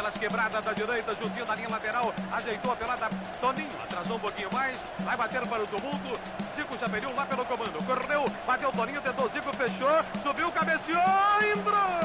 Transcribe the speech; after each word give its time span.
pelas 0.00 0.14
quebradas 0.14 0.64
da 0.64 0.72
direita, 0.72 1.14
juntinho 1.14 1.44
da 1.44 1.54
linha 1.54 1.68
lateral, 1.70 2.14
ajeitou 2.32 2.72
a 2.72 2.76
pelada, 2.76 3.10
Toninho, 3.38 3.68
atrasou 3.82 4.16
um 4.16 4.20
pouquinho 4.20 4.48
mais, 4.50 4.78
vai 5.04 5.14
bater 5.14 5.46
para 5.46 5.62
o 5.62 5.66
tumulto, 5.66 6.20
Zico 6.56 6.78
já 6.78 6.88
pediu 6.88 7.14
lá 7.14 7.26
pelo 7.26 7.44
comando, 7.44 7.84
correu, 7.84 8.24
bateu 8.46 8.72
Toninho, 8.72 9.00
tentou 9.02 9.28
Zico, 9.28 9.54
fechou, 9.54 10.22
subiu, 10.22 10.50
cabeceou, 10.52 11.02
entrou! 11.54 12.00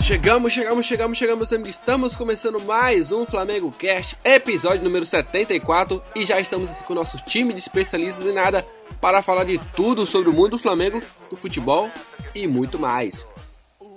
Chegamos, 0.00 0.52
chegamos, 0.52 0.86
chegamos, 0.86 1.18
chegamos, 1.18 1.52
estamos 1.52 2.14
começando 2.14 2.62
mais 2.62 3.10
um 3.10 3.26
Flamengo 3.26 3.72
Cast, 3.72 4.16
episódio 4.24 4.84
número 4.84 5.04
74 5.04 6.00
e 6.14 6.24
já 6.24 6.38
estamos 6.38 6.70
aqui 6.70 6.84
com 6.84 6.92
o 6.92 6.96
nosso 6.96 7.18
time 7.18 7.52
de 7.52 7.58
especialistas 7.58 8.24
em 8.26 8.32
nada 8.32 8.64
para 9.00 9.22
falar 9.22 9.42
de 9.42 9.58
tudo 9.74 10.06
sobre 10.06 10.30
o 10.30 10.32
mundo 10.32 10.50
do 10.50 10.58
Flamengo, 10.58 11.02
do 11.28 11.36
futebol 11.36 11.90
e 12.32 12.46
muito 12.46 12.78
mais. 12.78 13.31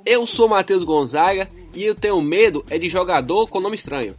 Eu 0.05 0.27
sou 0.27 0.47
Matheus 0.47 0.83
Gonzaga 0.83 1.47
e 1.73 1.83
eu 1.83 1.95
tenho 1.95 2.21
medo 2.21 2.63
é 2.69 2.77
de 2.77 2.87
jogador 2.87 3.47
com 3.47 3.59
nome 3.59 3.75
estranho. 3.75 4.15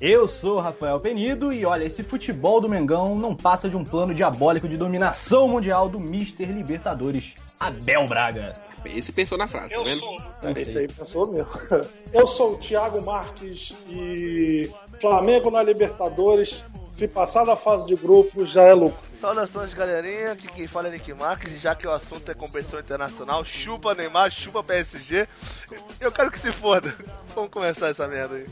Eu 0.00 0.26
sou 0.26 0.58
Rafael 0.58 0.98
Penido 0.98 1.52
e 1.52 1.64
olha, 1.64 1.84
esse 1.84 2.02
futebol 2.02 2.60
do 2.60 2.68
Mengão 2.68 3.14
não 3.14 3.34
passa 3.34 3.68
de 3.68 3.76
um 3.76 3.84
plano 3.84 4.12
diabólico 4.12 4.68
de 4.68 4.76
dominação 4.76 5.48
mundial 5.48 5.88
do 5.88 6.00
Mister 6.00 6.50
Libertadores, 6.50 7.34
Abel 7.60 8.08
Braga. 8.08 8.54
Esse 8.84 9.12
pensou 9.12 9.38
na 9.38 9.46
frase, 9.46 9.72
eu 9.72 9.84
tá 9.84 9.88
vendo? 9.88 10.00
Sou. 10.00 10.16
Esse 10.56 10.78
aí 10.78 10.88
pensou 10.88 11.32
mesmo. 11.32 11.46
Eu 12.12 12.26
sou 12.26 12.52
o 12.52 12.58
Thiago 12.58 13.00
Marques 13.02 13.72
e 13.88 14.70
Flamengo 15.00 15.50
na 15.50 15.62
Libertadores. 15.62 16.62
Se 16.94 17.08
passar 17.08 17.44
da 17.44 17.56
fase 17.56 17.88
de 17.88 17.96
grupo, 17.96 18.46
já 18.46 18.62
é 18.62 18.72
lucro. 18.72 18.96
Saudações, 19.20 19.74
galerinha. 19.74 20.30
Aqui 20.30 20.46
quem 20.46 20.68
fala 20.68 20.86
é 20.86 20.92
Nick 20.92 21.12
Marques. 21.12 21.60
Já 21.60 21.74
que 21.74 21.88
o 21.88 21.90
assunto 21.90 22.30
é 22.30 22.34
competição 22.34 22.78
internacional, 22.78 23.44
chupa 23.44 23.96
Neymar, 23.96 24.30
chupa 24.30 24.62
PSG. 24.62 25.26
Eu 26.00 26.12
quero 26.12 26.30
que 26.30 26.38
se 26.38 26.52
foda. 26.52 26.94
Vamos 27.34 27.50
começar 27.50 27.88
essa 27.88 28.06
merda 28.06 28.36
aí. 28.36 28.46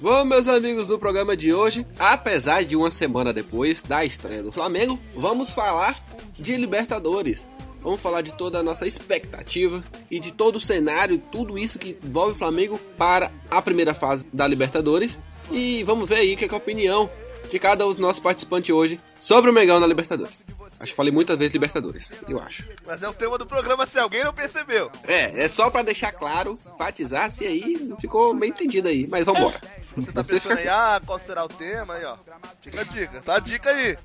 Bom, 0.00 0.24
meus 0.24 0.48
amigos 0.48 0.88
do 0.88 0.98
programa 0.98 1.36
de 1.36 1.54
hoje, 1.54 1.86
apesar 1.96 2.64
de 2.64 2.74
uma 2.74 2.90
semana 2.90 3.32
depois 3.32 3.80
da 3.82 4.04
estreia 4.04 4.42
do 4.42 4.50
Flamengo, 4.50 4.98
vamos 5.14 5.50
falar 5.50 6.04
de 6.32 6.56
Libertadores. 6.56 7.46
Vamos 7.80 8.00
falar 8.00 8.20
de 8.20 8.32
toda 8.32 8.58
a 8.58 8.64
nossa 8.64 8.84
expectativa 8.84 9.80
e 10.10 10.18
de 10.18 10.32
todo 10.32 10.56
o 10.56 10.60
cenário, 10.60 11.18
tudo 11.30 11.56
isso 11.56 11.78
que 11.78 11.96
envolve 12.02 12.32
o 12.32 12.36
Flamengo 12.36 12.80
para 12.98 13.30
a 13.48 13.62
primeira 13.62 13.94
fase 13.94 14.26
da 14.32 14.44
Libertadores. 14.44 15.16
E 15.52 15.84
vamos 15.84 16.08
ver 16.08 16.16
aí 16.16 16.36
que 16.36 16.46
é 16.46 16.48
a 16.50 16.56
opinião 16.56 17.08
de 17.50 17.58
cada 17.58 17.86
um 17.86 17.90
dos 17.90 17.98
nossos 17.98 18.22
participantes 18.22 18.70
hoje 18.70 19.00
sobre 19.20 19.50
o 19.50 19.54
Mengão 19.54 19.80
na 19.80 19.86
Libertadores. 19.86 20.45
Acho 20.78 20.92
que 20.92 20.96
falei 20.96 21.12
muitas 21.12 21.38
vezes 21.38 21.54
Libertadores, 21.54 22.12
eu 22.28 22.40
acho. 22.40 22.68
Mas 22.86 23.02
é 23.02 23.08
o 23.08 23.14
tema 23.14 23.38
do 23.38 23.46
programa 23.46 23.86
se 23.86 23.98
alguém 23.98 24.24
não 24.24 24.32
percebeu. 24.32 24.90
É, 25.04 25.44
é 25.44 25.48
só 25.48 25.70
para 25.70 25.82
deixar 25.82 26.12
claro, 26.12 26.52
enfatizar, 26.52 27.30
se 27.30 27.44
aí 27.44 27.76
ficou 28.00 28.34
bem 28.34 28.50
entendido 28.50 28.88
aí. 28.88 29.06
Mas 29.06 29.24
vambora. 29.24 29.60
Você 29.96 30.12
tá 30.12 30.22
Você 30.22 30.34
pensando 30.34 30.58
aí, 30.58 30.68
ah, 30.68 31.00
qual 31.04 31.18
será 31.18 31.44
o 31.44 31.48
tema 31.48 31.94
aí, 31.94 32.04
ó. 32.04 32.16
Fica 32.60 32.80
a 32.82 32.84
dica, 32.84 33.20
tá 33.22 33.36
a 33.36 33.40
dica 33.40 33.70
aí. 33.70 33.96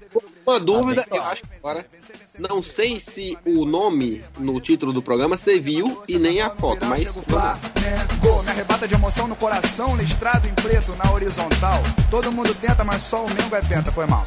Uma 0.46 0.60
dúvida, 0.60 1.06
eu 1.12 1.22
acho 1.24 1.42
que 1.42 1.56
agora. 1.58 1.86
Não 2.40 2.64
sei 2.64 3.00
se 3.00 3.38
o 3.46 3.66
nome 3.66 4.24
no 4.40 4.60
título 4.62 4.94
do 4.94 5.02
programa 5.02 5.38
você 5.38 5.60
viu 5.60 6.02
e 6.08 6.18
nem 6.18 6.42
a 6.42 6.50
foto, 6.50 6.86
mas. 6.86 7.12
Gol, 8.22 8.44
me 8.44 8.50
arrebata 8.50 8.88
de 8.88 8.94
emoção 8.94 9.28
no 9.28 9.36
coração, 9.36 9.96
listrado 9.98 10.48
em 10.48 10.54
preto 10.54 10.96
na 10.96 11.12
horizontal. 11.12 11.82
Todo 12.10 12.32
mundo 12.32 12.54
tenta, 12.56 12.84
mas 12.84 13.02
só 13.02 13.26
o 13.26 13.30
Mengo 13.30 13.56
é 13.56 13.62
penta, 13.62 13.92
foi 13.92 14.06
mal. 14.06 14.26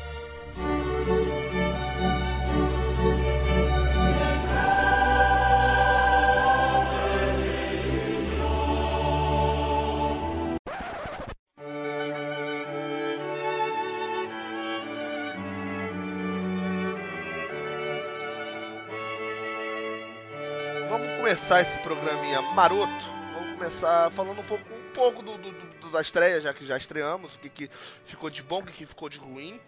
Começar 21.25 21.63
esse 21.63 21.79
programinha 21.79 22.43
maroto, 22.43 22.93
vamos 23.33 23.55
começar 23.57 24.11
falando 24.11 24.43
um 24.43 24.45
pouco, 24.45 24.65
um 24.75 24.93
pouco 24.93 25.23
do, 25.23 25.39
do, 25.39 25.53
do 25.81 25.91
da 25.91 26.03
estreia, 26.03 26.39
já 26.39 26.53
que 26.53 26.67
já 26.67 26.77
estreamos, 26.77 27.35
o 27.35 27.39
que, 27.39 27.49
que 27.49 27.71
ficou 28.05 28.29
de 28.29 28.43
bom, 28.43 28.61
o 28.61 28.67
que, 28.67 28.73
que 28.75 28.85
ficou 28.85 29.09
de 29.09 29.17
ruim, 29.17 29.59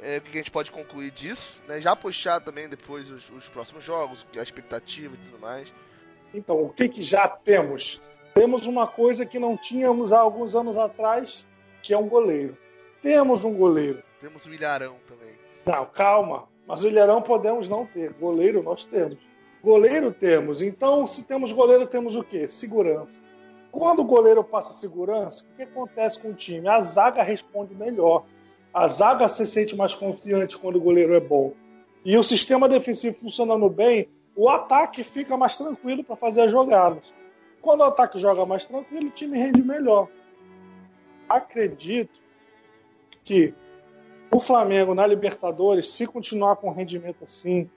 é, 0.00 0.18
o 0.18 0.20
que, 0.20 0.30
que 0.30 0.38
a 0.38 0.40
gente 0.40 0.52
pode 0.52 0.70
concluir 0.70 1.10
disso, 1.10 1.60
né? 1.66 1.80
Já 1.80 1.96
puxar 1.96 2.40
também 2.40 2.68
depois 2.68 3.10
os, 3.10 3.28
os, 3.30 3.48
próximos 3.48 3.82
jogos, 3.82 4.24
a 4.38 4.42
expectativa 4.42 5.16
e 5.16 5.18
tudo 5.18 5.40
mais. 5.40 5.66
Então, 6.32 6.62
o 6.62 6.68
que, 6.68 6.88
que 6.88 7.02
já 7.02 7.26
temos? 7.26 8.00
Temos 8.32 8.68
uma 8.68 8.86
coisa 8.86 9.26
que 9.26 9.40
não 9.40 9.56
tínhamos 9.56 10.12
há 10.12 10.20
alguns 10.20 10.54
anos 10.54 10.78
atrás, 10.78 11.44
que 11.82 11.92
é 11.92 11.98
um 11.98 12.08
goleiro. 12.08 12.56
Temos 13.02 13.42
um 13.42 13.52
goleiro. 13.52 14.04
Temos 14.20 14.46
o 14.46 14.54
Ilharão 14.54 14.94
também. 15.08 15.34
Não, 15.66 15.84
calma. 15.84 16.48
Mas 16.64 16.84
o 16.84 16.86
Ilharão 16.86 17.20
podemos 17.20 17.68
não 17.68 17.84
ter. 17.86 18.12
Goleiro 18.12 18.62
nós 18.62 18.84
temos. 18.84 19.31
Goleiro 19.62 20.12
temos. 20.12 20.60
Então, 20.60 21.06
se 21.06 21.24
temos 21.24 21.52
goleiro, 21.52 21.86
temos 21.86 22.16
o 22.16 22.24
quê? 22.24 22.48
Segurança. 22.48 23.22
Quando 23.70 24.00
o 24.00 24.04
goleiro 24.04 24.42
passa 24.42 24.72
segurança, 24.72 25.44
o 25.44 25.56
que 25.56 25.62
acontece 25.62 26.18
com 26.18 26.30
o 26.30 26.34
time? 26.34 26.68
A 26.68 26.82
zaga 26.82 27.22
responde 27.22 27.74
melhor. 27.74 28.24
A 28.74 28.88
zaga 28.88 29.28
se 29.28 29.46
sente 29.46 29.76
mais 29.76 29.94
confiante 29.94 30.58
quando 30.58 30.76
o 30.76 30.80
goleiro 30.80 31.14
é 31.14 31.20
bom. 31.20 31.52
E 32.04 32.18
o 32.18 32.22
sistema 32.24 32.68
defensivo 32.68 33.18
funcionando 33.18 33.68
bem, 33.68 34.08
o 34.34 34.48
ataque 34.48 35.04
fica 35.04 35.36
mais 35.36 35.56
tranquilo 35.56 36.02
para 36.02 36.16
fazer 36.16 36.42
as 36.42 36.50
jogadas. 36.50 37.14
Quando 37.60 37.80
o 37.80 37.84
ataque 37.84 38.18
joga 38.18 38.44
mais 38.44 38.66
tranquilo, 38.66 39.06
o 39.06 39.10
time 39.10 39.38
rende 39.38 39.62
melhor. 39.62 40.08
Acredito 41.28 42.20
que 43.24 43.54
o 44.30 44.40
Flamengo 44.40 44.94
na 44.94 45.06
Libertadores, 45.06 45.90
se 45.90 46.06
continuar 46.06 46.56
com 46.56 46.70
rendimento 46.70 47.24
assim, 47.24 47.70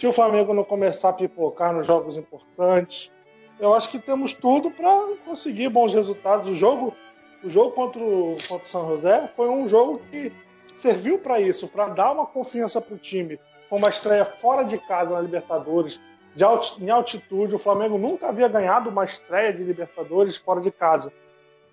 se 0.00 0.06
o 0.06 0.14
Flamengo 0.14 0.54
não 0.54 0.64
começar 0.64 1.10
a 1.10 1.12
pipocar 1.12 1.74
nos 1.74 1.86
jogos 1.86 2.16
importantes, 2.16 3.12
eu 3.58 3.74
acho 3.74 3.90
que 3.90 3.98
temos 3.98 4.32
tudo 4.32 4.70
para 4.70 5.14
conseguir 5.26 5.68
bons 5.68 5.92
resultados. 5.92 6.48
O 6.48 6.54
jogo, 6.54 6.96
o 7.44 7.50
jogo 7.50 7.72
contra 7.72 8.02
o, 8.02 8.38
contra 8.48 8.64
o 8.64 8.66
São 8.66 8.88
José 8.88 9.30
foi 9.36 9.50
um 9.50 9.68
jogo 9.68 10.00
que 10.10 10.32
serviu 10.74 11.18
para 11.18 11.38
isso, 11.38 11.68
para 11.68 11.88
dar 11.88 12.12
uma 12.12 12.24
confiança 12.24 12.80
para 12.80 12.94
o 12.94 12.98
time. 12.98 13.38
Foi 13.68 13.78
uma 13.78 13.90
estreia 13.90 14.24
fora 14.24 14.62
de 14.62 14.78
casa 14.78 15.10
na 15.10 15.20
Libertadores, 15.20 16.00
de 16.34 16.44
alt, 16.44 16.78
em 16.80 16.88
altitude. 16.88 17.54
O 17.54 17.58
Flamengo 17.58 17.98
nunca 17.98 18.28
havia 18.28 18.48
ganhado 18.48 18.88
uma 18.88 19.04
estreia 19.04 19.52
de 19.52 19.62
Libertadores 19.62 20.34
fora 20.34 20.62
de 20.62 20.70
casa. 20.70 21.12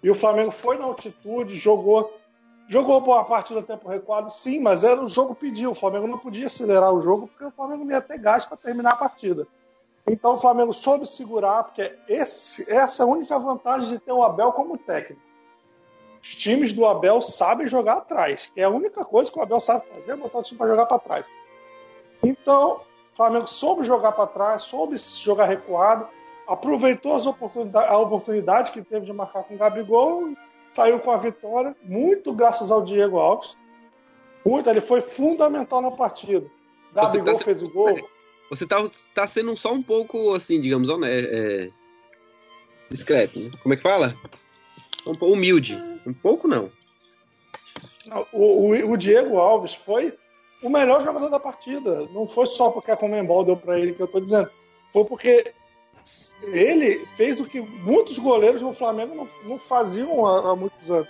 E 0.03 0.09
o 0.09 0.15
Flamengo 0.15 0.51
foi 0.51 0.77
na 0.77 0.83
altitude, 0.83 1.55
jogou 1.55 2.13
Jogou 2.69 2.99
boa 2.99 3.23
parte 3.23 3.53
do 3.53 3.63
tempo 3.63 3.87
recuado, 3.87 4.29
sim, 4.29 4.59
mas 4.59 4.83
era 4.83 5.01
o 5.01 5.07
jogo 5.07 5.33
pediu. 5.33 5.71
O 5.71 5.75
Flamengo 5.75 6.05
não 6.05 6.17
podia 6.17 6.47
acelerar 6.47 6.93
o 6.93 7.01
jogo 7.01 7.27
porque 7.27 7.45
o 7.45 7.51
Flamengo 7.51 7.89
ia 7.89 8.01
ter 8.01 8.17
gás 8.17 8.43
para 8.43 8.57
terminar 8.57 8.91
a 8.91 8.97
partida. 8.97 9.47
Então 10.05 10.33
o 10.33 10.37
Flamengo 10.37 10.73
soube 10.73 11.05
segurar, 11.05 11.63
porque 11.63 11.97
esse, 12.07 12.69
essa 12.71 13.03
é 13.03 13.05
a 13.05 13.09
única 13.09 13.39
vantagem 13.39 13.89
de 13.89 13.99
ter 13.99 14.11
o 14.11 14.23
Abel 14.23 14.51
como 14.51 14.77
técnico. 14.77 15.21
Os 16.21 16.35
times 16.35 16.73
do 16.73 16.85
Abel 16.85 17.21
sabem 17.21 17.67
jogar 17.67 17.97
atrás, 17.97 18.51
que 18.53 18.59
é 18.59 18.65
a 18.65 18.69
única 18.69 19.05
coisa 19.05 19.31
que 19.31 19.39
o 19.39 19.41
Abel 19.41 19.59
sabe 19.61 19.85
fazer, 19.87 20.11
é 20.11 20.15
botar 20.15 20.39
o 20.39 20.43
time 20.43 20.57
para 20.57 20.67
jogar 20.67 20.85
para 20.85 20.99
trás. 20.99 21.25
Então, 22.21 22.81
o 23.13 23.15
Flamengo 23.15 23.47
soube 23.47 23.85
jogar 23.85 24.11
para 24.11 24.27
trás, 24.27 24.63
soube 24.63 24.97
jogar 24.97 25.45
recuado, 25.45 26.07
aproveitou 26.47 27.17
oportunidade, 27.29 27.87
a 27.87 27.97
oportunidade 27.97 28.71
que 28.71 28.81
teve 28.81 29.05
de 29.05 29.13
marcar 29.13 29.43
com 29.43 29.55
o 29.55 29.57
Gabigol 29.57 30.33
saiu 30.69 30.99
com 30.99 31.11
a 31.11 31.17
vitória, 31.17 31.75
muito 31.83 32.33
graças 32.33 32.71
ao 32.71 32.83
Diego 32.83 33.17
Alves. 33.17 33.55
Muito, 34.45 34.69
ele 34.69 34.81
foi 34.81 35.01
fundamental 35.01 35.81
na 35.81 35.91
partida. 35.91 36.49
Gabigol 36.93 37.37
tá 37.37 37.43
fez 37.43 37.61
o 37.61 37.69
gol. 37.69 37.99
Você 38.49 38.65
tá, 38.65 38.77
tá 39.13 39.27
sendo 39.27 39.55
só 39.57 39.73
um 39.73 39.83
pouco, 39.83 40.33
assim, 40.33 40.61
digamos, 40.61 40.89
é, 41.05 41.69
discreto. 42.89 43.39
Né? 43.39 43.51
Como 43.61 43.73
é 43.73 43.77
que 43.77 43.83
fala? 43.83 44.15
Um 45.05 45.13
pouco 45.13 45.33
humilde. 45.33 45.75
Um 46.05 46.13
pouco 46.13 46.47
não. 46.47 46.71
não 48.05 48.25
o, 48.31 48.69
o, 48.69 48.91
o, 48.91 48.97
Diego 48.97 49.37
Alves 49.37 49.73
foi 49.73 50.13
o 50.63 50.69
melhor 50.69 51.01
jogador 51.01 51.29
da 51.29 51.39
partida. 51.39 52.07
Não 52.13 52.27
foi 52.27 52.45
só 52.45 52.71
porque 52.71 52.91
a 52.91 52.97
Comembol 52.97 53.43
deu 53.43 53.57
para 53.57 53.79
ele 53.79 53.93
que 53.93 54.01
eu 54.01 54.07
tô 54.07 54.19
dizendo. 54.19 54.49
Foi 54.91 55.03
porque 55.03 55.53
ele 56.43 57.07
fez 57.15 57.39
o 57.39 57.45
que 57.45 57.59
muitos 57.59 58.19
goleiros 58.19 58.61
no 58.61 58.73
Flamengo 58.73 59.15
não, 59.15 59.29
não 59.43 59.57
faziam 59.57 60.25
há, 60.25 60.51
há, 60.51 60.55
muitos 60.55 60.89
anos, 60.91 61.07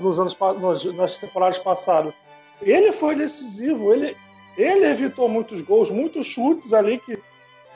nos 0.00 0.18
anos 0.18 0.36
nas, 0.60 0.84
nas 0.84 1.16
temporadas 1.16 1.58
passadas. 1.58 2.12
Ele 2.62 2.92
foi 2.92 3.14
decisivo, 3.14 3.92
ele, 3.92 4.16
ele 4.56 4.86
evitou 4.86 5.28
muitos 5.28 5.62
gols, 5.62 5.90
muitos 5.90 6.26
chutes 6.26 6.72
ali 6.72 6.98
que 6.98 7.18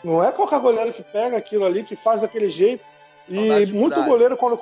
não 0.03 0.23
é 0.23 0.31
qualquer 0.31 0.61
goleiro 0.61 0.93
que 0.93 1.03
pega 1.03 1.37
aquilo 1.37 1.65
ali, 1.65 1.83
que 1.83 1.97
faz 1.97 2.21
daquele 2.21 2.51
jeito. 2.51 2.85
E 3.29 3.67
muito 3.73 4.03
goleiro 4.05 4.37
quando 4.37 4.61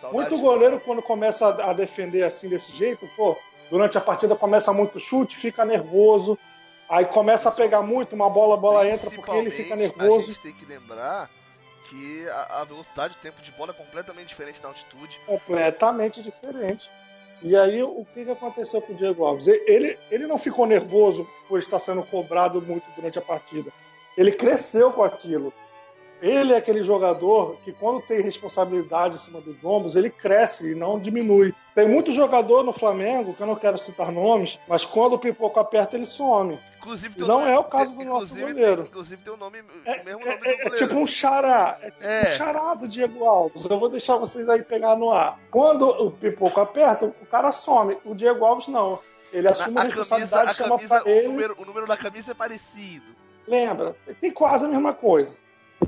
Saudade 0.00 0.30
muito 0.30 0.38
goleiro 0.38 0.80
quando 0.80 1.00
começa 1.00 1.48
a, 1.48 1.70
a 1.70 1.72
defender 1.72 2.22
assim 2.22 2.48
desse 2.48 2.72
jeito, 2.72 3.08
pô, 3.16 3.36
durante 3.70 3.96
a 3.96 4.00
partida 4.00 4.36
começa 4.36 4.72
muito 4.72 5.00
chute, 5.00 5.36
fica 5.36 5.64
nervoso, 5.64 6.38
Aí 6.88 7.06
começa 7.06 7.48
a 7.48 7.52
pegar 7.52 7.82
muito, 7.82 8.14
uma 8.14 8.28
bola, 8.28 8.54
a 8.54 8.58
bola 8.58 8.88
entra 8.88 9.10
porque 9.10 9.30
ele 9.30 9.50
fica 9.50 9.74
nervoso. 9.74 10.30
A 10.30 10.32
gente 10.32 10.40
tem 10.40 10.52
que 10.52 10.64
lembrar 10.66 11.30
a, 12.30 12.60
a 12.60 12.64
velocidade, 12.64 13.16
o 13.16 13.22
tempo 13.22 13.40
de 13.42 13.52
bola 13.52 13.70
é 13.70 13.74
completamente 13.74 14.28
diferente 14.28 14.60
da 14.60 14.68
altitude. 14.68 15.20
Completamente 15.26 16.22
diferente. 16.22 16.90
E 17.42 17.56
aí, 17.56 17.82
o 17.82 18.06
que, 18.14 18.24
que 18.24 18.30
aconteceu 18.30 18.80
com 18.80 18.92
o 18.92 18.96
Diego 18.96 19.24
Alves? 19.24 19.48
Ele, 19.48 19.98
ele 20.10 20.26
não 20.26 20.38
ficou 20.38 20.66
nervoso 20.66 21.28
por 21.48 21.58
estar 21.58 21.78
sendo 21.78 22.02
cobrado 22.02 22.60
muito 22.62 22.84
durante 22.96 23.18
a 23.18 23.22
partida. 23.22 23.70
Ele 24.16 24.32
cresceu 24.32 24.92
com 24.92 25.02
aquilo. 25.02 25.52
Ele 26.24 26.54
é 26.54 26.56
aquele 26.56 26.82
jogador 26.82 27.56
que, 27.64 27.70
quando 27.72 28.00
tem 28.00 28.22
responsabilidade 28.22 29.16
em 29.16 29.18
cima 29.18 29.40
dos 29.42 29.62
ombros, 29.62 29.94
ele 29.94 30.08
cresce 30.08 30.72
e 30.72 30.74
não 30.74 30.98
diminui. 30.98 31.54
Tem 31.74 31.86
muito 31.86 32.12
jogador 32.12 32.62
no 32.62 32.72
Flamengo, 32.72 33.34
que 33.34 33.42
eu 33.42 33.46
não 33.46 33.56
quero 33.56 33.76
citar 33.76 34.10
nomes, 34.10 34.58
mas 34.66 34.84
quando 34.86 35.14
o 35.14 35.18
pipoco 35.18 35.60
aperta, 35.60 35.96
ele 35.96 36.06
some. 36.06 36.58
Inclusive, 36.78 37.18
Não 37.20 37.26
nome, 37.40 37.50
é 37.50 37.58
o 37.58 37.64
caso 37.64 37.90
do 37.92 38.04
nosso 38.04 38.34
goleiro. 38.34 38.82
Tem, 38.82 38.90
inclusive 38.90 39.22
tem 39.22 39.32
o 39.32 39.36
nome, 39.36 39.58
É, 39.84 40.00
o 40.00 40.04
mesmo 40.04 40.20
é- 40.22 40.24
nome 40.24 40.38
do 40.38 40.46
é- 40.46 40.50
é 40.52 40.56
goleiro. 40.56 40.74
tipo 40.74 40.94
um 40.96 41.06
xará. 41.06 41.78
É 41.82 41.90
tipo 41.90 42.04
É. 42.04 42.22
um 42.22 42.26
xará 42.26 42.74
do 42.74 42.88
Diego 42.88 43.24
Alves. 43.24 43.64
Eu 43.64 43.78
vou 43.78 43.88
deixar 43.88 44.16
vocês 44.16 44.48
aí 44.48 44.62
pegar 44.62 44.96
no 44.96 45.10
ar. 45.10 45.38
Quando 45.50 45.86
o 45.88 46.10
pipoco 46.10 46.60
aperta, 46.60 47.06
o 47.06 47.26
cara 47.26 47.52
some. 47.52 47.96
O 48.04 48.14
Diego 48.14 48.44
Alves 48.44 48.68
não. 48.68 48.98
Ele 49.32 49.48
assume 49.48 49.76
a, 49.76 49.80
a 49.80 49.82
camisa, 49.84 49.98
responsabilidade, 50.00 50.50
a 50.50 50.54
chama 50.54 50.76
camisa 50.76 51.00
pra 51.00 51.10
ele. 51.10 51.26
o, 51.26 51.30
número, 51.32 51.56
o 51.58 51.64
número 51.64 51.86
da 51.86 51.96
camisa 51.96 52.30
é 52.30 52.34
parecido. 52.34 53.04
Lembra? 53.48 53.96
Tem 54.20 54.30
quase 54.30 54.64
a 54.64 54.68
mesma 54.68 54.92
coisa. 54.94 55.34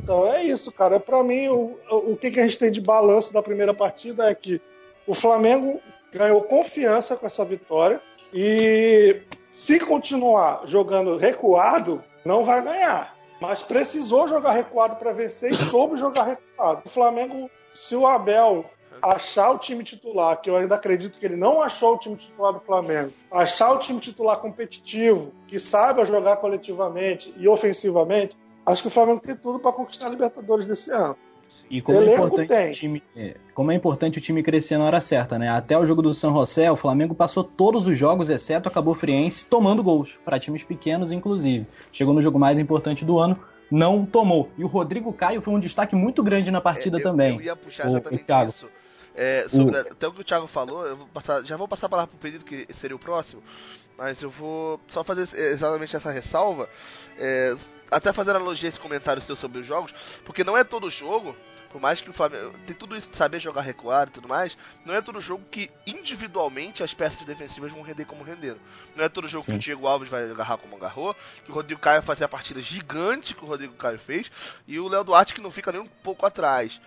Então 0.03 0.27
é 0.27 0.45
isso, 0.45 0.71
cara. 0.71 1.01
Pra 1.01 1.23
mim, 1.23 1.49
o, 1.49 1.77
o 1.91 2.17
que, 2.17 2.31
que 2.31 2.41
a 2.41 2.43
gente 2.43 2.59
tem 2.59 2.71
de 2.71 2.81
balanço 2.81 3.33
da 3.33 3.43
primeira 3.43 3.75
partida 3.75 4.31
é 4.31 4.35
que 4.35 4.61
o 5.07 5.15
Flamengo 5.15 5.81
ganhou 6.13 6.43
confiança 6.43 7.17
com 7.17 7.27
essa 7.27 7.45
vitória 7.45 8.01
e 8.33 9.23
se 9.51 9.79
continuar 9.81 10.63
jogando 10.67 11.17
recuado, 11.17 12.03
não 12.25 12.45
vai 12.45 12.63
ganhar. 12.63 13.17
Mas 13.41 13.63
precisou 13.63 14.27
jogar 14.29 14.53
recuado 14.53 14.97
para 14.97 15.13
vencer 15.13 15.53
e 15.53 15.57
soube 15.57 15.97
jogar 15.97 16.25
recuado. 16.25 16.83
O 16.85 16.89
Flamengo, 16.89 17.51
se 17.75 17.95
o 17.95 18.07
Abel 18.07 18.65
achar 19.03 19.51
o 19.51 19.59
time 19.59 19.85
titular, 19.85 20.41
que 20.41 20.49
eu 20.49 20.57
ainda 20.57 20.75
acredito 20.75 21.19
que 21.19 21.27
ele 21.27 21.37
não 21.37 21.61
achou 21.61 21.95
o 21.95 21.99
time 21.99 22.17
titular 22.17 22.53
do 22.53 22.61
Flamengo, 22.61 23.13
achar 23.31 23.73
o 23.73 23.79
time 23.79 24.01
titular 24.01 24.39
competitivo, 24.39 25.33
que 25.47 25.59
saiba 25.59 26.05
jogar 26.05 26.37
coletivamente 26.37 27.33
e 27.37 27.47
ofensivamente, 27.47 28.37
acho 28.67 28.83
que 28.83 28.89
o 28.89 28.91
Flamengo 28.91 29.21
tem 29.21 29.37
tudo 29.37 29.59
para 29.59 29.73
conquistar 29.73 30.07
a 30.07 30.11
Libertadores 30.11 30.67
desse 30.67 30.91
ano. 30.91 31.17
E 31.69 31.81
como 31.81 32.01
é, 32.01 32.15
importante 32.15 32.49
tem. 32.49 32.71
o 32.71 32.73
time, 32.73 33.03
é, 33.17 33.37
como 33.53 33.73
é 33.73 33.75
importante 33.75 34.19
o 34.19 34.21
time 34.21 34.43
crescer 34.43 34.79
na 34.79 34.85
hora 34.85 35.01
certa, 35.01 35.39
né? 35.39 35.49
Até 35.49 35.77
o 35.77 35.85
jogo 35.85 36.01
do 36.01 36.15
San 36.15 36.33
José, 36.33 36.71
o 36.71 36.77
Flamengo 36.77 37.15
passou 37.15 37.43
todos 37.43 37.87
os 37.87 37.99
jogos, 37.99 38.31
exceto 38.31 38.69
a 38.69 38.73
Cabo 38.73 38.95
Friense, 38.95 39.45
tomando 39.47 39.83
gols, 39.83 40.19
para 40.25 40.39
times 40.39 40.63
pequenos, 40.63 41.11
inclusive. 41.11 41.67
Chegou 41.91 42.15
no 42.15 42.23
jogo 42.23 42.39
mais 42.39 42.59
importante 42.59 43.05
do 43.05 43.19
ano, 43.19 43.39
não 43.71 44.07
tomou. 44.07 44.49
E 44.57 44.63
o 44.63 44.69
Rodrigo 44.69 45.13
Caio 45.13 45.43
foi 45.43 45.55
um 45.55 45.59
destaque 45.59 45.97
muito 45.97 46.23
grande 46.23 46.53
na 46.53 46.61
partida 46.61 46.99
É, 46.99 47.01
eu, 47.01 47.03
também. 47.03 47.35
Eu 47.35 47.43
ia 47.43 47.57
puxar 47.57 47.89
exatamente 47.89 48.33
o 48.33 48.49
isso. 48.49 48.69
É, 49.17 49.49
sobre 49.49 49.79
até 49.79 50.07
o 50.07 50.13
que 50.13 50.21
o 50.21 50.25
Thiago 50.25 50.47
falou, 50.47 50.87
eu 50.87 50.97
vou 50.97 51.07
passar, 51.07 51.43
já 51.43 51.57
vou 51.57 51.67
passar 51.67 51.87
a 51.87 51.91
palavra 51.91 52.11
pro 52.11 52.21
período 52.21 52.45
que 52.45 52.67
seria 52.75 52.95
o 52.95 52.99
próximo, 52.99 53.43
mas 53.97 54.21
eu 54.21 54.29
vou 54.29 54.79
só 54.89 55.03
fazer 55.03 55.27
exatamente 55.35 55.97
essa 55.97 56.11
ressalva, 56.11 56.69
é, 57.19 57.57
até 57.91 58.13
fazer 58.13 58.33
analogia 58.33 58.69
a 58.69 58.71
esse 58.71 58.79
comentário 58.79 59.23
seu 59.23 59.35
sobre 59.35 59.61
os 59.61 59.67
jogos, 59.67 59.95
porque 60.27 60.45
não 60.45 60.55
é 60.55 60.63
todo 60.63 60.91
jogo, 60.91 61.35
por 61.71 61.81
mais 61.81 62.01
que 62.01 62.11
o 62.11 62.13
Flamengo 62.13 62.53
tem 62.67 62.75
tudo 62.75 62.97
isso 62.97 63.09
de 63.11 63.17
saber 63.17 63.41
jogar 63.41 63.63
recuado 63.63 64.11
e 64.11 64.15
tudo 64.15 64.29
mais, 64.29 64.57
não 64.85 64.95
é 64.95 65.01
todo 65.01 65.21
jogo 65.21 65.45
que 65.51 65.71
individualmente 65.87 66.83
as 66.83 66.95
peças 66.95 67.25
defensivas 67.25 67.73
vão 67.73 67.83
render 67.83 68.05
como 68.05 68.25
renderam. 68.25 68.59
Não 68.95 69.05
é 69.05 69.09
todo 69.09 69.29
jogo 69.29 69.45
Sim. 69.45 69.53
que 69.53 69.57
o 69.57 69.61
Diego 69.61 69.87
Alves 69.87 70.09
vai 70.09 70.31
agarrar 70.31 70.59
como 70.59 70.77
agarrou, 70.77 71.15
que 71.45 71.51
o 71.51 71.55
Rodrigo 71.55 71.81
Caio 71.81 72.01
vai 72.01 72.07
fazer 72.07 72.25
a 72.25 72.29
partida 72.29 72.61
gigante 72.61 73.35
que 73.35 73.45
o 73.45 73.47
Rodrigo 73.47 73.75
Caio 73.75 73.99
fez, 73.99 74.31
e 74.67 74.79
o 74.79 74.89
Léo 74.89 75.05
Duarte 75.05 75.35
que 75.35 75.41
não 75.41 75.51
fica 75.51 75.73
nem 75.73 75.81
um 75.81 75.87
pouco 75.87 76.25
atrás. 76.27 76.81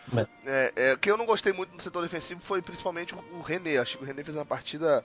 É, 0.46 0.74
é, 0.76 0.94
o 0.94 0.98
que 0.98 1.12
eu 1.12 1.18
não 1.18 1.26
gostei 1.26 1.54
muito 1.54 1.76
no 1.76 1.82
setor 1.82 2.02
defensivo 2.02 2.40
foi 2.42 2.62
principalmente 2.62 3.14
o, 3.14 3.18
o 3.38 3.42
René. 3.42 3.78
Acho 3.78 3.98
que 3.98 4.04
o 4.04 4.08
René 4.08 4.24
fez 4.24 4.36
uma 4.36 4.46
partida 4.46 5.04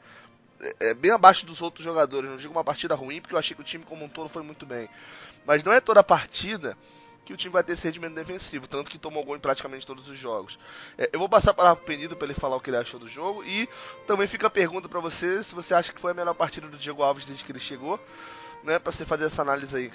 é, 0.61 0.91
é, 0.91 0.95
bem 0.95 1.11
abaixo 1.11 1.45
dos 1.45 1.61
outros 1.61 1.85
jogadores. 1.85 2.31
Não 2.31 2.37
digo 2.37 2.53
uma 2.53 2.65
partida 2.65 2.95
ruim, 2.95 3.21
porque 3.21 3.35
eu 3.35 3.39
achei 3.39 3.55
que 3.55 3.61
o 3.61 3.65
time 3.65 3.85
como 3.85 4.05
um 4.05 4.09
todo 4.09 4.29
foi 4.29 4.43
muito 4.43 4.65
bem. 4.65 4.89
Mas 5.47 5.63
não 5.63 5.73
é 5.73 5.81
toda 5.81 6.03
partida 6.03 6.77
que 7.25 7.33
o 7.33 7.37
time 7.37 7.53
vai 7.53 7.65
ter 7.65 7.73
esse 7.73 7.87
rendimento 7.87 8.15
defensivo, 8.15 8.69
tanto 8.69 8.91
que 8.91 8.99
tomou 8.99 9.25
gol 9.25 9.37
em 9.37 9.41
praticamente 9.41 9.87
todos 9.87 10.09
os 10.09 10.19
jogos. 10.19 10.59
É, 10.99 11.09
eu 11.13 11.19
vou 11.19 11.29
passar 11.29 11.53
a 11.53 11.55
palavra 11.55 11.77
pro 11.77 11.87
Penido 11.87 12.17
para 12.17 12.27
ele 12.27 12.35
falar 12.35 12.57
o 12.57 12.61
que 12.61 12.71
ele 12.71 12.77
achou 12.77 13.01
do 13.01 13.09
jogo 13.09 13.43
e 13.45 13.69
também 14.07 14.27
fica 14.27 14.47
a 14.47 14.51
pergunta 14.51 14.89
para 14.89 15.01
você 15.01 15.43
se 15.43 15.55
você 15.55 15.75
acha 15.75 15.93
que 15.93 16.01
foi 16.01 16.11
a 16.13 16.15
melhor 16.15 16.35
partida 16.35 16.69
do 16.69 16.77
Diego 16.77 17.03
Alves 17.03 17.25
desde 17.25 17.45
que 17.45 17.53
ele 17.53 17.61
chegou, 17.61 17.99
né, 18.63 18.79
para 18.79 18.93
você 18.93 19.05
fazer 19.05 19.27
essa 19.27 19.43
análise 19.43 19.75
aí. 19.75 19.91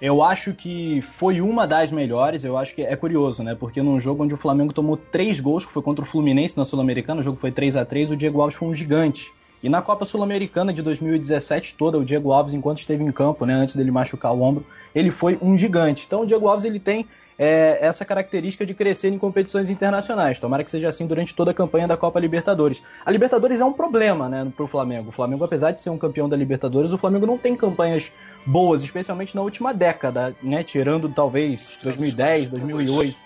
Eu 0.00 0.22
acho 0.22 0.52
que 0.52 1.00
foi 1.02 1.40
uma 1.40 1.66
das 1.66 1.90
melhores. 1.90 2.44
Eu 2.44 2.58
acho 2.58 2.74
que 2.74 2.82
é 2.82 2.94
curioso, 2.96 3.42
né? 3.42 3.54
Porque 3.54 3.80
num 3.80 3.98
jogo 3.98 4.24
onde 4.24 4.34
o 4.34 4.36
Flamengo 4.36 4.72
tomou 4.72 4.96
três 4.96 5.40
gols, 5.40 5.64
que 5.64 5.72
foi 5.72 5.82
contra 5.82 6.04
o 6.04 6.06
Fluminense 6.06 6.56
na 6.56 6.64
Sul-Americana, 6.64 7.20
o 7.20 7.24
jogo 7.24 7.38
foi 7.38 7.52
3 7.52 7.76
a 7.76 7.84
3 7.84 8.10
o 8.10 8.16
Diego 8.16 8.40
Alves 8.40 8.56
foi 8.56 8.68
um 8.68 8.74
gigante. 8.74 9.32
E 9.64 9.68
na 9.70 9.80
Copa 9.80 10.04
Sul-Americana 10.04 10.74
de 10.74 10.82
2017 10.82 11.74
toda, 11.78 11.96
o 11.96 12.04
Diego 12.04 12.32
Alves, 12.32 12.52
enquanto 12.52 12.80
esteve 12.80 13.02
em 13.02 13.10
campo, 13.10 13.46
né, 13.46 13.54
antes 13.54 13.74
dele 13.74 13.90
machucar 13.90 14.34
o 14.34 14.42
ombro, 14.42 14.66
ele 14.94 15.10
foi 15.10 15.38
um 15.40 15.56
gigante. 15.56 16.04
Então 16.06 16.20
o 16.20 16.26
Diego 16.26 16.46
Alves 16.46 16.66
ele 16.66 16.78
tem 16.78 17.08
é, 17.38 17.78
essa 17.80 18.04
característica 18.04 18.66
de 18.66 18.74
crescer 18.74 19.08
em 19.08 19.16
competições 19.16 19.70
internacionais. 19.70 20.38
Tomara 20.38 20.62
que 20.62 20.70
seja 20.70 20.90
assim 20.90 21.06
durante 21.06 21.34
toda 21.34 21.52
a 21.52 21.54
campanha 21.54 21.88
da 21.88 21.96
Copa 21.96 22.20
Libertadores. 22.20 22.82
A 23.06 23.10
Libertadores 23.10 23.58
é 23.58 23.64
um 23.64 23.72
problema, 23.72 24.28
né, 24.28 24.52
pro 24.54 24.66
Flamengo. 24.66 25.08
O 25.08 25.12
Flamengo, 25.12 25.42
apesar 25.44 25.70
de 25.70 25.80
ser 25.80 25.88
um 25.88 25.96
campeão 25.96 26.28
da 26.28 26.36
Libertadores, 26.36 26.92
o 26.92 26.98
Flamengo 26.98 27.24
não 27.24 27.38
tem 27.38 27.56
campanhas 27.56 28.12
boas, 28.44 28.84
especialmente 28.84 29.34
na 29.34 29.40
última 29.40 29.72
década, 29.72 30.36
né, 30.42 30.62
tirando 30.62 31.08
talvez 31.08 31.72
2010, 31.82 32.50
2008. 32.50 33.16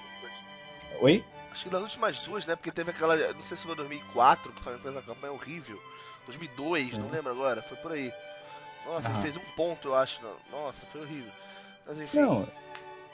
Oi? 1.00 1.24
Acho 1.58 1.64
que 1.64 1.70
das 1.70 1.82
últimas 1.82 2.18
duas, 2.20 2.46
né? 2.46 2.54
Porque 2.54 2.70
teve 2.70 2.92
aquela. 2.92 3.16
Não 3.16 3.42
sei 3.42 3.56
se 3.56 3.64
foi 3.64 3.74
2004, 3.74 4.52
que 4.52 4.60
o 4.60 4.62
Flamengo 4.62 4.82
fez 4.84 4.94
uma 4.94 5.02
campanha 5.02 5.32
horrível. 5.32 5.76
2002, 6.26 6.92
não 6.92 7.06
Sim. 7.06 7.10
lembro 7.10 7.32
agora, 7.32 7.62
foi 7.62 7.76
por 7.78 7.90
aí. 7.90 8.12
Nossa, 8.86 9.08
Ah. 9.08 9.10
ele 9.12 9.22
fez 9.22 9.36
um 9.36 9.50
ponto, 9.56 9.88
eu 9.88 9.94
acho. 9.96 10.20
não. 10.22 10.60
Nossa, 10.60 10.86
foi 10.92 11.00
horrível. 11.00 11.32
Mas 11.84 11.98
enfim. 12.00 12.20
Não. 12.20 12.46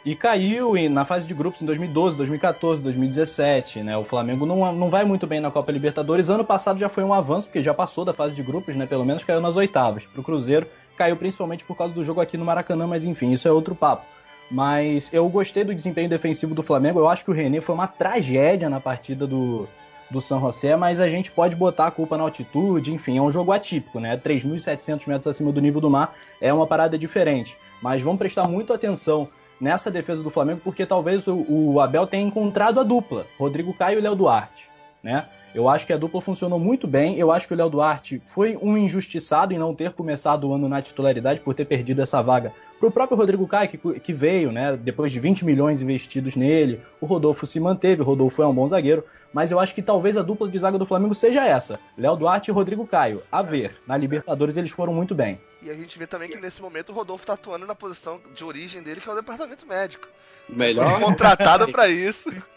E 0.05 0.15
caiu 0.15 0.77
em- 0.77 0.91
na 0.91 1.07
fase 1.07 1.27
de 1.27 1.33
grupos 1.33 1.63
em 1.63 1.65
2012, 1.65 2.15
2014, 2.19 2.83
2017, 2.83 3.83
né? 3.83 3.97
O 3.97 4.05
Flamengo 4.05 4.45
não, 4.45 4.71
não 4.75 4.91
vai 4.91 5.03
muito 5.07 5.27
bem 5.27 5.41
na 5.41 5.51
Copa 5.51 5.73
Libertadores. 5.73 6.29
Ano 6.29 6.45
passado 6.45 6.79
já 6.79 6.91
foi 6.91 7.03
um 7.03 7.15
avanço, 7.15 7.47
porque 7.49 7.63
já 7.63 7.73
passou 7.73 8.05
da 8.05 8.13
fase 8.13 8.35
de 8.35 8.43
grupos, 8.43 8.77
né? 8.77 8.85
Pelo 8.85 9.07
menos 9.07 9.25
caiu 9.25 9.41
nas 9.41 9.57
oitavas. 9.57 10.05
Pro 10.05 10.23
Cruzeiro 10.23 10.67
caiu 10.95 11.17
principalmente 11.17 11.65
por 11.65 11.75
causa 11.79 11.95
do 11.95 12.05
jogo 12.05 12.21
aqui 12.21 12.37
no 12.37 12.45
Maracanã, 12.45 12.87
mas 12.87 13.05
enfim, 13.07 13.33
isso 13.33 13.49
é 13.49 13.51
outro 13.51 13.75
papo. 13.75 14.05
Mas 14.51 15.13
eu 15.13 15.29
gostei 15.29 15.65
do 15.65 15.75
desempenho 15.75 16.09
defensivo 16.09 16.55
do 16.55 16.63
Flamengo. 16.63 16.99
Eu 16.99 17.09
acho 17.09 17.25
que 17.25 17.31
o 17.31 17.35
René 17.35 17.61
foi 17.61 17.75
uma 17.75 17.87
tragédia 17.87 18.69
na 18.69 18.81
partida 18.81 19.27
do, 19.27 19.67
do 20.11 20.21
San 20.21 20.41
José, 20.41 20.77
mas 20.77 21.01
a 21.01 21.09
gente 21.09 21.31
pode 21.31 21.57
botar 21.57 21.87
a 21.87 21.91
culpa 21.91 22.17
na 22.17 22.25
altitude, 22.25 22.93
enfim, 22.93 23.19
é 23.19 23.23
um 23.23 23.31
jogo 23.31 23.53
atípico, 23.53 23.99
né? 23.99 24.17
3.700 24.17 25.07
metros 25.09 25.27
acima 25.27 25.51
do 25.51 25.61
nível 25.61 25.81
do 25.81 25.91
mar 25.91 26.15
é 26.41 26.53
uma 26.53 26.67
parada 26.67 26.99
diferente. 26.99 27.57
Mas 27.83 28.03
vamos 28.03 28.19
prestar 28.19 28.47
muito 28.47 28.73
atenção 28.73 29.29
nessa 29.61 29.91
defesa 29.91 30.23
do 30.23 30.31
Flamengo, 30.31 30.61
porque 30.63 30.85
talvez 30.85 31.27
o, 31.27 31.45
o 31.49 31.81
Abel 31.81 32.07
tenha 32.07 32.27
encontrado 32.27 32.81
a 32.81 32.83
dupla, 32.83 33.27
Rodrigo 33.39 33.73
Caio 33.73 33.99
e 33.99 34.03
Léo 34.03 34.15
Duarte, 34.15 34.69
né? 35.03 35.27
Eu 35.55 35.69
acho 35.69 35.87
que 35.87 35.93
a 35.93 35.97
dupla 35.97 36.21
funcionou 36.21 36.59
muito 36.59 36.87
bem. 36.87 37.17
Eu 37.17 37.31
acho 37.31 37.47
que 37.47 37.55
o 37.55 37.57
Léo 37.57 37.71
Duarte 37.71 38.21
foi 38.27 38.59
um 38.61 38.77
injustiçado 38.77 39.55
em 39.55 39.59
não 39.59 39.75
ter 39.75 39.93
começado 39.93 40.49
o 40.49 40.55
ano 40.55 40.69
na 40.69 40.83
titularidade 40.83 41.41
por 41.41 41.55
ter 41.55 41.65
perdido 41.65 42.03
essa 42.03 42.21
vaga 42.21 42.53
pro 42.81 42.91
próprio 42.91 43.17
Rodrigo 43.17 43.47
Caio, 43.47 43.69
que, 43.69 43.79
que 44.01 44.13
veio, 44.13 44.53
né, 44.53 44.77
depois 44.77 45.11
de 45.11 45.19
20 45.19 45.45
milhões 45.45 45.81
investidos 45.81 46.37
nele. 46.37 46.83
O 47.01 47.07
Rodolfo 47.07 47.47
se 47.47 47.59
manteve, 47.59 48.03
o 48.03 48.05
Rodolfo 48.05 48.43
é 48.43 48.47
um 48.47 48.55
bom 48.55 48.69
zagueiro, 48.69 49.05
mas 49.33 49.51
eu 49.51 49.59
acho 49.59 49.75
que 49.75 49.81
talvez 49.81 50.17
a 50.17 50.23
dupla 50.23 50.49
de 50.49 50.59
zaga 50.59 50.79
do 50.79 50.85
Flamengo 50.85 51.15
seja 51.15 51.47
essa: 51.47 51.79
Léo 51.97 52.17
Duarte 52.17 52.51
e 52.51 52.55
Rodrigo 52.55 52.87
Caio. 52.87 53.23
A 53.33 53.43
ver, 53.43 53.77
na 53.87 53.97
Libertadores 53.97 54.57
eles 54.57 54.71
foram 54.71 54.93
muito 54.93 55.15
bem. 55.15 55.41
E 55.63 55.71
a 55.71 55.75
gente 55.75 55.99
vê 55.99 56.07
também 56.07 56.29
que 56.29 56.39
nesse 56.39 56.61
momento 56.61 56.91
o 56.91 56.95
Rodolfo 56.95 57.25
tá 57.25 57.33
atuando 57.33 57.67
na 57.67 57.75
posição 57.75 58.21
de 58.35 58.45
origem 58.45 58.83
dele, 58.83 59.01
que 59.01 59.09
é 59.09 59.13
o 59.13 59.17
departamento 59.17 59.67
médico. 59.67 60.07
Melhor. 60.49 61.01
Contratado 61.01 61.73
pra 61.73 61.89
isso. 61.89 62.31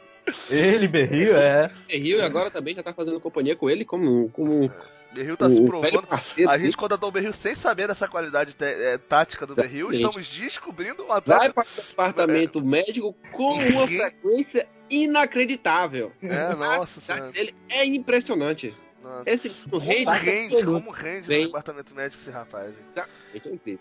Ele, 0.49 0.87
Berrio, 0.89 1.35
é. 1.37 1.71
Rio 1.89 2.23
agora 2.23 2.49
também 2.51 2.75
já 2.75 2.83
tá 2.83 2.93
fazendo 2.93 3.19
companhia 3.19 3.55
com 3.55 3.69
ele 3.69 3.83
como, 3.85 4.29
como 4.29 4.71
Berril 5.13 5.37
tá 5.37 5.47
o 5.47 5.55
se 5.55 5.61
provando. 5.65 6.03
parceiro. 6.07 6.49
A 6.51 6.57
gente 6.57 6.75
contratou 6.77 7.09
o 7.09 7.11
Berril 7.11 7.33
sem 7.33 7.55
saber 7.55 7.87
dessa 7.87 8.07
qualidade 8.07 8.53
te- 8.55 8.63
é, 8.65 8.97
tática 8.97 9.45
do 9.45 9.55
Berril. 9.55 9.91
Estamos 9.91 10.27
descobrindo 10.27 11.03
um 11.03 11.07
Vai 11.07 11.51
para 11.51 11.63
o 11.63 11.81
departamento 11.81 12.63
médico 12.63 13.15
com 13.31 13.53
uma 13.53 13.87
frequência 13.87 14.67
inacreditável. 14.89 16.11
É, 16.21 16.53
nossa 16.55 17.31
dele 17.31 17.55
é 17.69 17.85
impressionante. 17.85 18.73
Nossa. 19.01 19.23
Esse 19.29 19.49
Como 19.69 19.79
rende 19.79 20.63
como 20.63 20.91
rende 20.91 21.29
no 21.29 21.45
departamento 21.45 21.95
médico 21.95 22.21
esse 22.21 22.29
rapaz. 22.29 22.69
hein? 22.69 23.03
É 23.33 23.49
incrível. 23.49 23.79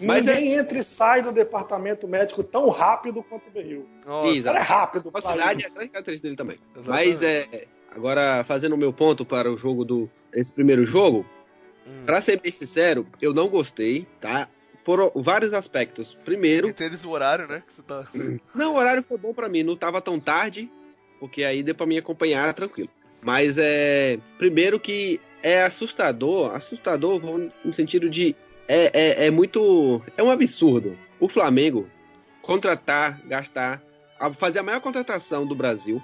Mas 0.00 0.26
é 0.26 0.34
Ninguém 0.34 0.54
entra 0.54 0.78
e 0.78 0.84
sai 0.84 1.22
do 1.22 1.30
departamento 1.32 2.08
médico 2.08 2.42
tão 2.42 2.68
rápido 2.70 3.22
quanto 3.22 3.46
o 3.48 3.50
Berril. 3.50 3.86
Nossa, 4.04 4.32
O 4.40 4.42
cara 4.42 4.58
é 4.58 4.62
rápido. 4.62 5.10
pra 5.12 5.20
Velocidade 5.20 5.62
é 5.62 5.66
a 5.66 5.70
grande 5.70 5.90
característica 5.90 6.26
dele 6.28 6.36
também. 6.36 6.58
Exatamente. 6.76 7.08
Mas 7.08 7.22
é. 7.22 7.66
Agora, 7.94 8.42
fazendo 8.44 8.74
o 8.74 8.78
meu 8.78 8.92
ponto 8.92 9.24
para 9.24 9.50
o 9.52 9.56
jogo 9.56 9.84
do. 9.84 10.10
Esse 10.32 10.52
primeiro 10.52 10.84
jogo, 10.84 11.24
Hum. 11.86 12.02
pra 12.06 12.20
ser 12.20 12.40
bem 12.40 12.50
sincero, 12.50 13.06
eu 13.20 13.32
não 13.34 13.48
gostei, 13.48 14.06
tá? 14.20 14.48
por 14.84 15.12
vários 15.16 15.54
aspectos. 15.54 16.14
Primeiro, 16.26 16.68
Entre 16.68 16.84
eles 16.84 17.02
o 17.06 17.10
horário, 17.10 17.48
né? 17.48 17.62
Que 17.66 17.72
você 17.74 17.82
tá... 17.82 18.06
não, 18.54 18.74
o 18.74 18.76
horário 18.76 19.02
foi 19.02 19.16
bom 19.16 19.32
pra 19.32 19.48
mim, 19.48 19.62
não 19.62 19.76
tava 19.76 19.98
tão 19.98 20.20
tarde, 20.20 20.70
porque 21.18 21.42
aí 21.42 21.62
deu 21.62 21.74
pra 21.74 21.86
me 21.86 21.96
acompanhar 21.96 22.52
tranquilo. 22.52 22.90
Mas 23.22 23.56
é. 23.56 24.18
Primeiro 24.36 24.78
que 24.78 25.18
é 25.42 25.62
assustador, 25.62 26.54
assustador 26.54 27.18
no 27.64 27.72
sentido 27.72 28.10
de. 28.10 28.36
É, 28.68 28.90
é, 28.92 29.26
é 29.26 29.30
muito. 29.30 30.02
É 30.16 30.22
um 30.22 30.30
absurdo. 30.30 30.96
O 31.20 31.28
Flamengo 31.28 31.88
contratar, 32.42 33.20
gastar, 33.26 33.82
fazer 34.38 34.58
a 34.58 34.62
maior 34.62 34.80
contratação 34.80 35.46
do 35.46 35.54
Brasil 35.54 36.02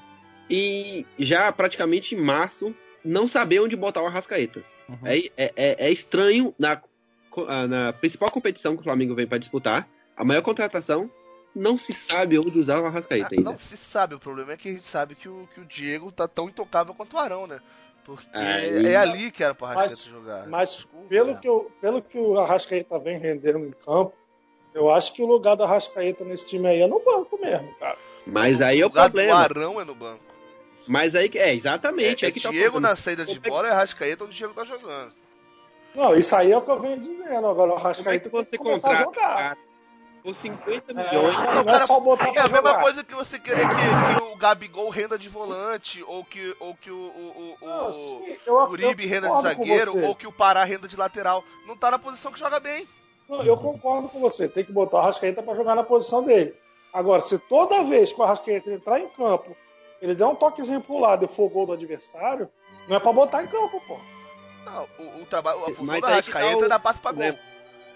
e 0.49 1.07
já 1.19 1.53
praticamente 1.53 2.15
em 2.15 2.21
março 2.21 2.75
não 3.05 3.29
saber 3.29 3.61
onde 3.61 3.77
botar 3.77 4.03
o 4.03 4.07
Arrascaeta. 4.07 4.65
Uhum. 4.89 4.99
É, 5.05 5.19
é, 5.37 5.53
é, 5.57 5.87
é 5.87 5.93
estranho 5.93 6.55
na, 6.59 6.81
ah, 7.47 7.67
na 7.67 7.93
principal 7.93 8.31
competição 8.31 8.75
que 8.75 8.81
o 8.81 8.85
Flamengo 8.85 9.15
vem 9.15 9.27
pra 9.27 9.39
disputar, 9.39 9.89
a 10.17 10.25
maior 10.25 10.43
contratação, 10.43 11.11
não 11.55 11.79
se 11.79 11.93
sabe 11.93 12.39
onde 12.39 12.59
usar 12.59 12.81
o 12.81 12.87
Arrascaeta 12.87 13.27
Ah, 13.27 13.37
ainda. 13.39 13.51
não 13.51 13.59
se 13.59 13.77
sabe, 13.77 14.15
o 14.15 14.21
problema 14.21 14.53
é 14.53 14.57
que 14.57 14.69
a 14.69 14.73
gente 14.73 14.87
sabe 14.87 15.15
que 15.15 15.29
o, 15.29 15.49
que 15.55 15.61
o 15.61 15.65
Diego 15.65 16.11
tá 16.11 16.27
tão 16.27 16.49
intocável 16.49 16.95
quanto 16.95 17.15
o 17.17 17.19
Arão, 17.19 17.47
né? 17.47 17.61
Porque 18.05 18.27
Aí- 18.33 18.87
é 18.87 18.97
ali 18.97 19.31
que 19.31 19.43
era 19.45 19.55
pro 19.55 19.67
Arrascaeta 19.67 19.91
Mas- 19.97 20.05
jogar. 20.05 20.47
Mas 20.49 20.71
Desculpa, 20.77 21.07
pelo 21.09 21.31
é. 21.31 21.35
que, 21.35 21.49
eu, 21.49 21.71
pelo 21.81 22.03
que 22.03 22.19
o 22.19 22.39
Arrascaeta 22.39 22.99
vem 22.99 23.19
rendendo 23.19 23.59
em 23.59 23.71
campo, 23.71 24.13
eu 24.75 24.91
acho 24.91 25.13
que 25.13 25.23
o 25.23 25.27
lugar 25.27 25.55
do 25.57 25.65
Arrascaeta 25.65 26.25
nesse 26.25 26.47
time 26.47 26.67
aí 26.69 26.81
é 26.81 26.87
no 26.87 27.01
banco 27.01 27.39
mesmo, 27.41 27.73
cara. 27.77 27.97
Mas 28.27 28.61
aí 28.61 28.81
é 28.81 28.85
o 28.85 28.89
lugar 28.89 29.09
do 29.09 29.13
problema. 29.13 29.39
Arão 29.41 29.81
é 29.81 29.85
no 29.85 29.95
banco. 29.95 30.25
Mas 30.87 31.15
aí 31.15 31.29
que 31.29 31.39
é, 31.39 31.55
exatamente, 31.55 32.25
é, 32.25 32.29
é, 32.29 32.31
que 32.33 32.41
tá 32.41 32.49
o 32.49 32.53
Diego 32.53 32.73
problema. 32.73 32.89
na 32.91 32.97
saída 32.97 33.25
de 33.25 33.39
bola 33.39 33.69
é 33.69 33.71
Arrascaeta 33.71 34.25
onde 34.25 34.35
o 34.35 34.37
Diego 34.37 34.55
tá 34.55 34.65
jogando. 34.65 35.13
Não, 35.95 36.15
isso 36.17 36.35
aí 36.37 36.51
é 36.53 36.57
o 36.57 36.63
que 36.63 36.71
eu 36.71 36.81
venho 36.81 37.01
dizendo. 37.01 37.47
Agora 37.47 37.71
o 37.71 37.75
Como 37.75 37.79
é 37.79 37.81
Arrascaeta 37.81 38.25
que 38.29 38.31
tem 38.31 38.45
você 38.45 38.51
que 38.53 38.59
começar 38.59 38.91
a 38.91 38.95
jogar. 38.95 39.13
cara 39.13 39.59
por 40.23 40.35
50 40.35 40.93
É, 40.93 40.95
milhões? 40.95 41.37
não, 41.37 41.65
não 41.65 41.75
é 41.75 41.79
só 41.81 41.99
botar 42.01 42.27
É 42.35 42.41
a 42.41 42.49
mesma 42.49 42.81
coisa 42.81 43.03
que 43.05 43.15
você 43.15 43.39
querer 43.39 43.67
que, 43.69 44.15
que 44.15 44.23
o 44.23 44.37
Gabigol 44.37 44.89
renda 44.91 45.19
de 45.19 45.29
volante, 45.29 46.03
ou 46.07 46.25
que, 46.25 46.55
ou 46.61 46.75
que 46.75 46.91
o, 46.91 46.97
o, 46.97 47.57
o, 47.61 47.67
Não, 47.67 47.91
o 47.91 47.95
sim, 47.95 48.37
eu- 48.47 48.55
o 48.55 48.69
Uribe 48.71 49.07
renda 49.07 49.29
de 49.29 49.33
com 49.35 49.43
zagueiro, 49.43 50.05
ou 50.05 50.15
que 50.15 50.27
o 50.27 50.33
Pará 50.33 50.65
renda 50.65 50.87
de 50.89 50.97
lateral. 50.97 51.45
Não 51.67 51.77
tá 51.77 51.91
na 51.91 51.99
posição 51.99 52.33
que 52.33 52.39
joga 52.39 52.61
bem. 52.61 52.87
Não, 53.29 53.43
eu 53.45 53.57
concordo 53.57 54.09
com 54.09 54.19
você. 54.21 54.49
Tem 54.49 54.65
que 54.65 54.73
botar 54.73 54.97
o 54.97 55.01
Arrascaeta 55.01 55.43
pra 55.43 55.55
jogar 55.55 55.75
na 55.75 55.85
posição 55.85 56.25
dele. 56.25 56.55
Agora, 56.93 57.21
se 57.23 57.39
toda 57.39 57.85
vez 57.85 58.13
que 58.13 58.21
o 58.21 58.25
Arrascaeta 58.25 58.71
entrar 58.73 58.99
em 58.99 59.09
campo, 59.11 59.57
ele 60.03 60.15
der 60.15 60.27
um 60.27 60.35
toquezinho 60.35 60.81
pro 60.81 60.99
lado 60.99 61.25
e 61.25 61.29
for 61.29 61.49
gol 61.49 61.67
do 61.67 61.73
adversário, 61.73 62.49
não 62.89 62.97
é 62.97 63.01
pra 63.01 63.13
botar 63.13 63.45
em 63.45 63.47
campo, 63.47 63.81
pô. 63.87 63.99
Não, 64.65 64.89
o, 64.99 65.23
o 65.23 65.27
trabalho, 65.27 65.61
a 65.61 65.67
função 65.69 65.85
Mas 65.85 66.01
da 66.01 66.09
tá 66.09 66.13
Arrascaeta 66.15 66.57
o 66.63 66.65
é 66.65 66.69
dar 66.69 66.79
passe 66.81 67.01
pra 67.01 67.13
gol. 67.13 67.39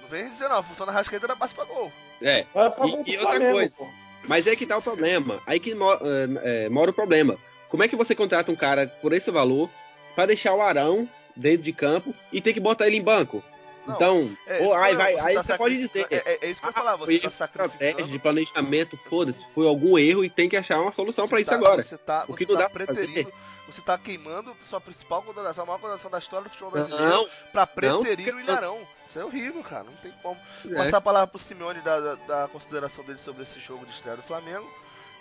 Não 0.03 0.09
vem 0.09 0.31
dizer 0.31 0.49
não, 0.49 0.59
a 0.59 0.63
função 0.63 0.87
da 0.87 0.93
Arrascaeta 0.93 1.27
é 1.27 1.29
dar 1.29 1.37
passe 1.37 1.55
pra 1.55 1.65
gol. 1.65 1.91
É, 2.25 2.39
é 2.55 2.71
pra 2.71 2.87
E- 2.87 2.91
e 2.91 2.95
outra 3.19 3.19
Flamengo, 3.33 3.53
coisa. 3.53 3.77
pô. 3.77 3.87
mas 4.27 4.47
aí 4.47 4.57
que 4.57 4.67
tá 4.67 4.77
o 4.79 4.83
problema. 4.83 5.41
Aí 5.47 5.61
que 5.61 5.75
mo- 5.75 5.93
é, 5.93 6.65
é, 6.65 6.69
mora 6.69 6.91
o 6.91 6.95
problema. 6.95 7.37
Como 7.69 7.83
é 7.83 7.89
que 7.89 7.97
você 7.97 8.15
contrata 8.15 8.51
um 8.51 8.57
cara 8.57 8.87
por 9.03 9.13
esse 9.13 9.31
valor 9.31 9.69
pra 10.15 10.27
deixar 10.27 10.55
o 10.55 10.63
Arão 10.63 11.09
dentro 11.37 11.63
de 11.63 11.73
campo 11.73 12.15
e 12.33 12.41
ter 12.41 12.53
que 12.55 12.61
botar 12.61 12.87
ele 12.87 12.97
em 12.97 13.03
banco? 13.03 13.43
Não, 13.87 13.95
então, 13.97 14.37
É, 14.47 14.61
ou, 14.61 14.69
isso 14.69 14.75
aí, 14.77 14.97
vai, 14.97 15.19
aí 15.21 15.35
tá 15.35 15.43
você 15.43 15.59
pode 15.59 15.77
dizer. 15.77 16.07
É, 16.11 16.39
é 16.47 16.51
isso 16.51 16.59
que 16.61 16.67
eu 16.67 16.71
ia 16.71 16.71
Ah, 16.71 16.73
falar, 16.73 16.97
você 16.97 17.19
tá 17.19 17.29
de 17.29 17.35
sacrificando. 17.35 18.21
planejamento, 18.21 18.97
foda-se, 19.11 19.45
foi 19.55 19.67
algum 19.67 19.99
erro 19.99 20.25
e 20.25 20.31
tem 20.31 20.49
que 20.49 20.57
achar 20.57 20.81
uma 20.81 20.91
solução 20.93 21.29
pra 21.29 21.37
Você 21.37 21.43
isso 21.43 21.51
tá- 21.51 21.57
agora. 21.57 21.83
Você 21.83 21.99
tá, 21.99 22.25
O 22.27 22.33
você 22.33 22.47
que 22.47 22.51
não 22.51 22.59
tá 22.59 22.63
dá 22.65 22.71
preterindo, 22.71 23.31
você 23.69 23.83
tá 23.83 23.99
queimando 23.99 24.57
sua 24.71 24.81
principal 24.81 25.21
contratação, 25.23 25.65
a 25.65 25.67
maior 25.67 25.79
contratação 25.81 26.11
da 26.11 26.19
história 26.19 26.45
do 26.45 26.51
futebol 26.51 26.71
brasileiro 26.71 27.29
pra 27.53 27.67
preterir 27.67 28.29
não, 28.33 28.37
o 28.39 28.41
Ilharão. 28.41 28.79
Isso 29.09 29.19
é 29.19 29.25
horrível, 29.25 29.63
cara, 29.63 29.85
não 29.85 29.93
tem 29.95 30.13
como. 30.23 30.39
Vou 30.65 30.73
é. 30.75 30.85
passar 30.85 30.97
a 30.97 31.01
palavra 31.01 31.27
pro 31.29 31.39
Simeone 31.39 31.81
da, 31.81 32.01
da, 32.01 32.15
da 32.15 32.49
consideração 32.49 33.05
dele 33.05 33.19
sobre 33.21 33.43
esse 33.43 33.61
jogo 33.61 33.85
de 33.87 33.93
estreia 33.93 34.17
do 34.17 34.23
Flamengo. 34.23 34.69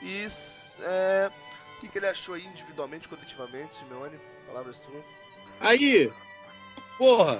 E 0.01 0.27
é, 0.81 1.31
o 1.77 1.81
que, 1.81 1.87
que 1.87 1.97
ele 1.97 2.07
achou 2.07 2.35
aí 2.35 2.45
individualmente, 2.45 3.07
coletivamente, 3.07 3.75
Simeone? 3.77 4.19
Palavras 4.47 4.77
suas. 4.77 5.03
Aí, 5.59 6.11
porra, 6.97 7.39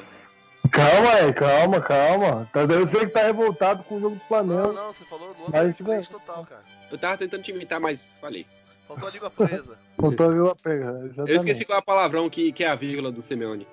Calma 0.71 1.13
aí, 1.13 1.33
calma, 1.33 1.79
calma. 1.81 2.50
Tá- 2.51 2.62
Eu 2.62 2.88
sei 2.88 3.01
que 3.01 3.07
tá 3.12 3.21
revoltado 3.23 3.83
com 3.83 3.95
o 3.95 4.00
jogo 4.00 4.15
do 4.15 4.19
Não, 4.21 4.27
Flamengo. 4.27 4.73
não, 4.73 4.93
você 4.93 5.05
falou 5.05 5.33
do 5.33 5.43
Mas, 5.51 5.53
outro 5.53 5.73
tipo, 5.73 5.83
inglês 5.83 6.09
total, 6.09 6.45
cara. 6.45 6.62
eu 6.91 6.97
tava 6.97 7.17
tentando 7.17 7.43
te 7.43 7.51
imitar, 7.51 7.79
mas 7.79 8.12
falei. 8.19 8.47
Faltou 8.88 9.07
a 9.07 9.12
língua 9.12 9.29
presa. 9.29 9.77
Faltou 10.00 10.25
a 10.25 10.29
vírgula 10.29 10.55
pega, 10.55 10.85
exatamente. 11.05 11.29
Eu 11.31 11.35
esqueci 11.38 11.65
qual 11.65 11.77
é 11.77 11.79
a 11.79 11.83
palavrão 11.83 12.29
que, 12.29 12.51
que 12.51 12.63
é 12.63 12.69
a 12.69 12.75
vírgula 12.75 13.12
do 13.12 13.21
Simeone. 13.21 13.67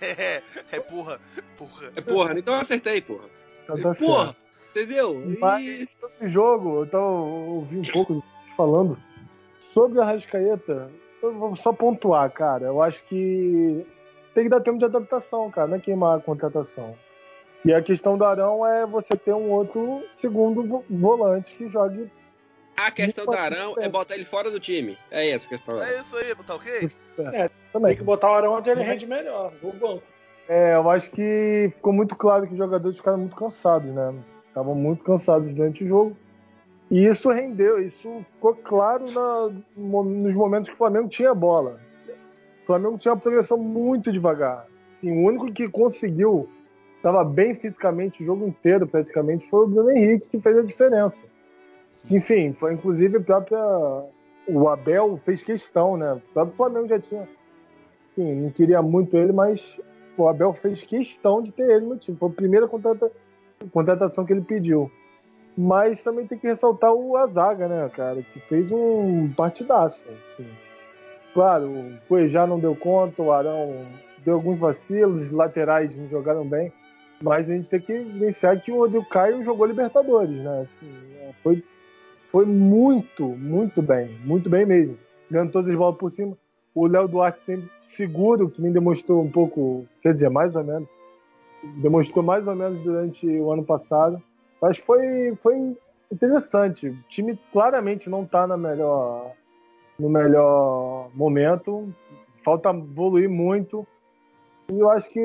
É, 0.00 0.42
é 0.72 0.80
porra, 0.80 1.20
porra. 1.56 1.92
É 1.96 2.00
porra, 2.00 2.38
então 2.38 2.54
eu 2.54 2.60
acertei, 2.60 3.00
porra. 3.00 3.24
Então 3.64 3.80
tá 3.80 3.94
porra, 3.94 4.24
certo. 4.26 4.36
entendeu? 4.70 5.36
Mas 5.40 5.64
E- 5.64 5.88
sobre 6.00 6.28
jogo, 6.28 6.86
tava 6.86 7.04
ouvi 7.04 7.78
um 7.78 7.92
pouco 7.92 8.22
falando 8.56 8.98
sobre 9.72 10.00
a 10.00 10.04
Rascaeta. 10.04 10.90
Eu 11.22 11.32
vou 11.34 11.56
só 11.56 11.72
pontuar, 11.72 12.30
cara. 12.30 12.66
Eu 12.66 12.82
acho 12.82 13.02
que 13.08 13.86
tem 14.34 14.44
que 14.44 14.50
dar 14.50 14.60
tempo 14.60 14.78
de 14.78 14.84
adaptação, 14.84 15.50
cara, 15.50 15.68
não 15.68 15.76
é 15.76 15.80
queimar 15.80 16.18
a 16.18 16.20
contratação. 16.22 16.94
E 17.64 17.72
a 17.72 17.80
questão 17.80 18.18
do 18.18 18.24
Arão 18.26 18.66
é 18.66 18.84
você 18.84 19.16
ter 19.16 19.32
um 19.32 19.50
outro 19.50 20.02
segundo 20.18 20.62
vo- 20.66 20.84
volante 20.90 21.54
que 21.54 21.66
jogue. 21.68 22.10
A 22.86 22.90
questão 22.90 23.24
do 23.24 23.32
Arão 23.32 23.74
é 23.78 23.88
botar 23.88 24.14
ele 24.14 24.24
fora 24.26 24.50
do 24.50 24.60
time. 24.60 24.98
É 25.10 25.30
essa 25.30 25.46
a 25.46 25.48
questão. 25.48 25.82
É 25.82 26.00
isso 26.00 26.16
aí, 26.16 26.34
tá 26.46 26.54
ok? 26.54 26.88
Tem 27.16 27.50
Também. 27.72 27.96
que 27.96 28.02
botar 28.04 28.30
o 28.30 28.34
Arão 28.34 28.54
onde 28.58 28.68
ele 28.68 28.82
rende 28.82 29.06
melhor, 29.06 29.52
no 29.62 29.72
banco. 29.72 30.02
É, 30.48 30.74
eu 30.74 30.90
acho 30.90 31.10
que 31.10 31.72
ficou 31.76 31.92
muito 31.92 32.14
claro 32.14 32.46
que 32.46 32.52
os 32.52 32.58
jogadores 32.58 32.96
ficaram 32.98 33.16
muito 33.18 33.34
cansados, 33.34 33.90
né? 33.90 34.14
Estavam 34.48 34.74
muito 34.74 35.02
cansados 35.02 35.50
durante 35.54 35.82
o 35.82 35.88
jogo. 35.88 36.16
E 36.90 37.06
isso 37.06 37.30
rendeu, 37.30 37.80
isso 37.80 38.22
ficou 38.34 38.54
claro 38.54 39.10
na- 39.10 39.50
nos 39.74 40.34
momentos 40.34 40.68
que 40.68 40.74
o 40.74 40.78
Flamengo 40.78 41.08
tinha 41.08 41.30
a 41.30 41.34
bola. 41.34 41.80
O 42.62 42.66
Flamengo 42.66 42.98
tinha 42.98 43.12
uma 43.14 43.20
progressão 43.20 43.56
muito 43.56 44.12
devagar. 44.12 44.66
Assim, 44.92 45.10
o 45.10 45.26
único 45.26 45.50
que 45.50 45.66
conseguiu, 45.68 46.46
estava 46.96 47.24
bem 47.24 47.54
fisicamente 47.54 48.22
o 48.22 48.26
jogo 48.26 48.46
inteiro 48.46 48.86
praticamente, 48.86 49.48
foi 49.48 49.64
o 49.64 49.66
Bruno 49.68 49.90
Henrique, 49.90 50.28
que 50.28 50.40
fez 50.40 50.58
a 50.58 50.62
diferença. 50.62 51.24
Enfim, 52.10 52.52
foi 52.52 52.74
inclusive 52.74 53.16
a 53.16 53.20
própria. 53.20 53.60
O 54.46 54.68
Abel 54.68 55.18
fez 55.24 55.42
questão, 55.42 55.96
né? 55.96 56.12
O 56.12 56.20
próprio 56.32 56.56
Flamengo 56.56 56.88
já 56.88 56.98
tinha. 56.98 57.28
Enfim, 58.12 58.34
não 58.34 58.50
queria 58.50 58.82
muito 58.82 59.16
ele, 59.16 59.32
mas 59.32 59.80
o 60.16 60.28
Abel 60.28 60.52
fez 60.52 60.82
questão 60.82 61.42
de 61.42 61.52
ter 61.52 61.68
ele 61.68 61.86
no 61.86 61.96
time. 61.96 62.16
Foi 62.16 62.28
a 62.28 62.32
primeira 62.32 62.68
contrata- 62.68 63.10
contratação 63.72 64.24
que 64.24 64.32
ele 64.32 64.42
pediu. 64.42 64.90
Mas 65.56 66.02
também 66.02 66.26
tem 66.26 66.36
que 66.36 66.46
ressaltar 66.46 66.92
o 66.92 67.16
Azaga, 67.16 67.68
né, 67.68 67.88
cara, 67.94 68.22
que 68.22 68.40
fez 68.40 68.70
um 68.72 69.32
partidaço. 69.32 70.04
Assim. 70.08 70.48
Claro, 71.32 71.66
o 71.68 71.98
Cuejá 72.08 72.46
não 72.46 72.58
deu 72.58 72.74
conta, 72.74 73.22
o 73.22 73.32
Arão 73.32 73.86
deu 74.24 74.34
alguns 74.34 74.58
vacilos, 74.58 75.22
os 75.22 75.30
laterais 75.30 75.96
não 75.96 76.08
jogaram 76.08 76.44
bem. 76.44 76.72
Mas 77.22 77.48
a 77.48 77.52
gente 77.54 77.68
tem 77.68 77.80
que 77.80 77.92
evidenciar 77.92 78.60
que 78.60 78.72
o 78.72 78.78
Rodrigo 78.78 79.08
Caio 79.08 79.42
jogou 79.42 79.66
Libertadores, 79.66 80.36
né? 80.36 80.60
Assim, 80.62 80.92
é, 81.20 81.30
foi, 81.42 81.64
foi 82.34 82.44
muito, 82.46 83.28
muito 83.28 83.80
bem. 83.80 84.18
Muito 84.24 84.50
bem 84.50 84.66
mesmo. 84.66 84.98
Ganhando 85.30 85.52
todas 85.52 85.70
as 85.70 85.76
bolas 85.76 85.96
por 85.96 86.10
cima. 86.10 86.36
O 86.74 86.88
Léo 86.88 87.06
Duarte 87.06 87.40
sempre 87.46 87.70
seguro, 87.84 88.50
que 88.50 88.60
nem 88.60 88.72
demonstrou 88.72 89.22
um 89.22 89.30
pouco, 89.30 89.86
quer 90.02 90.14
dizer, 90.14 90.30
mais 90.30 90.56
ou 90.56 90.64
menos. 90.64 90.88
Demonstrou 91.76 92.24
mais 92.24 92.44
ou 92.44 92.56
menos 92.56 92.82
durante 92.82 93.24
o 93.24 93.52
ano 93.52 93.62
passado. 93.62 94.20
Mas 94.60 94.78
foi, 94.78 95.32
foi 95.36 95.76
interessante. 96.10 96.88
O 96.88 96.98
time 97.08 97.38
claramente 97.52 98.10
não 98.10 98.24
está 98.24 98.48
na 98.48 98.56
melhor, 98.56 99.30
no 99.96 100.10
melhor 100.10 101.10
momento. 101.14 101.88
Falta 102.44 102.70
evoluir 102.70 103.30
muito. 103.30 103.86
E 104.72 104.80
eu 104.80 104.90
acho 104.90 105.08
que 105.08 105.20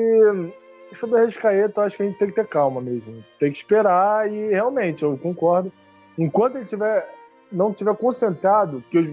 sobre 0.92 1.18
a 1.18 1.24
Rescaeta, 1.24 1.80
eu 1.80 1.84
acho 1.84 1.96
que 1.96 2.04
a 2.04 2.06
gente 2.06 2.18
tem 2.18 2.28
que 2.28 2.36
ter 2.36 2.46
calma 2.46 2.80
mesmo. 2.80 3.24
Tem 3.40 3.50
que 3.50 3.58
esperar 3.58 4.32
e 4.32 4.50
realmente, 4.50 5.02
eu 5.02 5.18
concordo. 5.18 5.72
Enquanto 6.20 6.56
ele 6.56 6.66
tiver, 6.66 7.08
não 7.50 7.72
tiver 7.72 7.96
concentrado, 7.96 8.84
que 8.90 8.98
os- 8.98 9.10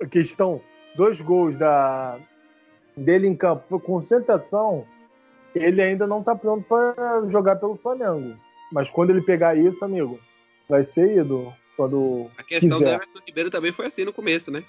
a 0.00 0.06
questão 0.06 0.60
dos 0.96 1.20
gols 1.20 1.56
da, 1.58 2.18
dele 2.96 3.28
em 3.28 3.36
campo 3.36 3.64
foi 3.68 3.78
concentração, 3.78 4.86
ele 5.54 5.82
ainda 5.82 6.06
não 6.06 6.20
está 6.20 6.34
pronto 6.34 6.64
para 6.66 7.28
jogar 7.28 7.56
pelo 7.56 7.76
Flamengo. 7.76 8.36
Mas 8.72 8.88
quando 8.90 9.10
ele 9.10 9.20
pegar 9.22 9.54
isso, 9.56 9.84
amigo, 9.84 10.18
vai 10.68 10.82
ser 10.82 11.18
ídolo. 11.18 11.52
Quando 11.76 12.30
A 12.38 12.42
questão 12.42 12.78
do 12.78 12.84
quiser. 12.84 12.94
Everton 12.94 13.20
Ribeiro 13.26 13.50
também 13.50 13.72
foi 13.72 13.86
assim 13.86 14.04
no 14.04 14.12
começo, 14.12 14.50
né? 14.50 14.64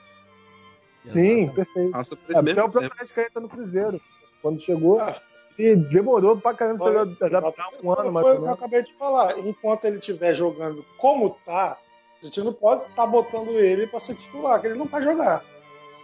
Sim, 1.10 1.50
perfeito. 1.50 1.92
Por 1.92 2.02
esse 2.02 2.38
Até 2.38 2.52
o 2.52 2.56
próprio 2.56 2.82
tempo. 2.82 2.94
Arrascaeta 2.96 3.40
no 3.40 3.48
Cruzeiro. 3.48 4.02
Quando 4.42 4.60
chegou, 4.62 5.00
Ah. 5.00 5.16
E 5.58 5.76
demorou 5.76 6.38
pra 6.38 6.54
caramba 6.54 6.80
Foi, 6.80 7.16
se 7.16 7.24
adaptar 7.24 7.70
um 7.84 7.92
ano, 7.92 8.12
mais 8.12 8.26
Foi 8.26 8.38
o 8.38 8.42
que 8.42 8.48
eu 8.48 8.54
acabei 8.54 8.84
de 8.84 8.94
falar. 8.94 9.40
Enquanto 9.40 9.86
ele 9.86 9.98
estiver 9.98 10.34
jogando 10.34 10.86
como 10.98 11.38
tá, 11.46 11.78
a 12.22 12.26
gente 12.26 12.42
não 12.42 12.54
pode 12.54 12.84
estar 12.84 13.06
botando 13.08 13.50
ele 13.50 13.88
pra 13.88 14.00
ser 14.00 14.16
titular, 14.16 14.62
que 14.62 14.68
ele 14.68 14.78
não 14.78 14.86
vai 14.86 15.02
jogar. 15.04 15.44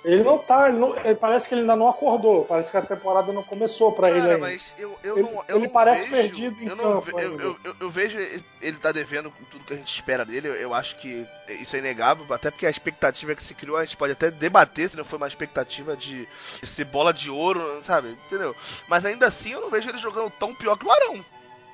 Ele 0.03 0.21
não 0.21 0.37
tá, 0.37 0.67
ele, 0.67 0.77
não- 0.77 0.97
ele 0.97 1.15
parece 1.15 1.47
que 1.47 1.53
ele 1.55 1.61
ainda 1.61 1.77
não 1.77 1.87
acordou, 1.87 2.43
parece 2.43 2.69
que 2.69 2.75
a 2.75 2.81
temporada 2.81 3.31
não 3.31 3.41
começou 3.41 3.91
pra 3.93 4.09
ele 4.09 4.19
Cara, 4.19 4.33
ainda. 4.33 4.45
mas 4.47 4.75
eu, 4.77 4.97
eu 5.01 5.17
Ele- 5.17 5.23
não. 5.29 5.43
Eu 5.47 5.55
ele 5.55 5.65
não 5.67 5.69
parece 5.73 6.09
vejo, 6.09 6.11
perdido 6.11 6.61
em 6.61 6.67
eu 6.67 6.75
campo 6.75 7.19
eu, 7.19 7.39
eu, 7.63 7.75
eu, 7.79 7.89
vejo 7.89 8.17
ele, 8.19 8.43
ele 8.61 8.77
tá 8.77 8.91
devendo 8.91 9.31
com 9.31 9.45
tudo 9.45 9.63
que 9.63 9.73
a 9.73 9.77
gente 9.77 9.93
espera 9.95 10.25
dele. 10.25 10.49
Eu, 10.49 10.73
acho 10.73 10.97
que 10.97 11.25
isso 11.47 11.75
é 11.77 11.79
inegável, 11.79 12.25
até 12.33 12.51
porque 12.51 12.67
a 12.67 12.69
expectativa 12.69 13.33
que 13.33 13.41
se 13.43 13.53
criou, 13.53 13.77
a 13.77 13.85
gente 13.85 13.95
pode 13.95 14.11
até 14.11 14.29
debater 14.29 14.89
se 14.89 14.97
não 14.97 15.05
foi 15.05 15.15
uma 15.15 15.27
expectativa 15.27 15.95
de 15.95 16.27
ser 16.63 16.83
bola 16.83 17.13
de 17.13 17.29
ouro, 17.29 17.81
sabe? 17.85 18.09
Entendeu? 18.27 18.53
Mas 18.89 19.05
ainda 19.05 19.27
assim 19.27 19.53
eu 19.53 19.61
não 19.61 19.69
vejo 19.69 19.87
ele 19.87 19.97
jogando 19.99 20.29
tão 20.31 20.53
pior 20.53 20.75
que 20.77 20.85
o 20.85 20.91
Arão. 20.91 21.23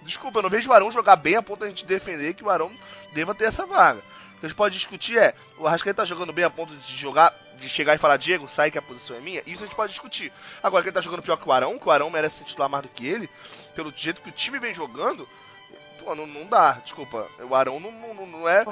Desculpa, 0.04 0.38
eu 0.38 0.44
não 0.44 0.50
vejo 0.52 0.70
o 0.70 0.74
Arão 0.74 0.92
jogar 0.92 1.16
bem 1.16 1.36
a 1.36 1.42
ponto 1.42 1.60
de 1.62 1.66
a 1.66 1.70
gente 1.70 1.86
defender 1.86 2.36
que 2.36 2.44
o 2.44 2.50
Arão 2.50 2.72
deva 3.12 3.34
ter 3.34 3.46
essa 3.46 3.66
vaga. 3.66 4.02
Que 4.40 4.46
a 4.46 4.50
gente 4.50 4.58
pode 4.58 4.76
discutir 4.76 5.18
é, 5.18 5.34
o 5.58 5.68
Arrascaeta 5.68 6.02
tá 6.02 6.06
jogando 6.06 6.32
bem 6.32 6.46
a 6.46 6.50
ponto 6.50 6.74
de 6.76 6.96
jogar, 6.98 7.36
de 7.60 7.68
chegar 7.68 7.94
e 7.96 7.98
falar, 7.98 8.18
Diego, 8.18 8.48
sai 8.48 8.72
que 8.72 8.78
a 8.78 8.82
posição 8.82 9.16
é 9.16 9.20
minha, 9.20 9.44
isso 9.46 9.64
a 9.64 9.66
gente 9.66 9.76
pode 9.76 9.92
discutir. 9.92 10.32
Agora 10.64 10.82
que 10.82 10.90
ele 10.90 10.96
tá 10.96 11.02
jogando 11.02 11.22
pior 11.24 11.36
que 11.38 11.48
o 11.48 11.52
Arão, 11.52 11.78
que 11.78 11.88
o 11.88 11.92
Arão 11.92 12.10
merece 12.10 12.38
ser 12.38 12.46
titular 12.46 12.70
mais 12.70 12.84
do 12.84 12.90
que 12.90 13.06
ele, 13.06 13.30
pelo 13.76 13.94
jeito 13.96 14.22
que 14.22 14.30
o 14.30 14.34
time 14.34 14.58
vem 14.60 14.74
jogando, 14.74 15.28
pô, 16.04 16.16
não, 16.16 16.26
não 16.26 16.46
dá, 16.48 16.74
desculpa. 16.84 17.28
O 17.50 17.54
Arão 17.54 17.80
não, 17.80 17.92
não, 17.92 18.26
não 18.26 18.48
é. 18.50 18.64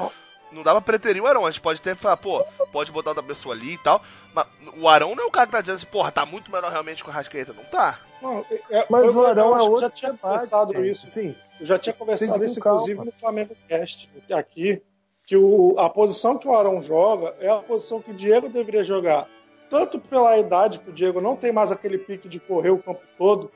Não 0.50 0.64
dá 0.64 0.72
pra 0.72 0.80
preterir 0.80 1.22
o 1.22 1.28
Arão. 1.28 1.46
A 1.46 1.52
gente 1.52 1.60
pode 1.60 1.82
até 1.82 1.94
falar, 1.94 2.16
pô, 2.16 2.42
pode 2.72 2.90
botar 2.90 3.10
outra 3.10 3.22
pessoa 3.22 3.54
ali 3.54 3.74
e 3.74 3.78
tal. 3.80 4.02
Mas 4.34 4.48
o 4.78 4.88
Arão 4.88 5.14
não 5.14 5.26
é 5.26 5.28
o 5.28 5.32
cara 5.32 5.46
que 5.46 5.52
tá 5.52 5.60
dizendo 5.60 5.76
assim, 5.76 5.86
porra, 5.88 6.10
tá 6.10 6.26
muito 6.26 6.50
melhor 6.50 6.72
realmente 6.72 7.04
que 7.04 7.10
o 7.10 7.12
Arrascaeta. 7.12 7.52
Não 7.52 7.66
tá. 7.66 8.00
Não, 8.22 8.46
é- 8.50 8.62
é- 8.80 8.86
Mas 8.90 9.14
o 9.14 9.26
Arão 9.26 9.48
eu 9.48 9.54
é 9.54 9.56
acho 9.58 9.66
que 9.66 9.70
outro 9.72 9.82
já 9.82 9.90
tinha 9.90 10.12
debate, 10.14 10.32
conversado 10.34 10.74
gente. 10.74 10.90
isso. 10.90 11.12
Sim, 11.14 11.36
Eu 11.60 11.66
já 11.66 11.78
tinha 11.78 11.92
conversado 11.92 12.46
isso, 12.46 12.56
com 12.56 12.62
calma. 12.62 12.78
inclusive, 12.80 13.06
no 13.06 13.12
Flamengo 13.12 13.58
Cast, 13.68 14.10
aqui, 14.32 14.82
que 15.28 15.36
o, 15.36 15.76
a 15.78 15.90
posição 15.90 16.38
que 16.38 16.48
o 16.48 16.56
Arão 16.56 16.82
joga 16.82 17.36
é 17.42 17.50
a 17.50 17.58
posição 17.58 18.02
que 18.02 18.12
o 18.12 18.14
Diego 18.14 18.48
deveria 18.48 18.82
jogar. 18.82 19.28
Tanto 19.70 20.00
pela 20.00 20.38
idade, 20.38 20.80
que 20.80 20.90
o 20.90 20.94
Diego 20.94 21.20
não 21.20 21.36
tem 21.36 21.52
mais 21.52 21.70
aquele 21.70 21.98
pique 21.98 22.30
de 22.30 22.40
correr 22.40 22.70
o 22.70 22.82
campo 22.82 23.02
todo, 23.18 23.52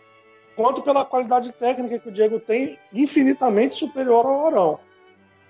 quanto 0.54 0.82
pela 0.82 1.06
qualidade 1.06 1.54
técnica 1.54 1.98
que 1.98 2.10
o 2.10 2.12
Diego 2.12 2.42
tem, 2.42 2.78
infinitamente 2.94 3.76
superior 3.76 4.26
ao 4.26 4.48
Arão. 4.48 4.80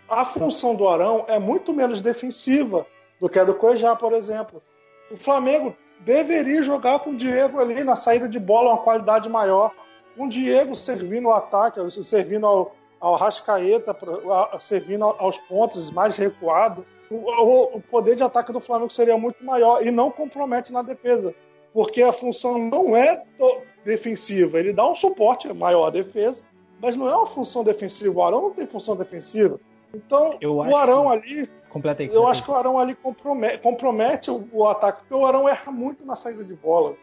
A 0.07 0.23
função 0.23 0.75
do 0.75 0.87
Arão 0.87 1.25
é 1.27 1.39
muito 1.39 1.73
menos 1.73 1.99
defensiva 1.99 2.85
do 3.19 3.27
que 3.27 3.39
a 3.39 3.43
do 3.43 3.55
Cuejá, 3.55 3.95
por 3.95 4.13
exemplo. 4.13 4.61
O 5.09 5.17
Flamengo 5.17 5.75
deveria 6.01 6.61
jogar 6.61 6.99
com 6.99 7.11
o 7.11 7.17
Diego 7.17 7.59
ali 7.59 7.83
na 7.83 7.95
saída 7.95 8.29
de 8.29 8.37
bola, 8.37 8.73
uma 8.73 8.83
qualidade 8.83 9.27
maior. 9.27 9.71
Um 10.15 10.27
Diego 10.27 10.75
servindo 10.75 11.29
o 11.29 11.33
ataque, 11.33 11.79
servindo 12.03 12.45
ao, 12.45 12.75
ao 13.01 13.15
Rascaeta, 13.15 13.97
servindo 14.59 15.03
aos 15.03 15.37
pontos 15.39 15.89
mais 15.91 16.15
recuado. 16.15 16.85
O, 17.09 17.81
poder 17.89 18.15
de 18.15 18.23
ataque 18.23 18.53
do 18.53 18.61
Flamengo 18.61 18.89
seria 18.89 19.17
muito 19.17 19.43
maior 19.43 19.85
e 19.85 19.91
não 19.91 20.09
compromete 20.09 20.71
na 20.71 20.81
defesa. 20.81 21.33
Porque 21.73 22.01
a 22.01 22.13
função 22.13 22.57
não 22.57 22.95
é 22.95 23.23
defensiva, 23.83 24.59
ele 24.59 24.71
dá 24.71 24.87
um 24.87 24.95
suporte 24.95 25.51
maior 25.53 25.87
à 25.87 25.89
defesa, 25.89 26.43
mas 26.79 26.95
não 26.95 27.09
é 27.09 27.15
uma 27.15 27.25
função 27.25 27.63
defensiva. 27.63 28.17
O 28.17 28.23
Arão 28.23 28.41
não 28.43 28.51
tem 28.51 28.67
função 28.67 28.95
defensiva. 28.95 29.59
Então, 29.93 30.37
Eu 30.39 30.55
o 30.55 30.75
Arão 30.75 31.09
ali 31.09 31.49
Completa 31.69 32.03
aí. 32.03 32.09
eu 32.13 32.27
acho 32.27 32.43
que 32.43 32.51
o 32.51 32.55
Arão 32.55 32.77
ali 32.77 32.95
compromete, 32.95 33.57
compromete 33.59 34.31
o, 34.31 34.47
o 34.53 34.67
ataque, 34.67 35.01
porque 35.01 35.13
o 35.13 35.25
Arão 35.25 35.49
erra 35.49 35.71
muito 35.71 36.05
na 36.05 36.15
saída 36.15 36.43
de 36.43 36.53
bola. 36.53 36.95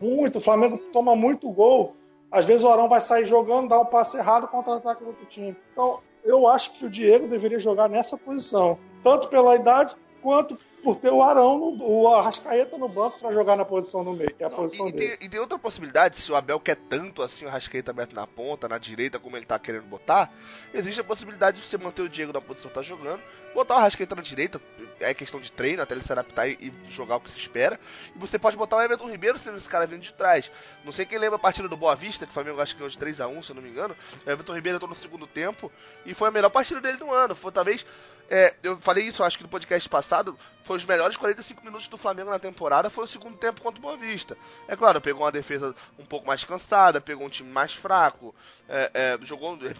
Muito. 0.00 0.38
O 0.38 0.40
Flamengo 0.40 0.78
toma 0.92 1.14
muito 1.14 1.48
gol. 1.50 1.94
Às 2.30 2.44
vezes 2.44 2.64
o 2.64 2.68
Arão 2.68 2.88
vai 2.88 3.00
sair 3.00 3.26
jogando, 3.26 3.68
dá 3.68 3.78
um 3.78 3.86
passe 3.86 4.16
errado 4.16 4.48
contra 4.48 4.72
o 4.72 4.76
ataque 4.76 5.02
do 5.02 5.08
outro 5.08 5.24
time. 5.26 5.56
Então, 5.72 6.00
eu 6.24 6.46
acho 6.48 6.72
que 6.72 6.86
o 6.86 6.90
Diego 6.90 7.28
deveria 7.28 7.60
jogar 7.60 7.88
nessa 7.88 8.16
posição. 8.16 8.78
Tanto 9.02 9.28
pela 9.28 9.54
idade, 9.54 9.94
quanto 10.22 10.58
por 10.84 10.96
ter 10.96 11.10
o 11.10 11.22
Arão, 11.22 11.58
no, 11.58 11.82
o 11.82 12.08
Arrascaeta 12.08 12.76
no 12.76 12.88
banco 12.88 13.18
para 13.18 13.32
jogar 13.32 13.56
na 13.56 13.64
posição 13.64 14.04
no 14.04 14.12
meio, 14.12 14.32
que 14.34 14.42
é 14.44 14.46
a 14.46 14.50
Não, 14.50 14.56
posição 14.56 14.88
e, 14.88 14.92
dele. 14.92 15.16
tem, 15.16 15.26
e 15.26 15.30
tem 15.30 15.40
outra 15.40 15.58
possibilidade, 15.58 16.18
se 16.18 16.30
o 16.30 16.36
Abel 16.36 16.60
quer 16.60 16.76
tanto 16.76 17.22
assim 17.22 17.46
o 17.46 17.48
Rascaeta 17.48 17.90
aberto 17.90 18.14
na 18.14 18.26
ponta, 18.26 18.68
na 18.68 18.76
direita, 18.76 19.18
como 19.18 19.36
ele 19.36 19.46
tá 19.46 19.58
querendo 19.58 19.86
botar, 19.86 20.30
existe 20.72 21.00
a 21.00 21.04
possibilidade 21.04 21.60
de 21.60 21.66
você 21.66 21.78
manter 21.78 22.02
o 22.02 22.08
Diego 22.08 22.32
na 22.32 22.40
posição 22.40 22.68
que 22.68 22.74
tá 22.74 22.82
jogando, 22.82 23.20
botar 23.54 23.76
o 23.76 23.80
Rascaeta 23.80 24.14
na 24.14 24.22
direita, 24.22 24.60
é 25.00 25.14
questão 25.14 25.40
de 25.40 25.50
treino, 25.50 25.82
até 25.82 25.94
ele 25.94 26.02
se 26.02 26.12
adaptar 26.12 26.46
e, 26.48 26.58
e 26.60 26.90
jogar 26.90 27.16
o 27.16 27.20
que 27.20 27.30
se 27.30 27.38
espera, 27.38 27.80
e 28.14 28.18
você 28.18 28.38
pode 28.38 28.56
botar 28.56 28.76
o 28.76 28.82
Everton 28.82 29.08
Ribeiro 29.08 29.38
sendo 29.38 29.56
esse 29.56 29.68
cara 29.68 29.86
vindo 29.86 30.02
de 30.02 30.12
trás. 30.12 30.50
Não 30.84 30.92
sei 30.92 31.06
quem 31.06 31.18
lembra 31.18 31.36
a 31.36 31.38
partida 31.38 31.68
do 31.68 31.76
Boa 31.76 31.96
Vista, 31.96 32.26
que 32.26 32.30
o 32.30 32.34
Flamengo 32.34 32.60
acho 32.60 32.74
que 32.74 32.80
ganhou 32.80 32.90
de 32.90 32.98
3x1, 32.98 33.42
se 33.42 33.50
eu 33.50 33.54
não 33.54 33.62
me 33.62 33.70
engano, 33.70 33.96
o 34.26 34.30
Everton 34.30 34.54
Ribeiro 34.54 34.76
entrou 34.76 34.88
no 34.90 34.94
segundo 34.94 35.26
tempo, 35.26 35.72
e 36.04 36.12
foi 36.12 36.28
a 36.28 36.30
melhor 36.30 36.50
partida 36.50 36.80
dele 36.80 36.98
do 36.98 37.10
ano, 37.10 37.34
foi 37.34 37.50
talvez... 37.50 37.86
é, 38.34 38.56
eu 38.62 38.80
falei 38.80 39.04
isso, 39.06 39.22
acho 39.22 39.36
que 39.36 39.42
no 39.44 39.48
podcast 39.48 39.88
passado, 39.88 40.36
foi 40.64 40.76
os 40.76 40.84
melhores 40.84 41.16
45 41.16 41.64
minutos 41.64 41.88
do 41.88 41.96
Flamengo 41.96 42.30
na 42.30 42.38
temporada, 42.38 42.90
foi 42.90 43.04
o 43.04 43.08
segundo 43.08 43.36
tempo 43.36 43.60
contra 43.60 43.78
o 43.78 43.82
Boa 43.82 43.96
Vista. 43.96 44.36
É 44.66 44.74
claro, 44.74 45.00
pegou 45.00 45.22
uma 45.22 45.32
defesa 45.32 45.74
um 45.98 46.04
pouco 46.04 46.26
mais 46.26 46.44
cansada, 46.44 47.00
pegou 47.00 47.26
um 47.26 47.30
time 47.30 47.50
mais 47.50 47.72
fraco, 47.74 48.34
é, 48.68 48.90
é, 48.94 49.18
jogou 49.24 49.56
de, 49.56 49.74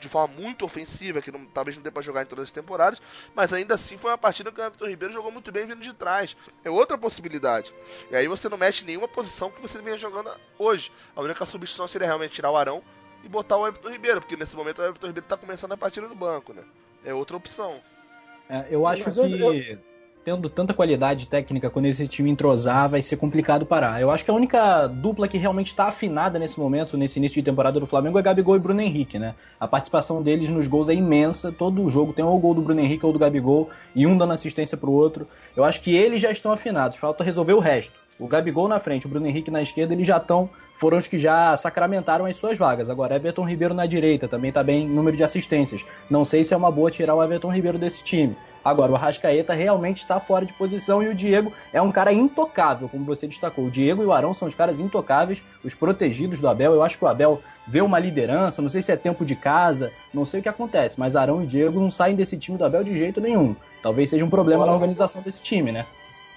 de 0.00 0.08
forma 0.08 0.34
muito 0.34 0.64
ofensiva, 0.64 1.20
que 1.22 1.30
não- 1.30 1.44
talvez 1.46 1.76
não 1.76 1.82
dê 1.82 1.90
pra 1.90 2.02
jogar 2.02 2.22
em 2.22 2.26
todas 2.26 2.44
as 2.46 2.50
temporadas, 2.50 3.00
mas 3.34 3.52
ainda 3.52 3.74
assim 3.74 3.98
foi 3.98 4.10
uma 4.10 4.18
partida 4.18 4.50
que 4.50 4.60
o 4.60 4.64
Everton 4.64 4.86
Ribeiro 4.86 5.14
jogou 5.14 5.30
muito 5.30 5.52
bem 5.52 5.66
vindo 5.66 5.80
de 5.80 5.92
trás. 5.92 6.36
É 6.64 6.70
outra 6.70 6.98
possibilidade. 6.98 7.72
E 8.10 8.16
aí 8.16 8.26
você 8.26 8.48
não 8.48 8.58
mexe 8.58 8.82
em 8.82 8.86
nenhuma 8.86 9.06
posição 9.08 9.50
que 9.50 9.60
você 9.60 9.78
venha 9.80 9.98
jogando 9.98 10.30
hoje. 10.58 10.90
A 11.14 11.20
única 11.20 11.44
substituição 11.46 11.86
seria 11.86 12.06
realmente 12.06 12.32
tirar 12.32 12.50
o 12.50 12.56
Arão 12.56 12.82
e 13.22 13.28
botar 13.28 13.56
o 13.58 13.66
Everton 13.66 13.90
Ribeiro, 13.90 14.20
porque 14.20 14.36
nesse 14.36 14.56
momento 14.56 14.80
o 14.80 14.84
Everton 14.84 15.06
Ribeiro 15.06 15.28
tá 15.28 15.36
começando 15.36 15.72
a 15.72 15.76
partida 15.76 16.08
no 16.08 16.14
banco, 16.14 16.52
né? 16.54 16.64
É 17.04 17.14
outra 17.14 17.36
opção. 17.36 17.74
É, 18.48 18.66
eu 18.70 18.86
acho 18.86 19.04
Mas 19.06 19.14
que 19.14 19.20
eu- 19.20 19.78
tendo 20.22 20.50
tanta 20.50 20.74
qualidade 20.74 21.26
técnica 21.26 21.70
quando 21.70 21.86
esse 21.86 22.06
time 22.06 22.30
entrosar, 22.30 22.90
vai 22.90 23.00
ser 23.00 23.16
complicado 23.16 23.64
parar. 23.64 24.00
Eu 24.02 24.10
acho 24.10 24.22
que 24.24 24.30
a 24.30 24.34
única 24.34 24.86
dupla 24.86 25.26
que 25.26 25.38
realmente 25.38 25.68
está 25.68 25.86
afinada 25.86 26.38
nesse 26.38 26.60
momento, 26.60 26.96
nesse 26.96 27.18
início 27.18 27.40
de 27.40 27.44
temporada 27.44 27.80
do 27.80 27.86
Flamengo, 27.86 28.18
é 28.18 28.22
Gabigol 28.22 28.56
e 28.56 28.58
Bruno 28.58 28.80
Henrique, 28.82 29.18
né? 29.18 29.34
A 29.58 29.66
participação 29.66 30.22
deles 30.22 30.50
nos 30.50 30.66
gols 30.66 30.88
é 30.90 30.94
imensa. 30.94 31.50
Todo 31.50 31.88
jogo 31.88 32.12
tem 32.12 32.24
ou 32.24 32.36
o 32.36 32.40
gol 32.40 32.54
do 32.54 32.60
Bruno 32.60 32.80
Henrique 32.80 33.06
ou 33.06 33.12
do 33.12 33.18
Gabigol, 33.18 33.70
e 33.94 34.06
um 34.06 34.16
dando 34.18 34.32
assistência 34.34 34.76
pro 34.76 34.92
outro. 34.92 35.26
Eu 35.56 35.64
acho 35.64 35.80
que 35.80 35.94
eles 35.94 36.20
já 36.20 36.30
estão 36.30 36.52
afinados, 36.52 36.98
falta 36.98 37.24
resolver 37.24 37.54
o 37.54 37.58
resto. 37.60 37.98
O 38.20 38.28
Gabigol 38.28 38.68
na 38.68 38.78
frente, 38.78 39.06
o 39.06 39.08
Bruno 39.08 39.26
Henrique 39.26 39.50
na 39.50 39.62
esquerda, 39.62 39.94
eles 39.94 40.06
já 40.06 40.18
estão, 40.18 40.50
foram 40.78 40.98
os 40.98 41.08
que 41.08 41.18
já 41.18 41.56
sacramentaram 41.56 42.26
as 42.26 42.36
suas 42.36 42.58
vagas. 42.58 42.90
Agora, 42.90 43.16
Everton 43.16 43.48
Ribeiro 43.48 43.72
na 43.72 43.86
direita, 43.86 44.28
também 44.28 44.52
tá 44.52 44.62
bem 44.62 44.84
em 44.84 44.88
número 44.88 45.16
de 45.16 45.24
assistências. 45.24 45.86
Não 46.10 46.22
sei 46.22 46.44
se 46.44 46.52
é 46.52 46.56
uma 46.56 46.70
boa 46.70 46.90
tirar 46.90 47.14
o 47.14 47.24
Everton 47.24 47.50
Ribeiro 47.50 47.78
desse 47.78 48.04
time. 48.04 48.36
Agora, 48.62 48.92
o 48.92 48.94
Arrascaeta 48.94 49.54
realmente 49.54 50.02
está 50.02 50.20
fora 50.20 50.44
de 50.44 50.52
posição 50.52 51.02
e 51.02 51.08
o 51.08 51.14
Diego 51.14 51.50
é 51.72 51.80
um 51.80 51.90
cara 51.90 52.12
intocável, 52.12 52.90
como 52.90 53.06
você 53.06 53.26
destacou. 53.26 53.64
O 53.64 53.70
Diego 53.70 54.02
e 54.02 54.06
o 54.06 54.12
Arão 54.12 54.34
são 54.34 54.46
os 54.46 54.54
caras 54.54 54.78
intocáveis, 54.78 55.42
os 55.64 55.72
protegidos 55.72 56.42
do 56.42 56.48
Abel. 56.48 56.74
Eu 56.74 56.82
acho 56.82 56.98
que 56.98 57.04
o 57.06 57.08
Abel 57.08 57.40
vê 57.66 57.80
uma 57.80 57.98
liderança, 57.98 58.60
não 58.60 58.68
sei 58.68 58.82
se 58.82 58.92
é 58.92 58.96
tempo 58.96 59.24
de 59.24 59.34
casa, 59.34 59.90
não 60.12 60.26
sei 60.26 60.40
o 60.40 60.42
que 60.42 60.48
acontece, 60.48 61.00
mas 61.00 61.16
Arão 61.16 61.42
e 61.42 61.46
Diego 61.46 61.80
não 61.80 61.90
saem 61.90 62.14
desse 62.14 62.36
time 62.36 62.58
do 62.58 62.66
Abel 62.66 62.84
de 62.84 62.98
jeito 62.98 63.18
nenhum. 63.18 63.56
Talvez 63.82 64.10
seja 64.10 64.26
um 64.26 64.30
problema 64.30 64.66
na 64.66 64.72
organização 64.72 65.22
desse 65.22 65.42
time, 65.42 65.72
né? 65.72 65.86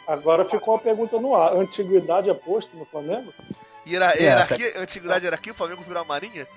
Agora 0.08 0.46
ficou 0.46 0.74
uma 0.76 0.80
pergunta 0.80 1.20
no 1.20 1.36
ar. 1.36 1.54
Antiguidade 1.56 2.30
é 2.30 2.34
posto 2.34 2.76
no 2.76 2.86
Flamengo? 2.86 3.34
Hierar- 3.86 4.16
É, 4.18 4.22
hierarquia, 4.24 4.74
antiguidade 4.80 5.26
hierarquia, 5.26 5.52
o 5.54 5.56
Flamengo 5.56 5.84
virou 5.84 6.02
a 6.02 6.06
Marinha? 6.06 6.48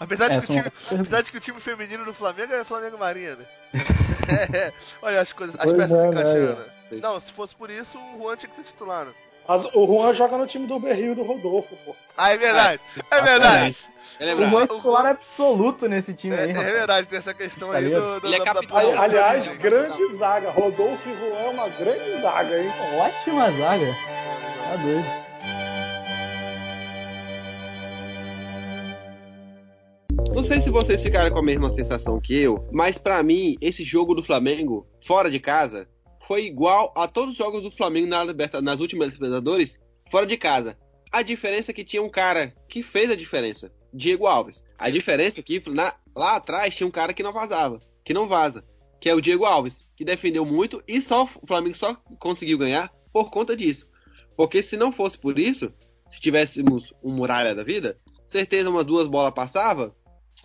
Apesar 0.00 0.28
de, 0.28 0.36
É, 0.36 0.38
que 0.40 0.44
o 0.44 0.46
são- 0.46 0.56
time, 0.56 1.00
apesar 1.00 1.22
de 1.22 1.30
que 1.30 1.36
o 1.36 1.40
time 1.40 1.60
feminino 1.60 2.04
do 2.04 2.12
Flamengo 2.14 2.52
é 2.52 2.64
Flamengo 2.64 2.98
Marinha, 2.98 3.36
né? 3.36 3.44
É, 4.54 4.72
olha 5.02 5.20
as 5.20 5.32
coisas, 5.32 5.54
as 5.56 5.62
Pois 5.64 5.76
peças 5.76 5.90
se 5.98 6.06
é, 6.06 6.10
né, 6.10 6.20
encaixando. 6.20 6.64
Não, 7.00 7.20
se 7.20 7.32
fosse 7.32 7.54
por 7.56 7.70
isso, 7.70 7.98
o 7.98 8.18
Juan 8.18 8.36
tinha 8.36 8.48
que 8.50 8.56
ser 8.56 8.62
titular, 8.64 9.04
né? 9.06 9.12
Mas 9.46 9.64
o 9.74 9.86
Juan 9.86 10.12
joga 10.14 10.38
no 10.38 10.46
time 10.46 10.66
do 10.66 10.78
Berrio 10.78 11.12
e 11.12 11.14
do 11.14 11.22
Rodolfo, 11.22 11.76
pô. 11.84 11.94
Ah, 12.16 12.32
é 12.32 12.36
verdade, 12.36 12.80
é 13.10 13.20
verdade. 13.22 13.76
Ele 14.20 14.30
é 14.30 14.34
O. 14.34 14.50
Juan 14.50 14.62
é 14.64 14.66
titular 14.68 15.06
absoluto 15.06 15.88
nesse 15.88 16.14
time 16.14 16.34
É, 16.36 16.42
aí, 16.42 16.50
é 16.50 16.52
rapaz. 16.52 16.72
verdade, 16.72 17.08
tem 17.08 17.18
essa 17.18 17.34
questão 17.34 17.72
aí 17.72 17.88
do, 17.90 18.20
do, 18.20 18.26
Ele 18.28 18.36
é 18.36 18.38
da- 18.38 18.44
capitão. 18.44 18.90
da- 18.92 19.02
Aliás, 19.02 19.46
da- 19.48 19.54
grande 19.54 20.14
zaga. 20.14 20.50
Rodolfo 20.50 21.08
e 21.08 21.12
Juan 21.18 21.38
é 21.40 21.48
uma 21.48 21.68
grande 21.68 22.20
zaga, 22.20 22.62
hein? 22.62 22.70
Ótima 23.00 23.50
zaga. 23.50 23.86
Tá 24.68 24.76
doido. 24.76 25.22
Não 30.34 30.42
sei 30.42 30.60
se 30.60 30.70
vocês 30.70 31.02
ficaram 31.02 31.30
com 31.30 31.38
a 31.38 31.42
mesma 31.42 31.70
sensação 31.70 32.20
que 32.20 32.34
eu, 32.40 32.66
mas 32.72 32.96
pra 32.96 33.22
mim, 33.22 33.56
esse 33.60 33.82
jogo 33.84 34.14
do 34.14 34.22
Flamengo, 34.22 34.86
fora 35.06 35.30
de 35.30 35.38
casa, 35.38 35.86
foi 36.26 36.44
igual 36.46 36.92
a 36.96 37.06
todos 37.08 37.32
os 37.32 37.36
jogos 37.38 37.62
do 37.62 37.70
Flamengo 37.70 38.06
na 38.08 38.22
Liberta- 38.24 38.62
nas 38.62 38.80
últimas 38.80 39.12
Libertadores, 39.14 39.78
fora 40.10 40.26
de 40.26 40.36
casa. 40.36 40.76
A 41.10 41.22
diferença 41.22 41.70
é 41.70 41.74
que 41.74 41.84
tinha 41.84 42.02
um 42.02 42.08
cara 42.08 42.54
que 42.68 42.82
fez 42.82 43.10
a 43.10 43.16
diferença, 43.16 43.72
Diego 43.92 44.26
Alves. 44.26 44.64
A 44.78 44.88
diferença 44.88 45.40
é 45.40 45.42
que 45.42 45.62
na- 45.70 45.94
lá 46.16 46.36
atrás 46.36 46.74
tinha 46.74 46.86
um 46.86 46.90
cara 46.90 47.12
que 47.12 47.22
não 47.22 47.32
vazava, 47.32 47.80
que 48.04 48.14
não 48.14 48.26
vaza, 48.28 48.64
que 49.00 49.08
é 49.08 49.14
o 49.14 49.20
Diego 49.20 49.44
Alves, 49.44 49.86
que 49.96 50.04
defendeu 50.04 50.44
muito 50.44 50.82
e 50.88 51.02
só 51.02 51.24
o 51.24 51.46
Flamengo 51.46 51.76
só 51.76 51.94
conseguiu 52.18 52.56
ganhar 52.58 52.90
por 53.12 53.30
conta 53.30 53.56
disso. 53.56 53.86
Porque 54.36 54.62
se 54.62 54.76
não 54.76 54.90
fosse 54.90 55.18
por 55.18 55.38
isso, 55.38 55.72
se 56.10 56.20
tivéssemos 56.20 56.92
um 57.02 57.12
muralha 57.12 57.54
da 57.54 57.62
vida, 57.62 57.98
certeza 58.26 58.70
umas 58.70 58.86
duas 58.86 59.06
bolas 59.06 59.34
passava 59.34 59.94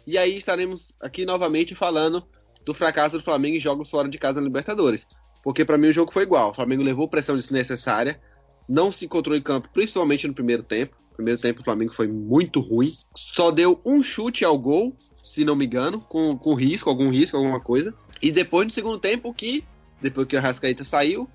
e 0.05 0.17
aí 0.17 0.35
estaremos 0.35 0.97
aqui 0.99 1.25
novamente 1.25 1.73
falando 1.75 2.27
do 2.65 2.73
fracasso 2.73 3.17
do 3.17 3.23
Flamengo 3.23 3.55
em 3.55 3.61
jogos 3.61 3.89
fora 3.89 4.09
de 4.09 4.17
casa 4.17 4.41
na 4.41 4.47
Libertadores. 4.47 5.07
Porque 5.47 5.63
pra 5.63 5.77
mim 5.77 5.87
o 5.87 5.93
jogo 5.93 6.11
foi 6.11 6.23
igual. 6.23 6.49
O 6.49 6.53
Flamengo 6.53 6.83
levou 6.83 7.07
pressão 7.07 7.33
desnecessária. 7.33 8.19
não 8.67 8.91
se 8.91 9.05
encontrou 9.05 9.33
em 9.33 9.41
campo, 9.41 9.69
principalmente 9.73 10.27
no 10.27 10.33
primeiro 10.33 10.61
tempo. 10.61 10.97
Primeiro 11.15 11.39
tempo 11.39 11.61
o 11.61 11.63
Flamengo 11.63 11.93
foi 11.93 12.05
muito 12.05 12.59
ruim. 12.59 12.93
Só 13.15 13.49
deu 13.49 13.79
um 13.85 14.03
chute 14.03 14.43
ao 14.43 14.57
gol, 14.57 14.93
se 15.23 15.45
não 15.45 15.55
me 15.55 15.65
engano, 15.65 16.01
com, 16.01 16.37
com 16.37 16.53
risco, 16.53 16.89
algum 16.89 17.09
risco, 17.09 17.37
alguma 17.37 17.61
coisa. 17.61 17.93
E 18.21 18.29
depois 18.29 18.67
no 18.67 18.71
segundo 18.71 18.99
tempo 18.99 19.33
que 19.33 19.63
depois 20.01 20.27
que 20.27 20.35
o 20.35 20.41
Rascaeta 20.41 20.83
saiu, 20.83 21.29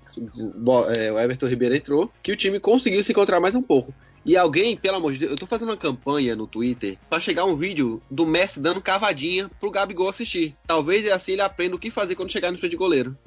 é, 0.95 1.11
o 1.11 1.19
Everton 1.19 1.47
Ribeiro 1.47 1.75
entrou, 1.75 2.11
que 2.21 2.31
o 2.31 2.37
time 2.37 2.59
conseguiu 2.59 3.03
se 3.03 3.13
encontrar 3.13 3.39
mais 3.39 3.55
um 3.55 3.63
pouco. 3.63 3.91
E 4.25 4.37
alguém, 4.37 4.77
pelo 4.77 4.97
amor 4.97 5.13
de 5.13 5.19
Deus, 5.19 5.31
eu 5.31 5.37
tô 5.37 5.47
fazendo 5.47 5.69
uma 5.69 5.77
campanha 5.77 6.35
no 6.35 6.47
Twitter 6.47 6.97
para 7.09 7.19
chegar 7.19 7.45
um 7.45 7.57
vídeo 7.57 7.99
do 8.11 8.25
Messi 8.25 8.59
dando 8.59 8.79
cavadinha 8.79 9.49
pro 9.59 9.71
Gabigol 9.71 10.07
assistir. 10.07 10.55
Talvez 10.65 11.05
assim 11.07 11.33
ele 11.33 11.41
aprenda 11.41 11.75
o 11.75 11.79
que 11.79 11.89
fazer 11.91 12.15
quando 12.15 12.31
chegar 12.31 12.51
no 12.51 12.59
frente 12.59 12.71
de 12.71 12.77
goleiro. 12.77 13.17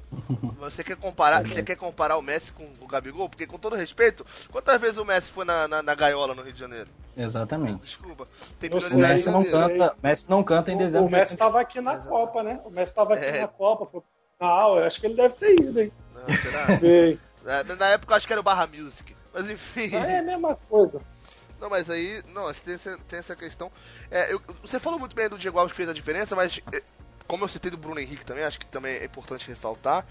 Você 0.58 0.82
quer 0.82 0.96
comparar, 0.96 1.46
você 1.46 1.62
quer 1.62 1.76
comparar 1.76 2.16
o 2.16 2.22
Messi 2.22 2.52
com 2.52 2.68
o 2.80 2.86
Gabigol? 2.86 3.28
Porque 3.28 3.46
com 3.46 3.58
todo 3.58 3.76
respeito, 3.76 4.26
quantas 4.50 4.80
vezes 4.80 4.98
o 4.98 5.04
Messi 5.04 5.30
foi 5.30 5.44
na, 5.44 5.68
na, 5.68 5.82
na 5.82 5.94
gaiola 5.94 6.34
no 6.34 6.42
Rio 6.42 6.52
de 6.52 6.58
Janeiro? 6.58 6.88
Exatamente. 7.16 7.84
Desculpa. 7.84 8.26
Tem 8.58 8.70
o 8.70 8.74
Messi 8.74 9.30
não, 9.30 9.44
canta, 9.44 9.96
Messi 10.02 10.30
não 10.30 10.42
canta 10.42 10.72
em 10.72 10.76
dezembro. 10.76 11.06
O, 11.06 11.08
o 11.08 11.12
Messi 11.12 11.36
tava 11.36 11.60
aqui 11.60 11.80
na 11.80 11.94
Exato. 11.94 12.08
Copa, 12.08 12.42
né? 12.42 12.60
O 12.64 12.70
Messi 12.70 12.94
tava 12.94 13.14
aqui 13.14 13.24
é. 13.24 13.40
na 13.40 13.48
Copa, 13.48 13.86
foi 13.86 14.02
ah, 14.38 14.66
eu 14.68 14.84
acho 14.84 15.00
que 15.00 15.06
ele 15.06 15.14
deve 15.14 15.34
ter 15.34 15.58
ido, 15.58 15.80
hein? 15.80 15.92
Não, 16.14 16.36
será? 16.36 16.76
Sei. 16.76 17.18
É, 17.46 17.62
na 17.62 17.86
época 17.88 18.12
eu 18.12 18.16
acho 18.16 18.26
que 18.26 18.32
era 18.32 18.40
o 18.40 18.44
Barra 18.44 18.66
Music. 18.66 19.16
Mas 19.32 19.48
enfim. 19.48 19.94
Ah, 19.94 20.06
é 20.06 20.18
a 20.18 20.22
mesma 20.22 20.56
coisa. 20.68 21.00
Não, 21.60 21.70
mas 21.70 21.88
aí, 21.88 22.22
não, 22.34 22.52
tem 22.52 22.74
essa, 22.74 22.98
tem 23.08 23.18
essa 23.18 23.34
questão. 23.34 23.72
É, 24.10 24.32
eu, 24.32 24.40
você 24.60 24.78
falou 24.78 24.98
muito 24.98 25.16
bem 25.16 25.28
do 25.28 25.38
Diego 25.38 25.58
Alves 25.58 25.72
que 25.72 25.76
fez 25.76 25.88
a 25.88 25.94
diferença, 25.94 26.36
mas 26.36 26.60
é, 26.70 26.82
como 27.26 27.44
eu 27.44 27.48
citei 27.48 27.70
do 27.70 27.76
Bruno 27.76 28.00
Henrique 28.00 28.24
também, 28.24 28.44
acho 28.44 28.58
que 28.58 28.66
também 28.66 28.96
é 28.96 29.04
importante 29.04 29.48
ressaltar. 29.48 30.06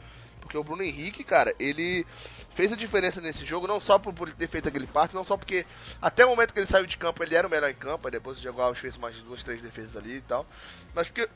Porque 0.45 0.57
o 0.57 0.63
Bruno 0.63 0.83
Henrique, 0.83 1.23
cara, 1.23 1.55
ele 1.59 2.05
fez 2.53 2.71
a 2.71 2.75
diferença 2.75 3.19
nesse 3.19 3.43
jogo, 3.43 3.65
não 3.65 3.79
só 3.79 3.97
por, 3.97 4.13
por 4.13 4.31
ter 4.31 4.47
feito 4.47 4.69
aquele 4.69 4.85
passe, 4.85 5.15
não 5.15 5.23
só 5.23 5.35
porque 5.35 5.65
até 5.99 6.23
o 6.23 6.29
momento 6.29 6.53
que 6.53 6.59
ele 6.59 6.67
saiu 6.67 6.85
de 6.85 6.97
campo 6.97 7.23
ele 7.23 7.33
era 7.33 7.47
o 7.47 7.49
melhor 7.49 7.69
em 7.69 7.73
campo, 7.73 8.11
depois 8.11 8.37
o 8.37 8.41
Diego 8.41 8.61
Alves 8.61 8.79
fez 8.79 8.95
mais 8.95 9.15
duas, 9.21 9.41
três 9.41 9.59
defesas 9.59 9.97
ali 9.97 10.17
e 10.17 10.21
tal. 10.21 10.45
Mas 10.93 11.07
porque 11.07 11.27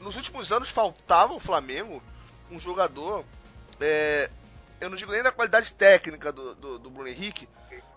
nos 0.00 0.16
últimos 0.16 0.50
anos 0.50 0.70
faltava 0.70 1.34
o 1.34 1.40
Flamengo 1.40 2.02
um 2.50 2.58
jogador. 2.58 3.24
É, 3.78 4.30
eu 4.80 4.88
não 4.88 4.96
digo 4.96 5.12
nem 5.12 5.22
da 5.22 5.30
qualidade 5.30 5.72
técnica 5.72 6.32
do, 6.32 6.54
do, 6.54 6.78
do 6.78 6.90
Bruno 6.90 7.08
Henrique, 7.08 7.46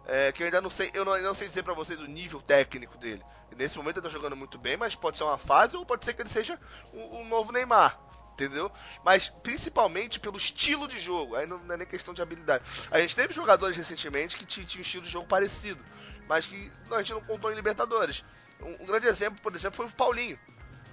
é, 0.07 0.31
que 0.31 0.41
eu 0.41 0.45
ainda 0.45 0.61
não 0.61 0.69
sei, 0.69 0.89
eu 0.93 1.03
não, 1.03 1.21
não 1.21 1.33
sei 1.33 1.49
dizer 1.49 1.63
para 1.63 1.73
vocês 1.73 1.99
o 1.99 2.05
nível 2.05 2.41
técnico 2.41 2.97
dele. 2.97 3.21
nesse 3.57 3.77
momento 3.77 3.97
ele 3.97 4.05
tá 4.05 4.09
jogando 4.09 4.37
muito 4.37 4.57
bem, 4.57 4.77
mas 4.77 4.95
pode 4.95 5.17
ser 5.17 5.25
uma 5.25 5.37
fase 5.37 5.75
ou 5.75 5.85
pode 5.85 6.05
ser 6.05 6.13
que 6.13 6.21
ele 6.21 6.29
seja 6.29 6.57
um, 6.93 7.19
um 7.19 7.27
novo 7.27 7.51
Neymar. 7.51 7.99
Entendeu? 8.31 8.71
Mas 9.03 9.27
principalmente 9.27 10.19
pelo 10.19 10.37
estilo 10.37 10.87
de 10.87 10.99
jogo. 10.99 11.35
Aí 11.35 11.47
não, 11.47 11.57
não 11.57 11.73
é 11.73 11.77
nem 11.79 11.87
questão 11.87 12.13
de 12.13 12.21
habilidade. 12.21 12.63
A 12.91 12.99
gente 12.99 13.15
teve 13.15 13.33
jogadores 13.33 13.75
recentemente 13.75 14.37
que 14.37 14.45
tinham 14.45 14.67
um 14.77 14.81
estilo 14.81 15.03
de 15.03 15.09
jogo 15.09 15.27
parecido, 15.27 15.83
mas 16.27 16.45
que 16.45 16.71
não, 16.87 16.97
a 16.97 16.99
gente 17.01 17.13
não 17.13 17.21
contou 17.21 17.51
em 17.51 17.55
Libertadores. 17.55 18.23
Um, 18.61 18.83
um 18.83 18.85
grande 18.85 19.07
exemplo, 19.07 19.41
por 19.41 19.53
exemplo, 19.55 19.75
foi 19.75 19.87
o 19.87 19.91
Paulinho. 19.91 20.39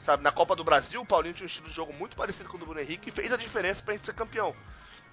Sabe, 0.01 0.23
na 0.23 0.33
Copa 0.33 0.57
do 0.57 0.65
Brasil, 0.65 1.01
o 1.01 1.07
Paulinho 1.07 1.35
tinha 1.35 1.45
um 1.45 1.49
estilo 1.49 1.69
de 1.69 1.75
jogo 1.75 1.93
muito 1.93 2.17
parecido 2.17 2.49
com 2.49 2.57
o 2.57 2.61
do 2.61 2.67
Bruno 2.67 2.81
Henrique 2.81 3.11
e 3.11 3.13
fez 3.13 3.31
a 3.31 3.37
diferença 3.37 3.83
pra 3.83 3.95
gente 3.95 4.07
ser 4.07 4.15
campeão. 4.15 4.57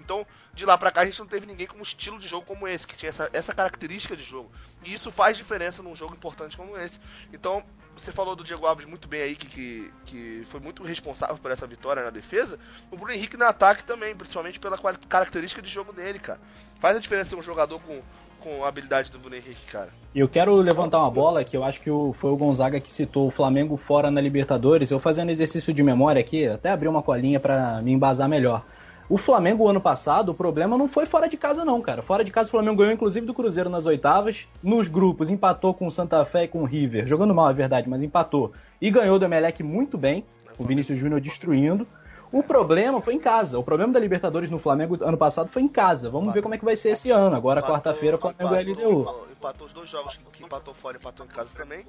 Então, 0.04 0.26
de 0.54 0.66
lá 0.66 0.78
pra 0.78 0.92
cá, 0.92 1.02
a 1.02 1.06
gente 1.06 1.20
não 1.20 1.28
teve 1.28 1.46
ninguém 1.46 1.68
com 1.68 1.78
um 1.78 1.82
estilo 1.82 2.20
de 2.20 2.28
jogo 2.28 2.46
como 2.46 2.68
esse, 2.68 2.86
que 2.86 2.98
tinha 2.98 3.10
essa, 3.10 3.30
essa 3.32 3.54
característica 3.54 4.18
de 4.18 4.24
jogo. 4.24 4.52
E 4.84 4.94
isso 4.94 5.12
faz 5.12 5.38
diferença 5.38 5.82
num 5.82 5.96
jogo 5.96 6.14
importante 6.14 6.58
como 6.58 6.78
esse. 6.78 7.00
Então, 7.32 7.64
você 7.96 8.12
falou 8.12 8.36
do 8.36 8.44
Diego 8.44 8.66
Alves 8.66 8.86
muito 8.86 9.08
bem 9.08 9.22
aí, 9.22 9.36
que, 9.36 9.48
que, 9.48 9.94
que 10.06 10.48
foi 10.50 10.60
muito 10.60 10.84
responsável 10.84 11.38
por 11.38 11.52
essa 11.52 11.68
vitória 11.68 12.04
na 12.04 12.10
defesa. 12.10 12.58
O 12.90 12.98
Bruno 12.98 13.14
Henrique 13.14 13.38
no 13.38 13.46
ataque 13.46 13.84
também, 13.84 14.16
principalmente 14.16 14.60
pela 14.60 14.78
característica 14.78 15.62
de 15.62 15.70
jogo 15.70 15.94
dele, 15.94 16.20
cara. 16.20 16.40
Faz 16.80 16.98
a 16.98 17.00
diferença 17.00 17.30
ser 17.30 17.36
um 17.36 17.42
jogador 17.42 17.80
com, 17.82 18.02
com 18.40 18.66
a 18.66 18.68
habilidade 18.68 19.12
do 19.12 19.20
Bruno 19.20 19.36
Henrique, 19.36 19.66
cara. 19.72 19.90
E 20.14 20.20
eu 20.20 20.28
quero 20.28 20.56
levantar 20.56 21.00
uma 21.00 21.12
bola 21.12 21.44
que 21.44 21.56
eu 21.56 21.64
acho 21.64 21.80
que 21.80 21.90
foi 22.16 22.32
o 22.32 22.36
Gonzaga 22.36 22.80
que 22.80 22.90
citou 22.90 23.28
o 23.28 23.32
Flamengo 23.32 23.78
fora 23.78 24.10
na 24.10 24.20
Libertadores. 24.20 24.90
Eu 24.90 25.00
fazendo 25.00 25.30
exercício 25.30 25.74
de 25.74 25.84
memória 25.84 26.20
aqui, 26.20 26.48
até 26.48 26.70
abri 26.70 26.88
uma 26.88 27.04
colinha 27.04 27.40
para 27.40 27.82
me 27.82 27.92
embasar 27.92 28.28
melhor. 28.28 28.66
O 29.12 29.18
Flamengo, 29.18 29.68
ano 29.68 29.82
passado, 29.82 30.30
o 30.30 30.34
problema 30.34 30.78
não 30.78 30.88
foi 30.88 31.06
fora 31.06 31.28
de 31.28 31.36
casa, 31.36 31.66
não, 31.66 31.82
cara. 31.82 32.02
Fora 32.02 32.24
de 32.24 32.32
casa, 32.32 32.48
o 32.48 32.52
Flamengo 32.52 32.78
ganhou, 32.78 32.94
inclusive, 32.94 33.26
do 33.26 33.34
Cruzeiro 33.34 33.70
nas 33.70 33.86
oitavas. 33.86 34.48
Nos 34.64 34.88
grupos, 34.88 35.30
empatou 35.30 35.74
com 35.74 35.86
o 35.86 35.92
Santa 35.92 36.24
Fé 36.24 36.46
e 36.46 36.48
com 36.48 36.62
o 36.62 36.64
River. 36.64 37.06
Jogando 37.06 37.36
mal, 37.36 37.50
é 37.50 37.54
verdade, 37.54 37.90
mas 37.90 38.02
empatou. 38.02 38.54
E 38.80 38.90
ganhou 38.90 39.20
do 39.20 39.26
Emelec 39.26 39.62
muito 39.64 39.98
bem, 39.98 40.24
o 40.58 40.64
Vinícius 40.64 40.98
Júnior 40.98 41.20
destruindo. 41.20 41.86
O 42.32 42.42
problema 42.42 43.02
foi 43.02 43.16
em 43.16 43.20
casa. 43.20 43.60
O 43.60 43.64
problema 43.66 43.92
da 43.92 44.00
Libertadores 44.00 44.50
no 44.50 44.58
Flamengo 44.58 44.98
ano 45.04 45.18
passado 45.18 45.50
foi 45.50 45.62
em 45.62 45.68
casa. 45.68 46.10
Vamos 46.10 46.28
empatou. 46.28 46.34
ver 46.34 46.42
como 46.44 46.56
é 46.56 46.58
que 46.58 46.64
vai 46.64 46.78
ser 46.78 46.92
esse 46.92 47.12
ano. 47.12 47.36
Agora, 47.36 47.62
quarta-feira, 47.62 48.16
o 48.16 48.20
Flamengo 48.20 48.56
é 48.56 48.62
LDU. 48.62 49.26
Empatou 49.38 49.68
os 49.68 49.74
dois 49.74 49.90
jogos 49.90 50.18
que 50.32 50.42
empatou 50.42 50.74
fora 50.74 50.96
e 50.96 51.00
empatou 51.02 51.26
em 51.26 51.30
casa 51.30 51.50
também. 51.54 51.86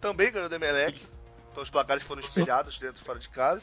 Também 0.00 0.30
ganhou 0.30 0.48
do 0.48 0.54
Emelec. 0.54 1.00
Então 1.50 1.62
os 1.62 1.70
placares 1.70 2.02
foram 2.04 2.22
espelhados 2.22 2.78
dentro 2.78 3.02
e 3.02 3.04
fora 3.04 3.18
de 3.18 3.28
casa. 3.28 3.62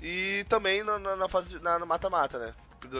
E 0.00 0.44
também 0.48 0.82
na, 0.82 0.98
na, 0.98 1.16
na 1.16 1.28
fase 1.28 1.58
na, 1.60 1.78
no 1.78 1.86
mata-mata, 1.86 2.38
né? 2.38 2.54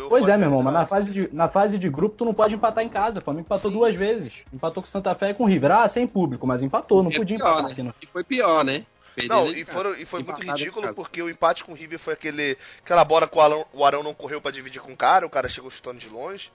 pois 0.09 0.29
é, 0.29 0.37
meu 0.37 0.47
irmão, 0.47 0.63
mas 0.63 0.73
na 0.73 0.87
fase, 0.87 1.13
de, 1.13 1.29
na 1.35 1.49
fase 1.49 1.79
de 1.79 1.89
grupo 1.89 2.17
tu 2.17 2.25
não 2.25 2.33
pode 2.33 2.55
empatar 2.55 2.85
em 2.85 2.89
casa. 2.89 3.19
O 3.19 3.23
Flamengo 3.23 3.47
empatou 3.47 3.71
Sim. 3.71 3.77
duas 3.77 3.97
vezes. 3.97 4.45
Empatou 4.53 4.83
com 4.83 4.89
Santa 4.89 5.15
Fé 5.15 5.31
e 5.31 5.35
com 5.35 5.45
o 5.45 5.47
River. 5.47 5.73
Ah, 5.73 5.89
sem 5.89 6.07
público, 6.07 6.47
mas 6.47 6.63
empatou, 6.63 7.03
não 7.03 7.11
e 7.11 7.17
podia 7.17 7.37
pior, 7.37 7.47
empatar 7.47 7.65
né? 7.65 7.73
aqui. 7.73 7.83
Não. 7.83 7.95
E 8.01 8.07
foi 8.07 8.25
pior, 8.25 8.65
né? 8.65 8.87
Não, 9.29 9.51
e, 9.51 9.65
foram, 9.65 9.95
e 9.95 10.07
foi 10.07 10.23
muito 10.23 10.41
ridículo 10.41 10.95
porque 10.95 11.21
o 11.21 11.29
empate 11.29 11.65
com 11.65 11.73
o 11.73 11.75
River 11.75 11.99
foi 11.99 12.15
aquele. 12.15 12.57
aquela 12.83 13.05
bola 13.05 13.29
que 13.29 13.37
o 13.37 13.41
Arão, 13.41 13.67
o 13.73 13.85
Arão 13.85 14.03
não 14.03 14.15
correu 14.15 14.41
para 14.41 14.51
dividir 14.51 14.81
com 14.81 14.93
o 14.93 14.97
cara, 14.97 15.27
o 15.27 15.31
cara 15.31 15.49
chegou 15.49 15.71
chutando 15.71 15.99
de 15.99 16.09
longe, 16.09 16.51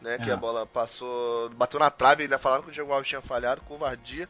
né? 0.00 0.14
É. 0.14 0.18
Que 0.18 0.30
a 0.30 0.36
bola 0.36 0.66
passou. 0.66 1.50
bateu 1.50 1.78
na 1.78 1.90
trave, 1.90 2.24
ainda 2.24 2.38
falaram 2.38 2.64
que 2.64 2.70
o 2.70 2.72
Diego 2.72 2.92
Alves 2.92 3.08
tinha 3.08 3.20
falhado, 3.20 3.60
covardia. 3.62 4.28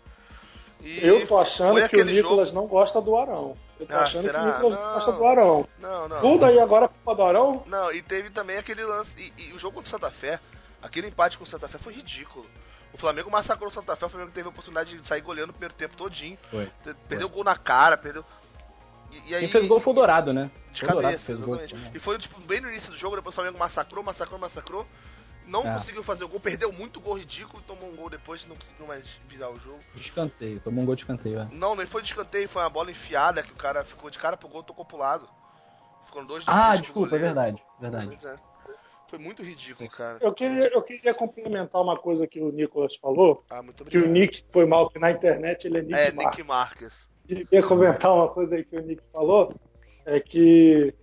E 0.83 1.07
eu 1.07 1.27
tô 1.27 1.39
achando 1.39 1.89
que 1.89 2.01
o 2.01 2.05
Nicolas 2.05 2.49
jogo... 2.49 2.61
não 2.61 2.67
gosta 2.67 3.01
do 3.01 3.17
Arão. 3.17 3.57
Eu 3.79 3.87
tô 3.87 3.95
ah, 3.95 4.01
achando 4.01 4.23
será? 4.23 4.41
que 4.41 4.45
o 4.45 4.53
Nicolas 4.53 4.75
não, 4.75 4.93
gosta 4.95 5.13
do 5.13 5.27
Arão. 5.27 5.69
Não, 5.79 6.09
não. 6.09 6.21
Tudo 6.21 6.45
aí 6.45 6.59
agora 6.59 6.87
é 6.87 6.89
culpa 6.89 7.15
do 7.15 7.23
Arão? 7.23 7.63
Não, 7.67 7.93
e 7.93 8.03
teve 8.03 8.31
também 8.31 8.57
aquele 8.57 8.85
lance. 8.85 9.11
E, 9.17 9.49
e 9.49 9.53
o 9.53 9.59
jogo 9.59 9.77
contra 9.77 9.89
o 9.89 9.91
Santa 9.91 10.11
Fé, 10.11 10.41
aquele 10.83 11.07
empate 11.07 11.39
com 11.39 11.45
o 11.45 11.47
Santa 11.47 11.69
Fé 11.69 11.79
foi 11.79 11.95
ridículo. 11.95 12.45
O 12.93 12.99
Flamengo 12.99 13.31
massacrou 13.31 13.71
o 13.71 13.73
Santa 13.73 13.97
Fé, 13.97 14.07
o 14.07 14.09
Flamengo 14.09 14.33
teve 14.33 14.47
a 14.47 14.51
oportunidade 14.51 14.99
de 14.99 15.07
sair 15.07 15.21
goleando 15.21 15.51
o 15.51 15.55
primeiro 15.55 15.75
tempo 15.75 15.97
todinho. 15.97 16.37
Foi. 16.51 16.71
Perdeu 17.09 17.29
o 17.29 17.31
gol 17.31 17.45
na 17.45 17.57
cara, 17.57 17.97
perdeu. 17.97 18.25
E, 19.11 19.31
e 19.31 19.35
aí... 19.35 19.41
Quem 19.43 19.51
fez 19.51 19.67
gol 19.67 19.81
foi 19.81 19.93
o 19.93 19.97
Dourado, 19.97 20.33
né? 20.33 20.51
De 20.73 20.81
foi 20.81 20.89
cabeça, 20.89 21.25
fez 21.25 21.39
exatamente. 21.39 21.75
Gol. 21.75 21.91
E 21.95 21.99
foi 21.99 22.19
tipo, 22.19 22.41
bem 22.41 22.61
no 22.61 22.69
início 22.69 22.91
do 22.91 22.99
jogo, 22.99 23.17
depois 23.17 23.33
o 23.33 23.37
Flamengo 23.37 23.59
massacrou, 23.59 24.03
massacrou, 24.03 24.39
massacrou. 24.39 24.87
Não 25.47 25.67
é. 25.67 25.75
conseguiu 25.75 26.03
fazer 26.03 26.25
o 26.25 26.29
gol, 26.29 26.41
perdeu 26.41 26.73
muito 26.73 27.01
gol 27.01 27.19
ridículo, 27.19 27.63
tomou 27.67 27.91
um 27.91 27.97
gol 27.97 28.09
depois, 28.09 28.47
não 28.47 28.57
conseguiu 28.57 28.87
mais 28.87 29.05
virar 29.29 29.51
o 29.51 29.59
jogo. 29.59 29.79
De 29.95 30.01
escanteio, 30.01 30.61
tomou 30.61 30.83
um 30.83 30.87
gol 30.87 30.95
de 30.95 31.03
escanteio, 31.03 31.41
é. 31.41 31.49
Não, 31.53 31.75
nem 31.75 31.87
foi 31.87 32.03
de 32.03 32.09
escanteio, 32.09 32.49
foi 32.49 32.63
uma 32.63 32.71
bola 32.71 32.91
enfiada 32.91 33.43
que 33.43 33.53
o 33.53 33.57
cara 33.57 33.85
ficou 33.85 34.11
de 34.11 34.19
cara 34.19 34.37
pro 34.37 34.49
gol, 34.49 34.63
tocou 34.63 34.85
pro 34.85 34.97
lado. 34.97 35.29
Ficou 36.07 36.25
dois 36.25 36.45
Ah, 36.47 36.77
desculpa, 36.77 37.17
é 37.17 37.19
verdade, 37.19 37.63
verdade. 37.81 38.19
É. 38.27 38.37
Foi 39.09 39.19
muito 39.19 39.43
ridículo, 39.43 39.91
cara. 39.91 40.17
Eu 40.23 40.33
queria, 40.33 40.73
eu 40.73 40.81
queria 40.81 41.13
complementar 41.13 41.83
uma 41.83 41.99
coisa 41.99 42.27
que 42.27 42.41
o 42.41 42.51
Nicolas 42.51 42.97
falou. 42.97 43.45
Ah, 43.51 43.63
muito 43.63 43.83
obrigado. 43.83 44.03
Que 44.03 44.09
o 44.09 44.11
Nick 44.11 44.43
foi 44.51 44.65
mal, 44.65 44.89
que 44.89 44.99
na 44.99 45.11
internet 45.11 45.67
ele 45.67 45.79
é 45.79 45.83
Nick 45.83 45.95
É, 45.95 46.13
Nick 46.13 46.43
Marques. 46.43 47.11
Queria 47.29 47.63
comentar 47.63 48.11
uma 48.11 48.29
coisa 48.29 48.55
aí 48.55 48.65
que 48.65 48.75
o 48.75 48.81
Nick 48.81 49.03
falou. 49.13 49.55
É 50.07 50.19
que 50.19 50.95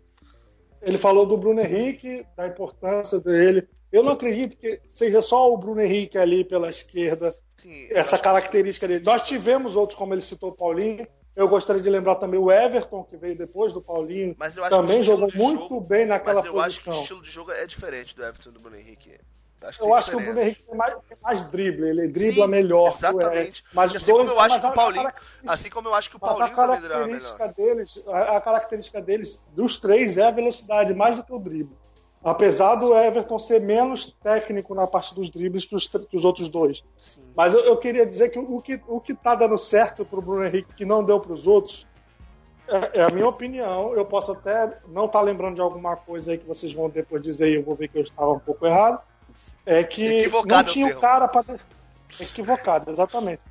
ele 0.82 0.98
falou 0.98 1.26
do 1.26 1.38
Bruno 1.38 1.62
Henrique, 1.62 2.26
da 2.36 2.48
importância 2.48 3.20
dele. 3.20 3.68
Eu 3.92 4.04
não 4.04 4.14
acredito 4.14 4.58
que 4.58 4.82
seja 4.88 5.22
só 5.22 5.52
o 5.52 5.58
Bruno 5.58 5.82
Henrique 5.82 6.18
ali 6.18 6.44
pela 6.44 6.70
esquerda, 6.70 7.36
Sim, 7.58 7.88
essa 7.92 8.18
característica 8.18 8.88
dele. 8.88 9.04
Nós 9.04 9.22
tivemos 9.24 9.76
outros, 9.76 9.98
como 9.98 10.14
ele 10.14 10.22
citou 10.22 10.52
o 10.52 10.56
Paulinho, 10.56 11.08
eu 11.36 11.48
gostaria 11.48 11.82
de 11.82 11.90
lembrar 11.90 12.16
também 12.16 12.40
o 12.40 12.52
Everton, 12.52 13.04
que 13.04 13.18
veio 13.18 13.38
depois 13.38 13.72
do 13.72 13.82
Paulinho. 13.82 14.36
também 14.70 15.02
jogou 15.04 15.30
muito 15.34 15.64
jogo, 15.64 15.82
bem 15.82 16.06
naquela 16.06 16.42
mas 16.42 16.46
eu 16.46 16.54
posição. 16.54 16.66
Acho 16.66 16.84
que 16.84 16.90
o 16.90 17.02
estilo 17.02 17.22
de 17.22 17.32
jogo 17.32 17.52
é 17.52 17.66
diferente 17.66 18.16
do 18.16 18.24
Everton 18.24 18.50
e 18.50 18.52
do 18.54 18.60
Bruno 18.60 18.78
Henrique. 18.78 19.20
Acho 19.62 19.84
eu 19.84 19.94
acho 19.94 20.10
que 20.10 20.16
o 20.16 20.20
Bruno 20.22 20.40
Henrique 20.40 20.64
tem 20.64 20.76
mais, 20.76 20.94
tem 21.08 21.18
mais 21.22 21.44
drible, 21.44 21.90
ele 21.90 22.08
dribla 22.08 22.46
Sim, 22.46 22.52
melhor. 22.52 22.96
Exatamente. 22.98 23.62
É, 23.62 23.70
mas 23.74 23.94
assim 23.94 24.06
dois, 24.06 24.28
como 24.28 24.32
eu 24.32 24.40
acho 24.40 24.62
que 24.62 24.68
o 24.68 24.74
Paulinho, 24.74 25.14
assim 25.48 25.70
como 25.70 25.88
eu 25.90 25.94
acho 25.94 26.10
que 26.10 26.16
o 26.16 26.20
Paulinho 26.20 26.46
a 26.46 26.50
característica 26.50 27.48
deles, 27.50 28.04
a, 28.08 28.38
a 28.38 28.42
característica 28.42 29.02
deles 29.02 29.42
dos 29.54 29.78
três 29.78 30.18
é 30.18 30.28
a 30.28 30.32
velocidade, 30.32 30.94
mais 30.94 31.16
do 31.18 31.24
que 31.24 31.34
o 31.34 31.40
drible. 31.40 31.76
Apesar 32.24 32.76
do 32.76 32.94
Everton 32.94 33.40
ser 33.40 33.62
menos 33.62 34.14
técnico 34.22 34.76
na 34.76 34.86
parte 34.86 35.16
dos 35.16 35.30
dribles 35.30 35.64
que 35.64 35.76
os, 35.76 35.88
que 35.88 36.18
os 36.18 36.26
outros 36.26 36.50
dois. 36.50 36.84
Sim. 36.98 37.22
Mas 37.36 37.54
eu, 37.54 37.62
eu, 37.62 37.78
queria 37.78 38.06
dizer 38.06 38.30
que 38.30 38.38
o 38.38 38.62
que 38.62 38.82
o 38.88 39.00
que 39.00 39.14
está 39.14 39.36
dando 39.36 39.58
certo 39.58 40.04
para 40.04 40.20
o 40.20 40.22
Bruno 40.22 40.46
Henrique 40.46 40.74
que 40.74 40.84
não 40.84 41.02
deu 41.02 41.20
para 41.20 41.32
os 41.32 41.48
outros 41.48 41.88
é, 42.70 43.00
é, 43.00 43.04
a 43.04 43.10
minha 43.10 43.28
opinião. 43.28 43.94
Eu 43.94 44.06
posso 44.06 44.32
até 44.32 44.78
não 44.88 45.06
estar 45.06 45.20
tá 45.20 45.26
lembrando 45.26 45.56
de 45.56 45.62
alguma 45.62 45.96
coisa 45.96 46.32
aí 46.32 46.38
que 46.38 46.48
vocês 46.48 46.72
vão 46.72 46.90
depois 46.90 47.22
dizer 47.22 47.50
e 47.50 47.56
eu 47.56 47.64
vou 47.64 47.76
ver 47.76 47.88
que 47.88 47.98
eu 47.98 48.04
estava 48.04 48.32
um 48.32 48.40
pouco 48.40 48.66
errado. 48.66 49.02
É 49.66 49.84
que 49.84 50.20
Equivocado 50.20 50.56
não 50.56 50.64
tinha 50.64 50.88
o 50.88 51.00
cara 51.00 51.28
para. 51.28 51.58
Equivocado, 52.20 52.92
exatamente. 52.92 53.42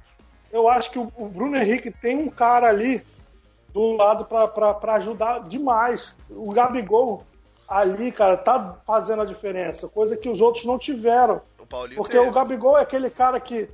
Eu 0.53 0.69
acho 0.69 0.91
que 0.91 0.99
o, 0.99 1.13
o, 1.17 1.29
Bruno 1.29 1.57
Henrique 1.57 1.91
tem 1.91 2.17
um 2.17 2.29
cara 2.29 2.69
ali 2.69 3.05
do 3.73 3.93
lado 3.93 4.25
para 4.25 4.95
ajudar 4.95 5.49
demais. 5.49 6.15
O 6.31 6.53
Gabigol 6.53 7.25
ali, 7.69 8.11
cara, 8.11 8.37
tá 8.37 8.79
fazendo 8.87 9.23
a 9.23 9.27
diferença, 9.27 9.89
coisa 9.89 10.17
que 10.17 10.29
os 10.29 10.41
outros 10.41 10.65
não 10.65 10.79
tiveram. 10.79 11.43
Paulinho 11.69 11.97
Porque 11.97 12.17
teve. 12.17 12.29
o 12.29 12.33
Gabigol 12.33 12.79
é 12.79 12.83
aquele 12.83 13.11
cara 13.11 13.39
que, 13.39 13.69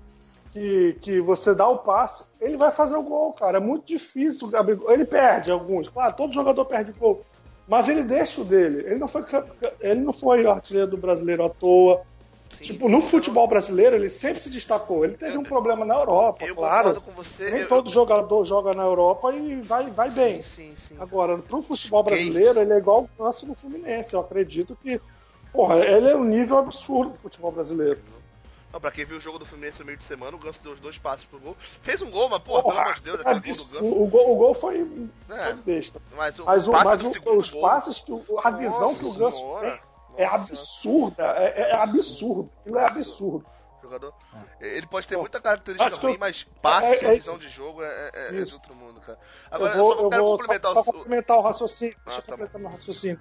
que, 0.53 0.97
que 1.01 1.21
você 1.21 1.55
dá 1.55 1.69
o 1.69 1.79
passe, 1.79 2.25
ele 2.41 2.57
vai 2.57 2.71
fazer 2.71 2.97
o 2.97 3.03
gol, 3.03 3.33
cara. 3.33 3.59
É 3.59 3.61
muito 3.61 3.87
difícil 3.87 4.49
o 4.49 4.51
Gabigol. 4.51 4.91
Ele 4.91 5.05
perde 5.05 5.51
alguns, 5.51 5.89
claro, 5.89 6.15
todo 6.15 6.35
jogador 6.35 6.65
perde 6.65 6.93
gol. 6.93 7.23
Mas 7.67 7.89
ele 7.89 8.03
deixa 8.03 8.41
o 8.41 8.45
dele. 8.45 8.85
Ele 8.85 8.97
não 8.97 9.09
foi, 9.09 9.25
ele 9.81 10.01
não 10.01 10.13
foi 10.13 10.47
artilheiro 10.47 10.91
do 10.91 10.97
brasileiro 10.97 11.45
à 11.45 11.49
toa. 11.49 12.03
Sim. 12.67 12.73
Tipo, 12.73 12.89
no 12.89 13.01
futebol 13.01 13.47
brasileiro, 13.47 13.95
ele 13.97 14.09
sempre 14.09 14.41
se 14.41 14.49
destacou. 14.51 15.05
Ele 15.05 15.17
teve 15.17 15.35
Eu- 15.37 15.41
um 15.41 15.45
problema 15.45 15.85
na 15.85 15.95
Europa, 15.95 16.45
Eu 16.45 16.55
claro. 16.57 16.95
concordo 16.95 17.01
com 17.03 17.13
você. 17.13 17.51
Nem 17.51 17.63
eu- 17.63 17.69
todo 17.69 17.91
jogador 17.91 18.45
joga 18.45 18.73
na 18.73 18.83
Europa 18.85 19.33
e 19.35 19.61
vai, 19.61 19.91
vai 19.91 20.11
bem. 20.11 20.43
Sim, 20.43 20.71
sim, 20.71 20.77
sim. 20.89 20.97
Agora, 20.99 21.37
pro 21.39 21.61
futebol 21.63 22.03
brasileiro, 22.03 22.61
ele 22.61 22.73
é 22.73 22.79
igual 22.79 23.09
o 23.19 23.23
nosso 23.23 23.47
no 23.47 23.55
Fluminense. 23.55 24.15
Eu 24.15 24.21
acredito 24.21 24.77
que, 24.83 25.01
porra, 25.53 25.77
ele 25.85 26.09
é 26.11 26.17
um 26.17 26.25
nível 26.25 26.59
absurdo 26.59 27.13
do 27.13 27.19
futebol 27.19 27.53
brasileiro. 27.53 28.01
Não, 28.73 28.81
pra 28.81 28.91
quem 28.91 29.05
viu 29.05 29.19
o 29.19 29.21
jogo 29.21 29.39
do 29.39 29.47
Fluminense 29.47 29.79
no 29.79 29.85
meio 29.87 29.99
de 29.99 30.03
semana, 30.05 30.37
o 30.37 30.41
Ganso 30.41 30.61
deu 30.61 30.73
os 30.73 30.81
dois 30.81 30.99
passos 30.99 31.25
pro 31.27 31.39
gol. 31.39 31.57
Fez 31.83 32.03
um 32.03 32.11
gol, 32.11 32.29
mas, 32.29 32.43
porra, 32.43 32.63
pelo 32.65 32.81
amor 32.81 32.95
de 32.95 33.03
Deus, 33.03 33.21
é 33.21 33.23
aquele 33.23 33.41
gol 33.55 33.65
do. 33.65 33.71
Ganso. 33.73 33.85
o, 34.03 34.07
gol, 34.09 34.33
o 34.33 34.37
gol 34.37 34.55
foi, 34.55 34.81
É. 35.31 35.43
foi 35.43 35.53
besta. 35.55 36.03
Mas 36.17 36.39
o, 36.41 36.45
Mas, 36.45 36.67
o, 36.67 36.73
mas 36.73 37.01
o- 37.05 37.37
os 37.37 37.51
gol, 37.51 37.61
passes, 37.61 38.01
que 38.01 38.11
o- 38.11 38.25
a 38.43 38.51
visão 38.51 38.89
Nossa 38.89 38.99
que 38.99 39.05
o 39.07 39.13
Ganso 39.13 39.39
Senhora. 39.39 39.71
tem 39.71 39.81
é 40.17 40.25
absurda. 40.25 41.23
É, 41.39 41.71
é 41.71 41.77
absurdo. 41.77 42.51
Aquilo 42.61 42.79
é 42.79 42.87
absurdo. 42.87 43.47
Jogador. 43.83 44.15
Ele 44.61 44.87
pode 44.87 45.07
ter 45.07 45.17
muita 45.19 45.41
característica 45.41 45.95
ruim, 46.01 46.15
eu- 46.15 46.19
mas 46.19 46.47
passe 46.63 47.05
é- 47.05 47.11
é 47.11 47.15
visão 47.17 47.37
de 47.37 47.49
jogo 47.51 47.83
é, 47.83 48.11
é- 48.15 48.29
é 48.29 48.33
de 48.33 48.41
Isso. 48.43 48.55
outro 48.55 48.75
mundo, 48.75 48.99
cara. 49.01 49.19
Agora, 49.51 49.75
eu 49.75 49.79
vou, 49.79 49.91
eu 49.93 49.97
só 49.99 50.03
eu 50.05 50.11
quero 50.11 50.23
vou 50.25 50.39
complementar 50.39 50.73
só, 50.73 50.81
o. 50.81 50.85
só 50.85 50.93
complementar 50.93 51.37
o 51.37 51.41
raciocínio. 51.43 51.95
Deixa 52.07 52.19
Ah, 52.19 52.21
eu 52.21 52.23
tá 52.23 52.33
complementar 52.33 52.61
meu 52.63 52.71
raciocínio. 52.71 53.21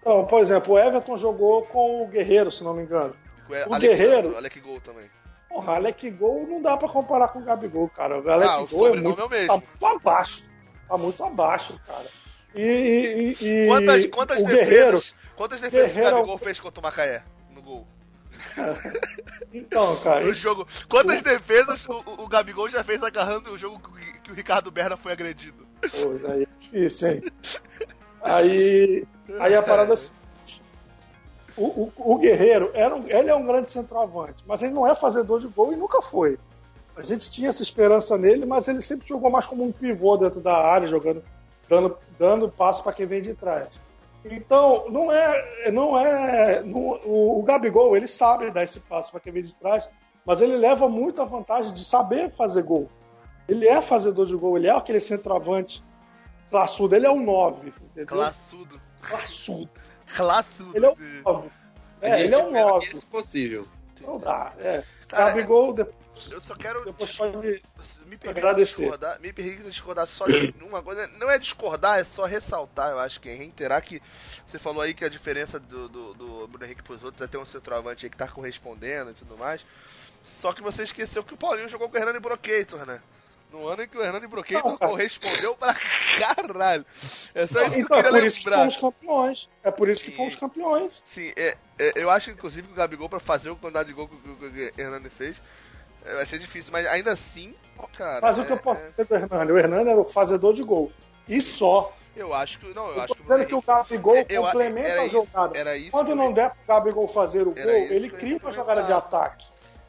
Então, 0.00 0.24
por 0.26 0.40
exemplo, 0.40 0.74
o 0.74 0.78
Everton 0.78 1.16
jogou 1.16 1.62
com 1.66 2.02
o 2.04 2.06
Guerreiro, 2.06 2.50
se 2.52 2.62
não 2.62 2.74
me 2.74 2.82
engano. 2.84 3.16
o 3.48 3.74
o 3.74 3.78
Guerreiro- 3.78 4.34
é 4.34 4.36
Alec 4.36 4.60
Gol 4.60 4.80
também. 4.80 5.10
Porra, 5.48 5.74
Alec 5.74 6.10
Gol 6.12 6.46
não 6.46 6.62
dá 6.62 6.76
pra 6.76 6.88
comparar 6.88 7.28
com 7.28 7.40
o 7.40 7.42
Gabigol, 7.44 7.88
cara. 7.88 8.20
O 8.20 8.30
Alec 8.30 8.48
Ah, 8.50 8.60
o 8.60 8.66
Gol 8.68 8.86
é 8.88 9.00
muito, 9.00 9.20
é 9.20 9.24
o 9.24 9.28
mesmo. 9.28 9.46
tá 9.48 9.56
muito 9.56 9.86
abaixo. 9.86 10.44
Tá 10.88 10.96
muito 10.96 11.24
abaixo, 11.24 11.80
cara. 11.86 12.06
E, 12.54 12.62
e- 12.62 13.44
e- 13.64 13.66
Quantas, 13.66 14.06
quantas 14.06 14.42
o 14.42 14.46
defesas, 14.46 14.68
Guerreiro. 14.68 15.02
Quantas 15.36 15.60
defesas 15.60 15.88
Guerreiro- 15.88 16.10
o 16.10 16.14
Gabigol 16.18 16.38
fez 16.38 16.60
contra 16.60 16.80
o 16.80 16.82
Macaé 16.82 17.22
no 17.54 17.62
gol? 17.62 17.86
Então, 19.52 19.94
cara, 19.98 20.24
No 20.24 20.32
jogo. 20.34 20.66
Quantas 20.88 21.22
defesas 21.22 21.86
o, 21.88 21.92
o- 21.92 22.24
o 22.24 22.28
Gabigol 22.28 22.68
já 22.68 22.82
fez 22.82 23.00
agarrando 23.02 23.52
o 23.52 23.58
jogo 23.58 23.78
que, 23.96 24.12
que 24.20 24.32
o 24.32 24.34
Ricardo 24.34 24.68
Berna 24.70 24.96
foi 24.96 25.12
agredido? 25.12 25.64
Pois, 26.02 26.24
aí 26.24 26.42
é 26.42 26.46
difícil, 26.60 27.08
hein? 27.12 27.22
Aí, 28.20 29.04
aí 29.38 29.54
a 29.54 29.62
parada 29.62 29.92
é 29.92 29.94
a 29.94 29.96
seguinte. 29.96 30.62
o, 31.56 31.64
o, 31.84 31.92
o 32.14 32.18
Guerreiro, 32.18 32.70
era 32.74 32.94
um, 32.94 33.06
ele 33.08 33.30
é 33.30 33.34
um 33.34 33.44
grande 33.46 33.70
centroavante, 33.70 34.42
mas 34.46 34.62
ele 34.62 34.72
não 34.72 34.86
é 34.86 34.94
fazedor 34.96 35.38
de 35.40 35.46
gol 35.46 35.72
e 35.72 35.76
nunca 35.76 36.02
foi. 36.02 36.38
A 36.96 37.02
gente 37.02 37.28
tinha 37.30 37.48
essa 37.48 37.62
esperança 37.62 38.16
nele, 38.18 38.44
mas 38.46 38.66
ele 38.66 38.80
sempre 38.80 39.06
jogou 39.06 39.30
mais 39.30 39.46
como 39.46 39.62
um 39.64 39.70
pivô 39.72 40.16
dentro 40.16 40.40
da 40.40 40.56
área, 40.56 40.86
jogando, 40.88 41.22
dando, 41.68 41.96
dando 42.18 42.48
passo 42.48 42.82
para 42.82 42.92
quem 42.92 43.06
vem 43.06 43.20
de 43.22 43.34
trás. 43.34 43.68
Então, 44.24 44.88
não 44.90 45.12
é. 45.12 45.70
Não 45.70 45.98
é 45.98 46.62
não- 46.62 47.00
o, 47.04 47.38
o 47.38 47.42
Gabigol, 47.42 47.96
ele 47.96 48.08
sabe 48.08 48.50
dar 48.50 48.62
esse 48.62 48.80
passo 48.80 49.10
para 49.10 49.20
quem 49.20 49.32
vem 49.32 49.42
de 49.42 49.54
trás, 49.54 49.88
mas 50.24 50.40
ele 50.40 50.56
leva 50.56 50.88
muita 50.88 51.24
vantagem 51.24 51.74
de 51.74 51.84
saber 51.84 52.30
fazer 52.34 52.62
gol. 52.62 52.88
Ele 53.46 53.68
é 53.68 53.82
fazedor 53.82 54.26
de 54.26 54.34
gol, 54.34 54.56
ele 54.56 54.66
é 54.66 54.70
aquele 54.70 55.00
centroavante 55.00 55.84
classudo, 56.50 56.96
ele 56.96 57.06
é 57.06 57.10
um 57.10 57.22
9, 57.22 57.68
entendeu? 57.68 58.06
Classudo. 58.06 58.80
Classudo. 59.02 59.70
Classudo. 60.16 60.76
Ele 60.76 60.86
é 60.86 60.90
um 60.90 61.22
9. 61.24 61.48
É, 62.00 62.22
ele 62.22 62.34
é 62.34 62.38
um 62.38 62.46
espera 62.48 62.66
9. 62.66 62.86
que 62.86 62.96
isso 62.96 63.06
possível. 63.06 63.66
Não 64.00 64.18
dá. 64.18 64.52
É. 64.58 64.84
Cara, 65.08 65.30
Gabigol, 65.30 65.72
depois, 65.72 66.03
Eu 66.30 66.40
só 66.40 66.54
quero 66.54 66.84
depois 66.84 67.10
dis- 67.10 67.18
pode. 67.18 67.36
me 68.06 68.16
permita 68.16 68.30
agradecer. 68.30 68.80
discordar, 68.82 69.20
me 69.20 69.32
permita 69.32 69.70
discordar 69.70 70.06
só 70.06 70.26
de 70.26 70.54
uma 70.62 70.82
coisa. 70.82 71.06
Não 71.18 71.30
é 71.30 71.38
discordar, 71.38 71.98
é 71.98 72.04
só 72.04 72.24
ressaltar, 72.24 72.90
eu 72.92 72.98
acho 73.00 73.20
que 73.20 73.28
é 73.28 73.34
reiterar 73.34 73.82
que 73.82 74.00
você 74.46 74.58
falou 74.58 74.80
aí 74.82 74.94
que 74.94 75.04
a 75.04 75.08
diferença 75.08 75.58
do, 75.58 75.88
do, 75.88 76.14
do 76.14 76.48
Bruno 76.48 76.64
Henrique 76.64 76.82
pros 76.82 77.02
outros 77.02 77.20
é 77.22 77.26
ter 77.26 77.36
um 77.38 77.44
centroavante 77.44 78.06
aí 78.06 78.10
que 78.10 78.16
tá 78.16 78.28
correspondendo 78.28 79.10
e 79.10 79.14
tudo 79.14 79.36
mais. 79.36 79.64
Só 80.22 80.52
que 80.52 80.62
você 80.62 80.84
esqueceu 80.84 81.22
que 81.24 81.34
o 81.34 81.36
Paulinho 81.36 81.68
jogou 81.68 81.88
com 81.88 81.96
o 81.96 82.00
Hernani 82.00 82.18
Brocator, 82.20 82.86
né? 82.86 83.02
No 83.52 83.68
ano 83.68 83.82
em 83.82 83.88
que 83.88 83.96
o 83.96 84.02
Hernani 84.02 84.26
Brocator 84.26 84.76
correspondeu 84.78 85.54
pra 85.54 85.74
caralho. 86.18 86.84
É 87.34 87.46
só 87.46 87.62
isso 87.66 87.74
que 87.76 87.80
Então, 87.82 87.98
eu 87.98 88.00
é 88.00 88.02
queria 88.04 88.20
por 88.20 88.26
isso 88.26 88.38
que 88.40 88.44
lembrar. 88.46 88.58
fomos 88.62 88.76
campeões. 88.76 89.48
É 89.62 89.70
por 89.70 89.88
isso 89.88 90.04
que 90.04 90.10
Sim. 90.10 90.16
fomos 90.16 90.34
campeões. 90.36 91.02
Sim, 91.06 91.32
é, 91.36 91.56
é, 91.78 91.92
eu 91.96 92.08
acho 92.10 92.30
inclusive 92.30 92.66
que 92.66 92.72
o 92.72 92.76
Gabigol, 92.76 93.08
pra 93.08 93.20
fazer 93.20 93.50
o 93.50 93.56
quantidade 93.56 93.88
de 93.88 93.94
gol 93.94 94.08
que, 94.08 94.14
o- 94.16 94.36
que 94.36 94.44
o 94.76 94.80
Hernani 94.80 95.08
fez, 95.10 95.38
é, 95.38 95.42
vai 96.04 96.26
ser 96.26 96.38
difícil, 96.38 96.70
mas 96.72 96.86
ainda 96.86 97.12
assim, 97.12 97.54
cara. 97.96 98.20
Mas 98.20 98.38
o 98.38 98.44
que 98.44 98.52
é- 98.52 98.56
eu 98.56 98.60
posso 98.60 98.84
é- 98.84 98.90
dizer 98.90 99.06
do 99.06 99.14
Hernani? 99.14 99.52
O 99.52 99.58
Hernani 99.58 99.90
era 99.90 100.00
o 100.00 100.04
fazedor 100.04 100.52
de 100.54 100.62
gol. 100.62 100.92
E 101.26 101.40
só. 101.40 101.92
eu 102.14 102.32
acho 102.34 102.58
que. 102.58 102.72
Não, 102.74 102.88
eu 102.88 102.96
Eu 102.96 103.02
acho 103.02 103.14
que 103.14 103.22
dizendo 103.22 103.46
que 103.46 103.54
o 103.54 103.62
Gabigol 103.62 104.16
É, 104.16 104.26
eu- 104.28 104.42
complementa 104.42 104.88
era 104.88 105.02
a 105.02 105.08
jogada. 105.08 105.58
Era 105.58 105.76
isso. 105.76 105.90
Quando 105.90 106.08
que 106.08 106.14
não 106.14 106.26
eu- 106.26 106.32
der 106.32 106.50
pro 106.50 106.58
Gabigol 106.68 107.08
fazer 107.08 107.42
o 107.42 107.54
gol, 107.54 107.56
ele 107.56 107.88
que 107.88 107.94
eu 107.94 108.02
ia 108.02 108.10
cria 108.10 108.36
uma 108.38 108.52
jogada 108.52 108.82
de 108.82 108.92
ataque. 108.92 109.44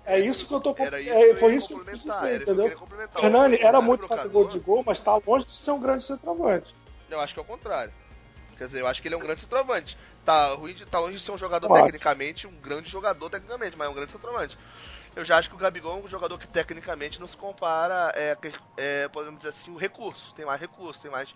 É 0.06 0.19
isso 0.19 0.47
que 0.47 0.54
eu 0.54 0.62
tô 0.62 0.75
Era 0.78 1.01
isso 1.01 1.10
é, 1.10 1.19
que 1.19 1.30
eu 1.32 1.38
Foi 1.38 1.56
isso 1.56 1.67
que 1.67 1.73
eu 1.73 1.86
quis 1.86 1.99
dizer, 1.99 2.43
que 2.43 2.49
eu 2.49 2.54
entendeu? 2.54 2.78
O 3.15 3.25
Hernani 3.25 3.58
era 3.60 3.82
muito 3.82 4.08
fazedor 4.08 4.47
de 4.49 4.60
gol, 4.60 4.84
mas 4.86 4.99
tá 4.99 5.19
longe 5.25 5.45
de 5.45 5.58
ser 5.58 5.71
um 5.71 5.80
grande 5.80 6.06
centroavante. 6.06 6.75
Eu 7.10 7.19
acho 7.19 7.34
que 7.34 7.39
é 7.39 7.43
o 7.43 7.45
contrário. 7.45 7.91
Quer 8.58 8.67
dizer, 8.67 8.82
eu 8.82 8.88
acho 8.88 9.01
que 9.01 9.08
ele 9.08 9.15
é 9.15 9.17
um 9.17 9.21
grande 9.21 9.41
centroavante. 9.41 9.97
Tá, 10.23 10.54
ruim 10.54 10.73
de, 10.73 10.86
tá 10.86 10.99
longe 10.99 11.17
de 11.17 11.23
ser 11.23 11.32
um 11.32 11.38
jogador 11.38 11.71
tecnicamente, 11.71 12.47
um 12.47 12.56
grande 12.56 12.89
jogador 12.89 13.30
tecnicamente, 13.30 13.78
mas 13.78 13.88
é 13.88 13.91
um 13.91 13.93
grande 13.93 14.12
centroavante. 14.12 14.58
Eu 15.15 15.23
já 15.23 15.38
acho 15.38 15.49
que 15.49 15.56
o 15.56 15.60
Gabigol 15.60 15.97
é 15.99 16.04
um 16.04 16.08
jogador 16.08 16.38
que 16.38 16.47
tecnicamente 16.47 17.19
não 17.19 17.28
se 17.28 17.38
compara, 17.38 18.12
é, 18.15 18.38
é, 18.75 19.08
podemos 19.08 19.38
dizer 19.39 19.49
assim, 19.49 19.71
o 19.71 19.78
recurso. 19.78 20.34
Tem 20.36 20.45
mais 20.45 20.60
recurso, 20.60 20.99
tem 21.01 21.10
mais. 21.10 21.34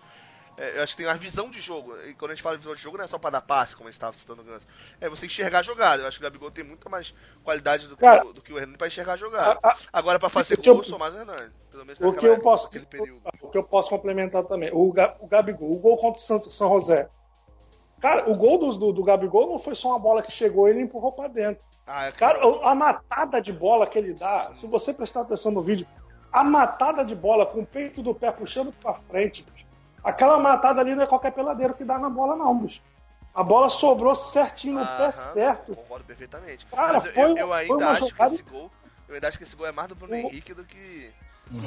é, 0.58 0.76
eu 0.78 0.82
acho 0.82 0.92
que 0.92 0.98
tem 0.98 1.06
mais 1.06 1.18
visão 1.20 1.48
de 1.50 1.60
jogo. 1.60 1.96
E 2.02 2.14
quando 2.14 2.32
a 2.32 2.34
gente 2.34 2.42
fala 2.42 2.56
de 2.56 2.60
visão 2.62 2.74
de 2.74 2.82
jogo, 2.82 2.98
não 2.98 3.04
é 3.04 3.08
só 3.08 3.18
pra 3.18 3.30
dar 3.30 3.40
passe, 3.40 3.74
como 3.74 3.88
a 3.88 3.90
gente 3.90 3.96
estava 3.96 4.14
citando 4.14 4.42
o 4.42 4.44
Ganso. 4.44 4.66
É 5.00 5.08
você 5.08 5.24
enxergar 5.24 5.60
a 5.60 5.62
jogada. 5.62 6.02
Eu 6.02 6.08
acho 6.08 6.18
que 6.18 6.22
o 6.22 6.28
Gabigol 6.28 6.50
tem 6.50 6.62
muita 6.62 6.90
mais 6.90 7.14
qualidade 7.42 7.88
do 7.88 7.96
que, 7.96 8.02
Cara, 8.02 8.26
o, 8.26 8.32
do 8.34 8.42
que 8.42 8.52
o 8.52 8.58
Hernani 8.58 8.76
pra 8.76 8.86
enxergar 8.88 9.14
a 9.14 9.16
jogada. 9.16 9.58
A- 9.62 9.70
a- 9.70 9.76
Agora, 9.92 10.18
pra 10.18 10.28
fazer 10.28 10.56
gol, 10.56 10.78
eu- 10.78 10.84
sou 10.84 10.98
mais 10.98 11.14
o 11.14 11.18
Hernani. 11.18 11.50
Pelo 11.70 11.86
menos 11.86 12.00
O 12.00 12.12
que 12.12 12.26
eu 12.26 12.40
posso, 12.40 12.68
o 12.68 13.50
que 13.50 13.56
eu 13.58 13.64
posso 13.64 13.88
complementar 13.88 14.44
também, 14.44 14.70
o, 14.72 14.92
o 15.20 15.26
Gabigol, 15.26 15.72
o 15.72 15.78
gol 15.78 15.96
contra 15.96 16.20
o 16.20 16.22
Santos- 16.22 16.54
São 16.54 16.68
José. 16.68 17.08
Cara, 18.00 18.30
o 18.30 18.34
gol 18.36 18.58
do, 18.58 18.72
do, 18.78 18.92
do 18.92 19.04
Gabigol 19.04 19.46
não 19.48 19.58
foi 19.58 19.74
só 19.74 19.88
uma 19.90 19.98
bola 19.98 20.22
que 20.22 20.32
chegou 20.32 20.66
e 20.66 20.70
ele 20.70 20.80
empurrou 20.82 21.12
pra 21.12 21.28
dentro. 21.28 21.62
Ah, 21.86 22.06
é 22.06 22.12
Cara, 22.12 22.46
o- 22.46 22.64
a 22.64 22.74
matada 22.74 23.40
de 23.40 23.52
bola 23.52 23.86
que 23.86 23.98
ele 23.98 24.14
dá, 24.14 24.50
se 24.54 24.66
você 24.66 24.94
prestar 24.94 25.22
atenção 25.22 25.52
no 25.52 25.60
vídeo, 25.62 25.86
a 26.32 26.42
matada 26.44 27.04
de 27.04 27.14
bola 27.14 27.44
com 27.44 27.60
o 27.60 27.66
peito 27.66 28.02
do 28.02 28.14
pé 28.14 28.30
puxando 28.32 28.72
pra 28.72 28.94
frente, 28.94 29.42
bicho, 29.42 29.66
aquela 30.02 30.38
matada 30.38 30.80
ali 30.80 30.94
não 30.94 31.02
é 31.02 31.06
qualquer 31.06 31.32
peladeiro 31.32 31.74
que 31.74 31.84
dá 31.84 31.98
na 31.98 32.08
bola, 32.08 32.36
não, 32.36 32.56
bicho. 32.58 32.80
A 33.34 33.42
bola 33.42 33.68
sobrou 33.68 34.14
certinho 34.14 34.74
no 34.80 34.86
pé 34.86 35.06
Aham, 35.06 35.32
certo. 35.32 35.76
Concordo 35.76 36.04
perfeitamente. 36.04 36.66
Cara, 36.66 36.94
Mas 36.94 37.04
eu- 37.06 37.12
foi- 37.12 37.22
eu, 37.32 37.36
eu 37.36 37.46
foi 37.48 37.56
ainda 37.58 37.74
uma 37.76 37.90
acho 37.90 38.08
jogada- 38.08 38.30
que 38.30 38.34
esse 38.42 38.42
gol. 38.50 38.70
Eu 39.08 39.14
ainda 39.14 39.28
acho 39.28 39.38
que 39.38 39.44
esse 39.44 39.56
gol 39.56 39.66
é 39.66 39.72
mais 39.72 39.88
do 39.88 39.94
Bruno 39.94 40.14
O- 40.14 40.16
Henrique 40.16 40.54
do 40.54 40.64
que. 40.64 41.10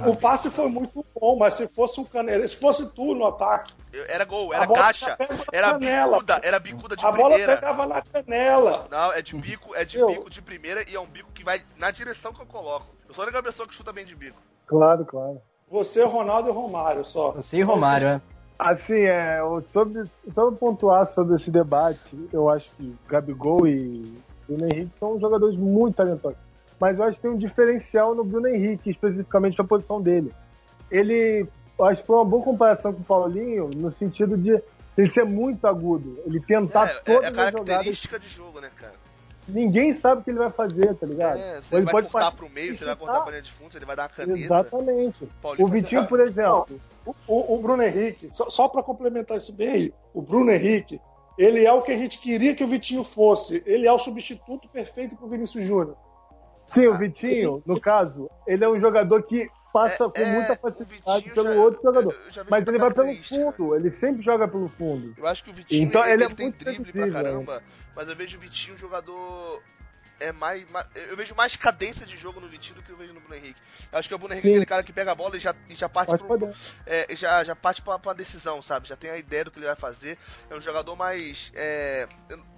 O 0.07 0.15
passe 0.15 0.49
foi 0.49 0.67
muito 0.69 1.05
bom, 1.19 1.37
mas 1.37 1.55
se 1.55 1.67
fosse 1.67 1.99
um 1.99 2.05
canela, 2.05 2.47
se 2.47 2.55
fosse 2.55 2.85
tu 2.93 3.13
no 3.13 3.25
ataque, 3.25 3.73
Era 4.07 4.23
gol, 4.23 4.53
a 4.53 4.55
era 4.57 4.65
bola 4.65 4.79
caixa, 4.79 5.17
era 5.51 5.71
canela. 5.73 6.13
bicuda, 6.17 6.39
era 6.41 6.59
bicuda 6.59 6.95
de 6.95 7.05
a 7.05 7.11
bola 7.11 7.29
primeira. 7.35 7.55
pegava 7.55 7.85
na 7.85 8.01
canela. 8.01 8.87
Não, 8.89 9.11
é 9.11 9.21
de 9.21 9.35
bico, 9.35 9.75
é 9.75 9.83
de 9.83 9.97
Eu- 9.97 10.07
bico 10.07 10.29
de 10.29 10.41
primeira 10.41 10.89
e 10.89 10.95
é 10.95 10.99
um 10.99 11.05
bico 11.05 11.29
que 11.33 11.43
vai 11.43 11.61
na 11.77 11.91
direção 11.91 12.31
que 12.33 12.41
eu 12.41 12.45
coloco. 12.45 12.85
Eu 13.07 13.13
sou 13.13 13.23
a 13.23 13.27
única 13.27 13.43
pessoa 13.43 13.67
que 13.67 13.75
chuta 13.75 13.91
bem 13.91 14.05
de 14.05 14.15
bico. 14.15 14.37
Claro, 14.65 15.03
claro. 15.05 15.41
Você, 15.69 16.03
Ronaldo 16.03 16.49
e 16.49 16.51
Romário 16.51 17.03
só. 17.03 17.31
Você 17.31 17.57
e 17.57 17.61
Romário, 17.61 18.07
é. 18.07 18.21
Assim, 18.57 18.93
é, 19.01 19.39
eu- 19.39 19.61
sobre, 19.63 20.03
sobre 20.31 20.55
pontuar 20.57 21.05
sobre 21.07 21.35
esse 21.35 21.51
debate, 21.51 22.29
eu 22.31 22.49
acho 22.49 22.71
que 22.77 22.95
Gabigol 23.07 23.67
e 23.67 24.17
Bruno 24.47 24.65
Henrique 24.65 24.95
são 24.97 25.19
jogadores 25.19 25.57
muito 25.57 25.95
talentosos. 25.95 26.37
Mas 26.83 26.97
eu 26.97 27.05
acho 27.05 27.15
que 27.15 27.21
tem 27.21 27.31
um 27.31 27.37
diferencial 27.37 28.13
no 28.13 28.25
Bruno 28.25 28.45
Henrique, 28.49 28.89
especificamente 28.89 29.57
na 29.57 29.63
posição 29.63 30.01
dele. 30.01 30.33
Ele, 30.91 31.47
eu 31.79 31.85
acho 31.85 32.01
que 32.01 32.07
foi 32.07 32.17
uma 32.17 32.25
boa 32.25 32.43
comparação 32.43 32.91
com 32.91 32.99
o 32.99 33.05
Paulinho, 33.05 33.69
no 33.73 33.89
sentido 33.89 34.37
de 34.37 34.61
ele 34.97 35.07
ser 35.07 35.23
muito 35.23 35.65
agudo. 35.65 36.19
Ele 36.25 36.41
tentar 36.41 36.89
É, 36.89 36.91
é, 36.91 36.99
todas 36.99 37.23
é 37.23 37.27
a 37.27 37.29
as 37.29 37.35
jogadas. 37.37 37.65
característica 37.67 38.19
de 38.19 38.27
jogo, 38.27 38.59
né, 38.59 38.69
cara? 38.75 38.95
Ninguém 39.47 39.93
sabe 39.93 40.19
o 40.19 40.23
que 40.25 40.31
ele 40.31 40.39
vai 40.39 40.49
fazer, 40.49 40.93
tá 40.95 41.05
ligado? 41.07 41.37
É, 41.39 41.61
se 41.61 41.73
Ou 41.73 41.79
ele 41.79 41.85
vai 41.85 42.01
cortar 42.03 42.19
fazer- 42.25 42.35
pro 42.35 42.49
meio, 42.49 42.73
ele 42.73 42.83
vai 42.85 42.95
cortar 42.97 43.21
pra 43.21 43.31
linha 43.31 43.41
de 43.43 43.51
fundo, 43.53 43.77
ele 43.77 43.85
vai 43.85 43.95
dar 43.95 44.03
uma 44.03 44.09
caneta. 44.09 44.39
Exatamente. 44.39 45.25
Paulinho 45.41 45.65
O 45.65 45.71
Vitinho, 45.71 46.05
por 46.05 46.19
exemplo, 46.19 46.67
O, 47.05 47.15
o- 47.27 47.55
o 47.55 47.61
Bruno 47.61 47.81
Henrique, 47.81 48.27
só, 48.35 48.49
só 48.49 48.67
para 48.67 48.83
complementar 48.83 49.37
isso 49.37 49.53
bem, 49.53 49.93
o 50.13 50.21
Bruno 50.21 50.51
Henrique, 50.51 50.99
ele 51.37 51.65
é 51.65 51.71
o 51.71 51.81
que 51.81 51.93
a 51.93 51.97
gente 51.97 52.19
queria 52.19 52.53
que 52.53 52.63
o 52.63 52.67
Vitinho 52.67 53.05
fosse. 53.05 53.63
Ele 53.65 53.87
é 53.87 53.91
o 53.91 53.97
substituto 53.99 54.67
perfeito 54.67 55.15
pro 55.15 55.27
Vinícius 55.29 55.63
Júnior. 55.65 55.95
Sim, 56.67 56.85
Ah, 56.87 56.91
o 56.91 56.97
Vitinho, 56.97 57.63
no 57.65 57.79
caso, 57.79 58.29
ele 58.47 58.63
é 58.63 58.69
um 58.69 58.79
jogador 58.79 59.23
que 59.23 59.49
passa 59.71 60.03
É, 60.05 60.09
com 60.09 60.21
é, 60.21 60.25
muita 60.33 60.53
o 60.53 60.55
facilidade 60.57 61.29
pelo 61.31 61.53
já- 61.53 61.59
outro 61.61 61.81
jogador. 61.83 62.15
Mas 62.49 62.67
ele 62.67 62.77
vai 62.77 62.93
pelo 62.93 63.15
fundo, 63.23 63.75
ele 63.75 63.91
sempre 63.91 64.21
joga 64.21 64.47
pelo 64.47 64.67
fundo. 64.69 65.13
Eu 65.17 65.27
acho 65.27 65.43
que 65.43 65.49
o 65.49 65.53
Vitinho 65.53 65.83
Então, 65.87 66.03
ele, 66.03 66.13
ele 66.13 66.23
é 66.23 66.29
tem 66.29 66.51
drible 66.51 66.83
pra 66.91 66.91
previsível, 66.91 67.11
caramba, 67.23 67.63
mas 67.95 68.07
eu 68.07 68.15
vejo 68.15 68.37
o 68.37 68.39
Vitinho 68.39 68.75
um 68.75 68.77
jogador 68.77 69.61
é 70.27 70.31
mais, 70.31 70.69
mais, 70.69 70.85
Eu 70.95 71.15
vejo 71.17 71.35
mais 71.35 71.55
cadência 71.55 72.05
de 72.05 72.17
jogo 72.17 72.39
no 72.39 72.47
Vitinho 72.47 72.75
do 72.75 72.81
que 72.83 72.89
eu 72.89 72.97
vejo 72.97 73.13
no 73.13 73.19
Bruno 73.19 73.35
Henrique. 73.35 73.59
Eu 73.91 73.99
acho 73.99 74.07
que 74.07 74.15
o 74.15 74.17
Bruno 74.17 74.33
Henrique 74.33 74.47
é 74.47 74.51
aquele 74.51 74.65
cara 74.65 74.83
que 74.83 74.93
pega 74.93 75.11
a 75.11 75.15
bola 75.15 75.35
e 75.37 75.39
já, 75.39 75.53
e 75.69 75.75
já 75.75 75.87
parte 75.89 76.17
pro, 76.17 76.53
é, 76.85 77.15
já, 77.15 77.43
já 77.43 77.55
parte 77.55 77.81
pra, 77.81 77.99
pra 77.99 78.13
decisão, 78.13 78.61
sabe? 78.61 78.87
Já 78.87 78.95
tem 78.95 79.09
a 79.09 79.17
ideia 79.17 79.45
do 79.45 79.51
que 79.51 79.59
ele 79.59 79.65
vai 79.65 79.75
fazer. 79.75 80.17
É 80.49 80.55
um 80.55 80.61
jogador 80.61 80.95
mais. 80.95 81.51
É, 81.53 82.07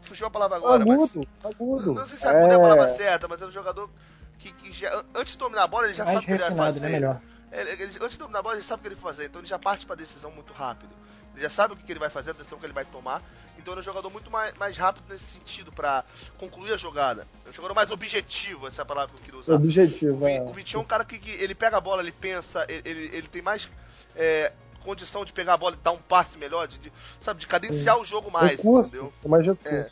fugiu 0.01 0.27
a 0.27 0.31
palavra 0.31 0.57
agora, 0.57 0.85
mas. 0.85 0.97
Agudo, 0.99 1.27
agudo. 1.43 1.93
Não 1.93 2.05
sei 2.05 2.17
se 2.17 2.27
agudo 2.27 2.53
é 2.53 2.55
a 2.55 2.59
É, 2.59 2.61
palavra 2.61 2.87
certa, 2.95 3.27
mas 3.27 3.41
é 3.41 3.45
um 3.45 3.51
jogador 3.51 3.89
que, 4.37 4.51
que 4.53 4.71
já, 4.71 5.03
antes 5.13 5.33
de 5.33 5.39
dominar 5.39 5.63
a 5.63 5.67
bola, 5.67 5.85
ele 5.85 5.93
já 5.93 6.05
Mais 6.05 6.15
sabe 6.15 6.25
o 6.25 6.27
que 6.27 6.33
ele 6.33 6.39
vai 6.39 6.49
refinado, 6.49 6.73
fazer. 6.73 6.85
né? 6.87 6.89
Melhor. 6.93 7.21
Ele, 7.51 7.69
ele- 7.83 7.97
antes 8.01 8.11
de 8.11 8.17
dominar 8.19 8.39
a 8.39 8.43
bola, 8.43 8.55
ele 8.55 8.63
sabe 8.63 8.79
o 8.79 8.81
que 8.83 8.87
ele 8.89 8.95
vai 8.95 9.03
fazer, 9.03 9.25
então 9.25 9.39
ele 9.41 9.47
já 9.47 9.57
parte 9.57 9.85
pra 9.85 9.95
decisão 9.95 10.29
muito 10.31 10.53
rápido. 10.53 10.93
Ele 11.33 11.41
já 11.43 11.49
sabe 11.49 11.73
o 11.73 11.77
que, 11.77 11.83
que 11.83 11.91
ele 11.91 11.99
vai 11.99 12.09
fazer, 12.09 12.29
a 12.31 12.33
decisão 12.33 12.59
que 12.59 12.65
ele 12.65 12.73
vai 12.73 12.85
tomar. 12.85 13.21
Então 13.57 13.73
ele 13.73 13.79
é 13.79 13.81
um 13.81 13.85
jogador 13.85 14.09
muito 14.09 14.29
mais, 14.29 14.53
mais 14.57 14.77
rápido 14.77 15.03
nesse 15.09 15.25
sentido, 15.25 15.71
pra 15.71 16.03
concluir 16.37 16.73
a 16.73 16.77
jogada. 16.77 17.25
É 17.45 17.49
um 17.49 17.53
jogador 17.53 17.73
mais 17.73 17.91
objetivo, 17.91 18.67
essa 18.67 18.81
é 18.81 18.83
a 18.83 18.85
palavra 18.85 19.13
que 19.13 19.21
eu 19.21 19.25
queria 19.25 19.39
usar. 19.39 19.55
objetivo. 19.55 20.23
O, 20.23 20.27
É. 20.27 20.41
o 20.41 20.53
Vitinho 20.53 20.79
é 20.79 20.83
um 20.83 20.87
cara 20.87 21.03
que, 21.05 21.17
que 21.17 21.29
ele 21.31 21.55
pega 21.55 21.77
a 21.77 21.81
bola, 21.81 22.01
ele 22.01 22.11
pensa, 22.11 22.65
ele, 22.69 22.81
ele, 22.85 23.15
ele 23.15 23.27
tem 23.27 23.41
mais 23.41 23.69
é, 24.15 24.51
condição 24.83 25.25
de 25.25 25.33
pegar 25.33 25.53
a 25.53 25.57
bola 25.57 25.75
e 25.75 25.83
dar 25.83 25.91
um 25.91 25.97
passe 25.97 26.37
melhor, 26.37 26.67
de, 26.67 26.77
de, 26.77 26.91
sabe, 27.19 27.39
de 27.39 27.47
cadenciar 27.47 27.97
o 27.99 28.05
jogo 28.05 28.29
mais, 28.29 28.51
recurso, 28.51 28.89
entendeu? 28.89 29.13
é 29.23 29.27
mais 29.27 29.45
recurso. 29.45 29.91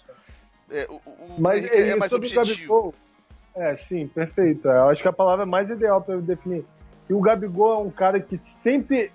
É, 0.70 0.88
o, 0.90 0.94
o, 1.06 1.36
o 1.38 1.42
Mas 1.42 1.64
Henrique 1.64 1.78
é, 1.78 1.90
é, 1.90 1.96
mais 1.96 2.14
objetivo. 2.14 2.94
É, 3.56 3.76
sim, 3.76 4.08
perfeito. 4.08 4.68
É, 4.68 4.78
Eu 4.78 4.90
acho 4.90 5.02
que 5.02 5.08
a 5.08 5.14
palavra 5.14 5.46
mais 5.46 5.70
ideal 5.70 6.02
para 6.02 6.18
definir. 6.18 6.66
E 7.10 7.14
o 7.14 7.20
Gabigol 7.22 7.74
é 7.74 7.78
um 7.86 7.92
cara 7.92 8.20
que 8.20 8.40
sempre. 8.64 9.12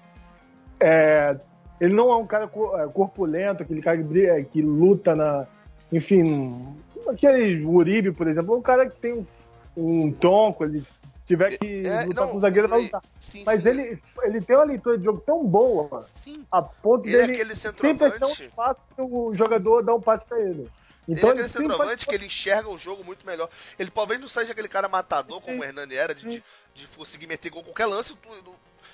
é, 0.79 1.37
ele 1.81 1.95
não 1.95 2.11
é 2.11 2.17
um 2.17 2.27
cara 2.27 2.45
é, 2.45 2.87
corpulento, 2.89 3.63
aquele 3.63 3.81
cara 3.83 3.97
que, 3.97 4.03
briga- 4.03 4.43
que 4.45 4.61
luta 4.63 5.15
na. 5.15 5.47
Enfim, 5.93 6.75
aquele 7.09 7.65
Uribe, 7.65 8.13
por 8.13 8.29
exemplo, 8.29 8.55
é 8.55 8.59
um 8.59 8.63
cara 8.63 8.89
que 8.89 8.99
tem 9.01 9.13
um, 9.15 9.27
um 9.77 10.13
tronco, 10.13 10.65
ele 10.65 10.83
tiver 11.27 11.57
que 11.59 11.87
É, 11.87 12.05
lutar 12.05 12.25
não, 12.25 12.33
com 12.33 12.37
o 12.39 12.41
zagueiro, 12.41 12.69
vai 12.69 12.79
ele- 12.79 12.87
lutar. 12.87 13.03
Sim, 13.21 13.43
Mas 13.45 13.63
sim, 13.63 13.69
ele, 13.69 14.03
ele 14.23 14.41
tem 14.41 14.57
uma 14.57 14.65
leitura 14.65 14.99
de 14.99 15.05
jogo 15.05 15.23
tão 15.25 15.45
boa, 15.47 16.07
Sim. 16.17 16.45
a 16.51 16.61
ponto 16.63 17.07
Ele 17.07 17.17
é 17.17 17.21
dele 17.21 17.33
aquele 17.35 17.55
sempre 17.55 17.91
achar 18.07 18.27
um 18.27 18.33
espaço 18.33 18.81
que 18.95 19.03
o 19.03 19.33
jogador 19.35 19.83
dá 19.83 19.95
um 19.95 20.01
passe 20.01 20.25
pra 20.27 20.39
ele. 20.41 20.69
Ele 21.07 21.17
Então 21.17 21.31
é 21.31 21.33
aquele 21.33 21.49
sempre 21.49 21.69
centroavante 21.69 22.05
faz- 22.05 22.05
que 22.05 22.15
ele 22.15 22.27
enxerga 22.27 22.69
o 22.69 22.77
jogo 22.77 23.03
muito 23.03 23.25
melhor. 23.27 23.49
Ele 23.79 23.91
talvez 23.91 24.21
não 24.21 24.29
seja 24.29 24.53
aquele 24.53 24.69
cara 24.69 24.89
matador 24.89 25.41
como 25.41 25.61
o 25.61 25.65
Hernani 25.65 25.95
era, 25.95 26.15
de, 26.15 26.23
de, 26.29 26.43
de 26.75 26.87
conseguir 26.97 27.27
meter 27.27 27.49
gol 27.51 27.63
qualquer 27.63 27.87
lance. 27.87 28.15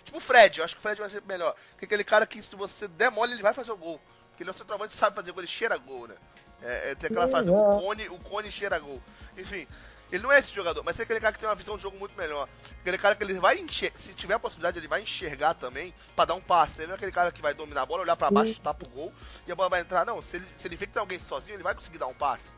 Tipo 0.04 0.18
o 0.18 0.20
Fred, 0.20 0.58
eu 0.58 0.64
acho 0.64 0.74
que 0.74 0.80
o 0.80 0.82
Fred 0.82 1.00
vai 1.00 1.10
ser 1.10 1.22
melhor. 1.22 1.54
Que 1.78 1.84
é 1.84 1.86
aquele 1.86 2.04
cara 2.04 2.26
que 2.26 2.42
se 2.42 2.54
você 2.54 2.86
der 2.86 3.10
mole, 3.10 3.32
ele 3.32 3.42
vai 3.42 3.54
fazer 3.54 3.72
o 3.72 3.76
gol. 3.76 4.00
Porque 4.30 4.42
ele 4.42 4.50
é 4.50 4.52
um 4.52 4.56
centroavante 4.56 4.92
sabe 4.92 5.16
fazer 5.16 5.32
gol, 5.32 5.40
ele 5.40 5.48
cheira 5.48 5.76
gol, 5.76 6.08
né? 6.08 6.16
É, 6.62 6.90
é, 6.90 6.94
tem 6.94 7.08
aquela 7.08 7.28
frase, 7.28 7.48
é. 7.48 7.52
o 7.52 7.78
cone, 7.80 8.08
o 8.08 8.18
cone 8.18 8.50
cheira 8.50 8.78
gol. 8.78 9.02
Enfim, 9.36 9.66
ele 10.10 10.22
não 10.22 10.32
é 10.32 10.38
esse 10.38 10.52
jogador, 10.52 10.82
mas 10.82 10.98
é 11.00 11.02
aquele 11.02 11.20
cara 11.20 11.32
que 11.32 11.38
tem 11.38 11.48
uma 11.48 11.54
visão 11.54 11.76
de 11.76 11.82
jogo 11.82 11.98
muito 11.98 12.16
melhor. 12.16 12.48
Aquele 12.80 12.98
cara 12.98 13.14
que 13.16 13.24
ele 13.24 13.34
vai 13.34 13.58
enxergar, 13.58 13.98
se 13.98 14.14
tiver 14.14 14.34
a 14.34 14.38
possibilidade, 14.38 14.78
ele 14.78 14.88
vai 14.88 15.02
enxergar 15.02 15.54
também 15.54 15.94
pra 16.14 16.24
dar 16.24 16.34
um 16.34 16.40
passe. 16.40 16.78
Ele 16.78 16.86
não 16.86 16.94
é 16.94 16.96
aquele 16.96 17.12
cara 17.12 17.32
que 17.32 17.42
vai 17.42 17.52
dominar 17.52 17.82
a 17.82 17.86
bola, 17.86 18.02
olhar 18.02 18.16
pra 18.16 18.30
baixo, 18.30 18.54
chutar 18.54 18.74
pro 18.74 18.88
gol 18.88 19.12
e 19.46 19.52
a 19.52 19.54
bola 19.54 19.68
vai 19.68 19.80
entrar. 19.80 20.06
Não, 20.06 20.22
se 20.22 20.36
ele, 20.36 20.46
se 20.56 20.68
ele 20.68 20.76
vê 20.76 20.86
que 20.86 20.92
tem 20.92 21.00
alguém 21.00 21.18
sozinho, 21.18 21.56
ele 21.56 21.62
vai 21.62 21.74
conseguir 21.74 21.98
dar 21.98 22.06
um 22.06 22.14
passe. 22.14 22.52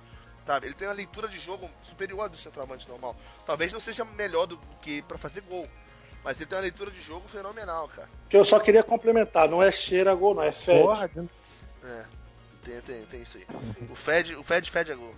Sabe? 0.44 0.66
Ele 0.66 0.74
tem 0.74 0.86
uma 0.86 0.94
leitura 0.94 1.28
de 1.28 1.38
jogo 1.38 1.68
superior 1.82 2.28
do 2.28 2.36
centroavante 2.36 2.88
normal. 2.88 3.16
Talvez 3.44 3.72
não 3.72 3.80
seja 3.80 4.04
melhor 4.04 4.46
do 4.46 4.58
que 4.80 5.02
pra 5.02 5.18
fazer 5.18 5.40
gol. 5.40 5.68
Mas 6.26 6.40
ele 6.40 6.46
tem 6.46 6.58
uma 6.58 6.62
leitura 6.62 6.90
de 6.90 7.00
jogo 7.00 7.28
fenomenal, 7.28 7.86
cara. 7.86 8.08
Que 8.28 8.36
eu 8.36 8.44
só 8.44 8.58
queria 8.58 8.82
complementar, 8.82 9.48
não 9.48 9.62
é 9.62 9.70
cheira 9.70 10.12
gol, 10.12 10.34
não, 10.34 10.42
é 10.42 10.50
fede. 10.50 10.82
Porra, 10.82 11.08
É. 11.84 12.04
Tem, 12.64 12.80
tem, 12.80 13.06
tem 13.06 13.22
isso 13.22 13.38
aí. 13.38 13.46
O 13.88 13.94
Fed, 13.94 14.34
o 14.34 14.42
Fed 14.42 14.68
fede 14.68 14.90
a 14.90 14.96
gol. 14.96 15.14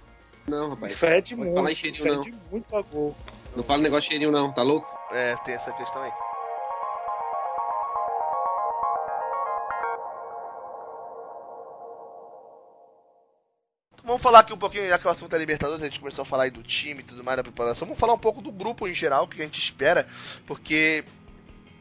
Não, 0.47 0.69
rapaz. 0.69 1.01
Pode 1.01 1.35
falar 1.35 1.41
em 1.49 1.55
muito, 1.55 1.77
cheirinho, 1.77 2.03
fede 2.03 2.35
muito 2.51 2.77
a 2.77 2.83
gol. 2.83 3.17
Não 3.57 3.65
fala 3.65 3.81
negócio 3.81 4.03
de 4.03 4.09
cheirinho, 4.09 4.31
não, 4.31 4.53
tá 4.53 4.63
louco? 4.63 4.87
É, 5.11 5.35
tem 5.47 5.55
essa 5.55 5.73
questão 5.73 6.03
aí. 6.03 6.13
Vamos 14.09 14.23
falar 14.23 14.39
aqui 14.39 14.55
um 14.55 14.59
pouquinho, 14.59 14.89
já 14.89 14.99
que 14.99 15.07
o 15.07 15.11
assunto 15.11 15.37
é 15.37 15.39
Libertadores, 15.39 15.83
a 15.83 15.87
gente 15.87 16.01
começou 16.01 16.23
a 16.23 16.25
falar 16.25 16.45
aí 16.45 16.51
do 16.51 16.63
time 16.63 17.01
e 17.01 17.03
tudo 17.03 17.23
mais 17.23 17.37
da 17.37 17.43
preparação. 17.43 17.87
Vamos 17.87 18.01
falar 18.01 18.15
um 18.15 18.19
pouco 18.19 18.41
do 18.41 18.51
grupo 18.51 18.89
em 18.89 18.95
geral, 18.95 19.25
o 19.25 19.29
que 19.29 19.39
a 19.39 19.45
gente 19.45 19.61
espera, 19.61 20.09
porque 20.47 21.05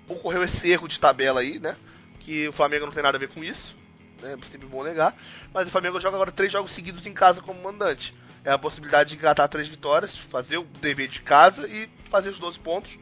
ocorreu 0.09 0.43
esse 0.43 0.69
erro 0.69 0.89
de 0.89 0.99
tabela 0.99 1.39
aí, 1.39 1.57
né? 1.57 1.77
Que 2.19 2.49
o 2.49 2.51
Flamengo 2.51 2.85
não 2.85 2.91
tem 2.91 3.01
nada 3.01 3.15
a 3.15 3.19
ver 3.19 3.29
com 3.29 3.41
isso, 3.41 3.73
né? 4.21 4.33
É 4.37 4.45
sempre 4.45 4.67
bom 4.67 4.83
negar. 4.83 5.15
Mas 5.53 5.69
o 5.69 5.71
Flamengo 5.71 6.01
joga 6.01 6.17
agora 6.17 6.29
três 6.29 6.51
jogos 6.51 6.73
seguidos 6.73 7.05
em 7.05 7.13
casa 7.13 7.39
como 7.39 7.63
mandante. 7.63 8.13
É 8.43 8.51
a 8.51 8.57
possibilidade 8.57 9.11
de 9.11 9.15
engatar 9.15 9.47
três 9.47 9.69
vitórias, 9.69 10.17
fazer 10.29 10.57
o 10.57 10.65
dever 10.65 11.07
de 11.07 11.21
casa 11.21 11.65
e 11.65 11.89
fazer 12.09 12.29
os 12.29 12.41
12 12.41 12.59
pontos, 12.59 12.99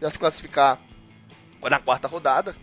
já 0.00 0.08
se 0.12 0.18
classificar 0.18 0.78
na 1.60 1.80
quarta 1.80 2.06
rodada. 2.06 2.54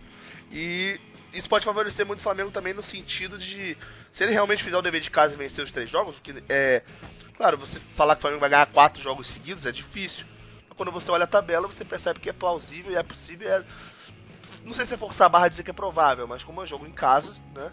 E 0.50 0.98
isso 1.34 1.50
pode 1.50 1.66
favorecer 1.66 2.06
muito 2.06 2.20
o 2.20 2.22
Flamengo 2.22 2.50
também 2.50 2.72
no 2.72 2.82
sentido 2.82 3.36
de 3.36 3.76
se 4.12 4.24
ele 4.24 4.32
realmente 4.32 4.64
fizer 4.64 4.76
o 4.76 4.82
dever 4.82 5.00
de 5.00 5.10
casa 5.10 5.34
e 5.34 5.36
vencer 5.36 5.64
os 5.64 5.70
três 5.70 5.88
jogos, 5.88 6.20
que 6.20 6.42
é 6.48 6.82
claro, 7.38 7.56
você 7.56 7.78
falar 7.94 8.16
que 8.16 8.18
o 8.18 8.22
Flamengo 8.22 8.40
vai 8.40 8.50
ganhar 8.50 8.66
quatro 8.66 9.00
jogos 9.00 9.28
seguidos 9.28 9.64
é 9.64 9.72
difícil. 9.72 10.26
Mas 10.68 10.76
quando 10.76 10.90
você 10.90 11.10
olha 11.10 11.24
a 11.24 11.28
tabela, 11.28 11.68
você 11.68 11.84
percebe 11.84 12.18
que 12.18 12.28
é 12.28 12.32
plausível 12.32 12.92
e 12.92 12.96
é 12.96 13.02
possível. 13.02 13.48
É... 13.48 13.64
Não 14.64 14.74
sei 14.74 14.84
se 14.84 14.94
é 14.94 14.96
forçar 14.96 15.26
a 15.26 15.28
barra 15.28 15.48
dizer 15.48 15.62
que 15.62 15.70
é 15.70 15.74
provável, 15.74 16.26
mas 16.26 16.42
como 16.42 16.60
é 16.60 16.64
um 16.64 16.66
jogo 16.66 16.86
em 16.86 16.92
casa, 16.92 17.34
né? 17.54 17.70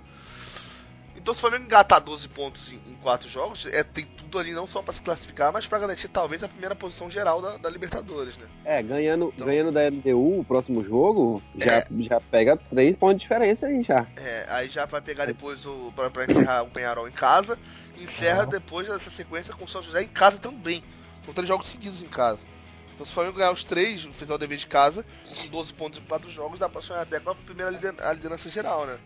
Então 1.25 1.33
se 1.33 1.39
o 1.39 1.41
Flamengo 1.41 1.63
engatar 1.65 1.99
12 2.01 2.29
pontos 2.29 2.71
em, 2.71 2.75
em 2.85 2.93
quatro 3.01 3.27
jogos, 3.27 3.65
é, 3.71 3.83
tem 3.83 4.05
tudo 4.05 4.37
ali 4.37 4.53
não 4.53 4.67
só 4.67 4.83
para 4.83 4.93
se 4.93 5.01
classificar, 5.01 5.51
mas 5.51 5.65
para 5.65 5.79
garantir 5.79 6.07
talvez 6.07 6.43
a 6.43 6.47
primeira 6.47 6.75
posição 6.75 7.09
geral 7.09 7.41
da, 7.41 7.57
da 7.57 7.67
Libertadores, 7.67 8.37
né? 8.37 8.45
É, 8.63 8.83
ganhando, 8.83 9.33
Então- 9.35 9.47
ganhando 9.47 9.71
da 9.71 9.81
LDU 9.87 10.41
o 10.41 10.45
próximo 10.45 10.83
jogo, 10.83 11.41
já, 11.55 11.77
É. 11.77 11.87
já 12.01 12.21
pega 12.21 12.55
três 12.55 12.95
pontos 12.95 13.15
de 13.15 13.21
diferença 13.21 13.65
aí 13.65 13.81
já. 13.81 14.05
É, 14.15 14.45
aí 14.49 14.69
já 14.69 14.85
vai 14.85 15.01
pegar 15.01 15.25
depois 15.25 15.65
o. 15.65 15.91
Pra, 15.95 16.11
pra 16.11 16.25
encerrar 16.25 16.61
o 16.61 16.67
Penharol 16.69 17.07
em 17.07 17.11
casa. 17.11 17.57
e 17.97 18.03
Encerra 18.03 18.43
Uhum. 18.43 18.49
depois 18.49 18.87
dessa 18.87 19.09
sequência 19.09 19.51
com 19.55 19.65
o 19.65 19.67
São 19.67 19.81
José 19.81 20.03
em 20.03 20.07
casa 20.07 20.37
também. 20.37 20.83
São 21.25 21.33
três 21.33 21.47
jogos 21.47 21.65
seguidos 21.65 22.03
em 22.03 22.07
casa. 22.07 22.37
Então 22.93 23.03
se 23.03 23.11
o 23.11 23.15
Flamengo 23.15 23.37
ganhar 23.37 23.51
os 23.51 23.63
três, 23.63 24.03
fizer 24.13 24.31
o 24.31 24.37
dever 24.37 24.59
de 24.59 24.67
casa, 24.67 25.03
com 25.41 25.47
12 25.47 25.73
pontos 25.73 25.97
em 25.97 26.03
quatro 26.03 26.29
jogos, 26.29 26.59
dá 26.59 26.69
pra 26.69 26.83
sonhar 26.83 27.01
até 27.01 27.19
com 27.19 27.31
a 27.31 27.35
primeira 27.35 27.71
liderança 28.13 28.47
geral, 28.47 28.85
né? 28.85 28.99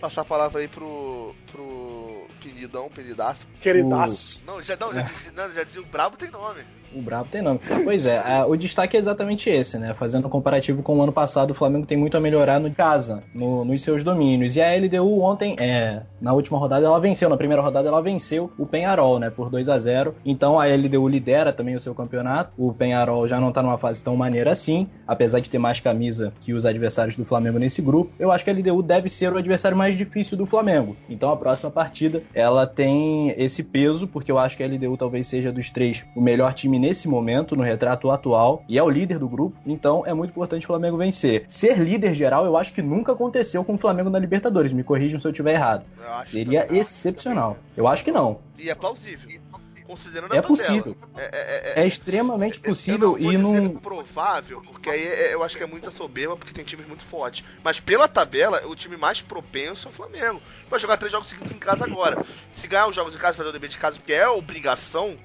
Passar 0.00 0.22
a 0.22 0.24
palavra 0.24 0.60
aí 0.60 0.68
pro. 0.68 1.34
pro. 1.50 2.26
Penidão, 2.42 2.88
Penidaço. 2.88 3.46
Queridaço. 3.60 4.40
Não, 4.46 4.62
já, 4.62 4.76
não, 4.76 4.94
já, 4.94 5.02
dizia, 5.02 5.32
não, 5.32 5.52
já 5.52 5.64
dizia 5.64 5.82
o 5.82 5.86
Brabo 5.86 6.16
tem 6.16 6.30
nome. 6.30 6.64
O 6.96 7.02
Brabo 7.02 7.28
tem 7.30 7.42
nome. 7.42 7.60
Pois 7.84 8.06
é, 8.06 8.18
a- 8.18 8.46
o 8.46 8.56
destaque 8.56 8.96
é 8.96 9.00
exatamente 9.00 9.50
esse, 9.50 9.76
né? 9.78 9.92
Fazendo 9.98 10.26
um 10.26 10.30
comparativo 10.30 10.82
com 10.82 10.96
o 10.96 11.02
ano 11.02 11.12
passado, 11.12 11.50
o 11.50 11.54
Flamengo 11.54 11.84
tem 11.84 11.98
muito 11.98 12.16
a 12.16 12.20
melhorar 12.20 12.58
no 12.58 12.70
casa, 12.74 13.22
no- 13.34 13.66
nos 13.66 13.82
seus 13.82 14.02
domínios. 14.02 14.56
E 14.56 14.62
a 14.62 14.74
LDU 14.74 15.20
ontem, 15.20 15.56
é, 15.58 16.00
na 16.18 16.32
última 16.32 16.58
rodada, 16.58 16.86
ela 16.86 16.98
venceu. 16.98 17.28
Na 17.28 17.36
primeira 17.36 17.60
rodada, 17.62 17.86
ela 17.86 18.00
venceu 18.00 18.50
o 18.58 18.64
Penharol, 18.64 19.18
né? 19.18 19.28
Por 19.28 19.50
2 19.50 19.68
a 19.68 19.78
0 19.78 20.14
Então 20.24 20.58
a 20.58 20.66
LDU 20.66 21.06
lidera 21.06 21.52
também 21.52 21.74
o 21.74 21.80
seu 21.80 21.94
campeonato. 21.94 22.50
O 22.56 22.72
Penharol 22.72 23.28
já 23.28 23.38
não 23.38 23.52
tá 23.52 23.62
numa 23.62 23.76
fase 23.76 24.02
tão 24.02 24.16
maneira 24.16 24.50
assim, 24.52 24.88
apesar 25.06 25.40
de 25.40 25.50
ter 25.50 25.58
mais 25.58 25.78
camisa 25.80 26.32
que 26.40 26.54
os 26.54 26.64
adversários 26.64 27.14
do 27.16 27.26
Flamengo 27.26 27.58
nesse 27.58 27.82
grupo. 27.82 28.10
Eu 28.18 28.32
acho 28.32 28.42
que 28.42 28.50
a 28.50 28.54
LDU 28.54 28.82
deve 28.82 29.10
ser 29.10 29.30
o 29.34 29.36
adversário 29.36 29.76
mais 29.76 29.96
difícil 29.98 30.36
do 30.38 30.46
Flamengo. 30.46 30.96
Então 31.10 31.30
a 31.30 31.36
próxima 31.36 31.70
partida, 31.70 32.22
ela 32.34 32.66
tem 32.66 33.34
esse 33.36 33.62
peso, 33.62 34.08
porque 34.08 34.32
eu 34.32 34.38
acho 34.38 34.56
que 34.56 34.62
a 34.62 34.66
LDU 34.66 34.96
talvez 34.96 35.26
seja 35.26 35.52
dos 35.52 35.68
três 35.68 36.06
o 36.16 36.20
melhor 36.22 36.54
time 36.54 36.78
nesse 36.86 37.08
momento, 37.08 37.56
no 37.56 37.62
retrato 37.64 38.10
atual, 38.10 38.62
e 38.68 38.78
é 38.78 38.82
o 38.82 38.88
líder 38.88 39.18
do 39.18 39.28
grupo, 39.28 39.56
então 39.66 40.04
é 40.06 40.14
muito 40.14 40.30
importante 40.30 40.62
o 40.64 40.66
Flamengo 40.68 40.96
vencer. 40.96 41.44
Ser 41.48 41.76
líder 41.78 42.14
geral, 42.14 42.44
eu 42.46 42.56
acho 42.56 42.72
que 42.72 42.80
nunca 42.80 43.12
aconteceu 43.12 43.64
com 43.64 43.74
o 43.74 43.78
Flamengo 43.78 44.08
na 44.08 44.18
Libertadores, 44.20 44.72
me 44.72 44.84
corrijam 44.84 45.18
se 45.18 45.26
eu 45.26 45.32
estiver 45.32 45.54
errado. 45.54 45.84
Eu 45.98 46.24
Seria 46.24 46.64
também. 46.64 46.80
excepcional. 46.80 47.56
Eu 47.76 47.88
acho 47.88 48.04
que 48.04 48.12
não. 48.12 48.38
E 48.56 48.70
é 48.70 48.74
plausível. 48.74 49.40
Considerando 49.86 50.34
É 50.34 50.38
a 50.38 50.42
possível. 50.42 50.96
É, 51.16 51.22
é, 51.22 51.80
é, 51.80 51.84
É 51.84 51.86
extremamente 51.86 52.58
Eu 52.62 52.70
possível 52.70 53.12
não 53.12 53.18
vou 53.20 53.32
e 53.32 53.36
não. 53.38 53.76
provável, 53.76 54.60
porque 54.62 54.90
aí 54.90 55.00
é- 55.06 55.32
eu 55.32 55.44
acho 55.44 55.56
que 55.56 55.62
é 55.62 55.66
muita 55.66 55.92
soberba, 55.92 56.36
porque 56.36 56.52
tem 56.52 56.64
times 56.64 56.88
muito 56.88 57.04
fortes. 57.04 57.44
Mas 57.62 57.78
pela 57.78 58.08
tabela, 58.08 58.66
o 58.66 58.74
time 58.74 58.96
mais 58.96 59.22
propenso 59.22 59.86
é 59.86 59.90
o 59.90 59.94
Flamengo. 59.94 60.42
Vai 60.68 60.80
jogar 60.80 60.96
três 60.96 61.12
jogos 61.12 61.28
seguidos 61.28 61.52
em 61.52 61.58
casa 61.58 61.84
agora. 61.84 62.24
Se 62.52 62.66
ganhar 62.66 62.88
os 62.88 62.96
jogos 62.96 63.14
em 63.14 63.18
casa, 63.18 63.36
fazer 63.36 63.48
o 63.48 63.52
dever 63.52 63.70
de 63.70 63.78
casa, 63.78 63.96
porque 63.96 64.12
é 64.12 64.28
obrigação. 64.28 65.16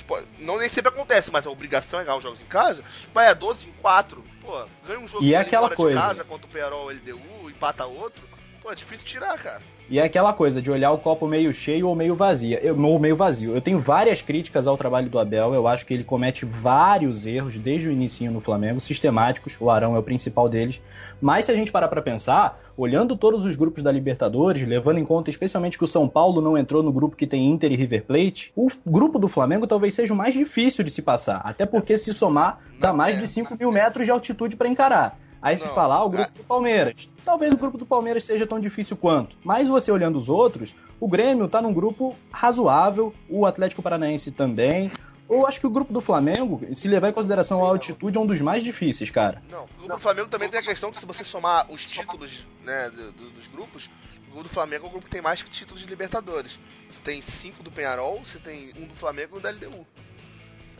Tipo, 0.00 0.18
não 0.38 0.58
nem 0.58 0.68
sempre 0.68 0.90
acontece, 0.90 1.30
mas 1.30 1.46
a 1.46 1.50
obrigação 1.50 2.00
é 2.00 2.04
ganhar 2.04 2.16
os 2.16 2.22
jogos 2.22 2.40
em 2.42 2.46
casa. 2.46 2.82
Vai 3.14 3.28
a 3.28 3.34
12 3.34 3.66
em 3.66 3.72
4. 3.80 4.24
Pô, 4.42 4.64
ganha 4.86 4.98
um 5.00 5.06
jogo 5.06 5.24
E 5.24 5.34
é 5.34 5.38
aquela 5.38 5.70
coisa. 5.70 5.98
de 6.00 6.06
casa 6.06 6.24
contra 6.24 6.46
o 6.46 6.50
Pearol 6.50 6.90
LDU, 6.90 7.50
empata 7.50 7.84
outro. 7.86 8.22
Pô, 8.62 8.70
é 8.70 8.74
difícil 8.74 9.06
tirar, 9.06 9.38
cara. 9.38 9.62
E 9.88 9.98
é 9.98 10.04
aquela 10.04 10.32
coisa 10.32 10.62
de 10.62 10.70
olhar 10.70 10.92
o 10.92 10.98
copo 10.98 11.26
meio 11.26 11.52
cheio 11.52 11.88
ou 11.88 11.96
meio 11.96 12.14
vazio. 12.14 12.58
Eu, 12.58 12.80
ou 12.80 12.98
meio 12.98 13.16
vazio. 13.16 13.54
Eu 13.54 13.60
tenho 13.60 13.80
várias 13.80 14.22
críticas 14.22 14.66
ao 14.68 14.76
trabalho 14.76 15.08
do 15.08 15.18
Abel. 15.18 15.52
Eu 15.52 15.66
acho 15.66 15.84
que 15.84 15.92
ele 15.92 16.04
comete 16.04 16.44
vários 16.44 17.26
erros 17.26 17.58
desde 17.58 17.88
o 17.88 17.92
início 17.92 18.30
no 18.30 18.40
Flamengo, 18.40 18.78
sistemáticos. 18.78 19.56
O 19.58 19.68
Arão 19.68 19.96
é 19.96 19.98
o 19.98 20.02
principal 20.02 20.48
deles. 20.48 20.80
Mas 21.20 21.46
se 21.46 21.50
a 21.50 21.54
gente 21.56 21.72
parar 21.72 21.88
para 21.88 22.00
pensar, 22.02 22.60
olhando 22.76 23.16
todos 23.16 23.44
os 23.44 23.56
grupos 23.56 23.82
da 23.82 23.90
Libertadores, 23.90 24.64
levando 24.68 24.98
em 24.98 25.04
conta 25.04 25.30
especialmente 25.30 25.76
que 25.76 25.84
o 25.84 25.88
São 25.88 26.08
Paulo 26.08 26.40
não 26.40 26.56
entrou 26.56 26.82
no 26.82 26.92
grupo 26.92 27.16
que 27.16 27.26
tem 27.26 27.50
Inter 27.50 27.72
e 27.72 27.76
River 27.76 28.04
Plate, 28.04 28.52
o 28.54 28.68
grupo 28.86 29.18
do 29.18 29.26
Flamengo 29.26 29.66
talvez 29.66 29.94
seja 29.94 30.14
o 30.14 30.16
mais 30.16 30.34
difícil 30.34 30.84
de 30.84 30.90
se 30.90 31.02
passar. 31.02 31.40
Até 31.42 31.66
porque 31.66 31.98
se 31.98 32.14
somar, 32.14 32.60
dá 32.78 32.92
mais 32.92 33.18
de 33.18 33.26
5 33.26 33.56
mil 33.58 33.72
metros 33.72 34.04
de 34.04 34.12
altitude 34.12 34.54
para 34.54 34.68
encarar. 34.68 35.18
Aí 35.42 35.56
se 35.56 35.66
falar 35.68 36.04
o 36.04 36.10
grupo 36.10 36.30
é- 36.34 36.38
do 36.38 36.44
Palmeiras. 36.44 37.08
Talvez 37.24 37.54
o 37.54 37.56
grupo 37.58 37.78
do 37.78 37.86
Palmeiras 37.86 38.24
seja 38.24 38.46
tão 38.46 38.60
difícil 38.60 38.96
quanto. 38.96 39.36
Mas 39.44 39.68
você 39.68 39.90
olhando 39.90 40.16
os 40.16 40.28
outros, 40.28 40.74
o 40.98 41.08
Grêmio 41.08 41.48
tá 41.48 41.62
num 41.62 41.72
grupo 41.72 42.14
razoável, 42.30 43.14
o 43.28 43.46
Atlético 43.46 43.80
Paranaense 43.82 44.30
também. 44.30 44.90
Eu 45.28 45.46
acho 45.46 45.60
que 45.60 45.66
o 45.66 45.70
grupo 45.70 45.92
do 45.92 46.00
Flamengo, 46.00 46.60
se 46.74 46.88
levar 46.88 47.08
em 47.08 47.12
consideração 47.12 47.64
a 47.64 47.68
altitude, 47.68 48.18
é 48.18 48.20
um 48.20 48.26
dos 48.26 48.40
mais 48.40 48.64
difíceis, 48.64 49.10
cara. 49.10 49.40
Não, 49.48 49.62
o 49.64 49.68
grupo 49.78 49.94
do 49.94 50.00
Flamengo 50.00 50.28
também 50.28 50.48
tem 50.50 50.58
a 50.58 50.62
questão 50.62 50.90
que 50.90 50.98
se 50.98 51.06
você 51.06 51.22
somar 51.22 51.70
os 51.70 51.84
títulos 51.86 52.44
né, 52.64 52.90
do- 52.90 53.12
do- 53.12 53.30
dos 53.30 53.46
grupos, 53.46 53.88
o 54.28 54.32
grupo 54.32 54.42
do 54.42 54.48
Flamengo 54.48 54.86
é 54.86 54.88
o 54.88 54.90
grupo 54.90 55.04
que 55.06 55.10
tem 55.12 55.22
mais 55.22 55.40
títulos 55.40 55.80
de 55.80 55.86
Libertadores. 55.86 56.58
Você 56.90 57.00
tem 57.02 57.22
cinco 57.22 57.62
do 57.62 57.70
Penharol, 57.70 58.20
você 58.24 58.40
tem 58.40 58.72
um 58.76 58.86
do 58.88 58.94
Flamengo 58.94 59.36
e 59.36 59.38
um 59.38 59.40
da 59.40 59.50
LDU. 59.50 59.86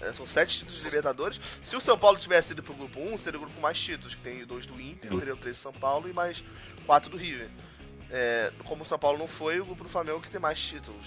É, 0.01 0.13
são 0.13 0.27
sete 0.27 0.59
títulos 0.61 0.79
de 0.83 0.89
Libertadores. 0.89 1.41
Se 1.63 1.77
o 1.77 1.81
São 1.81 1.99
Paulo 1.99 2.19
tivesse 2.19 2.53
ido 2.53 2.63
pro 2.63 2.73
grupo 2.75 2.99
1, 3.01 3.19
seria 3.19 3.39
o 3.39 3.43
grupo 3.43 3.55
com 3.57 3.61
mais 3.63 3.79
títulos, 3.79 4.15
que 4.15 4.23
tem 4.23 4.45
dois 4.47 4.65
do 4.67 4.81
Inter, 4.81 5.11
teriam 5.19 5.37
três 5.37 5.57
do 5.57 5.61
São 5.63 5.73
Paulo 5.73 6.09
e 6.09 6.13
mais 6.13 6.43
quatro 6.87 7.11
do 7.11 7.17
River. 7.17 7.49
É, 8.11 8.53
como 8.65 8.83
o 8.83 8.87
São 8.87 8.99
Paulo 8.99 9.19
não 9.19 9.27
foi, 9.27 9.61
o 9.61 9.65
grupo 9.65 9.85
do 9.85 9.91
Flamengo 9.91 10.21
que 10.21 10.31
tem 10.31 10.41
mais 10.41 10.59
títulos. 10.59 11.07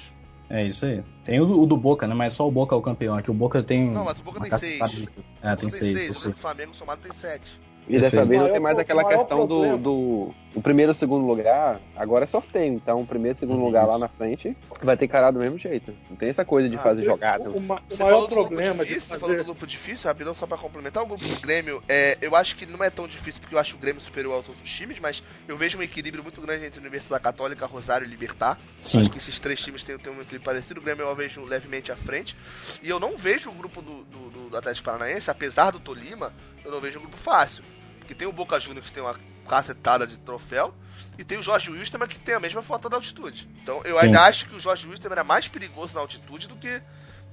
É 0.49 0.63
isso 0.63 0.85
aí. 0.85 1.03
Tem 1.25 1.39
o, 1.41 1.61
o 1.61 1.65
do 1.65 1.75
Boca, 1.75 2.05
né? 2.07 2.13
Mas 2.13 2.33
só 2.33 2.47
o 2.47 2.51
Boca 2.51 2.75
é 2.75 2.77
o 2.77 2.81
campeão. 2.81 3.15
Aqui 3.15 3.31
o 3.31 3.33
Boca 3.33 3.63
tem. 3.63 3.89
Não, 3.89 4.05
mas 4.05 4.19
o 4.19 4.23
Boca 4.23 4.39
tem 4.39 4.57
seis. 4.57 4.91
de- 4.91 5.09
É, 5.41 5.55
tem 5.55 5.67
O 5.67 5.71
seis. 5.71 5.99
seis, 6.01 6.25
o 6.25 6.33
Flamengo 6.33 6.73
somado 6.75 7.01
tem 7.01 7.11
sete. 7.13 7.59
E 7.87 7.99
dessa 7.99 8.11
Perfeito. 8.17 8.27
vez 8.29 8.41
não 8.41 8.49
tem 8.49 8.59
mais 8.61 8.79
aquela 8.79 9.03
questão 9.03 9.45
do, 9.45 9.77
do. 9.77 10.33
O 10.55 10.61
primeiro 10.61 10.91
e 10.91 10.93
o 10.93 10.95
segundo 10.95 11.25
lugar, 11.25 11.81
agora 11.97 12.23
é 12.23 12.27
sorteio. 12.27 12.71
Então, 12.73 13.01
o 13.01 13.05
primeiro 13.07 13.35
e 13.35 13.37
o 13.37 13.39
segundo 13.39 13.59
Uhum. 13.59 13.65
lugar 13.65 13.85
lá 13.85 13.97
na 13.97 14.07
frente 14.07 14.55
vai 14.81 14.95
ter 14.95 15.07
cara 15.07 15.31
do 15.31 15.39
mesmo 15.39 15.57
jeito. 15.57 15.93
Não 16.09 16.15
tem 16.15 16.29
essa 16.29 16.45
coisa 16.45 16.69
de 16.69 16.77
Ah, 16.77 16.79
fazer 16.79 17.03
jogada. 17.03 17.49
O, 17.49 17.59
ma- 17.59 17.81
o 17.89 17.95
Você 17.95 18.01
maior 18.03 18.13
falou 18.13 18.27
do 18.29 18.35
problema 18.35 18.67
grupo 18.75 18.83
de 18.85 18.93
difícil, 18.93 19.09
Você 19.09 19.19
falou 19.19 19.35
do 19.35 19.37
fazer. 19.39 19.43
grupo 19.43 19.67
difícil, 19.67 20.07
rapidão, 20.07 20.33
só 20.33 20.47
pra 20.47 20.57
complementar. 20.57 21.03
O 21.03 21.07
grupo 21.07 21.25
do 21.27 21.41
Grêmio, 21.41 21.83
é, 21.89 22.17
eu 22.21 22.35
acho 22.35 22.55
que 22.55 22.65
não 22.65 22.81
é 22.83 22.89
tão 22.89 23.05
difícil 23.07 23.41
porque 23.41 23.55
eu 23.55 23.59
acho 23.59 23.75
o 23.75 23.79
Grêmio 23.79 23.99
superior 24.01 24.35
aos 24.35 24.47
outros 24.47 24.69
times, 24.69 24.99
mas 24.99 25.21
eu 25.47 25.57
vejo 25.57 25.77
um 25.77 25.81
equilíbrio 25.81 26.23
muito 26.23 26.39
grande 26.39 26.65
entre 26.65 26.79
Universidade 26.79 27.21
Católica, 27.23 27.65
Rosário 27.65 28.05
e 28.07 28.09
Libertar. 28.09 28.57
Sim. 28.81 29.01
Acho 29.01 29.09
que 29.09 29.17
esses 29.17 29.39
três 29.39 29.59
times 29.59 29.83
têm, 29.83 29.97
têm 29.97 30.11
um 30.13 30.21
equilíbrio 30.21 30.41
parecido. 30.41 30.79
O 30.79 30.83
Grêmio 30.83 31.03
eu 31.05 31.15
vejo 31.15 31.43
levemente 31.43 31.91
à 31.91 31.95
frente. 31.97 32.37
E 32.81 32.89
eu 32.89 32.99
não 32.99 33.17
vejo 33.17 33.49
o 33.49 33.53
grupo 33.53 33.81
do, 33.81 34.03
do, 34.05 34.49
do 34.51 34.57
Atlético 34.57 34.85
Paranaense, 34.85 35.29
apesar 35.31 35.71
do 35.71 35.79
Tolima, 35.79 36.31
eu 36.63 36.71
não 36.71 36.79
vejo 36.81 36.99
um 36.99 37.03
grupo 37.03 37.17
fácil. 37.17 37.63
Porque 37.99 38.13
tem 38.15 38.27
o 38.27 38.31
Boca 38.33 38.59
Juniors 38.59 38.87
que 38.87 38.93
tem 38.93 39.03
uma 39.03 39.17
cacetada 39.47 40.05
de 40.07 40.17
troféu. 40.19 40.73
E 41.17 41.23
tem 41.23 41.37
o 41.37 41.43
Jorge 41.43 41.69
Wilstermann 41.69 42.07
que 42.09 42.19
tem 42.19 42.33
a 42.33 42.39
mesma 42.39 42.61
falta 42.63 42.89
da 42.89 42.95
altitude. 42.97 43.47
Então 43.61 43.81
eu 43.85 43.97
Sim. 43.99 44.05
ainda 44.05 44.21
acho 44.23 44.47
que 44.49 44.55
o 44.55 44.59
Jorge 44.59 44.87
Wilstermann 44.87 45.13
era 45.19 45.23
mais 45.23 45.47
perigoso 45.47 45.93
na 45.93 46.01
altitude 46.01 46.47
do 46.47 46.55
que, 46.55 46.81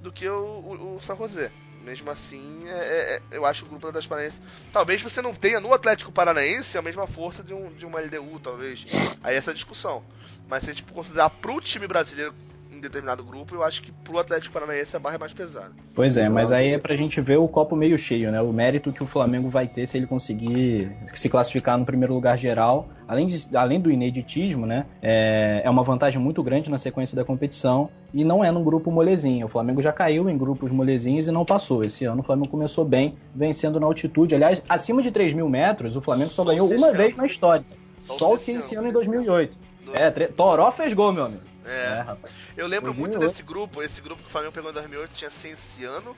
do 0.03 0.13
que 0.13 0.29
o, 0.29 0.37
o, 0.37 0.97
o 0.97 1.01
San 1.01 1.17
José. 1.17 1.51
Mesmo 1.83 2.11
assim, 2.11 2.69
é- 2.69 2.71
é- 2.73 3.17
é- 3.17 3.23
eu 3.31 3.47
acho 3.47 3.65
o 3.65 3.69
grupo 3.69 3.85
da 3.85 3.89
Atlético 3.89 4.11
Paranaense. 4.11 4.39
Talvez 4.71 5.01
você 5.01 5.23
não 5.23 5.35
tenha 5.35 5.61
no 5.61 5.73
Atlético 5.73 6.13
Paranaense 6.13 6.77
a 6.77 6.83
mesma 6.83 7.07
força 7.07 7.43
de, 7.43 7.55
um, 7.55 7.73
de 7.73 7.87
uma 7.87 7.99
LDU, 8.01 8.39
talvez. 8.39 8.85
Aí 9.25 9.35
essa 9.35 9.51
é 9.51 9.53
a 9.53 9.55
discussão. 9.55 10.05
Mas 10.47 10.63
se 10.65 10.71
a 10.71 10.75
gente 10.75 10.85
considerar 10.93 11.31
pro 11.31 11.59
time 11.59 11.87
brasileiro 11.87 12.35
em 12.81 12.83
determinado 12.83 13.23
grupo, 13.23 13.55
eu 13.55 13.63
acho 13.63 13.83
que 13.83 13.93
pro 13.93 14.19
Atlético 14.19 14.53
Paranaense 14.55 14.97
a 14.97 14.99
barra 14.99 15.17
é 15.17 15.19
mais 15.19 15.33
pesada. 15.35 15.71
Pois 15.95 16.17
é, 16.17 16.29
mas 16.29 16.51
aí 16.51 16.73
é 16.73 16.79
pra 16.79 16.97
gente 16.97 17.21
ver 17.21 17.37
o 17.39 17.47
copo 17.47 17.77
meio 17.77 17.97
cheio, 17.99 18.33
né? 18.33 18.41
O 18.41 18.53
mérito 18.53 18.91
que 18.93 19.03
o 19.03 19.07
Flamengo 19.07 19.49
vai 19.51 19.67
ter 19.69 19.87
se 19.87 19.97
ele 19.99 20.07
conseguir 20.07 20.91
se 21.13 21.29
classificar 21.29 21.77
no 21.79 21.85
primeiro 21.85 22.15
lugar 22.15 22.39
geral. 22.39 22.89
Além, 23.07 23.27
de- 23.27 23.57
além 23.57 23.81
do 23.81 23.91
ineditismo, 23.91 24.65
né? 24.67 24.87
É, 25.03 25.61
é 25.65 25.69
uma 25.71 25.83
vantagem 25.83 26.21
muito 26.21 26.43
grande 26.43 26.71
na 26.71 26.79
sequência 26.79 27.15
da 27.17 27.25
competição 27.25 27.91
e 28.15 28.25
não 28.25 28.43
é 28.45 28.51
num 28.51 28.65
grupo 28.65 28.91
molezinho. 28.91 29.47
O 29.47 29.49
Flamengo 29.49 29.83
já 29.83 29.93
caiu 29.93 30.31
em 30.31 30.39
grupos 30.39 30.71
molezinhos 30.71 31.29
e 31.29 31.31
não 31.33 31.45
passou. 31.45 31.85
Esse 31.85 32.05
ano 32.05 32.21
o 32.23 32.25
Flamengo 32.25 32.49
começou 32.49 32.85
bem, 32.85 33.15
vencendo 33.35 33.79
na 33.79 33.87
altitude. 33.87 34.35
Aliás, 34.35 34.63
acima 34.69 35.03
de 35.03 35.11
3 35.11 35.33
mil 35.35 35.49
metros, 35.49 35.97
o 35.97 36.01
Flamengo 36.01 36.31
só 36.31 36.43
Só 36.45 36.49
ganhou 36.51 36.73
uma 36.73 36.93
vez 36.93 37.17
na 37.17 37.27
história. 37.27 37.65
Só 38.01 38.15
o 38.15 38.19
Só 38.19 38.33
o. 38.35 38.37
Cienciano 38.39 38.89
em 38.89 38.93
2008. 38.93 39.59
Do- 39.85 39.95
É, 39.97 40.11
tre- 40.11 40.29
Toró 40.29 40.71
fez 40.71 40.95
gol, 40.95 41.13
meu 41.13 41.25
amigo. 41.27 41.43
É. 41.65 41.99
É, 41.99 42.01
rapaz. 42.01 42.33
Eu 42.57 42.67
lembro 42.67 42.93
2008. 42.93 42.99
muito 42.99 43.19
desse 43.19 43.43
grupo. 43.43 43.83
Esse 43.83 44.01
grupo 44.01 44.23
que 44.23 44.29
o 44.29 44.31
Flamengo 44.33 44.53
pegou 44.53 44.71
em 44.71 44.75
2008 44.75 45.15
tinha 45.15 45.31
Cienciano, 45.31 46.17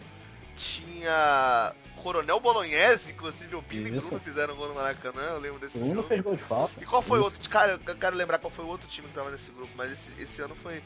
tinha 0.57 1.72
Coronel 2.03 2.40
Bolognese, 2.40 3.11
inclusive 3.11 3.55
o 3.57 3.64
e 3.70 3.97
Isso. 3.97 4.09
Bruno 4.09 4.22
fizeram 4.22 4.57
gol 4.57 4.68
no 4.68 4.74
Maracanã. 4.74 5.20
Eu 5.22 5.38
lembro 5.40 5.59
desse 5.61 5.76
O 5.76 5.80
Bruno 5.80 5.95
jogo. 5.97 6.09
fez 6.09 6.20
gol 6.20 6.36
de 6.36 6.43
falta. 6.45 6.80
E 6.82 6.86
qual 6.86 7.03
foi 7.03 7.18
o 7.18 7.22
outro? 7.22 7.49
Cara, 7.49 7.78
eu 7.86 7.97
quero 7.97 8.16
lembrar 8.16 8.38
qual 8.38 8.51
foi 8.51 8.64
o 8.64 8.68
outro 8.68 8.88
time 8.88 9.09
que 9.09 9.14
tava 9.14 9.30
nesse 9.30 9.51
grupo, 9.51 9.72
mas 9.76 9.93
esse, 9.93 10.22
esse 10.22 10.43
ano 10.43 10.55
foi. 10.57 10.82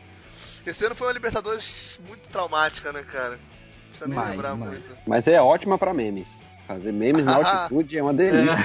Esse 0.66 0.84
ano 0.84 0.94
foi 0.94 1.06
uma 1.06 1.12
Libertadores 1.12 1.98
muito 2.06 2.28
traumática, 2.28 2.92
né, 2.92 3.02
cara? 3.04 3.36
Não 3.36 3.88
precisa 3.88 4.06
nem 4.08 4.16
Mais, 4.16 4.30
lembrar 4.30 4.54
mais. 4.56 4.72
muito. 4.72 4.96
Mas 5.06 5.26
é 5.28 5.40
ótima 5.40 5.78
pra 5.78 5.94
memes. 5.94 6.28
Fazer 6.66 6.92
memes 6.92 7.24
na 7.24 7.36
altitude 7.36 7.96
é 7.98 8.02
uma 8.02 8.12
delícia. 8.12 8.56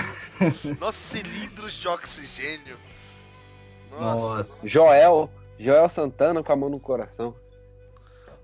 Nossos 0.79 1.01
cilindros 1.01 1.73
de 1.75 1.87
oxigênio. 1.87 2.77
Nossa. 3.91 4.37
Nossa. 4.37 4.67
Joel, 4.67 5.29
Joel 5.63 5.87
Santana 5.89 6.43
com 6.43 6.51
a 6.51 6.55
mão 6.55 6.69
no 6.69 6.79
coração. 6.79 7.33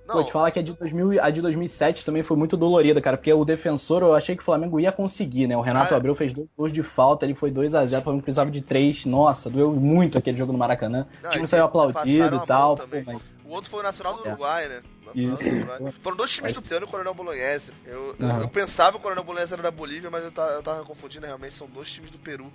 Não, 0.07 0.15
Pô, 0.15 0.23
te 0.23 0.31
falar 0.31 0.51
que 0.51 0.59
a 0.59 0.61
de, 0.61 0.71
2000, 0.71 1.21
a 1.21 1.29
de 1.29 1.41
2007 1.41 2.05
também 2.05 2.23
foi 2.23 2.37
muito 2.37 2.55
dolorida, 2.55 3.01
cara, 3.01 3.17
porque 3.17 3.33
o 3.33 3.43
defensor 3.43 4.01
eu 4.03 4.15
achei 4.15 4.37
que 4.37 4.41
o 4.41 4.45
Flamengo 4.45 4.79
ia 4.79 4.89
conseguir, 4.89 5.47
né? 5.47 5.57
O 5.57 5.59
Renato 5.61 5.93
Ah, 5.93 5.97
é. 5.97 5.99
Abreu 5.99 6.15
fez 6.15 6.31
dois 6.31 6.47
gols 6.57 6.71
de 6.71 6.81
falta, 6.81 7.25
ele 7.25 7.33
foi 7.35 7.51
2 7.51 7.75
a 7.75 7.85
0 7.85 7.99
o 7.99 8.03
Flamengo 8.05 8.23
precisava 8.23 8.49
de 8.49 8.61
três. 8.61 9.05
Nossa, 9.05 9.49
doeu 9.49 9.73
muito 9.73 10.17
aquele 10.17 10.37
jogo 10.37 10.53
no 10.53 10.57
Maracanã. 10.57 11.05
Não, 11.21 11.29
o 11.29 11.33
time 11.33 11.45
saiu 11.45 11.65
aplaudido 11.65 12.37
e 12.37 12.45
tal. 12.45 12.77
pô, 12.77 12.83
mas- 13.05 13.21
O 13.43 13.49
outro 13.49 13.69
foi 13.69 13.81
o 13.81 13.83
Nacional 13.83 14.13
do 14.15 14.25
É. 14.25 14.29
Uruguai, 14.29 14.69
né? 14.69 14.81
Nacional 15.07 15.33
Isso. 15.33 15.43
do 15.43 15.55
Uruguai. 15.73 15.93
Foram 16.01 16.17
dois 16.17 16.31
times 16.31 16.53
do 16.53 16.61
Piano 16.61 16.85
e 16.85 16.87
o 16.87 16.91
Coronel 16.91 17.13
Bolognese. 17.13 17.73
Eu, 17.85 18.15
Aham. 18.21 18.41
eu 18.43 18.47
pensava 18.47 18.91
que 18.93 18.97
o 18.99 19.01
Coronel 19.01 19.23
Bolognese 19.25 19.51
era 19.53 19.63
da 19.63 19.71
Bolívia, 19.71 20.09
mas 20.09 20.23
eu 20.23 20.31
tava, 20.31 20.51
eu 20.53 20.63
tava 20.63 20.85
confundindo, 20.85 21.25
realmente 21.25 21.53
são 21.55 21.67
dois 21.67 21.89
times 21.89 22.11
do 22.11 22.17
Peru. 22.17 22.45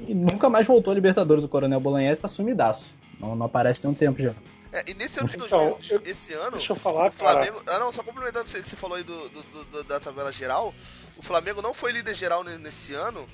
E 0.00 0.14
nunca 0.14 0.48
mais 0.48 0.66
voltou 0.66 0.92
a 0.92 0.94
Libertadores. 0.94 1.44
O 1.44 1.48
Coronel 1.48 1.80
Bolognese 1.80 2.20
tá 2.20 2.28
sumidaço. 2.28 2.94
Não, 3.18 3.34
não 3.34 3.46
aparece 3.46 3.80
tem 3.80 3.90
um 3.90 3.94
tempo 3.94 4.20
já. 4.20 4.32
É, 4.72 4.84
e 4.90 4.94
nesse 4.94 5.18
ano 5.18 5.28
de 5.28 5.36
Então, 5.36 5.48
2000, 5.48 5.96
eu- 5.96 6.02
esse 6.04 6.32
ano, 6.34 6.50
Deixa 6.52 6.72
eu 6.72 6.76
falar, 6.76 7.08
o 7.08 7.12
Flamengo. 7.12 7.60
cara. 7.62 7.76
Ah, 7.76 7.80
não, 7.80 7.92
só 7.92 8.02
complementando, 8.02 8.48
você, 8.48 8.62
você 8.62 8.76
falou 8.76 8.96
aí 8.96 9.04
do, 9.04 9.28
do- 9.30 9.42
do- 9.42 9.64
do- 9.64 9.84
da 9.84 9.98
tabela 9.98 10.30
geral. 10.32 10.74
O 11.16 11.22
Flamengo 11.22 11.62
não 11.62 11.72
foi 11.72 11.92
líder 11.92 12.14
geral 12.14 12.44
ne- 12.44 12.58
nesse 12.58 12.92
ano, 12.92 13.26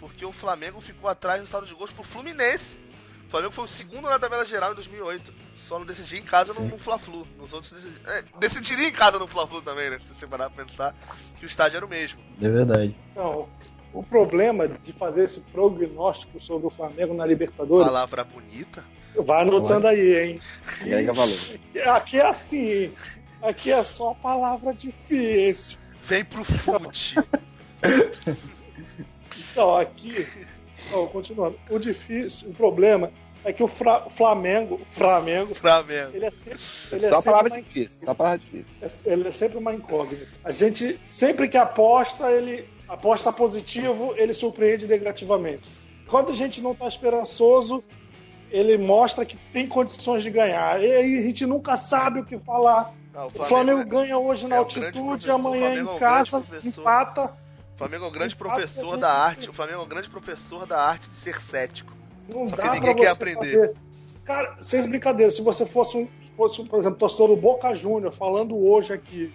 porque 0.00 0.24
o 0.24 0.32
Flamengo 0.32 0.80
ficou 0.80 1.08
atrás 1.08 1.40
no 1.40 1.46
saldo 1.46 1.66
de 1.66 1.74
gols 1.74 1.92
pro 1.92 2.02
Fluminense. 2.02 2.76
O 3.26 3.30
Flamengo 3.30 3.52
foi 3.52 3.64
o 3.66 3.68
segundo 3.68 4.08
na 4.08 4.18
tabela 4.18 4.44
geral 4.44 4.72
em 4.72 4.74
2008. 4.74 5.32
Só 5.68 5.78
não 5.78 5.86
decidia 5.86 6.18
em 6.18 6.24
casa 6.24 6.52
no, 6.54 6.60
Sim. 6.62 6.66
no 6.68 6.78
Fla-Flu. 6.78 7.24
Nos 7.38 7.52
outros 7.52 7.70
decidi- 7.70 8.00
é, 8.04 8.24
decidiria 8.40 8.88
em 8.88 8.92
casa 8.92 9.20
no 9.20 9.28
Fla-Flu 9.28 9.62
também, 9.62 9.90
né? 9.90 10.00
Se 10.00 10.12
você 10.12 10.26
parar 10.26 10.50
pra 10.50 10.64
pensar 10.64 10.92
que 11.38 11.44
o 11.44 11.46
estádio 11.46 11.76
era 11.76 11.86
o 11.86 11.88
mesmo. 11.88 12.20
É 12.42 12.48
verdade. 12.48 12.96
Então, 13.12 13.48
o 13.92 14.02
problema 14.02 14.68
de 14.68 14.92
fazer 14.92 15.24
esse 15.24 15.40
prognóstico 15.40 16.40
sobre 16.40 16.66
o 16.66 16.70
Flamengo 16.70 17.14
na 17.14 17.26
Libertadores, 17.26 17.86
Palavra 17.86 18.24
bonita. 18.24 18.84
vai 19.18 19.42
anotando 19.42 19.88
aí, 19.88 20.18
hein? 20.18 20.40
Agrega 20.80 21.12
valor. 21.12 21.36
Aqui 21.94 22.20
é 22.20 22.26
assim, 22.26 22.92
aqui 23.42 23.72
é 23.72 23.82
só 23.84 24.14
palavra 24.14 24.72
difícil. 24.72 25.78
Vem 26.04 26.24
pro 26.24 26.44
fute. 26.44 27.14
Então, 29.52 29.76
aqui, 29.76 30.26
ó, 30.92 31.06
continuando, 31.06 31.58
o 31.70 31.78
difícil, 31.78 32.50
o 32.50 32.54
problema 32.54 33.10
é 33.44 33.52
que 33.52 33.62
o 33.62 33.68
Fra- 33.68 34.08
Flamengo, 34.10 34.80
Flamengo, 34.86 35.54
Flamengo. 35.54 36.10
ele 36.14 36.26
é 36.26 36.30
sempre, 36.30 36.58
ele 36.92 37.06
é 37.06 37.08
Só 37.08 37.14
sempre 37.16 37.24
palavra 37.30 37.50
uma 37.54 37.62
difícil. 37.62 37.98
Só 38.04 38.14
palavra 38.14 38.38
difícil. 38.38 38.66
É- 38.82 39.12
ele 39.12 39.28
é 39.28 39.30
sempre 39.30 39.58
uma 39.58 39.74
incógnita. 39.74 40.26
A 40.44 40.50
gente, 40.50 41.00
sempre 41.04 41.48
que 41.48 41.56
aposta, 41.56 42.30
ele 42.30 42.68
aposta 42.90 43.32
positivo, 43.32 44.14
ele 44.16 44.34
surpreende 44.34 44.86
negativamente. 44.86 45.62
Quando 46.08 46.30
a 46.30 46.34
gente 46.34 46.60
não 46.60 46.72
está 46.72 46.88
esperançoso, 46.88 47.84
ele 48.50 48.76
mostra 48.76 49.24
que 49.24 49.36
tem 49.52 49.68
condições 49.68 50.24
de 50.24 50.30
ganhar. 50.30 50.82
E 50.82 50.92
aí 50.92 51.18
a 51.18 51.22
gente 51.22 51.46
nunca 51.46 51.76
sabe 51.76 52.18
o 52.20 52.24
que 52.24 52.36
falar. 52.38 52.92
Ah, 53.14 53.26
O 53.26 53.44
Flamengo 53.44 53.84
ganha 53.84 54.18
hoje 54.18 54.48
na 54.48 54.56
é 54.56 54.60
o 54.60 54.64
grande 54.64 54.86
altitude, 54.86 55.30
o 55.30 55.34
amanhã 55.34 55.66
Flamengo 55.66 55.88
é 55.88 55.92
em 55.92 55.96
o 55.96 55.98
casa 56.00 56.44
empata. 56.64 57.32
O 57.74 57.78
Flamengo 57.78 58.04
é 58.04 58.08
um 58.08 58.12
grande 58.12 58.34
Empata, 58.34 58.54
professor 58.56 58.96
da 58.98 59.12
arte. 59.12 59.48
O 59.48 59.52
Flamengo 59.52 59.80
é 59.80 59.84
um 59.84 59.88
grande 59.88 60.10
professor 60.10 60.66
da 60.66 60.82
arte 60.82 61.08
de 61.08 61.16
ser 61.16 61.40
cético. 61.40 61.92
Não 62.28 62.48
Só 62.48 62.56
dá 62.56 62.62
que 62.64 62.70
ninguém 62.70 62.96
quer 62.96 63.08
aprender. 63.08 63.56
fazer. 63.56 63.74
Cara, 64.24 64.58
sem 64.60 64.86
brincadeira, 64.88 65.30
se 65.30 65.42
você 65.42 65.64
fosse, 65.64 65.96
um, 65.96 66.08
fosse 66.36 66.62
por 66.64 66.80
exemplo, 66.80 66.98
torcedor 66.98 67.28
do 67.28 67.36
Boca 67.36 67.72
Júnior, 67.72 68.12
falando 68.12 68.56
hoje 68.56 68.92
aqui, 68.92 69.32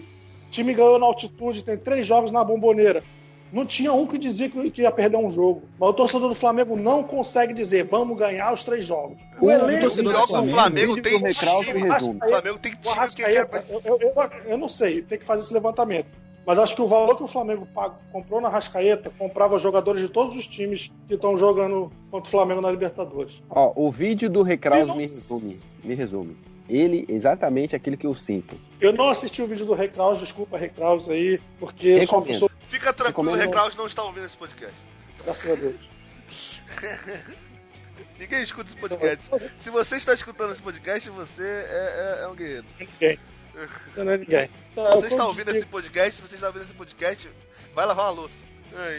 o 0.47 0.49
time 0.51 0.73
ganhou 0.73 0.99
na 0.99 1.05
altitude, 1.05 1.63
tem 1.63 1.77
três 1.77 2.05
jogos 2.05 2.31
na 2.31 2.43
bomboneira. 2.43 3.03
Não 3.51 3.65
tinha 3.65 3.93
um 3.93 4.05
que 4.05 4.17
dizia 4.17 4.49
que 4.49 4.81
ia 4.81 4.91
perder 4.91 5.17
um 5.17 5.31
jogo. 5.31 5.63
Mas 5.79 5.89
o 5.89 5.93
torcedor 5.93 6.29
do 6.29 6.35
Flamengo 6.35 6.75
não 6.75 7.03
consegue 7.03 7.53
dizer 7.53 7.85
vamos 7.85 8.17
ganhar 8.17 8.53
os 8.53 8.63
três 8.63 8.85
jogos. 8.85 9.19
O, 9.39 9.45
o 9.45 9.51
elenco 9.51 9.81
torcedor 9.81 10.13
do 10.13 10.27
Flamengo, 10.27 10.57
Flamengo 10.57 11.01
tem 11.01 11.17
time. 11.19 11.31
O 11.31 11.33
Flamengo 11.33 12.59
tem 12.59 12.71
time 12.73 13.07
que 13.09 13.15
quer... 13.15 13.65
eu, 13.69 13.81
eu, 13.85 13.99
eu, 14.01 14.13
eu 14.45 14.57
não 14.57 14.67
sei, 14.67 15.01
tem 15.01 15.17
que 15.17 15.25
fazer 15.25 15.43
esse 15.43 15.53
levantamento. 15.53 16.07
Mas 16.45 16.59
acho 16.59 16.75
que 16.75 16.81
o 16.81 16.87
valor 16.87 17.17
que 17.17 17.23
o 17.23 17.27
Flamengo 17.27 17.67
pago, 17.73 17.95
comprou 18.11 18.39
na 18.39 18.49
Rascaeta 18.49 19.11
comprava 19.17 19.57
jogadores 19.57 20.01
de 20.01 20.09
todos 20.09 20.35
os 20.35 20.45
times 20.45 20.91
que 21.07 21.15
estão 21.15 21.35
jogando 21.35 21.91
contra 22.11 22.27
o 22.27 22.31
Flamengo 22.31 22.61
na 22.61 22.69
Libertadores. 22.69 23.41
Ó, 23.49 23.73
o 23.75 23.91
vídeo 23.91 24.29
do 24.29 24.43
Recraus 24.43 24.87
não... 24.87 24.95
me 24.95 25.07
resume. 25.07 25.57
Me 25.83 25.95
resume. 25.95 26.37
Ele 26.69 27.05
exatamente 27.07 27.75
aquilo 27.75 27.97
que 27.97 28.07
eu 28.07 28.15
sinto. 28.15 28.55
Eu 28.79 28.93
não 28.93 29.09
assisti 29.09 29.41
o 29.41 29.47
vídeo 29.47 29.65
do 29.65 29.73
Recraus, 29.73 30.19
desculpa 30.19 30.57
Recraus 30.57 31.09
aí, 31.09 31.39
porque 31.59 31.87
eu 31.89 32.07
sou 32.07 32.19
uma 32.19 32.25
pessoa... 32.25 32.51
Fica 32.69 32.93
tranquilo, 32.93 33.31
o 33.31 33.35
Recraus 33.35 33.75
não 33.75 33.85
está 33.85 34.03
ouvindo 34.03 34.25
esse 34.25 34.37
podcast. 34.37 34.75
Graças 35.23 35.51
a 35.51 35.55
Deus. 35.55 35.89
Ninguém 38.19 38.43
escuta 38.43 38.69
esse 38.69 38.79
podcast. 38.79 39.29
Se 39.59 39.69
você 39.69 39.97
está 39.97 40.13
escutando 40.13 40.51
esse 40.51 40.61
podcast, 40.61 41.09
você 41.09 41.43
é, 41.43 42.19
é, 42.19 42.23
é 42.23 42.27
um 42.27 42.35
guerreiro. 42.35 42.65
Ninguém. 42.79 43.19
Não 43.95 44.11
é 44.11 44.17
ninguém. 44.17 44.49
Você 44.75 45.07
está 45.07 45.25
ouvindo 45.25 45.51
esse 45.51 45.65
podcast, 45.65 46.15
se 46.15 46.21
você 46.21 46.35
está 46.35 46.47
ouvindo 46.47 46.63
esse 46.63 46.73
podcast, 46.73 47.29
vai 47.73 47.85
lavar 47.85 48.07
uma 48.07 48.21
louça. 48.21 48.35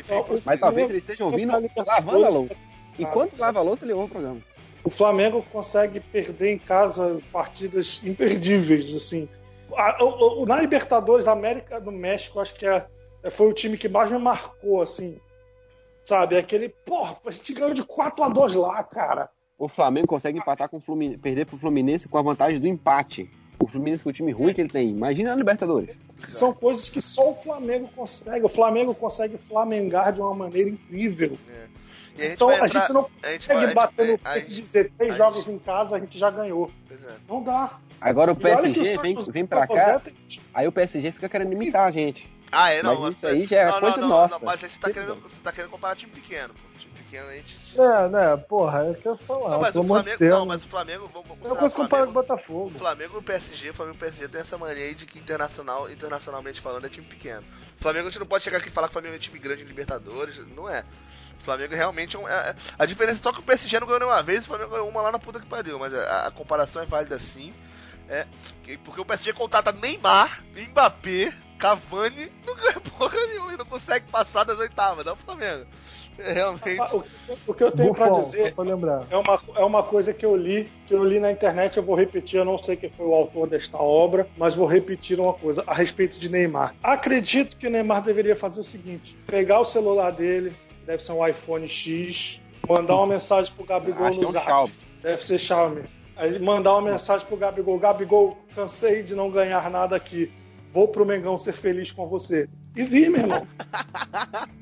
Enfim, 0.01 0.41
Mas 0.45 0.61
talvez 0.61 0.89
ele 0.89 0.99
esteja 0.99 1.25
ouvindo 1.25 1.53
lavando 1.77 2.25
a 2.25 2.29
louça. 2.31 2.57
Enquanto 2.99 3.37
lava 3.37 3.59
a 3.59 3.63
louça, 3.63 3.85
ele 3.85 3.93
ouve 3.93 4.07
o 4.07 4.11
programa. 4.11 4.41
O 4.83 4.91
Flamengo 4.91 5.45
consegue 5.53 6.01
perder 6.01 6.53
em 6.53 6.59
casa 6.59 7.21
partidas 7.33 8.01
imperdíveis, 8.05 8.95
assim. 8.95 9.29
na 10.47 10.61
Libertadores, 10.61 11.27
a 11.27 11.33
América 11.33 11.81
do 11.81 11.93
México, 11.93 12.41
acho 12.41 12.55
que 12.55 12.67
é, 12.67 12.87
foi 13.31 13.49
o 13.49 13.55
time 13.55 13.77
que 13.79 13.89
mais 13.89 14.11
me 14.11 14.19
marcou, 14.19 14.83
assim. 14.83 15.19
Sabe? 16.05 16.37
Aquele, 16.37 16.69
porra, 16.69 17.17
a 17.25 17.31
gente 17.31 17.53
ganhou 17.53 17.75
de 17.75 17.83
4 17.83 18.23
a 18.23 18.29
2 18.29 18.55
lá, 18.55 18.83
cara. 18.85 19.29
O 19.59 19.69
Flamengo 19.69 20.07
consegue 20.07 20.39
empatar 20.39 20.69
com 20.69 20.77
o 20.77 20.81
Fluminense, 20.81 21.19
perder 21.19 21.47
pro 21.47 21.57
Fluminense 21.57 22.09
com 22.09 22.19
a 22.19 22.23
vantagem 22.23 22.61
do 22.61 22.67
empate. 22.67 23.31
O 23.59 23.67
Fluminense 23.67 24.05
com 24.05 24.11
o 24.11 24.13
time 24.13 24.31
ruim 24.31 24.53
que 24.53 24.61
ele 24.61 24.69
tem. 24.69 24.91
Imagina 24.91 25.33
a 25.33 25.37
Libertadores. 25.37 25.99
São 26.19 26.53
coisas 26.53 26.89
que 26.91 27.01
só 27.01 27.31
o 27.31 27.35
Flamengo 27.35 27.89
consegue. 27.97 28.45
O 28.45 28.51
Flamengo 28.51 28.95
consegue 28.95 29.39
flamengar 29.39 30.13
de 30.13 30.21
uma 30.21 30.35
maneira 30.35 30.69
incrível. 30.69 31.39
É. 31.49 31.67
A 32.19 32.33
então 32.33 32.49
a, 32.49 32.55
entrar, 32.55 32.67
gente 32.69 32.93
não 32.93 33.05
consegue 33.05 33.61
gente 33.61 33.75
bater 33.75 34.09
no 34.09 34.19
peito 34.19 34.51
e 34.51 34.55
dizer 34.55 34.93
três 34.97 35.17
jogos 35.17 35.45
gente... 35.45 35.55
em 35.55 35.59
casa 35.59 35.97
a 35.97 35.99
gente 35.99 36.19
já 36.19 36.31
ganhou. 36.31 36.71
É. 36.91 36.95
Não 37.29 37.43
dá. 37.43 37.79
Agora 38.01 38.33
o 38.33 38.37
PSG 38.37 38.97
o 38.97 39.01
vem, 39.01 39.17
vem 39.31 39.47
pra 39.47 39.67
cá, 39.67 40.03
aí 40.53 40.69
o 40.69 40.73
PSG 40.73 41.13
fica 41.13 41.29
querendo 41.29 41.53
imitar 41.53 41.89
a 41.89 41.91
gente. 41.91 42.31
Ah, 42.51 42.71
é, 42.71 42.83
não. 42.83 43.01
Mas 43.01 43.17
isso 43.17 43.27
aí 43.27 43.45
já 43.45 43.61
é 43.61 43.67
não, 43.67 43.81
coisa 43.81 43.97
não, 43.97 44.09
nossa. 44.09 44.39
mas 44.41 44.61
você 44.61 44.69
tá, 44.79 44.91
querendo, 44.91 45.15
você 45.17 45.41
tá 45.43 45.53
querendo 45.53 45.71
comparar 45.71 45.97
time 45.97 46.13
pequeno, 46.13 46.55
pô 46.55 46.77
pequeno, 47.07 47.29
a 47.29 47.35
gente. 47.35 47.57
É, 47.81 48.09
né, 48.09 48.37
porra, 48.37 48.81
é 48.81 48.91
o 48.91 48.95
que 48.95 49.07
eu 49.07 49.17
falar. 49.17 49.51
Não, 49.51 49.61
mas 49.61 49.77
o 49.77 49.85
Flamengo. 49.85 50.25
Não, 50.25 50.47
mas 50.47 50.65
o 50.65 50.69
Flamengo. 50.69 51.11
Vamos, 51.13 51.29
vamos 51.29 51.49
eu 51.49 51.57
posso 51.57 51.77
comparar 51.77 52.05
com 52.05 52.11
o 52.11 52.15
Botafogo. 52.15 52.67
O 52.67 52.79
Flamengo 52.79 53.15
e 53.15 53.19
o 53.19 53.23
PSG, 53.23 53.71
o 53.71 53.75
Flamengo 53.75 53.97
e 53.97 53.99
o 53.99 54.01
PSG 54.01 54.29
tem 54.29 54.41
essa 54.41 54.59
mania 54.59 54.95
de 54.95 55.07
que 55.07 55.19
internacional, 55.19 55.91
internacionalmente 55.91 56.61
falando 56.61 56.87
é 56.87 56.89
time 56.89 57.07
pequeno. 57.07 57.45
O 57.79 57.83
Flamengo 57.83 58.09
a 58.09 58.11
gente 58.11 58.21
não 58.21 58.27
pode 58.27 58.45
chegar 58.45 58.59
aqui 58.59 58.69
e 58.69 58.73
falar 58.73 58.89
que 58.89 58.93
o 58.93 58.95
Flamengo 58.95 59.15
é 59.15 59.19
time 59.19 59.39
grande 59.39 59.63
em 59.63 59.67
Libertadores, 59.67 60.39
não 60.49 60.69
é. 60.69 60.85
O 61.41 61.45
Flamengo 61.45 61.75
realmente 61.75 62.17
é, 62.17 62.19
um, 62.19 62.29
é, 62.29 62.57
A 62.79 62.87
diferença 62.87 63.21
é 63.21 63.23
só 63.23 63.33
que 63.33 63.41
o 63.41 63.43
PSG 63.43 63.79
não 63.79 63.87
ganhou 63.87 64.01
nenhuma 64.01 64.23
vez, 64.23 64.45
o 64.45 64.49
Flamengo 64.49 64.71
ganhou 64.71 64.89
uma 64.89 65.03
lá 65.03 65.13
na 65.13 65.19
puta 65.19 65.39
que 65.39 65.47
pariu, 65.47 65.79
mas 65.79 65.95
a, 65.95 66.27
a 66.27 66.31
comparação 66.31 66.83
é 66.83 66.87
válida 66.87 67.19
sim. 67.19 67.55
É, 68.09 68.25
porque 68.85 69.01
o 69.01 69.05
PSG 69.05 69.33
contrata 69.33 69.73
Neymar, 69.73 70.43
Mbappé, 70.55 71.35
Cavani, 71.59 72.31
não 72.47 72.55
ganha 72.55 72.81
porra 72.81 73.27
nenhuma 73.27 73.53
e 73.55 73.57
não 73.57 73.65
consegue 73.65 74.07
passar 74.11 74.45
das 74.45 74.59
oitavas, 74.59 75.05
não 75.05 75.15
o 75.15 75.17
Flamengo. 75.17 75.67
É, 76.19 76.33
realmente. 76.33 76.81
O, 76.95 77.05
o, 77.49 77.55
que 77.55 77.63
eu 77.63 77.71
tenho 77.71 77.95
para 77.95 78.11
dizer 78.21 78.55
é 79.11 79.17
uma, 79.17 79.41
é 79.55 79.65
uma 79.65 79.83
coisa 79.83 80.15
que 80.15 80.25
eu 80.25 80.35
li, 80.35 80.71
que 80.87 80.95
eu 80.95 81.05
li 81.05 81.21
na 81.21 81.31
internet, 81.31 81.77
eu 81.77 81.83
vou 81.83 81.95
repetir, 81.95 82.39
eu 82.39 82.45
não 82.45 82.57
sei 82.57 82.77
quem 82.77 82.91
foi 82.91 83.07
o 83.07 83.15
autor 83.15 83.49
desta 83.49 83.77
obra, 83.77 84.27
mas 84.37 84.55
vou 84.55 84.67
repetir 84.67 85.21
uma 85.21 85.35
coisa 85.35 85.63
a 85.67 85.75
respeito 85.75 86.19
de 86.19 86.29
Neymar. 86.29 86.75
Acredito 86.83 87.57
que 87.57 87.67
o 87.67 87.71
Neymar 87.71 88.03
deveria 88.03 88.35
fazer 88.35 88.61
o 88.61 88.65
seguinte: 88.65 89.17
pegar 89.27 89.61
o 89.61 89.65
celular 89.65 90.11
dele, 90.11 90.57
deve 90.87 91.03
ser 91.03 91.13
um 91.13 91.27
iPhone 91.27 91.69
X, 91.69 92.41
mandar 92.67 92.97
uma 92.97 93.07
mensagem 93.07 93.53
pro 93.55 93.65
Gabigol 93.65 94.15
no 94.15 94.29
é 94.29 94.33
zap. 94.33 94.73
Deve 95.03 95.25
ser 95.25 95.39
Xiaomi. 95.39 95.83
Aí 96.17 96.39
mandar 96.39 96.73
uma 96.73 96.91
mensagem 96.93 97.27
pro 97.27 97.37
Gabigol: 97.37 97.79
Gabigol, 97.79 98.39
cansei 98.55 99.03
de 99.03 99.15
não 99.15 99.31
ganhar 99.31 99.71
nada 99.71 99.95
aqui. 99.95 100.33
Vou 100.77 100.87
pro 100.87 101.07
Mengão 101.07 101.39
ser 101.39 101.55
feliz 101.55 101.91
com 101.91 102.07
você. 102.07 102.51
E 102.77 102.85
vi, 102.85 103.09
meu 103.09 103.23
irmão. 103.23 103.49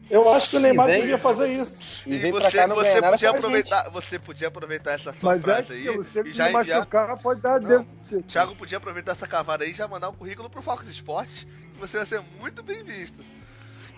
Eu 0.09 0.33
acho 0.33 0.49
que 0.49 0.57
o 0.59 0.61
Neymar 0.61 0.87
vem, 0.87 1.01
podia 1.01 1.19
fazer 1.19 1.49
isso. 1.49 2.09
E, 2.09 2.15
e 2.15 2.31
você, 2.31 2.69
você 2.69 3.03
podia 3.03 3.31
aproveitar, 3.31 3.91
você 3.91 4.19
podia 4.21 4.47
aproveitar 4.47 4.93
essa 4.93 5.13
sua 5.13 5.33
Mas 5.33 5.43
frase 5.43 5.73
é 5.73 5.75
aí 5.75 6.01
e 6.27 6.33
já 6.33 6.53
enviar. 6.53 6.87
pode 7.21 7.41
dar 7.41 7.61
Não, 7.61 7.85
Thiago 8.29 8.55
podia 8.55 8.79
aproveitar 8.79 9.11
essa 9.11 9.27
cavada 9.27 9.65
aí 9.65 9.73
e 9.73 9.75
já 9.75 9.89
mandar 9.89 10.09
um 10.09 10.15
currículo 10.15 10.49
pro 10.49 10.63
Fox 10.63 10.87
Sports, 10.87 11.49
que 11.73 11.81
você 11.81 11.97
vai 11.97 12.07
ser 12.07 12.23
muito 12.39 12.63
bem 12.63 12.85
visto. 12.85 13.19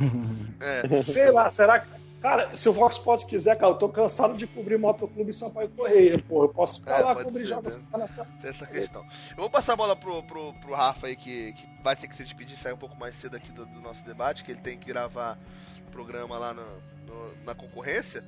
é. 0.58 1.02
Sei 1.02 1.30
lá, 1.30 1.50
será 1.50 1.80
que 1.80 1.88
Cara, 2.20 2.56
se 2.56 2.68
o 2.68 2.72
Fox 2.72 2.96
Sports 2.96 3.24
quiser, 3.24 3.56
cara, 3.56 3.72
eu 3.72 3.78
tô 3.78 3.88
cansado 3.88 4.36
de 4.36 4.46
cobrir 4.46 4.78
Motoclube 4.78 5.32
Sampaio 5.32 5.68
Correia, 5.68 6.18
pô. 6.26 6.44
Eu 6.44 6.48
posso 6.48 6.80
ficar 6.80 7.00
é, 7.00 7.02
lá 7.02 7.22
cobrir 7.22 7.46
jogos. 7.46 7.76
Né? 7.76 8.08
Tem 8.40 8.50
essa 8.50 8.66
questão. 8.66 9.02
Eu 9.30 9.36
vou 9.36 9.50
passar 9.50 9.74
a 9.74 9.76
bola 9.76 9.94
pro, 9.94 10.22
pro, 10.22 10.52
pro 10.54 10.74
Rafa 10.74 11.06
aí, 11.06 11.16
que, 11.16 11.52
que 11.52 11.68
vai 11.82 11.94
ter 11.94 12.08
que 12.08 12.16
se 12.16 12.24
despedir, 12.24 12.56
sair 12.56 12.72
um 12.72 12.78
pouco 12.78 12.96
mais 12.96 13.14
cedo 13.16 13.36
aqui 13.36 13.52
do, 13.52 13.66
do 13.66 13.80
nosso 13.80 14.04
debate, 14.04 14.44
que 14.44 14.52
ele 14.52 14.60
tem 14.60 14.78
que 14.78 14.86
gravar 14.86 15.38
programa 15.96 16.36
lá 16.36 16.52
no, 16.52 16.66
no, 17.06 17.44
na 17.44 17.54
concorrência. 17.54 18.22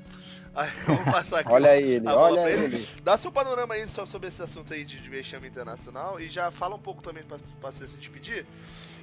Aí 0.55 0.71
eu 0.89 0.97
vou 0.97 1.05
passar 1.13 1.41
aqui. 1.41 1.51
olha 1.53 1.77
ele, 1.77 2.09
olha 2.09 2.51
ele. 2.51 2.77
ele. 2.77 2.89
Dá 3.03 3.19
seu 3.19 3.31
panorama 3.31 3.75
aí 3.75 3.87
só 3.89 4.07
sobre 4.07 4.29
esse 4.29 4.43
assunto 4.43 4.73
aí 4.73 4.85
de, 4.85 5.01
de 5.01 5.09
vexame 5.11 5.49
internacional 5.49 6.19
e 6.19 6.29
já 6.29 6.51
fala 6.51 6.75
um 6.75 6.81
pouco 6.81 7.03
também 7.03 7.23
pra, 7.25 7.39
pra 7.61 7.71
você 7.71 7.87
se 7.87 7.97
despedir. 7.99 8.47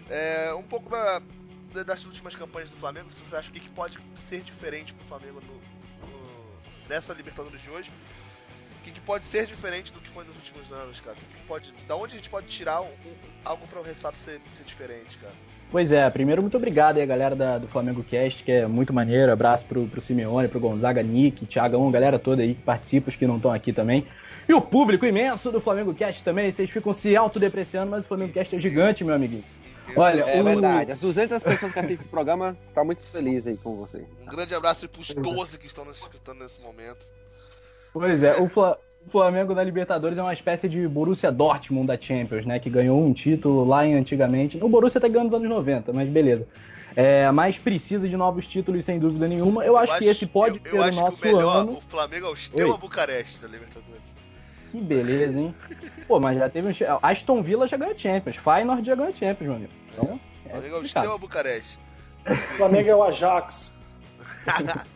É, 0.10 0.54
um 0.54 0.64
pouco 0.64 0.90
da 0.90 1.22
das 1.84 2.06
últimas 2.06 2.36
campanhas 2.36 2.70
do 2.70 2.78
Flamengo, 2.78 3.10
se 3.14 3.22
você 3.22 3.36
acha 3.36 3.52
que 3.52 3.70
pode 3.70 3.98
ser 4.30 4.42
diferente 4.42 4.94
pro 4.94 5.08
Flamengo 5.08 5.42
no, 5.42 5.54
no, 6.08 6.90
nessa 6.90 7.14
Libertadores 7.14 7.62
de 7.62 7.70
hoje, 7.70 7.92
o 8.80 8.84
que, 8.84 8.92
que, 8.92 9.02
pode 9.02 9.26
ser 9.26 9.48
diferente 9.48 9.92
do 9.92 10.00
que 10.00 10.10
foi 10.12 10.24
nos 10.24 10.36
últimos 10.36 10.72
anos, 10.72 11.02
cara? 11.02 11.16
Que 11.16 11.26
que 11.26 11.48
pode, 11.48 11.74
da 11.88 11.96
onde 11.96 12.14
a 12.14 12.18
gente 12.18 12.30
pode 12.30 12.48
tirar 12.48 12.82
um, 12.82 12.86
um, 12.86 13.16
algo 13.44 13.68
para 13.68 13.80
o 13.80 13.84
resultado 13.84 14.16
ser, 14.24 14.40
ser, 14.54 14.64
diferente, 14.64 15.18
cara? 15.18 15.34
Pois 15.72 15.92
é, 15.92 16.08
primeiro 16.12 16.44
muito 16.44 16.56
obrigado 16.56 16.98
aí 16.98 17.04
a 17.04 17.08
galera 17.08 17.36
da, 17.36 17.58
do 17.58 17.68
Flamengo 17.68 18.04
Cast, 18.04 18.44
que 18.44 18.52
é 18.52 18.68
muito 18.68 18.94
maneiro. 18.94 19.32
Abraço 19.32 19.66
pro, 19.66 19.88
pro 19.88 20.00
Simeone, 20.00 20.48
pro 20.48 20.60
Gonzaga, 20.60 21.02
Nick, 21.02 21.48
Thiagão, 21.48 21.90
galera 21.90 22.20
toda 22.20 22.44
aí 22.44 22.54
que 22.54 22.62
participa, 22.62 23.10
os 23.10 23.16
que 23.16 23.26
não 23.26 23.38
estão 23.38 23.52
aqui 23.52 23.74
também. 23.74 24.06
E 24.48 24.54
o 24.54 24.62
público 24.62 25.08
imenso 25.08 25.52
do 25.52 25.60
Flamengo 25.60 25.92
Cast 25.92 26.24
também, 26.24 26.52
vocês 26.52 26.70
ficam 26.70 26.94
se 26.94 27.16
autodepreciando, 27.16 27.90
mas 27.90 28.06
o 28.06 28.08
Flamengo 28.08 28.34
Cast 28.34 28.56
é 28.56 28.60
gigante, 28.60 29.04
meu 29.04 29.16
amiguinho. 29.16 29.44
Olha, 29.96 30.24
é 30.24 30.42
o... 30.42 30.44
verdade. 30.44 30.92
As 30.92 31.00
200 31.00 31.42
pessoas 31.42 31.72
que 31.72 31.80
assistem 31.80 31.96
esse 31.96 32.08
programa 32.08 32.50
estão 32.50 32.74
tá 32.74 32.84
muito 32.84 33.04
felizes 33.10 33.48
aí 33.48 33.58
com 33.58 33.76
você. 33.76 34.06
Um 34.22 34.26
grande 34.26 34.54
abraço 34.54 34.88
para 34.88 35.02
os 35.02 35.08
12 35.10 35.58
que 35.58 35.68
estão 35.68 35.86
nos 35.86 35.98
escutando 35.98 36.40
nesse 36.40 36.60
momento. 36.62 37.06
Pois 37.94 38.24
é, 38.24 38.36
o, 38.36 38.50
Fla... 38.50 38.78
o 39.06 39.10
Flamengo 39.10 39.54
na 39.54 39.64
Libertadores 39.64 40.18
é 40.18 40.22
uma 40.22 40.34
espécie 40.34 40.68
de 40.68 40.88
Borussia 40.88 41.32
Dortmund 41.32 41.88
da 41.88 42.00
Champions, 42.00 42.46
né? 42.46 42.60
Que 42.60 42.70
ganhou 42.70 43.02
um 43.02 43.14
título 43.14 43.66
lá 43.66 43.86
em 43.86 43.96
antigamente. 43.96 44.58
O 44.62 44.68
Borussia 44.68 45.00
até 45.00 45.08
ganhou 45.08 45.26
nos 45.26 45.34
anos 45.34 45.50
90, 45.50 45.94
mas 45.94 46.10
beleza. 46.10 46.48
É, 46.96 47.30
mas 47.32 47.60
precisa 47.60 48.08
de 48.08 48.16
novos 48.16 48.48
títulos, 48.48 48.86
sem 48.86 48.98
dúvida 48.98 49.28
nenhuma. 49.28 49.64
Eu, 49.64 49.74
eu 49.74 49.78
acho, 49.78 49.98
que 49.98 50.06
esse 50.06 50.26
pode 50.26 50.58
eu, 50.58 50.62
ser 50.62 50.76
eu 50.76 50.82
o 50.82 50.92
nosso 50.92 51.22
o 51.22 51.28
melhor, 51.28 51.58
ano. 51.58 51.78
O 51.78 51.82
Flamengo 51.82 52.28
é 52.28 52.30
o 52.30 52.36
Steaua 52.36 52.78
Bucareste 52.78 53.42
da 53.42 53.48
Libertadores. 53.48 54.16
Que 54.72 54.82
beleza, 54.82 55.40
hein? 55.40 55.56
Pô, 56.08 56.20
mas 56.20 56.38
já 56.38 56.50
teve 56.50 56.68
um. 56.68 56.72
Aston 57.02 57.42
Villa 57.42 57.68
já 57.68 57.78
ganhou 57.78 57.98
Champions. 57.98 58.36
Feyenoord 58.36 58.86
já 58.86 58.96
ganhou 58.96 59.14
Champions, 59.14 59.48
meu 59.48 59.56
amigo. 59.56 59.72
Então, 59.92 60.20
é 60.46 60.50
Flamengo 60.50 60.76
é 60.96 61.10
o 61.10 61.18
Bucareste. 61.18 61.80
Flamengo 62.58 62.90
é 62.90 62.96
o 62.96 63.04
Ajax. 63.04 63.74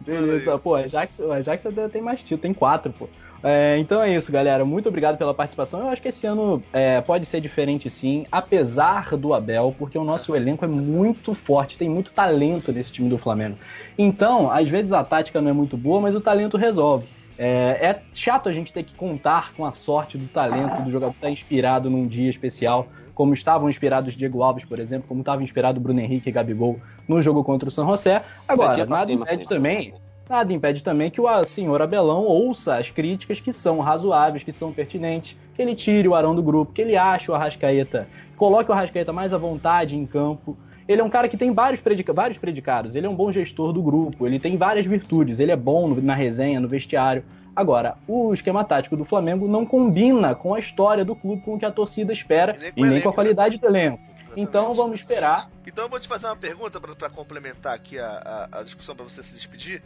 Beleza, 0.00 0.58
pô, 0.58 0.74
Ajax, 0.74 1.18
o 1.20 1.30
Ajax 1.30 1.64
tem 1.92 2.02
mais 2.02 2.20
título, 2.20 2.40
tem 2.40 2.52
quatro, 2.52 2.92
pô. 2.92 3.08
É, 3.42 3.76
então 3.78 4.00
é 4.00 4.14
isso, 4.14 4.30
galera. 4.30 4.64
Muito 4.64 4.88
obrigado 4.88 5.18
pela 5.18 5.34
participação. 5.34 5.80
Eu 5.80 5.88
acho 5.88 6.00
que 6.00 6.08
esse 6.08 6.26
ano 6.26 6.62
é, 6.72 7.00
pode 7.00 7.26
ser 7.26 7.40
diferente 7.40 7.90
sim, 7.90 8.24
apesar 8.30 9.16
do 9.16 9.34
Abel, 9.34 9.74
porque 9.76 9.98
o 9.98 10.04
nosso 10.04 10.34
elenco 10.36 10.64
é 10.64 10.68
muito 10.68 11.34
forte, 11.34 11.76
tem 11.76 11.88
muito 11.88 12.12
talento 12.12 12.72
nesse 12.72 12.92
time 12.92 13.08
do 13.08 13.18
Flamengo. 13.18 13.58
Então, 13.98 14.50
às 14.50 14.68
vezes 14.68 14.92
a 14.92 15.02
tática 15.02 15.40
não 15.40 15.50
é 15.50 15.52
muito 15.52 15.76
boa, 15.76 16.00
mas 16.00 16.14
o 16.14 16.20
talento 16.20 16.56
resolve. 16.56 17.06
É, 17.44 17.86
é 17.86 18.02
chato 18.14 18.48
a 18.48 18.52
gente 18.52 18.72
ter 18.72 18.84
que 18.84 18.94
contar 18.94 19.52
com 19.54 19.66
a 19.66 19.72
sorte 19.72 20.16
do 20.16 20.28
talento 20.28 20.80
do 20.82 20.90
jogador 20.92 21.12
estar 21.12 21.28
inspirado 21.28 21.90
num 21.90 22.06
dia 22.06 22.30
especial, 22.30 22.86
como 23.16 23.34
estavam 23.34 23.68
inspirados 23.68 24.14
Diego 24.14 24.44
Alves, 24.44 24.64
por 24.64 24.78
exemplo, 24.78 25.08
como 25.08 25.22
estava 25.22 25.42
inspirado 25.42 25.80
Bruno 25.80 25.98
Henrique 25.98 26.28
e 26.28 26.32
Gabigol 26.32 26.78
no 27.08 27.20
jogo 27.20 27.42
contra 27.42 27.68
o 27.68 27.72
San 27.72 27.84
José. 27.84 28.22
Agora, 28.46 28.86
nada 28.86 29.10
impede 29.10 29.48
também 29.48 29.92
Nada 30.30 30.52
impede 30.52 30.84
também 30.84 31.10
que 31.10 31.20
o 31.20 31.44
senhor 31.44 31.82
Abelão 31.82 32.24
ouça 32.24 32.76
as 32.76 32.90
críticas 32.90 33.40
que 33.40 33.52
são 33.52 33.80
razoáveis, 33.80 34.44
que 34.44 34.52
são 34.52 34.72
pertinentes, 34.72 35.36
que 35.54 35.60
ele 35.60 35.74
tire 35.74 36.08
o 36.08 36.14
Arão 36.14 36.34
do 36.34 36.42
grupo, 36.42 36.72
que 36.72 36.80
ele 36.80 36.96
ache 36.96 37.28
o 37.28 37.34
Arrascaeta, 37.34 38.08
coloque 38.36 38.70
o 38.70 38.72
Arrascaeta 38.72 39.12
mais 39.12 39.34
à 39.34 39.36
vontade 39.36 39.96
em 39.96 40.06
campo. 40.06 40.56
Ele 40.88 41.00
é 41.00 41.04
um 41.04 41.10
cara 41.10 41.28
que 41.28 41.36
tem 41.36 41.52
vários, 41.52 41.80
predica 41.80 42.12
vários 42.12 42.38
predicados, 42.38 42.96
ele 42.96 43.06
é 43.06 43.08
um 43.08 43.14
bom 43.14 43.30
gestor 43.30 43.72
do 43.72 43.82
grupo, 43.82 44.26
ele 44.26 44.40
tem 44.40 44.56
várias 44.56 44.86
virtudes, 44.86 45.38
ele 45.38 45.52
é 45.52 45.56
bom 45.56 45.88
no, 45.88 46.02
na 46.02 46.14
resenha, 46.14 46.60
no 46.60 46.68
vestiário. 46.68 47.24
Agora, 47.54 47.96
o 48.08 48.32
esquema 48.32 48.64
tático 48.64 48.96
do 48.96 49.04
Flamengo 49.04 49.46
não 49.46 49.66
combina 49.66 50.34
com 50.34 50.54
a 50.54 50.58
história 50.58 51.04
do 51.04 51.14
clube, 51.14 51.42
com 51.42 51.54
o 51.54 51.58
que 51.58 51.66
a 51.66 51.70
torcida 51.70 52.12
espera 52.12 52.56
E 52.56 52.58
nem 52.58 52.72
com 52.72 52.78
e 52.78 52.82
nem 52.82 52.90
elenco, 52.92 53.02
com 53.04 53.08
a 53.10 53.12
qualidade 53.12 53.58
do 53.58 53.66
elenco. 53.66 54.00
Então 54.34 54.62
Exatamente. 54.62 54.76
vamos 54.76 55.00
esperar. 55.00 55.50
Então 55.66 55.84
eu 55.84 55.90
vou 55.90 56.00
te 56.00 56.08
fazer 56.08 56.26
uma 56.26 56.36
pergunta 56.36 56.80
pra 56.80 57.10
complementar 57.10 57.74
aqui 57.74 57.98
a, 57.98 58.48
a, 58.50 58.60
a 58.60 58.62
discussão 58.62 58.96
pra 58.96 59.04
você 59.04 59.22
se 59.22 59.34
despedir. 59.34 59.82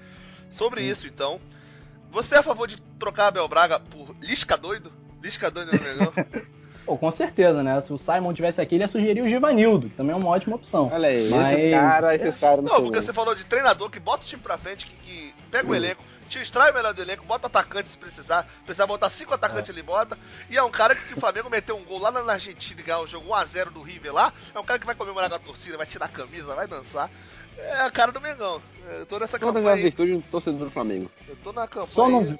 Sobre 0.50 0.82
isso, 0.82 1.06
então. 1.06 1.40
Você 2.10 2.36
é 2.36 2.38
a 2.38 2.42
favor 2.42 2.68
de 2.68 2.80
trocar 2.98 3.26
Abel 3.26 3.48
Braga 3.48 3.80
por 3.80 4.14
Lisca 4.22 4.56
doido? 4.56 4.92
Lisca 5.20 5.50
doido 5.50 5.72
no 5.72 5.82
Mengão? 5.82 6.12
Pô, 6.86 6.96
com 6.96 7.10
certeza, 7.10 7.62
né? 7.62 7.80
Se 7.80 7.92
o 7.92 7.98
Simon 7.98 8.32
tivesse 8.32 8.60
aqui, 8.60 8.76
ele 8.76 8.84
ia 8.84 8.88
sugerir 8.88 9.20
o 9.20 9.28
Givanildo, 9.28 9.88
que 9.90 9.96
também 9.96 10.14
é 10.14 10.16
uma 10.16 10.28
ótima 10.30 10.54
opção. 10.56 10.88
Olha 10.92 11.08
aí, 11.08 11.28
Mas- 11.28 11.58
esses 11.58 11.70
caras, 11.72 12.14
esses 12.22 12.40
caras 12.40 12.56
não, 12.58 12.62
Não, 12.64 12.70
sei 12.70 12.84
porque 12.84 12.98
não. 13.00 13.06
você 13.06 13.12
falou 13.12 13.34
de 13.34 13.44
treinador 13.44 13.90
que 13.90 13.98
bota 14.00 14.22
o 14.24 14.26
time 14.26 14.40
pra 14.40 14.56
frente, 14.56 14.86
que, 14.86 14.94
que 14.96 15.34
pega 15.50 15.68
o 15.68 15.74
elenco, 15.74 16.02
te 16.28 16.38
extrai 16.40 16.70
o 16.70 16.74
melhor 16.74 16.94
do 16.94 17.02
elenco, 17.02 17.24
bota 17.24 17.48
atacante 17.48 17.88
se 17.90 17.98
precisar. 17.98 18.46
Precisar 18.64 18.86
botar 18.86 19.10
cinco 19.10 19.34
atacantes, 19.34 19.68
ele 19.70 19.82
bota. 19.82 20.16
E 20.48 20.56
é 20.56 20.62
um 20.62 20.70
cara 20.70 20.94
que, 20.94 21.02
se 21.02 21.14
o 21.14 21.20
Flamengo 21.20 21.50
meter 21.50 21.72
um 21.72 21.84
gol 21.84 21.98
lá 21.98 22.10
na 22.12 22.32
Argentina 22.32 22.80
e 22.80 22.84
ganhar 22.84 23.00
o 23.00 23.06
jogo 23.06 23.28
1x0 23.30 23.70
do 23.70 23.82
River 23.82 24.12
lá, 24.14 24.32
é 24.54 24.58
um 24.58 24.64
cara 24.64 24.78
que 24.78 24.86
vai 24.86 24.94
comemorar 24.94 25.28
com 25.28 25.36
a 25.36 25.40
torcida, 25.40 25.76
vai 25.76 25.86
tirar 25.86 26.06
a 26.06 26.08
camisa, 26.08 26.54
vai 26.54 26.66
dançar. 26.68 27.10
É 27.58 27.80
a 27.80 27.90
cara 27.90 28.12
do 28.12 28.20
Mengão. 28.20 28.60
Eu 28.98 29.06
tô 29.06 29.18
nessa 29.18 29.38
Todas 29.38 29.56
as 29.56 29.62
campanha. 29.62 29.82
virtudes 29.82 30.16
do 30.16 30.22
torcedor 30.30 30.66
do 30.66 30.70
Flamengo. 30.70 31.10
Eu 31.26 31.36
tô 31.36 31.52
na 31.52 31.66
campanha. 31.66 31.86
Só 31.88 32.08
não. 32.08 32.38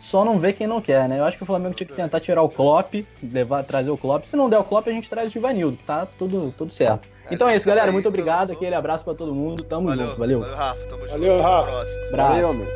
Só 0.00 0.24
não 0.24 0.38
vê 0.38 0.52
quem 0.52 0.66
não 0.66 0.80
quer, 0.80 1.08
né? 1.08 1.18
Eu 1.18 1.24
acho 1.24 1.36
que 1.36 1.42
o 1.42 1.46
Flamengo 1.46 1.74
tinha 1.74 1.86
que 1.86 1.94
tentar 1.94 2.20
tirar 2.20 2.42
o 2.42 2.48
Klopp, 2.48 2.94
levar, 3.22 3.62
trazer 3.64 3.90
o 3.90 3.98
Klopp. 3.98 4.26
Se 4.26 4.36
não 4.36 4.48
der 4.48 4.58
o 4.58 4.64
Klopp, 4.64 4.86
a 4.88 4.92
gente 4.92 5.08
traz 5.10 5.30
o 5.30 5.32
Givanildo, 5.32 5.76
que 5.76 5.84
tá 5.84 6.06
tudo, 6.18 6.54
tudo 6.56 6.72
certo. 6.72 7.06
É, 7.28 7.34
Então 7.34 7.48
é 7.48 7.56
isso, 7.56 7.66
galera. 7.66 7.86
aí, 7.86 7.92
Muito 7.92 8.08
obrigado. 8.08 8.52
Aquele 8.52 8.74
abraço 8.74 9.04
pra 9.04 9.14
todo 9.14 9.34
mundo. 9.34 9.64
Tamo 9.64 9.88
Valeu, 9.88 10.06
junto. 10.06 10.18
Valeu. 10.18 10.40
Valeu, 10.40 10.56
Rafa. 10.56 10.80
Tamo 10.86 11.00
junto. 11.02 11.10
Valeu, 11.12 11.42
Rafa. 11.42 11.68
Abraço. 11.70 12.16
Valeu, 12.16 12.54
meu. 12.54 12.66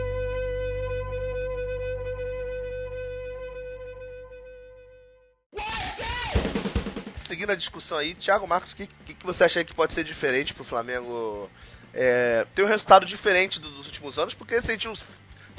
Seguindo 7.27 7.51
a 7.51 7.55
discussão 7.57 7.99
aí, 7.99 8.15
Thiago 8.15 8.47
Marcos, 8.47 8.73
o 8.73 8.77
que, 8.77 8.87
que, 9.07 9.15
que 9.15 9.27
você 9.27 9.45
acha 9.45 9.61
aí 9.61 9.65
que 9.65 9.75
pode 9.75 9.93
ser 9.95 10.05
diferente 10.05 10.53
pro 10.53 10.65
Flamengo 10.65 11.49
é, 11.95 12.47
ter 12.55 12.63
um 12.63 12.67
resultado 12.69 13.07
diferente 13.07 13.59
do- 13.59 13.71
dos 13.71 13.87
últimos 13.87 14.19
anos? 14.19 14.35
Porque 14.35 14.61
se 14.61 14.71
a 14.71 14.75
gente 14.75 14.89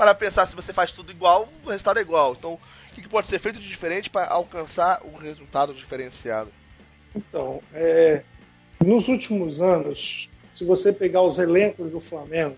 para 0.04 0.16
pensar 0.16 0.46
se 0.48 0.56
você 0.56 0.74
faz 0.74 0.92
tudo 0.92 1.12
igual, 1.12 1.48
o 1.66 1.70
resultado 1.70 1.98
é 1.98 2.02
igual. 2.02 2.34
Então, 2.38 2.54
o 2.56 2.60
que, 2.94 3.02
que 3.02 3.08
pode 3.10 3.28
ser 3.28 3.40
feito 3.40 3.60
de 3.60 3.68
diferente 3.68 4.10
para 4.10 4.28
alcançar 4.28 5.02
um 5.06 5.16
resultado 5.18 5.74
diferenciado? 5.74 6.52
Então, 7.16 7.62
é, 7.74 8.22
nos 8.84 9.08
últimos 9.08 9.62
anos, 9.62 10.30
se 10.52 10.66
você 10.66 10.92
pegar 10.92 11.22
os 11.22 11.40
elencos 11.40 11.90
do 11.90 12.00
Flamengo 12.02 12.58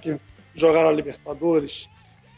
que 0.00 0.16
jogaram 0.54 0.88
a 0.88 0.92
Libertadores, 0.92 1.88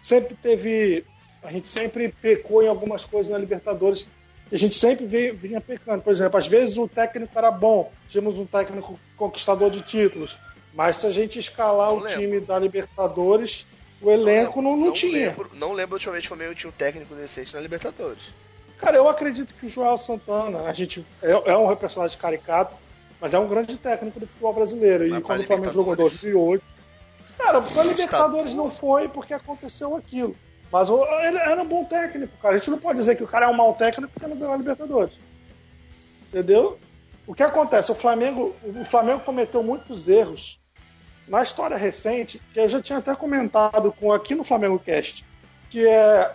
sempre 0.02 0.34
teve. 0.34 1.04
A 1.42 1.52
gente 1.52 1.68
sempre 1.68 2.08
pecou 2.08 2.62
em 2.62 2.68
algumas 2.68 3.04
coisas 3.04 3.30
na 3.30 3.38
Libertadores 3.38 4.06
que 4.48 4.54
a 4.54 4.58
gente 4.58 4.74
sempre 4.74 5.06
veio- 5.06 5.36
vinha 5.36 5.60
pecando. 5.60 6.02
Por 6.02 6.10
exemplo, 6.10 6.38
às 6.38 6.46
vezes 6.46 6.76
o 6.76 6.88
técnico 6.88 7.38
era 7.38 7.50
bom, 7.50 7.92
tínhamos 8.08 8.36
um 8.38 8.46
técnico 8.46 8.98
conquistador 9.16 9.70
de 9.70 9.82
títulos, 9.82 10.36
mas 10.72 10.96
se 10.96 11.06
a 11.06 11.10
gente 11.10 11.38
escalar 11.38 11.90
Não 11.90 11.98
o 11.98 12.02
lembro. 12.02 12.20
time 12.20 12.40
da 12.40 12.58
Libertadores, 12.58 13.66
o 14.00 14.10
elenco 14.10 14.60
não, 14.60 14.76
não, 14.76 14.92
tinha. 14.92 15.28
Lembro, 15.28 15.50
não 15.54 15.72
lembro 15.72 15.94
ultimamente 15.94 16.24
o 16.26 16.28
Flamengo 16.28 16.54
tinha 16.54 16.70
um 16.70 16.72
técnico 16.72 17.14
decente 17.14 17.54
na 17.54 17.60
Libertadores. 17.60 18.22
Cara, 18.78 18.96
eu 18.96 19.08
acredito 19.08 19.54
que 19.54 19.66
o 19.66 19.68
Joel 19.68 19.96
Santana, 19.96 20.62
a 20.62 20.72
gente 20.72 21.04
é, 21.22 21.30
é 21.30 21.56
um 21.56 21.74
personagem 21.76 22.18
caricato, 22.18 22.74
mas 23.20 23.32
é 23.32 23.38
um 23.38 23.48
grande 23.48 23.78
técnico 23.78 24.20
do 24.20 24.26
futebol 24.26 24.52
brasileiro. 24.52 25.08
Mas 25.08 25.18
e 25.18 25.22
quando 25.22 25.40
o 25.40 25.44
Flamengo 25.44 25.72
jogou 25.72 25.94
em 25.94 25.96
Libertadores? 25.96 26.20
2008, 26.20 26.64
cara, 27.38 27.62
pra 27.62 27.82
Libertadores 27.84 28.54
não 28.54 28.70
foi 28.70 29.08
porque 29.08 29.32
aconteceu 29.32 29.96
aquilo. 29.96 30.36
Mas 30.70 30.88
ele 30.88 31.38
era 31.38 31.62
um 31.62 31.68
bom 31.68 31.84
técnico, 31.84 32.36
cara. 32.42 32.56
A 32.56 32.58
gente 32.58 32.70
não 32.70 32.78
pode 32.78 32.98
dizer 32.98 33.14
que 33.16 33.22
o 33.22 33.28
cara 33.28 33.46
é 33.46 33.48
um 33.48 33.54
mau 33.54 33.74
técnico 33.74 34.12
porque 34.12 34.28
não 34.28 34.36
ganhou 34.36 34.54
a 34.54 34.56
Libertadores. 34.56 35.14
Entendeu? 36.28 36.78
O 37.26 37.34
que 37.34 37.42
acontece? 37.42 37.92
O 37.92 37.94
Flamengo, 37.94 38.54
o 38.64 38.84
Flamengo 38.84 39.20
cometeu 39.20 39.62
muitos 39.62 40.08
erros 40.08 40.60
na 41.28 41.42
história 41.42 41.76
recente, 41.76 42.40
que 42.52 42.60
eu 42.60 42.68
já 42.68 42.80
tinha 42.82 42.98
até 42.98 43.14
comentado 43.14 43.92
com 43.92 44.12
aqui 44.12 44.34
no 44.34 44.44
Flamengo 44.44 44.78
Cast, 44.78 45.24
que 45.70 45.86
é 45.86 46.32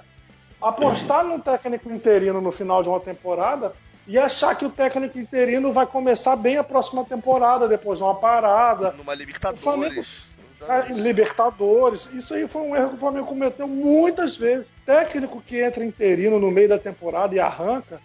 apostar 0.62 1.24
num 1.24 1.40
técnico 1.40 1.90
interino 1.92 2.42
no 2.42 2.52
final 2.52 2.84
de 2.84 2.90
uma 2.90 3.00
temporada 3.00 3.74
e 4.08 4.18
achar 4.18 4.56
que 4.56 4.66
o 4.66 4.70
técnico 4.70 5.18
interino 5.20 5.72
vai 5.72 5.86
começar 5.86 6.36
bem 6.36 6.58
a 6.58 6.64
próxima 6.64 7.06
temporada, 7.06 7.68
depois 7.68 8.00
de 8.00 8.04
uma 8.04 8.16
parada. 8.16 8.92
Numa 8.92 9.14
Libertadores. 9.14 9.62
Flamengo- 9.64 10.04
Ah, 10.68 10.80
Libertadores, 10.90 12.10
isso 12.14 12.34
aí 12.34 12.46
foi 12.46 12.62
um 12.64 12.76
erro 12.76 12.90
que 12.90 12.96
o 12.96 13.00
Flamengo 13.00 13.28
cometeu 13.28 13.66
muitas 13.68 14.36
vezes. 14.36 14.70
Técnico 14.86 15.42
que 15.42 15.62
entra 15.62 15.86
interino 15.86 16.38
no 16.38 16.52
meio 16.52 16.68
da 16.68 16.78
temporada 16.78 17.34
e 17.34 17.40
arranca, 17.40 18.02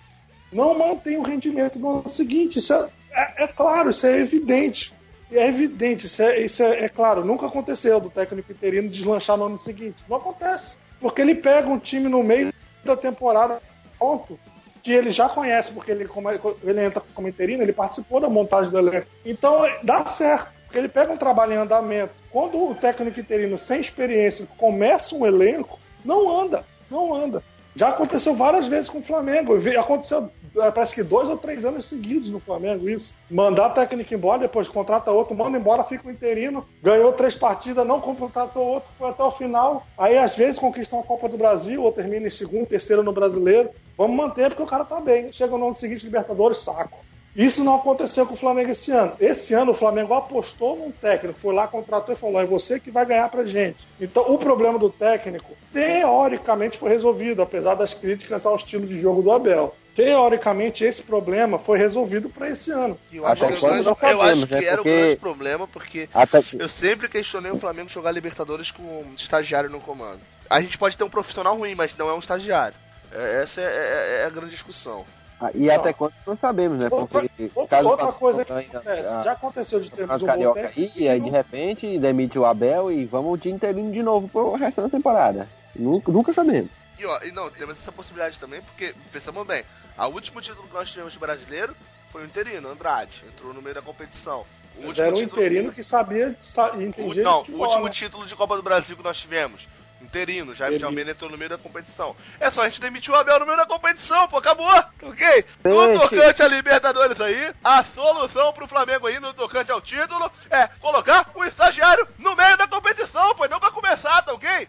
não 0.53 0.78
mantém 0.78 1.16
o 1.16 1.22
rendimento 1.22 1.78
no 1.80 1.99
ano 2.01 2.09
seguinte. 2.09 2.61
Isso 2.61 2.72
é, 2.72 2.89
é- 3.12 3.45
é 3.45 3.47
claro, 3.49 3.91
isso 3.91 4.07
é 4.07 4.20
evidente. 4.20 4.95
É 5.35 5.49
evidente, 5.49 6.07
isso, 6.07 6.22
é, 6.22 6.41
isso 6.41 6.62
é, 6.62 6.85
é 6.85 6.89
claro. 6.89 7.24
Nunca 7.24 7.47
aconteceu 7.47 7.99
do 7.99 8.09
técnico 8.09 8.53
interino 8.53 8.89
deslanchar 8.89 9.37
no 9.37 9.47
ano 9.47 9.59
seguinte. 9.59 10.05
Não 10.09 10.16
acontece. 10.16 10.76
Porque 11.01 11.20
ele 11.20 11.35
pega 11.35 11.68
um 11.68 11.78
time 11.78 12.09
no 12.09 12.22
meio 12.22 12.53
da 12.85 12.97
temporada, 12.97 13.61
ponto, 13.99 14.39
que 14.82 14.93
ele 14.93 15.11
já 15.11 15.28
conhece, 15.28 15.72
porque 15.72 15.91
ele, 15.91 16.07
como 16.07 16.30
ele 16.30 16.85
entra 16.85 17.03
como 17.14 17.26
interino, 17.26 17.62
ele 17.62 17.72
participou 17.72 18.20
da 18.20 18.28
montagem 18.28 18.70
do 18.70 18.78
elenco. 18.78 19.07
Então 19.24 19.64
dá 19.82 20.07
certo. 20.07 20.53
Porque 20.64 20.78
ele 20.78 20.89
pega 20.89 21.12
um 21.12 21.16
trabalho 21.16 21.53
em 21.53 21.57
andamento. 21.57 22.14
Quando 22.30 22.70
o 22.70 22.74
técnico 22.74 23.18
interino 23.18 23.57
sem 23.57 23.80
experiência 23.80 24.49
começa 24.57 25.14
um 25.14 25.24
elenco, 25.26 25.78
não 26.05 26.41
anda. 26.41 26.64
Não 26.91 27.14
anda. 27.14 27.43
Já 27.77 27.89
aconteceu 27.89 28.35
várias 28.35 28.66
vezes 28.66 28.89
com 28.89 28.99
o 28.99 29.03
Flamengo. 29.03 29.55
Aconteceu, 29.79 30.31
eh, 30.57 30.70
parece 30.70 30.95
que 30.95 31.03
dois 31.03 31.29
ou 31.29 31.37
três 31.37 31.64
anos 31.64 31.87
seguidos 31.87 32.29
no 32.31 32.39
Flamengo, 32.39 32.89
isso. 32.89 33.14
Mandar 33.29 33.70
técnico 33.70 34.14
embora, 34.14 34.39
depois 34.39 34.68
contrata 34.68 35.11
outro, 35.11 35.35
manda 35.35 35.59
embora, 35.59 35.83
fica 35.83 36.07
o 36.07 36.11
interino, 36.11 36.64
ganhou 36.81 37.12
três 37.12 37.35
partidas, 37.35 37.85
não 37.87 38.01
contratou 38.01 38.64
outro, 38.64 38.91
foi 38.97 39.11
até 39.11 39.25
o 39.25 39.31
final. 39.33 39.85
Aí, 39.99 40.16
às 40.16 40.37
vezes, 40.37 40.59
conquistam 40.59 41.01
a 41.01 41.03
Copa 41.03 41.29
do 41.29 41.37
Brasil, 41.37 41.83
ou 41.83 41.91
termina 41.91 42.27
em 42.27 42.31
segundo, 42.31 42.66
terceiro 42.66 43.03
no 43.03 43.12
brasileiro. 43.12 43.70
Vamos 43.99 44.16
manter 44.16 44.51
porque 44.51 44.62
o 44.62 44.66
cara 44.66 44.85
tá 44.85 45.01
bem. 45.01 45.33
Chega 45.33 45.57
no 45.59 45.66
ano 45.66 45.75
seguinte, 45.75 46.05
Libertadores, 46.05 46.59
saco. 46.59 46.99
Isso 47.37 47.64
não 47.64 47.74
aconteceu 47.76 48.24
com 48.26 48.35
o 48.35 48.37
Flamengo 48.37 48.70
esse 48.70 48.93
ano. 48.93 49.16
Esse 49.18 49.55
ano 49.55 49.72
o 49.72 49.74
Flamengo 49.74 50.14
apostou 50.14 50.76
num 50.76 50.93
técnico, 50.93 51.39
foi 51.41 51.53
lá, 51.55 51.66
contratou 51.66 52.14
e 52.14 52.18
falou: 52.18 52.41
é 52.41 52.47
você 52.47 52.78
que 52.78 52.91
vai 52.93 53.05
ganhar 53.05 53.28
pra 53.28 53.45
gente. 53.45 53.87
Então 54.01 54.32
o 54.32 54.39
problema 54.39 54.78
do 54.78 54.89
técnico, 54.89 55.53
teoricamente, 55.72 56.78
foi 56.78 56.91
resolvido, 56.91 57.43
apesar 57.43 57.74
das 57.74 57.93
críticas 57.95 58.47
ao 58.47 58.57
estilo 58.57 58.87
de 58.87 58.99
jogo 58.99 59.20
do 59.22 59.32
Abel. 59.32 59.74
Teoricamente, 59.97 60.82
esse 60.85 61.03
problema 61.03 61.57
foi 61.59 61.78
resolvido 61.78 62.28
para 62.28 62.51
esse 62.51 62.70
ano. 62.70 62.99
Que 63.09 63.16
eu 63.18 63.26
acho 63.26 63.45
Até 63.45 63.55
que, 63.55 63.61
quando 63.61 63.72
o 63.72 63.85
grande- 63.85 64.01
não 64.03 64.11
eu 64.11 64.22
acho 64.22 64.47
que 64.47 64.55
né? 64.55 64.64
era 64.64 64.76
Porque- 64.76 64.91
o 64.91 64.97
grande 65.01 65.16
problema, 65.16 65.68
porque 65.68 66.09
Até 66.12 66.43
eu 66.59 66.68
sempre 66.68 67.09
questionei 67.09 67.53
o 67.53 67.57
Flamengo 67.57 67.89
jogar 67.89 68.11
Libertadores 68.11 68.70
com 68.72 68.82
um 68.82 69.14
estagiário 69.14 69.70
no 69.70 69.80
comando. 69.80 70.20
A 70.51 70.61
gente 70.61 70.76
pode 70.76 70.97
ter 70.97 71.05
um 71.05 71.11
profissional 71.11 71.57
ruim, 71.57 71.74
mas 71.76 71.97
não 71.97 72.09
é 72.09 72.14
um 72.14 72.18
estagiário. 72.18 72.74
É- 73.12 73.43
essa 73.43 73.61
é, 73.61 73.64
é- 73.64 74.20
é 74.22 74.26
a 74.26 74.30
grande 74.30 74.51
discussão. 74.51 75.05
Ah, 75.41 75.51
E 75.55 75.70
até 75.70 75.93
quando 75.93 76.12
não 76.26 76.37
sabemos, 76.37 76.78
né? 76.78 76.89
Outra- 76.91 77.20
Porque 77.20 77.51
outra- 77.55 77.76
caso 77.76 77.89
outra 77.89 78.12
coisa 78.12 78.45
que 78.45 78.53
acontece, 78.53 79.09
a- 79.14 79.22
já 79.22 79.32
aconteceu 79.32 79.80
de 79.80 79.91
termos 79.91 80.12
a 80.12 80.16
um 80.16 80.20
bom 80.20 80.26
Carioca 80.26 80.61
técnico. 80.62 80.93
aí, 80.97 81.03
e 81.05 81.09
aí 81.09 81.20
de 81.20 81.30
repente 81.30 81.99
demite 81.99 82.39
o 82.39 82.45
Abel 82.45 82.91
e 82.91 83.05
vamos 83.05 83.41
de 83.41 83.51
interino 83.51 83.91
de 83.91 84.03
novo 84.03 84.28
pro 84.28 84.53
resto 84.55 84.80
da 84.82 84.89
temporada. 84.89 85.49
Nunca, 85.74 86.12
nunca 86.12 86.32
sabemos. 86.32 86.70
E 86.99 87.05
ó, 87.05 87.20
e 87.24 87.32
não, 87.32 87.51
temos 87.51 87.78
essa 87.80 87.91
possibilidade 87.91 88.39
também, 88.39 88.62
porque, 88.62 88.95
pensamos 89.12 89.45
bem, 89.47 89.64
o 89.99 90.07
último 90.07 90.41
título 90.41 90.68
que 90.68 90.74
nós 90.74 90.89
tivemos 90.89 91.12
de 91.12 91.18
brasileiro 91.18 91.74
foi 92.12 92.22
o 92.22 92.26
interino, 92.26 92.68
Andrade, 92.68 93.24
entrou 93.26 93.53
no 93.53 93.61
meio 93.61 93.74
da 93.74 93.82
competição. 93.82 94.45
O 94.76 94.87
Mas 94.87 94.99
era 94.99 95.11
um 95.11 95.14
título- 95.14 95.41
interino 95.43 95.72
que 95.72 95.82
sabia 95.82 96.37
sa- 96.41 96.70
e 96.74 96.78
o, 96.78 96.82
entendia 96.82 97.22
não, 97.24 97.43
o 97.49 97.61
último 97.61 97.85
né? 97.85 97.91
título 97.91 98.24
de 98.26 98.35
Copa 98.37 98.57
do 98.57 98.62
Brasil 98.62 98.97
que 98.97 99.03
nós 99.03 99.18
tivemos. 99.18 99.68
Interino, 100.01 100.55
Jaime 100.55 100.78
de. 100.78 100.84
Almeida 100.84 101.11
entrou 101.12 101.30
no 101.30 101.38
meio 101.38 101.51
da 101.51 101.59
competição. 101.59 102.14
É 102.38 102.51
só 102.51 102.62
a 102.62 102.68
gente 102.68 102.80
demitir 102.80 103.12
o 103.12 103.16
Abel 103.16 103.40
no 103.40 103.47
meio 103.47 103.57
da 103.57 103.66
competição, 103.66 104.28
pô, 104.28 104.36
acabou, 104.36 104.68
ok? 105.03 105.45
No 105.64 105.99
tocante 105.99 106.42
a 106.42 106.49
Libertadores 106.49 107.20
aí, 107.20 107.53
a 107.62 107.82
solução 107.84 108.53
pro 108.53 108.68
Flamengo 108.68 109.07
aí, 109.07 109.18
no 109.18 109.32
tocante 109.32 109.72
ao 109.72 109.80
título, 109.80 110.30
é 110.51 110.68
colocar 110.80 111.30
o 111.34 111.45
estagiário 111.45 112.07
no 112.18 112.36
meio 112.36 112.57
da 112.57 112.66
competição, 112.68 113.34
pô, 113.34 113.47
não 113.49 113.59
pra 113.59 113.70
começar, 113.70 114.22
tá 114.22 114.32
ok? 114.32 114.68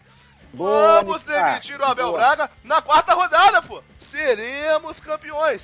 Boa, 0.53 1.03
Vamos 1.03 1.23
demitir 1.23 1.80
o 1.80 1.84
Abel 1.86 2.07
Boa. 2.07 2.17
Braga 2.19 2.49
na 2.63 2.82
quarta 2.82 3.13
rodada, 3.13 3.61
pô. 3.61 3.84
Seremos 4.09 4.97
campeões, 5.01 5.61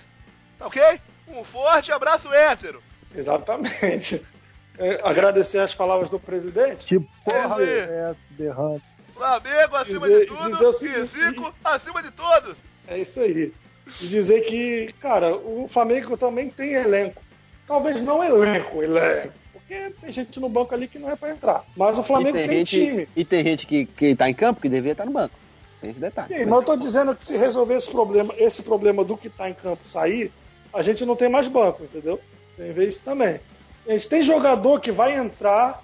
tá 0.60 0.68
ok? 0.68 1.00
Um 1.30 1.44
forte 1.46 1.92
abraço 1.94 2.32
hétero. 2.34 2.84
Exatamente. 3.16 4.22
é, 4.78 5.00
agradecer 5.04 5.60
as 5.60 5.74
palavras 5.74 6.10
do 6.10 6.20
presidente. 6.20 6.86
Que 6.86 7.00
porra 7.24 7.64
É, 7.64 7.66
é 7.66 8.10
essa, 8.12 8.18
berrando? 8.32 8.82
Flamengo 9.14 9.76
acima 9.76 10.00
Dizer- 10.08 10.20
de 10.22 10.26
tudo 10.26 10.50
dizer 10.52 10.66
o 10.66 10.74
seguinte- 10.74 11.08
Zico 11.08 11.54
acima 11.64 12.04
de 12.04 12.12
todos. 12.12 12.56
É 12.88 12.98
isso 12.98 13.20
aí. 13.22 13.54
E 14.02 14.08
dizer 14.08 14.42
que, 14.42 14.94
cara, 15.00 15.36
o 15.36 15.68
Flamengo 15.68 16.16
também 16.18 16.50
tem 16.50 16.74
elenco. 16.74 17.22
Talvez 17.68 18.02
não 18.02 18.24
elenco, 18.24 18.82
elenco. 18.82 19.34
Porque 19.54 19.94
tem 20.02 20.12
gente 20.12 20.40
no 20.40 20.50
banco 20.50 20.74
ali 20.74 20.88
que 20.88 21.00
não 21.00 21.10
é 21.10 21.16
pra 21.16 21.32
entrar. 21.32 21.64
Mas 21.76 21.98
o 21.98 22.04
Flamengo 22.04 22.38
e 22.38 22.40
tem, 22.40 22.48
tem, 22.50 22.58
gente, 22.66 22.86
time. 22.86 23.08
E 23.16 23.26
tem 23.26 23.44
gente 23.44 23.66
que, 23.66 23.86
que 23.86 24.16
tá 24.16 24.30
em 24.30 24.34
campo 24.34 24.62
que 24.62 24.70
deveria 24.70 24.92
estar 24.94 25.06
no 25.06 25.12
banco. 25.12 25.36
Tem 25.80 25.90
esse 25.90 26.00
detalhe. 26.00 26.28
Sim, 26.28 26.46
mas 26.46 26.60
eu 26.60 26.64
tô 26.64 26.76
dizendo 26.76 27.16
que 27.16 27.26
se 27.26 27.36
resolver 27.38 27.76
esse 27.76 27.90
problema, 27.90 28.34
esse 28.38 28.62
problema 28.62 29.04
do 29.04 29.18
que 29.18 29.30
tá 29.30 29.50
em 29.50 29.54
campo 29.54 29.88
sair, 29.88 30.32
a 30.74 30.82
gente 30.82 31.06
não 31.06 31.16
tem 31.16 31.28
mais 31.30 31.48
banco, 31.48 31.84
entendeu? 31.84 32.20
Tem 32.56 32.68
que 32.68 32.74
ver 32.74 32.88
isso 32.88 33.02
também. 33.02 33.40
A 33.88 33.92
gente 33.94 34.08
tem 34.08 34.22
jogador 34.22 34.80
que 34.80 34.92
vai 34.92 35.16
entrar 35.16 35.84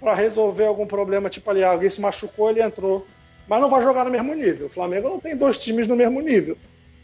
pra 0.00 0.14
resolver 0.14 0.64
algum 0.64 0.86
problema, 0.86 1.28
tipo 1.28 1.48
ali, 1.50 1.62
alguém 1.62 1.90
se 1.90 2.00
machucou, 2.00 2.48
ele 2.50 2.62
entrou. 2.62 3.06
Mas 3.46 3.60
não 3.60 3.68
vai 3.68 3.82
jogar 3.82 4.04
no 4.04 4.10
mesmo 4.10 4.32
nível. 4.34 4.66
O 4.66 4.70
Flamengo 4.70 5.08
não 5.08 5.20
tem 5.20 5.36
dois 5.36 5.58
times 5.58 5.86
no 5.86 5.94
mesmo 5.96 6.20
nível. 6.20 6.56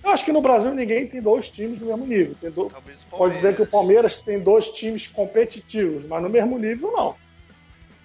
Eu 0.02 0.10
acho 0.10 0.24
que 0.24 0.32
no 0.32 0.40
Brasil 0.40 0.72
ninguém 0.72 1.06
tem 1.06 1.20
dois 1.20 1.50
times 1.50 1.78
no 1.80 1.86
mesmo 1.86 2.06
nível. 2.06 2.36
Do- 2.52 2.72
Pode 3.10 3.34
dizer 3.34 3.56
que 3.56 3.62
o 3.62 3.66
Palmeiras 3.66 4.16
tem 4.18 4.38
dois 4.38 4.68
times 4.68 5.06
competitivos, 5.08 6.04
mas 6.04 6.22
no 6.22 6.28
mesmo 6.28 6.56
nível 6.58 6.92
não. 6.92 7.16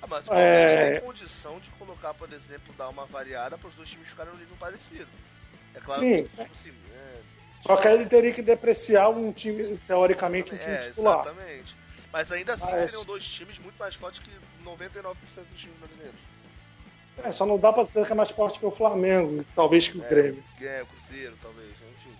Ah, 0.01 0.07
mas 0.09 0.23
o 0.25 0.27
Palmeiras 0.29 0.73
É. 0.73 0.91
tem 0.93 1.01
condição 1.01 1.59
de 1.59 1.69
colocar, 1.71 2.13
por 2.15 2.27
exemplo, 2.33 2.73
dar 2.75 2.89
uma 2.89 3.05
variada 3.05 3.57
para 3.57 3.67
os 3.67 3.75
dois 3.75 3.87
times 3.89 4.07
ficarem 4.07 4.33
no 4.33 4.39
nível 4.39 4.55
parecido. 4.59 5.07
É 5.75 5.79
claro 5.79 6.01
Sim. 6.01 6.23
que, 6.23 6.29
tipo 6.29 6.51
assim, 6.59 6.71
é, 6.95 7.19
Só 7.61 7.77
que 7.77 7.87
aí 7.87 7.93
ele 7.93 8.05
teria 8.07 8.31
que 8.33 8.41
depreciar 8.41 9.09
um 9.09 9.31
time, 9.31 9.77
teoricamente, 9.87 10.55
um 10.55 10.57
time 10.57 10.73
é, 10.73 10.77
titular. 10.79 11.19
exatamente. 11.21 11.75
Mas 12.11 12.31
ainda 12.31 12.53
assim 12.53 12.65
Mas- 12.65 12.85
seriam 12.85 13.05
dois 13.05 13.23
times 13.23 13.57
muito 13.59 13.77
mais 13.77 13.95
fortes 13.95 14.19
que 14.19 14.29
99% 14.63 15.15
dos 15.51 15.59
times 15.59 15.77
brasileiros. 15.79 16.19
É, 17.23 17.31
só 17.31 17.45
não 17.45 17.57
dá 17.57 17.71
pra 17.71 17.83
dizer 17.83 18.05
que 18.05 18.11
é 18.11 18.15
mais 18.15 18.31
forte 18.31 18.59
que 18.59 18.65
o 18.65 18.71
Flamengo, 18.71 19.45
talvez 19.55 19.87
que 19.87 19.97
o 19.97 20.03
É. 20.03 20.09
Grêmio. 20.09 20.43
É, 20.61 20.81
o 20.81 20.85
Cruzeiro, 20.87 21.37
talvez, 21.41 21.69
enfim. 21.69 22.15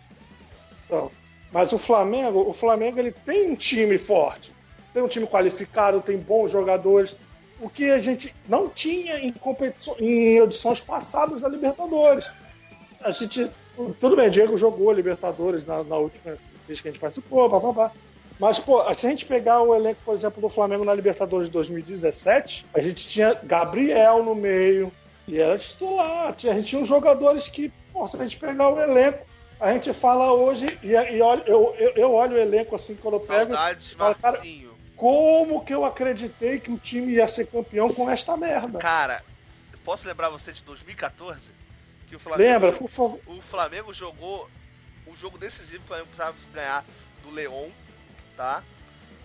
Então, 0.85 1.11
mas 1.51 1.71
o 1.73 1.77
Flamengo, 1.77 2.47
o 2.47 2.53
Flamengo 2.53 2.99
ele 2.99 3.11
tem 3.11 3.51
um 3.51 3.55
time 3.55 3.97
forte, 3.97 4.53
tem 4.93 5.01
um 5.01 5.07
time 5.07 5.25
qualificado, 5.25 6.01
tem 6.01 6.17
bons 6.17 6.51
jogadores, 6.51 7.15
o 7.59 7.69
que 7.69 7.89
a 7.89 8.01
gente 8.01 8.33
não 8.47 8.69
tinha 8.69 9.17
em 9.19 9.31
competições, 9.31 9.99
em 10.01 10.37
edições 10.39 10.79
passadas 10.79 11.41
da 11.41 11.47
Libertadores. 11.49 12.29
A 13.01 13.11
gente, 13.11 13.49
tudo 13.99 14.15
bem, 14.15 14.29
Diego 14.29 14.57
jogou 14.57 14.91
Libertadores 14.91 15.63
na, 15.65 15.83
na 15.83 15.95
última 15.97 16.37
vez 16.67 16.79
que 16.81 16.87
a 16.87 16.91
gente 16.91 16.99
participou, 17.01 17.49
papapá. 17.49 17.91
Mas, 18.41 18.57
pô, 18.57 18.81
se 18.95 19.05
a 19.05 19.09
gente 19.11 19.23
pegar 19.23 19.61
o 19.61 19.75
elenco, 19.75 20.01
por 20.03 20.15
exemplo, 20.15 20.41
do 20.41 20.49
Flamengo 20.49 20.83
na 20.83 20.95
Libertadores 20.95 21.45
de 21.45 21.53
2017, 21.53 22.65
a 22.73 22.81
gente 22.81 23.07
tinha 23.07 23.35
Gabriel 23.35 24.23
no 24.23 24.33
meio, 24.33 24.91
e 25.27 25.39
era 25.39 25.55
titular. 25.59 26.29
A 26.29 26.53
gente 26.53 26.69
tinha 26.69 26.81
uns 26.81 26.87
jogadores 26.87 27.47
que, 27.47 27.71
pô, 27.93 28.07
se 28.07 28.17
a 28.17 28.23
gente 28.23 28.37
pegar 28.37 28.69
o 28.69 28.81
elenco, 28.81 29.23
a 29.59 29.71
gente 29.71 29.93
fala 29.93 30.33
hoje, 30.33 30.65
e, 30.81 30.87
e 30.87 31.21
olha, 31.21 31.43
eu, 31.45 31.75
eu, 31.77 31.91
eu 31.95 32.13
olho 32.15 32.35
o 32.35 32.39
elenco 32.39 32.75
assim 32.75 32.95
quando 32.95 33.13
eu 33.13 33.19
pego. 33.19 33.53
Saudades, 33.53 33.91
fala, 33.91 34.15
cara. 34.15 34.41
Como 34.95 35.63
que 35.63 35.71
eu 35.71 35.85
acreditei 35.85 36.59
que 36.59 36.71
o 36.71 36.79
time 36.79 37.13
ia 37.13 37.27
ser 37.27 37.45
campeão 37.45 37.93
com 37.93 38.09
esta 38.09 38.35
merda? 38.35 38.79
Cara, 38.79 39.21
posso 39.85 40.07
lembrar 40.07 40.29
você 40.29 40.51
de 40.51 40.63
2014? 40.63 41.39
Que 42.07 42.15
o 42.15 42.19
Flamengo, 42.19 42.49
Lembra, 42.49 42.71
por 42.73 42.89
favor. 42.89 43.19
o 43.27 43.39
Flamengo 43.39 43.93
jogou 43.93 44.49
o 45.05 45.15
jogo 45.15 45.37
decisivo 45.37 45.77
que 45.77 45.85
o 45.85 45.87
Flamengo 45.87 46.07
precisava 46.07 46.35
ganhar 46.51 46.83
do 47.23 47.29
Leon, 47.29 47.69
tá? 48.38 48.63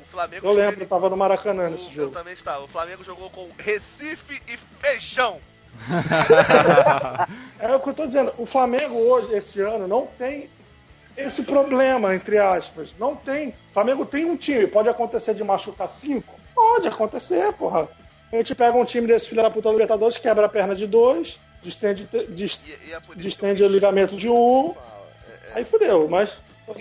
O 0.01 0.05
Flamengo 0.11 0.47
Eu 0.47 0.53
lembro, 0.53 0.83
eu 0.83 0.87
tava 0.89 1.09
no 1.11 1.17
Maracanã 1.17 1.67
o- 1.67 1.71
nesse 1.71 1.87
Eu 1.89 1.93
jogo. 1.93 2.11
também 2.13 2.33
estava. 2.35 2.63
O 2.65 2.69
Flamengo 2.69 3.03
jogou 3.05 3.29
com 3.31 3.49
Recife 3.59 4.41
e 4.49 4.57
Feijão. 4.81 5.39
É 7.59 7.75
o 7.75 7.81
que 7.81 7.89
eu 7.89 7.95
tô 7.95 8.07
dizendo. 8.07 8.33
O 8.39 8.47
Flamengo 8.47 8.95
hoje, 8.97 9.33
esse 9.35 9.61
ano, 9.61 9.87
não 9.89 10.07
tem 10.07 10.49
esse 11.17 11.43
problema, 11.43 12.15
entre 12.15 12.39
aspas. 12.39 12.95
Não 12.99 13.17
tem. 13.17 13.49
O 13.49 13.73
Flamengo 13.73 14.05
tem 14.07 14.25
um 14.25 14.37
time. 14.37 14.67
Pode 14.67 14.89
acontecer 14.89 15.35
de 15.35 15.43
machucar 15.45 15.89
cinco? 15.89 16.39
Pode 16.55 16.89
acontecer, 16.89 17.53
porra. 17.55 17.89
A 18.33 18.37
gente 18.37 18.55
pega 18.55 18.77
um 18.77 18.85
time 18.85 19.07
desse 19.07 19.29
filho 19.29 19.43
da 19.43 19.51
puta 19.51 19.69
do 19.69 19.73
Libertadores, 19.73 20.19
quebra 20.19 20.47
a 20.47 20.49
perna 20.49 20.75
de 20.75 20.87
dois, 20.87 21.39
distende, 21.63 22.09
dis- 22.29 22.61
E, 22.67 22.89
e 22.89 22.93
é 22.93 23.01
distende 23.15 23.63
eu- 23.63 23.69
o 23.69 23.73
ligamento 23.73 24.17
de 24.17 24.29
um, 24.29 24.71
é- 24.71 25.51
é- 25.51 25.59
aí 25.59 25.65
fudeu. 25.65 26.09
Mas 26.09 26.33
eu 26.33 26.39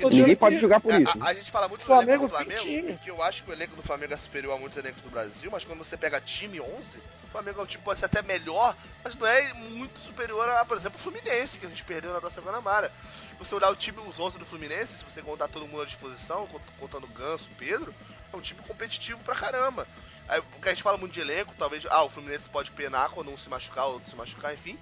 Ninguém 0.10 0.36
pode 0.36 0.58
jogar 0.58 0.80
por 0.80 0.92
É, 0.94 1.00
isso. 1.00 1.18
A, 1.22 1.28
a 1.28 1.34
gente 1.34 1.52
fala 1.52 1.68
muito 1.68 1.84
O 1.84 1.86
do 1.86 1.94
elenco 1.94 2.28
Flamengo 2.28 2.28
do 2.28 2.30
Flamengo, 2.30 2.62
time. 2.62 2.98
que 2.98 3.12
eu 3.12 3.22
acho 3.22 3.44
que 3.44 3.50
o 3.50 3.54
elenco 3.54 3.76
do 3.76 3.84
Flamengo 3.84 4.14
é 4.14 4.18
superior 4.18 4.54
a 4.56 4.58
muitos 4.58 4.78
elencos 4.78 5.02
do 5.04 5.10
Brasil, 5.12 5.50
mas 5.52 5.64
quando 5.64 5.78
você 5.78 5.96
pega 5.96 6.20
time 6.20 6.60
11, 6.60 6.98
o 7.24 7.28
Flamengo 7.32 7.60
é 7.60 7.64
um 7.64 7.68
time 7.68 7.84
pode 7.84 8.00
ser 8.00 8.06
até 8.06 8.22
melhor, 8.24 8.76
mas 9.04 9.16
não 9.16 9.28
é 9.28 9.54
muito 9.54 10.00
superior 10.00 10.48
a, 10.50 10.66
por 10.66 10.78
exemplo, 10.78 10.98
o 11.00 11.02
Fluminense, 11.04 11.60
que 11.60 11.66
a 11.66 11.70
gente 11.70 11.84
perdeu 11.84 12.14
na 12.14 12.22
Taça 12.22 12.42
Guanabara. 12.42 12.92
Se 13.30 13.36
você 13.38 13.54
olhar 13.54 13.70
o 13.70 13.76
time, 13.76 14.00
os 14.00 14.20
11 14.20 14.40
do 14.40 14.46
Fluminense, 14.46 14.98
se 14.98 15.04
você 15.04 15.22
contar 15.22 15.50
todo 15.50 15.68
mundo 15.68 15.84
à 15.84 15.86
disposição, 15.86 16.48
cont- 16.48 16.72
contando 16.80 17.06
Ganso, 17.08 17.50
Pedro, 17.58 17.94
é 18.34 18.38
um 18.38 18.42
time 18.42 18.62
competitivo 18.62 19.20
pra 19.24 19.36
caramba. 19.36 19.88
Aí, 20.28 20.42
porque 20.42 20.70
a 20.70 20.74
gente 20.74 20.82
fala 20.84 20.98
muito 20.98 21.14
de 21.14 21.22
elenco, 21.22 21.54
talvez, 21.60 21.86
ah, 21.92 22.04
o 22.04 22.10
Fluminense 22.10 22.50
pode 22.50 22.72
penar 22.72 23.10
quando 23.10 23.30
um 23.30 23.38
se 23.38 23.48
machucar, 23.50 23.86
outro 23.86 24.10
se 24.10 24.16
machucar, 24.16 24.52
enfim. 24.54 24.80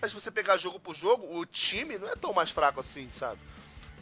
Mas 0.00 0.10
se 0.10 0.14
você 0.20 0.30
pegar 0.30 0.56
jogo 0.58 0.78
por 0.80 0.94
jogo, 0.94 1.38
o 1.38 1.46
time 1.46 1.96
não 1.96 2.08
é 2.08 2.16
tão 2.16 2.32
mais 2.34 2.50
fraco 2.50 2.80
assim, 2.80 3.08
sabe? 3.18 3.38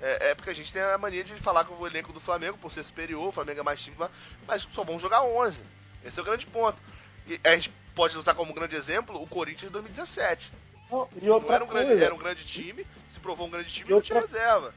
É, 0.03 0.31
é 0.31 0.35
porque 0.35 0.51
a 0.51 0.55
gente 0.55 0.73
tem 0.73 0.81
a 0.83 0.97
mania 0.97 1.23
de 1.23 1.35
falar 1.35 1.65
que 1.65 1.73
o 1.73 1.87
elenco 1.87 2.13
do 2.13 2.21
Flamengo, 2.21 2.57
por 2.59 2.73
ser 2.73 2.85
superior, 2.85 3.29
o 3.29 3.33
Flamengo 3.33 3.61
é 3.61 3.63
mais 3.63 3.81
time, 3.81 3.97
mas 4.47 4.67
só 4.73 4.83
vão 4.83 4.99
jogar 4.99 5.23
11. 5.23 5.63
Esse 6.05 6.19
é 6.19 6.23
o 6.23 6.25
grande 6.25 6.47
ponto. 6.47 6.79
E 7.27 7.39
a 7.45 7.55
gente 7.55 7.71
pode 7.95 8.17
usar 8.17 8.35
como 8.35 8.55
grande 8.55 8.75
exemplo 8.77 9.21
o 9.23 9.27
Corinthians 9.27 9.69
de 9.71 9.73
2017. 9.73 10.51
Não, 10.91 11.07
e 11.21 11.27
Não 11.27 11.35
outra 11.35 11.57
era 11.57 11.65
um, 11.65 11.69
grande, 11.69 11.87
coisa, 11.89 12.05
era 12.05 12.15
um 12.15 12.19
grande 12.19 12.45
time, 12.45 12.87
se 13.13 13.21
provou 13.21 13.47
um 13.47 13.51
grande 13.51 13.71
time 13.71 13.89
E 13.89 13.93
e 13.93 13.95
não 13.95 14.01
tinha 14.01 14.19
outra- 14.21 14.39
reserva. 14.39 14.75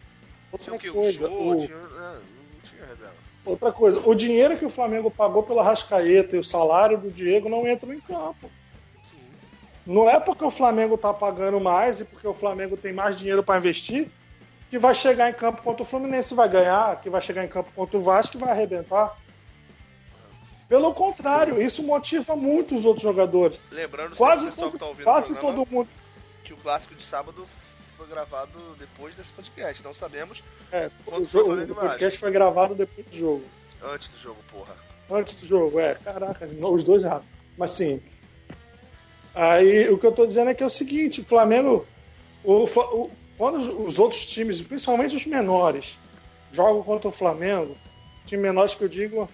Tinha 0.62 0.74
outra 0.74 0.76
o 0.76 0.80
quê? 0.80 0.90
O 0.90 0.94
coisa, 0.94 1.28
show, 1.28 1.52
o- 1.52 1.58
tinha, 1.66 1.78
é, 1.78 1.80
não 2.20 2.62
tinha 2.70 2.86
reserva. 2.86 3.16
outra 3.46 3.72
coisa, 3.72 4.00
o 4.06 4.14
dinheiro 4.14 4.58
que 4.58 4.66
o 4.66 4.70
Flamengo 4.70 5.10
pagou 5.10 5.42
pela 5.44 5.64
Rascaeta 5.64 6.36
e 6.36 6.40
o 6.40 6.44
salário 6.44 6.98
do 6.98 7.10
Diego 7.10 7.48
não 7.50 7.68
entram 7.68 7.94
em 7.94 8.00
campo. 8.02 8.52
Sim. 9.10 9.18
Não 9.88 10.08
é 10.10 10.20
porque 10.20 10.44
o 10.44 10.52
Flamengo 10.52 10.98
tá 10.98 11.14
pagando 11.14 11.60
mais 11.62 12.02
e 12.02 12.06
porque 12.06 12.28
o 12.28 12.34
Flamengo 12.34 12.76
tem 12.78 12.92
mais 12.94 13.18
dinheiro 13.18 13.42
para 13.42 13.58
investir 13.58 14.10
que 14.74 14.80
vai 14.80 14.96
chegar 14.96 15.30
em 15.30 15.34
campo 15.34 15.62
contra 15.62 15.84
o 15.84 15.86
Fluminense 15.86 16.34
vai 16.34 16.50
ganhar, 16.50 17.00
que 17.00 17.08
vai 17.08 17.22
chegar 17.22 17.46
em 17.46 17.48
campo 17.48 17.72
contra 17.76 17.96
o 17.96 18.02
Vasco 18.02 18.36
e 18.36 18.40
vai 18.40 18.50
arrebentar. 18.50 19.16
Pelo 20.68 20.92
contrário, 20.96 21.62
isso 21.62 21.84
motiva 21.84 22.36
muito 22.36 22.74
os 22.74 22.84
outros 22.84 23.04
jogadores. 23.04 23.60
Lembrando 23.72 24.16
Quase, 24.16 24.52
todo, 24.52 24.72
que 24.72 24.80
tá 24.80 24.88
ouvindo 24.88 25.04
quase 25.04 25.36
todo 25.36 25.64
mundo. 25.70 25.88
que 26.44 26.54
o 26.54 26.58
clássico 26.58 26.96
de 26.96 27.04
sábado 27.04 27.46
foi 27.96 28.08
gravado 28.08 28.58
depois 28.80 29.14
desse 29.14 29.32
podcast. 29.34 29.84
Não 29.84 29.94
sabemos 29.94 30.44
É, 30.72 30.90
o, 31.06 31.24
jogo- 31.24 31.54
o 31.54 31.76
podcast 31.76 32.18
foi 32.20 32.32
gravado 32.32 32.74
depois 32.74 33.06
do 33.06 33.16
jogo. 33.16 33.44
antes 33.84 34.08
do 34.08 34.18
jogo, 34.18 34.40
porra. 34.52 34.74
Antes 35.12 35.36
do 35.36 35.46
jogo, 35.46 35.80
é. 35.80 35.94
Caraca, 36.04 36.48
os 36.48 36.84
dois 36.84 37.04
errados. 37.04 37.28
Mas 37.56 37.70
sim. 37.70 38.02
Aí 39.36 39.88
o 39.90 40.00
que 40.00 40.08
eu 40.08 40.12
tô 40.12 40.26
dizendo 40.26 40.50
é 40.50 40.56
que 40.56 40.64
é 40.64 40.66
o 40.66 40.70
seguinte, 40.72 41.22
o 41.22 41.26
Flamengo. 41.26 41.86
O, 42.44 42.64
o- 42.66 43.12
quando 43.38 43.58
os, 43.58 43.68
os 43.68 44.00
outros 44.00 44.26
times, 44.26 44.62
principalmente 44.62 45.16
os 45.16 45.26
menores, 45.26 45.98
jogam 46.52 46.84
contra 46.84 47.10
o 47.10 47.12
Flamengo, 47.12 47.78
os 48.24 48.30
times 48.30 48.44
menores 48.44 48.76
que 48.76 48.84
eu 48.84 48.90
digo, 48.90 49.30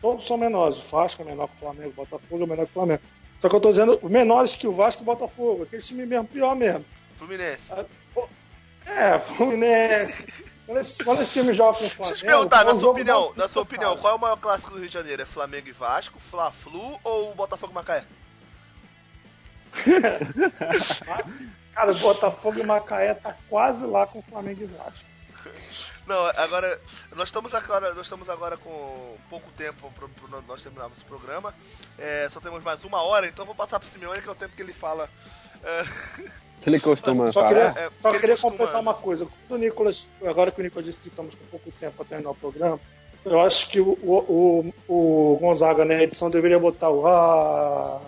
todos 0.00 0.26
são 0.26 0.36
menores. 0.36 0.78
O 0.78 0.82
Vasco 0.82 1.22
é 1.22 1.24
menor 1.24 1.48
que 1.48 1.56
o 1.56 1.58
Flamengo, 1.58 1.90
o 1.90 2.04
Botafogo 2.04 2.42
é 2.42 2.46
menor 2.46 2.64
que 2.64 2.70
o 2.70 2.74
Flamengo. 2.74 3.02
Só 3.40 3.48
que 3.48 3.56
eu 3.56 3.60
tô 3.60 3.70
dizendo 3.70 4.00
menores 4.02 4.56
que 4.56 4.66
o 4.66 4.72
Vasco 4.72 5.02
e 5.02 5.04
o 5.04 5.06
Botafogo, 5.06 5.62
aquele 5.64 5.82
time 5.82 6.06
mesmo, 6.06 6.26
pior 6.26 6.56
mesmo. 6.56 6.84
Fluminense. 7.16 7.72
É, 8.86 9.18
Fluminense. 9.18 10.26
Quando 10.66 10.80
esse, 10.80 11.04
quando 11.04 11.22
esse 11.22 11.32
time 11.32 11.54
joga 11.54 11.78
com 11.78 11.84
o 11.84 11.90
Flamengo. 11.90 12.14
Deixa 12.14 12.26
eu 12.26 12.28
te 12.28 12.32
perguntar, 12.32 12.64
na 12.64 12.80
sua 12.80 12.90
opinião, 12.90 13.32
na 13.36 13.48
sua 13.48 13.62
opinião, 13.62 13.90
cara. 13.90 14.00
qual 14.00 14.12
é 14.14 14.16
o 14.16 14.20
maior 14.20 14.36
clássico 14.36 14.72
do 14.72 14.78
Rio 14.78 14.88
de 14.88 14.94
Janeiro? 14.94 15.22
É 15.22 15.26
Flamengo 15.26 15.68
e 15.68 15.72
Vasco, 15.72 16.18
Fla-Flu 16.30 16.98
ou 17.04 17.34
Botafogo 17.34 17.72
e 17.72 17.74
Macaé? 17.74 18.04
Cara, 21.76 21.92
o 21.92 21.98
Botafogo 21.98 22.58
e 22.58 22.64
Macaé 22.64 23.12
tá 23.12 23.36
quase 23.50 23.84
lá 23.84 24.06
com 24.06 24.20
o 24.20 24.22
Flamengo 24.22 24.62
e 24.62 24.66
Vasco. 24.66 25.04
Não, 26.06 26.24
agora 26.36 26.80
nós 27.14 27.28
estamos 27.28 27.54
agora, 27.54 27.92
nós 27.94 28.06
estamos 28.06 28.30
agora 28.30 28.56
com 28.56 29.14
pouco 29.28 29.50
tempo 29.52 29.92
para 29.92 30.40
nós 30.48 30.62
terminarmos 30.62 30.98
o 31.02 31.04
programa. 31.04 31.52
É, 31.98 32.28
só 32.32 32.40
temos 32.40 32.64
mais 32.64 32.82
uma 32.82 33.02
hora, 33.02 33.28
então 33.28 33.42
eu 33.42 33.46
vou 33.46 33.54
passar 33.54 33.78
pro 33.78 33.88
Simeone 33.90 34.22
que 34.22 34.28
é 34.28 34.32
o 34.32 34.34
tempo 34.34 34.56
que 34.56 34.62
ele 34.62 34.72
fala. 34.72 35.06
É, 35.62 35.84
ele 36.66 36.80
costuma 36.80 37.30
Só 37.30 37.42
falar. 37.42 37.72
queria, 37.72 37.86
É, 37.86 37.90
só 38.00 38.10
queria 38.12 38.28
costuma- 38.30 38.50
completar 38.52 38.80
uma 38.80 38.94
coisa. 38.94 39.26
Quando 39.46 39.60
o 39.60 39.64
Nicolas, 39.64 40.08
agora 40.24 40.50
que 40.50 40.60
o 40.60 40.64
Nicolas 40.64 40.86
disse 40.86 40.98
que 40.98 41.08
estamos 41.08 41.34
com 41.34 41.44
pouco 41.44 41.70
tempo 41.72 41.94
para 41.98 42.06
terminar 42.06 42.30
o 42.30 42.34
programa, 42.34 42.80
eu 43.22 43.40
acho 43.42 43.68
que 43.68 43.80
o, 43.80 43.90
o, 44.02 44.72
o, 44.88 45.32
o 45.34 45.38
Gonzaga 45.38 45.84
na 45.84 45.94
edição 46.02 46.30
deveria 46.30 46.58
botar 46.58 46.88
o 46.88 47.06
ah. 47.06 48.00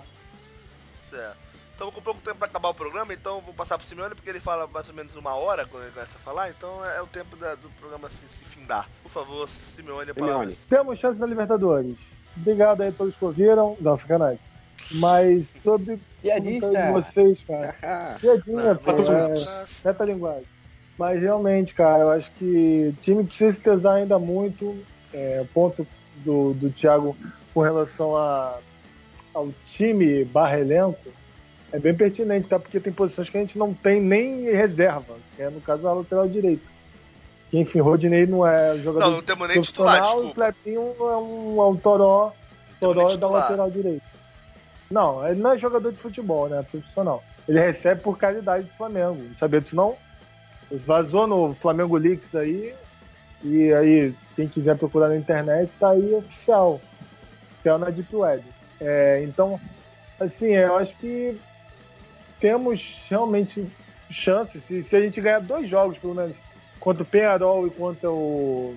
Estamos 1.79 1.95
com 1.95 2.03
pouco 2.03 2.21
tempo 2.21 2.39
para 2.39 2.49
acabar 2.49 2.71
o 2.71 2.75
programa, 2.75 3.15
então 3.15 3.41
vou 3.41 3.55
passar 3.55 3.79
pro 3.79 3.87
Simeone 3.87 4.13
porque 4.13 4.29
ele 4.29 4.41
fala 4.41 4.67
mais 4.67 4.89
ou 4.89 4.95
menos 4.97 5.15
uma 5.15 5.37
hora 5.37 5.65
quando 5.65 5.85
ele 5.85 5.93
começa 5.93 6.19
a 6.19 6.21
falar, 6.21 6.51
então 6.51 6.85
é 6.85 7.01
o 7.01 7.07
tempo 7.07 7.37
da- 7.37 7.55
do 7.55 7.71
programa 7.79 8.11
se, 8.11 8.27
se 8.37 8.45
findar. 8.47 8.89
Por 9.01 9.13
favor, 9.13 9.49
Simeone, 9.49 10.11
a 10.11 10.15
palavra. 10.15 10.51
Simeone. 10.51 10.57
Temos 10.69 10.99
chance 10.99 11.21
na 11.21 11.27
Libertadores. 11.27 11.97
obrigado 12.37 12.81
aí 12.81 12.91
todos 12.91 13.15
que 13.15 13.25
ouviram. 13.25 13.77
Não, 13.81 13.97
sacanagem. 13.97 14.41
Mas 14.95 15.47
sobre 15.63 16.01
Piadista. 16.21 16.69
de 16.69 16.91
vocês, 16.93 17.45
cara. 17.45 17.77
Piadinha, 18.21 18.75
pô, 18.75 18.91
é, 18.91 19.35
reta 19.85 20.05
linguagem. 20.05 20.49
Mas 20.99 21.21
realmente, 21.23 21.75
cara, 21.75 22.03
eu 22.03 22.11
acho 22.11 22.29
que 22.33 22.89
o 22.93 23.01
time 23.01 23.23
precisa 23.23 23.53
se 23.53 23.61
tesar 23.61 23.95
ainda 23.95 24.19
muito. 24.19 24.77
É, 25.15 25.39
o 25.41 25.47
ponto 25.47 25.87
do, 26.25 26.55
do 26.55 26.71
Thiago 26.71 27.17
com 27.55 27.61
relação 27.61 28.17
a, 28.17 28.59
ao 29.33 29.49
time 29.69 30.25
barra 30.25 30.59
elenco 30.59 31.17
é 31.73 31.79
bem 31.79 31.95
pertinente, 31.95 32.49
tá? 32.49 32.59
Porque 32.59 32.81
tem 32.81 32.93
posições 32.93 33.29
que 33.29 33.37
a 33.37 33.41
gente 33.41 33.59
não 33.59 33.75
tem 33.75 34.01
nem 34.01 34.45
reserva, 34.45 35.17
que 35.37 35.43
é 35.43 35.51
no 35.51 35.61
caso 35.61 35.87
a 35.87 35.93
lateral 35.93 36.29
direita. 36.29 36.65
Que, 37.51 37.59
enfim, 37.59 37.81
Rodinei 37.81 38.27
não 38.27 38.47
é 38.47 38.77
jogador 38.79 39.07
Não, 39.07 39.17
não 39.17 39.23
temos 39.23 39.49
nem 39.49 39.61
titular, 39.61 39.99
profissional 39.99 40.31
o. 40.31 40.35
Clepinho 40.35 40.95
é 40.99 41.17
um, 41.17 41.61
é 41.61 41.67
um 41.67 41.77
toró, 41.77 42.33
toró 42.81 43.09
nem 43.09 43.19
da 43.19 43.29
lateral 43.29 43.71
direita. 43.71 44.07
Não, 44.91 45.27
ele 45.27 45.41
não 45.41 45.53
é 45.53 45.59
jogador 45.59 45.93
de 45.93 45.99
futebol, 45.99 46.49
né? 46.49 46.65
Profissional. 46.71 47.23
Ele 47.47 47.61
recebe 47.61 48.01
por 48.01 48.19
caridade 48.19 48.65
do 48.65 48.73
Flamengo. 48.75 49.23
Não 49.23 49.37
sabia 49.37 49.61
disso 49.61 49.77
não? 49.77 49.97
Vazou 50.87 51.27
no 51.27 51.55
Flamengo 51.55 51.97
Leaks 51.97 52.35
aí. 52.35 52.75
E 53.43 53.73
aí, 53.73 54.15
quem 54.35 54.49
quiser 54.49 54.77
procurar 54.77 55.09
na 55.09 55.17
internet, 55.17 55.71
tá 55.79 55.91
aí 55.91 56.15
oficial. 56.15 56.81
Oficial 57.53 57.79
na 57.79 57.91
Deep 57.91 58.15
Web. 58.15 58.43
É, 58.81 59.23
então, 59.25 59.61
assim, 60.19 60.55
eu 60.55 60.77
acho 60.77 60.97
que 60.97 61.39
temos 62.41 63.01
realmente 63.09 63.67
chances. 64.11 64.63
Se, 64.65 64.85
se 64.85 64.97
a 64.97 65.01
gente 65.01 65.21
ganhar 65.21 65.41
dois 65.41 65.69
jogos, 65.69 65.99
pelo 65.99 66.15
menos, 66.15 66.37
contra 66.81 67.03
o 67.03 67.07
Penharol 67.07 67.67
e 67.67 67.71
contra 67.71 68.11
o. 68.11 68.77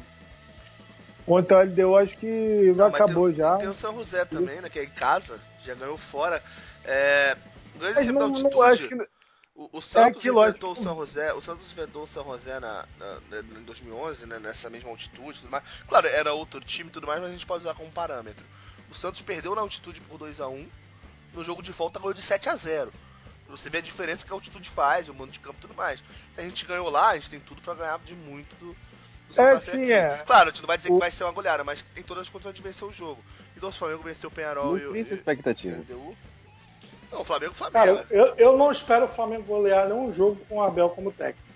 Contra 1.26 1.57
o 1.57 1.62
LDU, 1.62 1.97
acho 1.97 2.18
que 2.18 2.74
Não, 2.76 2.88
acabou 2.88 3.28
tem, 3.28 3.38
já. 3.38 3.57
Tem 3.57 3.68
o 3.68 3.74
São 3.74 3.93
José 3.95 4.26
também, 4.26 4.59
né? 4.59 4.70
Que 4.70 4.80
é 4.80 4.84
em 4.84 4.89
casa, 4.89 5.39
já 5.64 5.76
ganhou 5.76 5.97
fora. 5.97 6.43
É, 6.84 7.38
não, 8.12 8.24
altitude. 8.24 8.55
não 8.55 8.62
acho 8.64 8.88
que. 8.88 8.95
O, 9.53 9.70
o 9.74 9.82
Santos 9.82 10.18
aquilo, 10.18 10.41
inventou 10.43 10.72
o 10.72 10.76
São 10.76 10.95
José, 10.95 11.34
o 11.34 11.41
Santos 11.41 11.72
inventou 11.72 12.03
o 12.03 12.07
São 12.07 12.24
José 12.24 12.59
na, 12.59 12.86
na- 12.97 13.39
em 13.59 13.64
2011, 13.64 14.26
né, 14.26 14.39
nessa 14.39 14.70
mesma 14.70 14.89
altitude 14.89 15.39
tudo 15.39 15.51
mais. 15.51 15.64
Claro, 15.88 16.07
era 16.07 16.34
outro 16.34 16.59
time 16.62 16.89
e 16.89 16.91
tudo 16.91 17.05
mais, 17.05 17.20
mas 17.22 17.30
a 17.30 17.34
gente 17.34 17.45
pode 17.45 17.64
usar 17.64 17.76
como 17.76 17.91
parâmetro. 17.91 18.43
O 18.89 18.95
Santos 18.95 19.22
perdeu 19.22 19.53
na 19.53 19.62
altitude 19.62 20.01
por 20.01 20.18
2 20.18 20.41
a 20.41 20.47
1 20.47 20.68
no 21.34 21.43
jogo 21.43 21.62
de 21.62 21.72
volta 21.72 21.99
ganhou 21.99 22.14
de 22.14 22.22
7 22.22 22.49
a 22.49 22.55
0 22.55 22.91
Você 23.51 23.69
vê 23.69 23.77
a 23.79 23.81
diferença 23.81 24.25
que 24.25 24.31
a 24.31 24.35
altitude 24.35 24.69
faz, 24.69 25.07
o 25.09 25.13
mando 25.13 25.31
de 25.31 25.39
campo 25.39 25.57
e 25.59 25.61
tudo 25.61 25.75
mais. 25.75 25.99
Se 26.33 26.41
a 26.41 26.43
gente 26.43 26.65
ganhou 26.65 26.89
lá, 26.89 27.09
a 27.09 27.13
gente 27.15 27.29
tem 27.29 27.39
tudo 27.39 27.61
pra 27.61 27.73
ganhar 27.75 27.99
de 27.99 28.15
muito 28.15 28.55
do, 28.55 28.75
do 29.33 29.41
É, 29.41 29.59
sim, 29.59 29.71
aqui. 29.71 29.91
é. 29.93 30.17
Claro, 30.25 30.49
a 30.49 30.51
gente 30.51 30.61
não 30.61 30.67
vai 30.67 30.77
dizer 30.77 30.89
O- 30.89 30.93
que 30.95 30.99
vai 30.99 31.11
ser 31.11 31.23
uma 31.23 31.31
goleada, 31.33 31.63
mas 31.63 31.81
tem 31.93 32.03
todas 32.03 32.23
as 32.23 32.29
condições 32.29 32.55
de 32.55 32.61
vencer 32.61 32.87
o 32.87 32.91
jogo. 32.91 33.23
Então 33.55 33.71
se 33.71 33.75
o 33.75 33.79
Flamengo 33.79 34.03
venceu 34.03 34.29
o 34.29 34.33
Penharol 34.33 34.77
e 34.77 34.85
o 34.87 34.95
e- 34.95 35.01
expectativa. 35.01 35.77
LDU. 35.77 36.15
Não, 37.11 37.21
o 37.21 37.23
Flamengo, 37.25 37.51
o 37.51 37.55
Flamengo. 37.55 37.73
Cara, 37.97 38.07
eu, 38.09 38.33
eu 38.37 38.57
não 38.57 38.71
espero 38.71 39.05
o 39.05 39.09
Flamengo 39.09 39.43
golear 39.43 39.87
nenhum 39.87 40.11
jogo 40.13 40.43
com 40.47 40.55
o 40.57 40.63
Abel 40.63 40.89
como 40.89 41.11
técnico. 41.11 41.50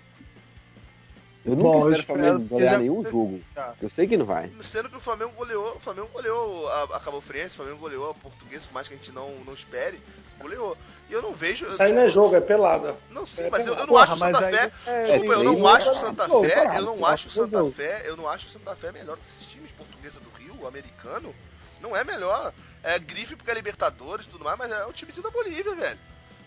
Eu 1.46 1.54
nunca 1.56 1.68
Bom, 1.68 1.78
espero 1.90 2.00
o 2.00 2.04
Flamengo 2.06 2.48
golear 2.48 2.72
já- 2.72 2.78
nenhum 2.78 3.04
jogo. 3.04 3.40
Tá. 3.54 3.74
Eu 3.80 3.88
sei 3.88 4.06
que 4.08 4.16
não 4.16 4.24
vai. 4.26 4.50
Sendo 4.64 4.88
que 4.90 4.96
o 4.96 5.00
Flamengo 5.00 5.30
goleou, 5.36 5.76
o 5.76 5.80
Flamengo 5.80 6.08
goleou 6.12 6.68
a, 6.68 6.82
a 6.96 7.00
Cabo 7.00 7.20
Friense, 7.20 7.54
o 7.54 7.56
Flamengo 7.58 7.78
goleou 7.78 8.10
a 8.10 8.14
Portuguesa, 8.14 8.66
por 8.66 8.74
mais 8.74 8.88
que 8.88 8.94
a 8.94 8.96
gente 8.96 9.12
não, 9.12 9.30
não 9.44 9.54
espere, 9.54 10.00
goleou. 10.40 10.76
E 11.08 11.12
eu 11.12 11.22
não 11.22 11.32
vejo. 11.32 11.68
Isso 11.68 11.80
aí 11.80 11.92
não 11.92 12.02
é 12.02 12.08
jogo, 12.08 12.34
é 12.34 12.40
pelada. 12.40 12.96
Não, 13.10 13.24
sim, 13.24 13.42
É 13.42 13.50
mas 13.50 13.64
eu, 13.64 13.74
eu 13.74 13.78
não 13.78 13.86
Porra, 13.86 14.02
acho 14.02 14.14
o 14.14 14.18
mas 14.18 14.32
Santa 14.34 14.46
aí 14.46 14.54
Fé. 14.56 14.72
é- 14.86 15.02
Desculpa, 15.04 15.32
eu 15.34 15.44
não 15.44 15.66
acho 15.68 15.90
o 15.90 15.94
Santa 15.94 16.26
Fé, 16.28 16.76
eu 16.76 16.82
não 16.82 17.06
acho 17.06 17.28
o 17.28 17.30
Santa. 17.30 17.70
Fé, 17.70 18.02
eu 18.06 18.16
não 18.16 18.28
acho 18.28 18.46
o 18.46 18.50
Santa 18.50 18.74
Fé 18.76 18.90
melhor 18.92 19.16
que 19.16 19.22
esses 19.38 19.46
times, 19.52 19.70
Portuguesa 19.72 20.18
do 20.18 20.30
Rio, 20.30 20.56
o 20.60 20.66
americano. 20.66 21.32
Não 21.80 21.96
é 21.96 22.02
melhor. 22.02 22.52
É 22.82 22.98
grife 22.98 23.36
porque 23.36 23.50
é 23.50 23.54
Libertadores 23.54 24.26
e 24.26 24.28
tudo 24.30 24.44
mais, 24.44 24.58
mas 24.58 24.72
é 24.72 24.84
o 24.84 24.92
timezinho 24.92 25.22
da 25.22 25.30
Bolívia, 25.30 25.74
velho. 25.76 25.98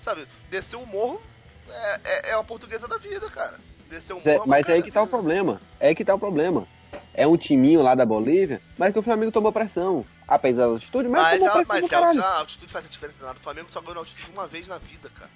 Sabe, 0.03 0.27
desceu 0.49 0.81
o 0.81 0.85
morro 0.87 1.21
é, 1.69 1.99
é, 2.03 2.29
é 2.31 2.35
uma 2.35 2.43
portuguesa 2.43 2.87
da 2.87 2.97
vida, 2.97 3.29
cara. 3.29 3.59
Desceu. 3.89 4.21
É, 4.23 4.35
é 4.35 4.37
uma 4.37 4.45
mas 4.45 4.69
é 4.69 4.73
aí 4.73 4.83
que 4.83 4.91
tá 4.91 5.01
o 5.01 5.07
problema. 5.07 5.61
É 5.79 5.89
aí 5.89 5.95
que 5.95 6.05
tá 6.05 6.13
o 6.13 6.19
problema. 6.19 6.67
É 7.13 7.27
um 7.27 7.35
timinho 7.35 7.81
lá 7.81 7.95
da 7.95 8.05
Bolívia, 8.05 8.61
mas 8.77 8.93
que 8.93 8.99
o 8.99 9.03
Flamengo 9.03 9.31
tomou 9.31 9.51
pressão. 9.51 10.05
Apesar 10.27 10.67
da 10.67 10.73
altitude, 10.73 11.09
mas, 11.09 11.21
Mas, 11.23 11.39
tomou 11.39 11.47
a, 11.47 11.51
pressão 11.55 11.75
mas 11.75 11.81
do 11.81 11.85
é, 11.85 11.97
a 11.97 11.99
caralho. 11.99 12.23
a 12.23 12.39
altitude 12.39 12.71
faz 12.71 12.85
a 12.85 12.89
diferença 12.89 13.25
nada. 13.25 13.39
O 13.39 13.43
Flamengo 13.43 13.67
só 13.71 13.81
ganhou 13.81 13.95
na 13.95 14.01
altitude 14.01 14.31
uma 14.31 14.47
vez 14.47 14.67
na 14.67 14.77
vida, 14.77 15.09
cara. 15.17 15.29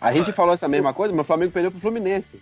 A 0.00 0.12
gente 0.12 0.32
falou 0.32 0.54
essa 0.54 0.68
mesma 0.68 0.92
coisa, 0.92 1.14
mas 1.14 1.24
o 1.24 1.26
Flamengo 1.26 1.52
perdeu 1.52 1.70
pro 1.70 1.80
Fluminense. 1.80 2.40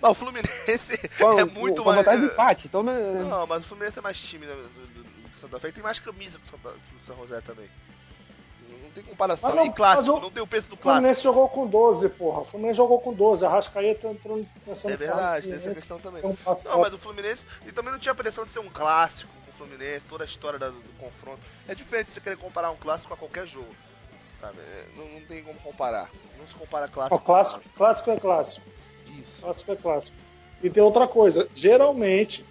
Mas 0.00 0.10
o 0.10 0.14
Fluminense 0.14 0.98
Com, 1.18 1.38
é 1.38 1.44
muito 1.44 1.84
mais. 1.84 1.98
vantagem 1.98 2.26
de 2.26 2.32
empate. 2.32 2.66
Então, 2.66 2.82
né, 2.82 2.92
Não, 3.28 3.46
mas 3.46 3.64
o 3.64 3.68
Fluminense 3.68 3.98
é 3.98 4.02
mais 4.02 4.18
time 4.18 4.46
né, 4.46 4.54
do, 4.54 4.86
do, 4.86 5.02
do 5.04 5.40
Santa 5.40 5.58
Fé 5.60 5.68
e 5.68 5.72
tem 5.72 5.82
mais 5.82 5.98
camisa 6.00 6.38
que 6.38 6.44
o, 6.44 6.50
Santa, 6.50 6.70
que 6.70 6.96
o 6.96 7.06
São 7.06 7.16
José 7.18 7.40
também. 7.40 7.68
Não, 8.82 8.90
tem 8.90 9.02
comparação. 9.04 9.48
Mas 9.50 9.56
não- 9.58 9.66
e 9.66 9.72
clássico, 9.72 10.06
mas 10.12 10.18
o- 10.18 10.20
não 10.20 10.30
tem 10.30 10.42
o 10.42 10.46
peso 10.46 10.68
do 10.68 10.74
O 10.74 10.76
clássico. 10.76 10.92
Fluminense 10.94 11.22
jogou 11.22 11.48
com 11.48 11.66
12, 11.66 12.08
porra. 12.08 12.40
O 12.40 12.44
Fluminense 12.44 12.76
jogou 12.76 13.00
com 13.00 13.12
12. 13.12 13.44
A 13.44 13.48
Rascaeta 13.48 14.08
entrou 14.08 14.44
pensando 14.64 14.92
É 14.92 14.96
verdade, 14.96 15.48
tem 15.48 15.56
essa 15.56 15.74
questão 15.74 15.98
também. 15.98 16.24
um 16.24 16.34
passo 16.36 16.66
Não, 16.68 16.80
mas 16.80 16.92
o 16.94 16.98
Fluminense. 16.98 17.42
E 17.66 17.72
também 17.72 17.92
não 17.92 17.98
tinha 17.98 18.12
a 18.12 18.14
pressão 18.14 18.44
de 18.44 18.50
ser 18.50 18.58
um 18.60 18.68
clássico 18.70 19.30
com 19.44 19.50
o 19.50 19.54
Fluminense, 19.54 20.04
toda 20.08 20.24
a 20.24 20.26
história 20.26 20.58
da- 20.58 20.68
do, 20.70 20.82
confronto. 20.98 21.40
É 21.68 21.74
diferente 21.74 22.12
você 22.12 22.20
querer 22.20 22.36
comparar 22.36 22.70
um 22.70 22.76
clássico 22.76 23.12
a 23.14 23.16
qualquer 23.16 23.46
jogo. 23.46 23.74
Sabe? 24.40 24.58
É, 24.58 24.86
Não, 24.96 25.08
não 25.08 25.20
tem 25.26 25.42
como 25.44 25.58
comparar. 25.60 26.10
Não 26.38 26.46
se 26.48 26.54
compara 26.54 26.88
clássico. 26.88 27.14
Ó, 27.14 27.18
clássico, 27.18 27.62
clássico 27.76 28.10
é 28.10 28.16
clássico. 28.18 28.66
com 29.06 29.12
Isso. 29.20 29.40
Clássico 29.40 29.72
é 29.72 29.76
clássico. 29.76 30.16
E 30.62 30.68
tem 30.70 30.82
outra 30.82 31.06
coisa. 31.06 31.48
Geralmente, 31.54 32.44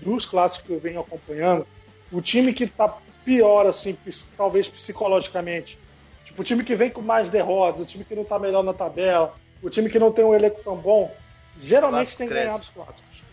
dos 0.00 0.26
clássicos 0.26 0.66
que 0.66 0.72
eu 0.74 0.80
venho 0.80 1.00
acompanhando, 1.00 1.66
o 2.12 2.20
time 2.20 2.52
que 2.52 2.66
tá 2.66 2.88
pior, 3.24 3.66
assim, 3.66 3.96
talvez 4.36 4.68
psicologicamente, 4.68 5.78
tipo, 6.24 6.42
o 6.42 6.44
time 6.44 6.62
que 6.62 6.74
vem 6.74 6.90
com 6.90 7.00
mais 7.00 7.30
derrotas, 7.30 7.80
o 7.80 7.86
time 7.86 8.04
que 8.04 8.14
não 8.14 8.24
tá 8.24 8.38
melhor 8.38 8.62
na 8.62 8.72
tabela, 8.74 9.34
o 9.62 9.70
time 9.70 9.88
que 9.88 9.98
não 9.98 10.12
tem 10.12 10.24
um 10.24 10.34
elenco 10.34 10.60
tão 10.62 10.76
bom, 10.76 11.14
geralmente 11.56 12.16
tem 12.16 12.28
cresce. 12.28 12.44
ganhado 12.46 12.62
os 12.62 12.70
clássicos. 12.70 13.24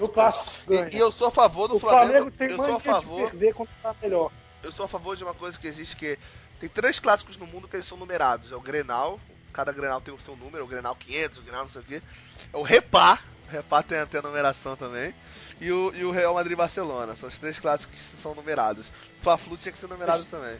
No 0.00 0.08
clássico. 0.08 0.50
E, 0.72 0.96
e 0.96 0.98
eu 0.98 1.12
sou 1.12 1.26
a 1.26 1.30
favor 1.30 1.68
do 1.68 1.76
O 1.76 1.80
Flamengo, 1.80 2.30
tem 2.30 2.50
eu 2.50 2.56
sou 2.56 2.64
a 2.64 2.68
mania 2.68 2.78
de 2.78 2.84
favor. 2.84 3.30
perder 3.30 3.54
quando 3.54 3.68
tá 3.82 3.94
melhor. 4.00 4.32
eu 4.62 4.72
sou 4.72 4.86
a 4.86 4.88
favor 4.88 5.14
de 5.14 5.22
uma 5.22 5.34
coisa 5.34 5.58
que 5.58 5.66
existe 5.66 5.94
que 5.94 6.18
tem 6.58 6.70
três 6.70 6.98
clássicos 6.98 7.36
no 7.36 7.46
mundo 7.46 7.68
que 7.68 7.76
eles 7.76 7.86
são 7.86 7.98
numerados. 7.98 8.50
É 8.50 8.56
o 8.56 8.60
Grenal, 8.60 9.20
cada 9.52 9.72
Grenal 9.72 10.00
tem 10.00 10.14
o 10.14 10.20
seu 10.20 10.34
número, 10.36 10.64
o 10.64 10.66
Grenal 10.66 10.96
500, 10.96 11.36
o 11.36 11.42
Grenal 11.42 11.64
não 11.64 11.70
sei 11.70 11.82
o 11.82 11.84
quê. 11.84 12.02
É 12.50 12.56
o 12.56 12.62
Repá, 12.62 13.18
o 13.33 13.33
Repá 13.54 13.82
tem, 13.84 13.98
a 13.98 14.22
numeração 14.22 14.74
também. 14.76 15.14
E 15.60 15.70
o, 15.70 15.94
e 15.94 16.04
o 16.04 16.10
Real 16.10 16.34
Madrid 16.34 16.52
e 16.52 16.56
Barcelona, 16.56 17.14
são 17.14 17.28
os 17.28 17.38
três 17.38 17.58
clássicos 17.60 17.94
que 17.94 18.20
são 18.20 18.34
numerados. 18.34 18.86
Fla-Flu 19.22 19.56
tinha 19.56 19.70
que 19.70 19.78
ser 19.78 19.86
numerado 19.86 20.18
Esse- 20.18 20.26
também, 20.28 20.58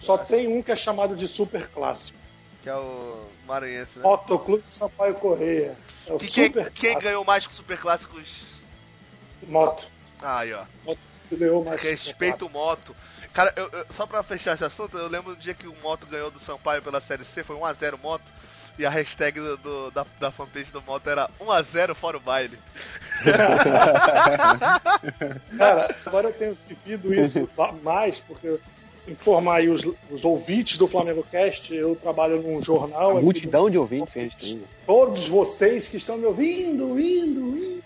Só 0.00 0.16
tem 0.16 0.48
um 0.48 0.62
que 0.62 0.72
é 0.72 0.76
chamado 0.76 1.14
de 1.14 1.28
super 1.28 1.68
clássico. 1.68 2.18
que 2.62 2.68
é 2.70 2.74
o 2.74 3.26
Maranhense, 3.46 3.98
né? 3.98 4.02
Motoclube 4.02 4.64
Sampaio 4.70 5.14
Correia. 5.14 5.76
É 6.06 6.12
o 6.14 6.18
Que 6.18 6.26
quem, 6.28 6.46
super 6.46 6.70
quem 6.72 6.80
clássico. 6.92 7.02
ganhou 7.02 7.24
mais 7.24 7.44
super 7.44 7.78
clássicos? 7.78 8.28
Moto. 9.46 9.86
Ah, 10.22 10.38
aí, 10.38 10.52
ó. 10.54 10.64
Ganhou 11.32 11.64
mais 11.64 11.80
Respeito 11.82 12.46
o 12.46 12.50
Moto. 12.50 12.96
Cara, 13.32 13.52
eu- 13.56 13.68
eu- 13.70 13.86
só 13.94 14.06
pra 14.06 14.22
fechar 14.22 14.54
esse 14.54 14.64
assunto, 14.64 14.96
eu 14.98 15.06
lembro 15.08 15.34
do 15.34 15.40
dia 15.40 15.54
que 15.54 15.68
o 15.68 15.76
Moto 15.82 16.06
ganhou 16.06 16.30
do 16.30 16.40
Sampaio 16.40 16.82
pela 16.82 17.00
Série 17.00 17.24
C, 17.24 17.44
foi 17.44 17.56
1x0 17.56 17.96
Moto. 17.98 18.24
E 18.78 18.86
a 18.86 18.90
hashtag 18.90 19.38
do, 19.40 19.56
do- 19.58 19.90
da, 19.90 20.06
da 20.18 20.30
fanpage 20.30 20.70
do 20.72 20.80
Moto 20.82 21.08
era 21.10 21.28
1x0 21.40 21.94
fora 21.94 22.16
o 22.16 22.20
baile. 22.20 22.58
Cara, 25.56 25.94
agora 26.06 26.28
eu 26.28 26.32
tenho 26.32 26.56
vivido 26.66 27.12
isso 27.14 27.48
mais, 27.82 28.18
porque 28.20 28.58
informar 29.08 29.56
aí 29.56 29.68
os, 29.68 29.84
os 30.10 30.24
ouvintes 30.24 30.76
do 30.78 30.86
Flamengo 30.86 31.24
Cast, 31.30 31.74
eu 31.74 31.96
trabalho 31.96 32.40
num 32.42 32.60
jornal. 32.62 33.10
a 33.10 33.14
aqui 33.14 33.24
multidão 33.24 33.68
de 33.70 33.78
ouvintes 33.78 34.12
que 34.12 34.18
a 34.18 34.22
gente 34.22 34.36
tem. 34.38 34.62
todos 34.86 35.28
vocês 35.28 35.88
que 35.88 35.96
estão 35.96 36.16
me 36.16 36.26
ouvindo, 36.26 36.98
indo, 36.98 37.56
indo. 37.56 37.80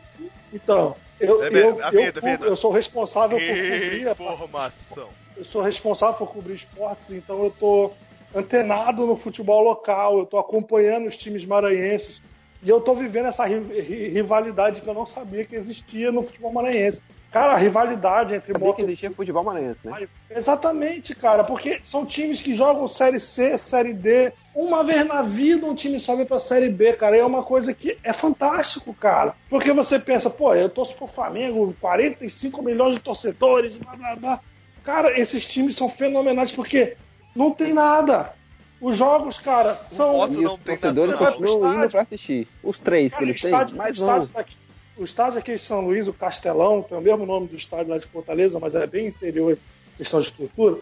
Então, 0.52 0.96
eu, 1.18 1.44
É, 1.44 1.48
eu, 1.48 1.80
eu, 1.80 1.90
vinheta. 1.90 2.20
eu 2.46 2.56
sou 2.56 2.70
responsável 2.70 3.38
por 3.38 3.46
cobrir 3.46 4.08
Informação. 4.10 5.08
eu 5.36 5.44
sou 5.44 5.62
responsável 5.62 6.14
por 6.16 6.32
cobrir 6.32 6.54
esportes, 6.54 7.10
então 7.12 7.42
eu 7.44 7.50
tô 7.58 7.92
antenado 8.34 9.06
no 9.06 9.16
futebol 9.16 9.62
local, 9.62 10.18
eu 10.18 10.26
tô 10.26 10.38
acompanhando 10.38 11.06
os 11.06 11.16
times 11.16 11.44
maranhenses 11.44 12.20
e 12.62 12.68
eu 12.68 12.80
tô 12.80 12.94
vivendo 12.94 13.26
essa 13.26 13.44
ri- 13.44 13.80
ri- 13.80 14.08
rivalidade 14.08 14.80
que 14.80 14.88
eu 14.88 14.94
não 14.94 15.06
sabia 15.06 15.44
que 15.44 15.54
existia 15.54 16.10
no 16.10 16.22
futebol 16.22 16.52
maranhense. 16.52 17.02
Cara, 17.30 17.52
a 17.52 17.56
rivalidade 17.56 18.32
entre 18.32 18.52
Sabia 18.52 18.72
que 18.74 18.82
existia 18.82 19.10
futebol 19.10 19.44
maranhense, 19.44 19.86
né? 19.86 20.06
Exatamente, 20.30 21.14
cara, 21.14 21.42
porque 21.44 21.80
são 21.82 22.06
times 22.06 22.40
que 22.40 22.54
jogam 22.54 22.86
Série 22.86 23.18
C, 23.20 23.58
Série 23.58 23.92
D. 23.92 24.32
Uma 24.54 24.84
vez 24.84 25.04
na 25.04 25.20
vida 25.20 25.66
um 25.66 25.74
time 25.74 25.98
sobe 25.98 26.24
pra 26.24 26.38
Série 26.38 26.70
B, 26.70 26.92
cara. 26.92 27.16
E 27.16 27.20
é 27.20 27.26
uma 27.26 27.42
coisa 27.42 27.74
que 27.74 27.98
é 28.04 28.12
fantástico, 28.12 28.94
cara. 28.94 29.34
Porque 29.50 29.72
você 29.72 29.98
pensa, 29.98 30.30
pô, 30.30 30.54
eu 30.54 30.68
torço 30.70 30.94
pro 30.94 31.08
Flamengo, 31.08 31.74
45 31.80 32.62
milhões 32.62 32.94
de 32.94 33.00
torcedores, 33.02 33.76
blá 33.76 33.96
blá 33.96 34.16
blá. 34.16 34.40
Cara, 34.84 35.18
esses 35.18 35.44
times 35.46 35.74
são 35.74 35.88
fenomenais 35.88 36.52
porque 36.52 36.96
não 37.34 37.50
tem 37.50 37.72
nada. 37.72 38.32
Os 38.80 38.96
jogos, 38.96 39.38
cara, 39.38 39.74
são. 39.74 40.18
Moto 40.18 40.32
E 40.34 40.42
não 40.42 40.54
os 40.54 40.60
torcedores 40.60 41.14
continuam 41.14 41.74
indo 41.78 41.88
pra 41.90 42.02
assistir. 42.02 42.46
Os 42.62 42.78
três 42.78 43.12
que 43.12 43.18
Cara, 43.18 43.30
eles 43.30 43.40
têm, 43.40 43.50
mais 43.76 44.00
o 44.00 44.04
um. 44.04 44.26
daqui- 44.26 44.56
o 44.96 45.02
estádio 45.04 45.38
aqui 45.38 45.52
em 45.52 45.58
São 45.58 45.80
Luís, 45.80 46.06
o 46.06 46.12
Castelão, 46.12 46.82
tem 46.82 46.96
o 46.96 47.00
mesmo 47.00 47.24
nome 47.26 47.46
do 47.48 47.56
estádio 47.56 47.88
lá 47.92 47.98
de 47.98 48.06
Fortaleza, 48.06 48.58
mas 48.60 48.74
é 48.74 48.86
bem 48.86 49.06
interior 49.08 49.58
questão 49.96 50.20
de 50.20 50.28
estrutura, 50.28 50.78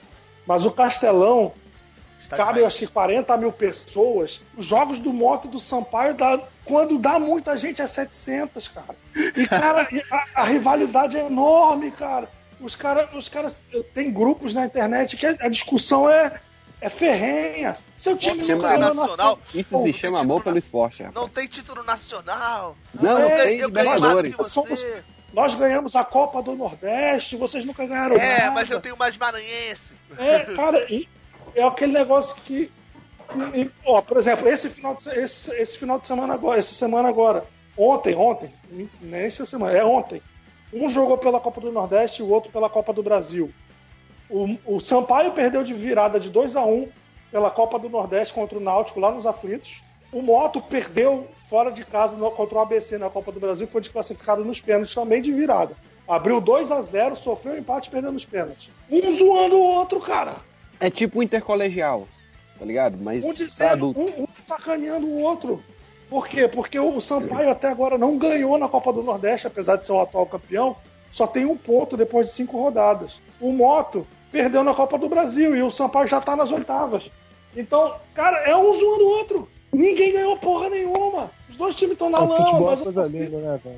mas 0.46 0.66
o 0.66 0.70
Castelão 0.70 1.53
Está 2.20 2.36
cabe 2.36 2.55
demais. 2.55 2.66
acho 2.74 2.78
que 2.78 2.86
40 2.86 3.36
mil 3.36 3.53
pessoas. 3.53 4.42
Os 4.57 4.66
jogos 4.66 4.98
do 4.98 5.12
Moto 5.12 5.48
do 5.48 5.59
Sampaio, 5.59 6.14
dá, 6.14 6.40
quando 6.64 6.98
dá 6.98 7.18
muita 7.18 7.57
gente, 7.57 7.80
é 7.82 7.86
700, 7.86 8.68
cara. 8.68 8.94
E, 9.36 9.46
cara, 9.46 9.86
a, 10.11 10.42
a 10.42 10.44
rivalidade 10.44 11.16
é 11.16 11.26
enorme, 11.26 11.90
cara. 11.90 12.28
Os 12.62 12.76
caras, 12.76 13.08
os 13.14 13.28
caras 13.28 13.60
tem 13.94 14.10
grupos 14.12 14.54
na 14.54 14.64
internet 14.64 15.16
que 15.16 15.26
a, 15.26 15.48
discussão 15.48 16.08
é, 16.08 16.40
é 16.80 16.88
ferrenha. 16.88 17.76
Seu 17.96 18.16
time 18.16 18.42
nunca 18.42 18.68
ganhou 18.68 18.94
na 18.94 18.94
nacional. 18.94 19.38
Isso 19.54 19.68
se 19.68 19.74
não 19.74 19.92
chama 19.92 20.20
amor 20.20 20.42
pelo 20.42 20.58
esporte, 20.58 21.02
rapaz. 21.02 21.14
Não 21.14 21.28
tem 21.28 21.46
título 21.48 21.82
nacional. 21.84 22.76
Não, 22.94 23.18
não 23.18 23.28
tem 23.28 23.56
Libertadores. 23.60 24.34
Nós 25.32 25.54
ganhamos 25.54 25.96
a 25.96 26.04
Copa 26.04 26.42
do 26.42 26.54
Nordeste, 26.54 27.36
vocês 27.36 27.64
nunca 27.64 27.86
ganharam 27.86 28.16
É, 28.16 28.40
nada. 28.40 28.50
mas 28.50 28.70
eu 28.70 28.80
tenho 28.80 28.96
mais 28.98 29.16
maranhense. 29.16 29.80
É, 30.18 30.40
cara, 30.54 30.86
e 30.92 31.08
é 31.54 31.62
aquele 31.64 31.92
negócio 31.92 32.36
que. 32.44 32.70
e- 33.54 33.70
ó, 33.86 34.02
por 34.02 34.18
exemplo, 34.18 34.46
esse 34.46 34.68
final, 34.68 34.94
de, 34.94 35.02
se- 35.04 35.10
esse, 35.18 35.50
esse 35.54 35.78
final 35.78 35.98
de 35.98 36.06
semana 36.06 36.34
agora, 36.34 36.58
essa 36.58 36.74
semana 36.74 37.08
agora, 37.08 37.46
ontem, 37.78 38.14
ontem, 38.14 38.52
nem 39.00 39.22
essa 39.24 39.46
semana, 39.46 39.72
é 39.76 39.82
ontem. 39.82 40.20
Um 40.72 40.88
jogou 40.88 41.18
pela 41.18 41.38
Copa 41.40 41.60
do 41.60 41.70
Nordeste 41.72 42.22
e 42.22 42.24
o 42.24 42.28
outro 42.28 42.50
pela 42.50 42.68
Copa 42.70 42.92
do 42.92 43.02
Brasil. 43.02 43.52
O, 44.30 44.56
o 44.66 44.80
Sampaio 44.80 45.32
perdeu 45.32 45.62
de 45.62 45.74
virada 45.74 46.18
de 46.18 46.30
2 46.30 46.56
a 46.56 46.64
1 46.64 46.88
pela 47.30 47.50
Copa 47.50 47.78
do 47.78 47.88
Nordeste 47.88 48.32
contra 48.32 48.56
o 48.58 48.60
Náutico 48.60 48.98
lá 49.00 49.10
nos 49.10 49.26
aflitos. 49.26 49.82
O 50.10 50.22
Moto 50.22 50.60
perdeu 50.62 51.28
fora 51.46 51.70
de 51.70 51.84
casa 51.84 52.16
no- 52.16 52.30
contra 52.30 52.56
o 52.56 52.60
ABC 52.60 52.96
na 52.98 53.10
Copa 53.10 53.30
do 53.32 53.40
Brasil, 53.40 53.66
foi 53.66 53.80
desclassificado 53.82 54.44
nos 54.44 54.60
pênaltis 54.60 54.94
também 54.94 55.20
de 55.20 55.32
virada. 55.32 55.74
Abriu 56.08 56.40
2 56.40 56.70
a 56.70 56.80
0 56.82 57.16
sofreu 57.16 57.54
um 57.54 57.58
empate 57.58 57.88
e 57.88 57.90
perdeu 57.90 58.10
nos 58.12 58.24
pênaltis. 58.24 58.70
Um 58.90 59.12
zoando 59.12 59.56
o 59.56 59.62
outro, 59.62 60.00
cara. 60.00 60.36
É 60.80 60.90
tipo 60.90 61.22
intercolegial, 61.22 62.08
tá 62.58 62.64
ligado? 62.64 62.96
Mas 63.00 63.22
Um 63.24 63.32
dizendo, 63.32 63.88
um, 63.96 64.22
um 64.24 64.26
sacaneando 64.46 65.06
o 65.06 65.20
outro. 65.20 65.62
Por 66.12 66.28
quê? 66.28 66.46
Porque 66.46 66.78
o 66.78 67.00
Sampaio 67.00 67.48
até 67.48 67.68
agora 67.68 67.96
não 67.96 68.18
ganhou 68.18 68.58
na 68.58 68.68
Copa 68.68 68.92
do 68.92 69.02
Nordeste, 69.02 69.46
apesar 69.46 69.76
de 69.76 69.86
ser 69.86 69.92
o 69.92 70.00
atual 70.00 70.26
campeão, 70.26 70.76
só 71.10 71.26
tem 71.26 71.46
um 71.46 71.56
ponto 71.56 71.96
depois 71.96 72.26
de 72.26 72.34
cinco 72.34 72.60
rodadas. 72.60 73.22
O 73.40 73.50
Moto 73.50 74.06
perdeu 74.30 74.62
na 74.62 74.74
Copa 74.74 74.98
do 74.98 75.08
Brasil 75.08 75.56
e 75.56 75.62
o 75.62 75.70
Sampaio 75.70 76.06
já 76.06 76.20
tá 76.20 76.36
nas 76.36 76.52
oitavas. 76.52 77.10
Então, 77.56 77.94
cara, 78.12 78.40
é 78.40 78.54
um 78.54 78.74
zoando 78.74 79.04
o 79.04 79.08
outro. 79.08 79.48
Ninguém 79.72 80.12
ganhou 80.12 80.36
porra 80.36 80.68
nenhuma. 80.68 81.30
Os 81.48 81.56
dois 81.56 81.74
times 81.74 81.94
estão 81.94 82.10
na 82.10 82.18
O 82.20 82.28
lama, 82.28 82.44
futebol 82.44 82.66
é 82.66 82.70
mas 82.72 82.80
o 82.80 82.84
coisa 82.84 83.00
torcida- 83.04 83.24
linda, 83.24 83.38
né, 83.38 83.60
cara? 83.64 83.76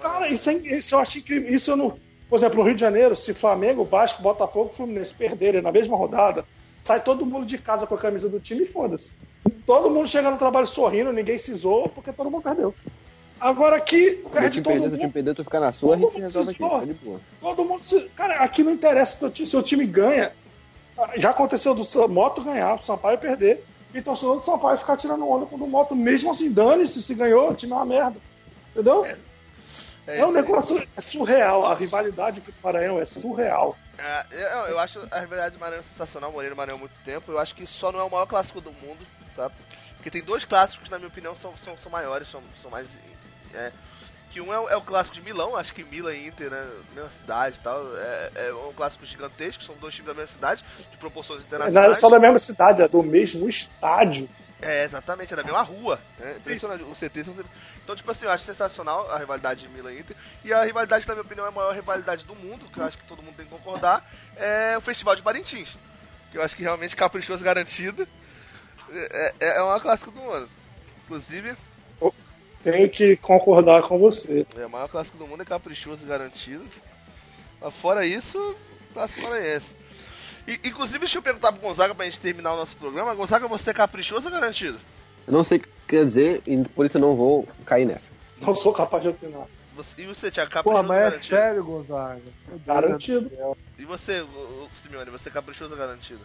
Cara, 0.00 0.28
isso, 0.28 0.50
é, 0.50 0.54
isso 0.54 0.94
eu 0.94 1.00
acho 1.00 1.18
incrível. 1.18 1.52
Isso 1.52 1.72
eu 1.72 1.76
não. 1.76 1.98
Por 2.30 2.36
exemplo, 2.36 2.58
no 2.58 2.64
Rio 2.64 2.76
de 2.76 2.80
Janeiro, 2.82 3.16
se 3.16 3.34
Flamengo, 3.34 3.82
Vasco, 3.82 4.22
Botafogo 4.22 4.70
e 4.72 4.76
Fluminense 4.76 5.12
perderem 5.12 5.60
na 5.60 5.72
mesma 5.72 5.96
rodada, 5.96 6.44
sai 6.84 7.02
todo 7.02 7.26
mundo 7.26 7.44
de 7.44 7.58
casa 7.58 7.84
com 7.84 7.96
a 7.96 7.98
camisa 7.98 8.28
do 8.28 8.38
time 8.38 8.62
e 8.62 8.66
foda-se. 8.66 9.12
Todo 9.66 9.90
mundo 9.90 10.06
chega 10.08 10.30
no 10.30 10.36
trabalho 10.36 10.66
sorrindo, 10.66 11.12
ninguém 11.12 11.38
se 11.38 11.52
zoa, 11.54 11.88
porque 11.88 12.12
todo 12.12 12.30
mundo 12.30 12.42
perdeu. 12.42 12.74
Agora 13.40 13.76
aqui, 13.76 14.22
perde 14.32 14.50
time 14.50 14.62
todo 14.62 14.72
perdeu, 14.72 14.90
mundo. 14.90 14.98
time 14.98 15.12
perdeu, 15.12 15.34
tu 15.34 15.44
fica 15.44 15.60
na 15.60 15.72
sua, 15.72 15.94
a 15.94 15.98
gente 15.98 16.08
se 16.08 16.14
Todo 16.14 16.22
resolve 16.22 16.48
se 16.50 16.54
aqui, 16.54 16.64
zoa. 16.64 16.80
tá 16.80 16.84
de 16.86 16.92
boa. 16.94 17.20
Todo 17.40 17.64
mundo 17.64 17.82
se... 17.84 18.00
Cara, 18.10 18.36
aqui 18.36 18.62
não 18.62 18.72
interessa 18.72 19.18
se 19.18 19.30
ti- 19.30 19.46
seu 19.46 19.62
time 19.62 19.86
ganha. 19.86 20.32
Já 21.16 21.30
aconteceu 21.30 21.74
do 21.74 22.08
Moto 22.08 22.42
ganhar, 22.42 22.74
o 22.74 22.78
Sampaio 22.78 23.18
perder, 23.18 23.64
e 23.92 24.00
torcedor 24.00 24.36
do 24.36 24.42
Sampaio 24.42 24.78
ficar 24.78 24.96
tirando 24.96 25.28
onda 25.28 25.46
com 25.46 25.56
o 25.56 25.68
Moto, 25.68 25.94
mesmo 25.94 26.30
assim, 26.30 26.50
dane-se 26.50 27.02
se 27.02 27.14
ganhou, 27.14 27.50
o 27.50 27.54
time 27.54 27.72
é 27.72 27.76
uma 27.76 27.84
merda. 27.84 28.16
Entendeu? 28.72 29.04
É, 29.04 29.16
um 30.08 30.14
isso 30.14 30.24
aí. 30.26 30.32
negócio 30.32 30.88
é 30.96 31.00
surreal. 31.00 31.64
A 31.66 31.74
rivalidade 31.74 32.40
com 32.40 32.50
o 32.50 32.54
Maranhão 32.62 32.98
é 32.98 33.04
surreal. 33.04 33.76
É, 33.98 34.24
eu, 34.30 34.72
eu 34.72 34.78
acho 34.78 35.00
a 35.10 35.18
rivalidade 35.20 35.56
do 35.56 35.60
Maranhão 35.60 35.82
sensacional, 35.84 36.30
morei 36.30 36.50
no 36.50 36.56
Maranhão 36.56 36.76
há 36.76 36.80
muito 36.80 36.94
tempo. 37.04 37.32
Eu 37.32 37.38
acho 37.38 37.54
que 37.54 37.66
só 37.66 37.90
não 37.90 38.00
é 38.00 38.04
o 38.04 38.10
maior 38.10 38.26
clássico 38.26 38.60
do 38.60 38.70
mundo, 38.72 39.04
tá? 39.34 39.50
Porque 39.96 40.10
tem 40.10 40.22
dois 40.22 40.44
clássicos, 40.44 40.88
na 40.88 40.98
minha 40.98 41.08
opinião, 41.08 41.34
são, 41.36 41.56
são, 41.58 41.76
são 41.78 41.90
maiores, 41.90 42.28
são, 42.28 42.42
são 42.62 42.70
mais. 42.70 42.86
é, 43.54 43.72
que 44.30 44.40
um 44.40 44.52
é, 44.52 44.58
o- 44.58 44.68
é 44.68 44.76
o 44.76 44.82
clássico 44.82 45.14
de 45.14 45.22
Milão, 45.22 45.54
acho 45.56 45.72
que 45.72 45.84
Milan 45.84 46.12
e 46.14 46.26
Inter, 46.26 46.50
né? 46.50 46.66
Mesma 46.92 47.10
cidade 47.10 47.56
e 47.56 47.60
tal. 47.60 47.80
É, 47.96 48.30
é 48.48 48.54
um 48.54 48.72
clássico 48.72 49.06
gigantesco, 49.06 49.62
são 49.62 49.76
dois 49.76 49.94
times 49.94 50.08
da 50.08 50.14
mesma 50.14 50.34
cidade, 50.34 50.64
de 50.76 50.96
proporções 50.98 51.38
Não 51.38 51.44
é 51.44 51.46
internacionais. 51.46 51.98
só 51.98 52.10
da 52.10 52.18
mesma 52.18 52.38
cidade, 52.38 52.82
é 52.82 52.88
do 52.88 53.02
mesmo 53.02 53.48
estádio. 53.48 54.28
É, 54.60 54.82
exatamente, 54.82 55.32
é 55.32 55.36
da 55.36 55.42
mesma 55.44 55.62
rua. 55.62 56.00
É 56.18 56.36
impressionante. 56.36 56.82
O 56.82 56.94
CT 56.94 57.22
são 57.24 57.34
sempre- 57.34 57.52
Então, 57.84 57.94
tipo 57.94 58.10
assim, 58.10 58.24
eu 58.24 58.30
acho 58.30 58.44
sensacional 58.44 59.08
a 59.10 59.18
rivalidade 59.18 59.60
de 59.60 59.68
Milan 59.68 59.92
e 59.92 60.00
Inter. 60.00 60.16
E 60.42 60.52
a 60.52 60.64
rivalidade, 60.64 61.06
na 61.06 61.14
minha 61.14 61.24
opinião, 61.24 61.44
é 61.44 61.48
a 61.48 61.52
maior 61.52 61.72
rivalidade 61.74 62.24
do 62.24 62.34
mundo, 62.34 62.66
que 62.70 62.78
eu 62.80 62.84
acho 62.84 62.96
que 62.98 63.04
todo 63.04 63.22
mundo 63.22 63.36
tem 63.36 63.44
que 63.46 63.52
concordar, 63.52 64.02
é 64.36 64.76
o 64.76 64.80
Festival 64.80 65.14
de 65.14 65.22
Parintins. 65.22 65.76
Que 66.32 66.38
eu 66.38 66.42
acho 66.42 66.56
que 66.56 66.62
realmente 66.62 66.96
caprichoso 66.96 67.44
garantido. 67.44 68.08
É, 68.90 69.32
é, 69.40 69.58
é 69.58 69.62
uma 69.62 69.80
clássica 69.80 70.10
do 70.10 70.18
mundo. 70.20 70.48
Inclusive, 71.04 71.56
Tenho 72.62 72.88
que 72.88 73.16
concordar 73.18 73.82
com 73.82 73.98
você. 73.98 74.46
é, 74.56 74.62
a 74.62 74.68
maior 74.68 74.88
clássica 74.88 75.18
do 75.18 75.26
mundo 75.26 75.42
é 75.42 75.44
caprichoso 75.44 76.06
garantido. 76.06 76.64
Mas 77.60 77.74
fora 77.74 78.06
isso, 78.06 78.56
clássico 78.94 79.20
maranhense. 79.22 79.74
E, 80.48 80.60
inclusive, 80.64 80.98
deixa 81.00 81.18
eu 81.18 81.22
perguntar 81.22 81.52
pro 81.52 81.60
Gonzaga 81.60 81.94
pra 81.94 82.04
gente 82.06 82.20
terminar 82.20 82.54
o 82.54 82.56
nosso 82.56 82.74
programa. 82.76 83.14
Gonzaga, 83.14 83.46
você 83.48 83.70
é 83.70 83.74
caprichoso 83.74 84.26
ou 84.28 84.32
garantido? 84.32 84.78
Eu 85.26 85.32
não 85.32 85.44
sei 85.44 85.58
o 85.58 85.60
que 85.60 85.68
quer 85.88 86.04
dizer, 86.06 86.42
e 86.46 86.56
por 86.68 86.86
isso 86.86 86.96
eu 86.96 87.00
não 87.02 87.14
vou 87.14 87.46
cair 87.66 87.84
nessa. 87.86 88.10
Não 88.40 88.54
sou 88.54 88.72
capaz 88.72 89.02
de 89.02 89.10
opinar. 89.10 89.46
Você- 89.76 90.02
e 90.02 90.06
você, 90.06 90.30
Thiago, 90.30 90.50
Pô, 90.50 90.54
caprichoso 90.70 90.82
ou 90.82 90.88
mas 90.88 90.96
é 90.98 91.00
garantido? 91.10 91.36
sério, 91.36 91.64
Gonzaga. 91.64 92.22
Garantido. 92.66 93.30
E 93.78 93.84
você, 93.84 94.24
Simeone, 94.82 95.10
você 95.10 95.28
é 95.28 95.32
caprichoso 95.32 95.72
ou 95.72 95.78
garantido? 95.78 96.20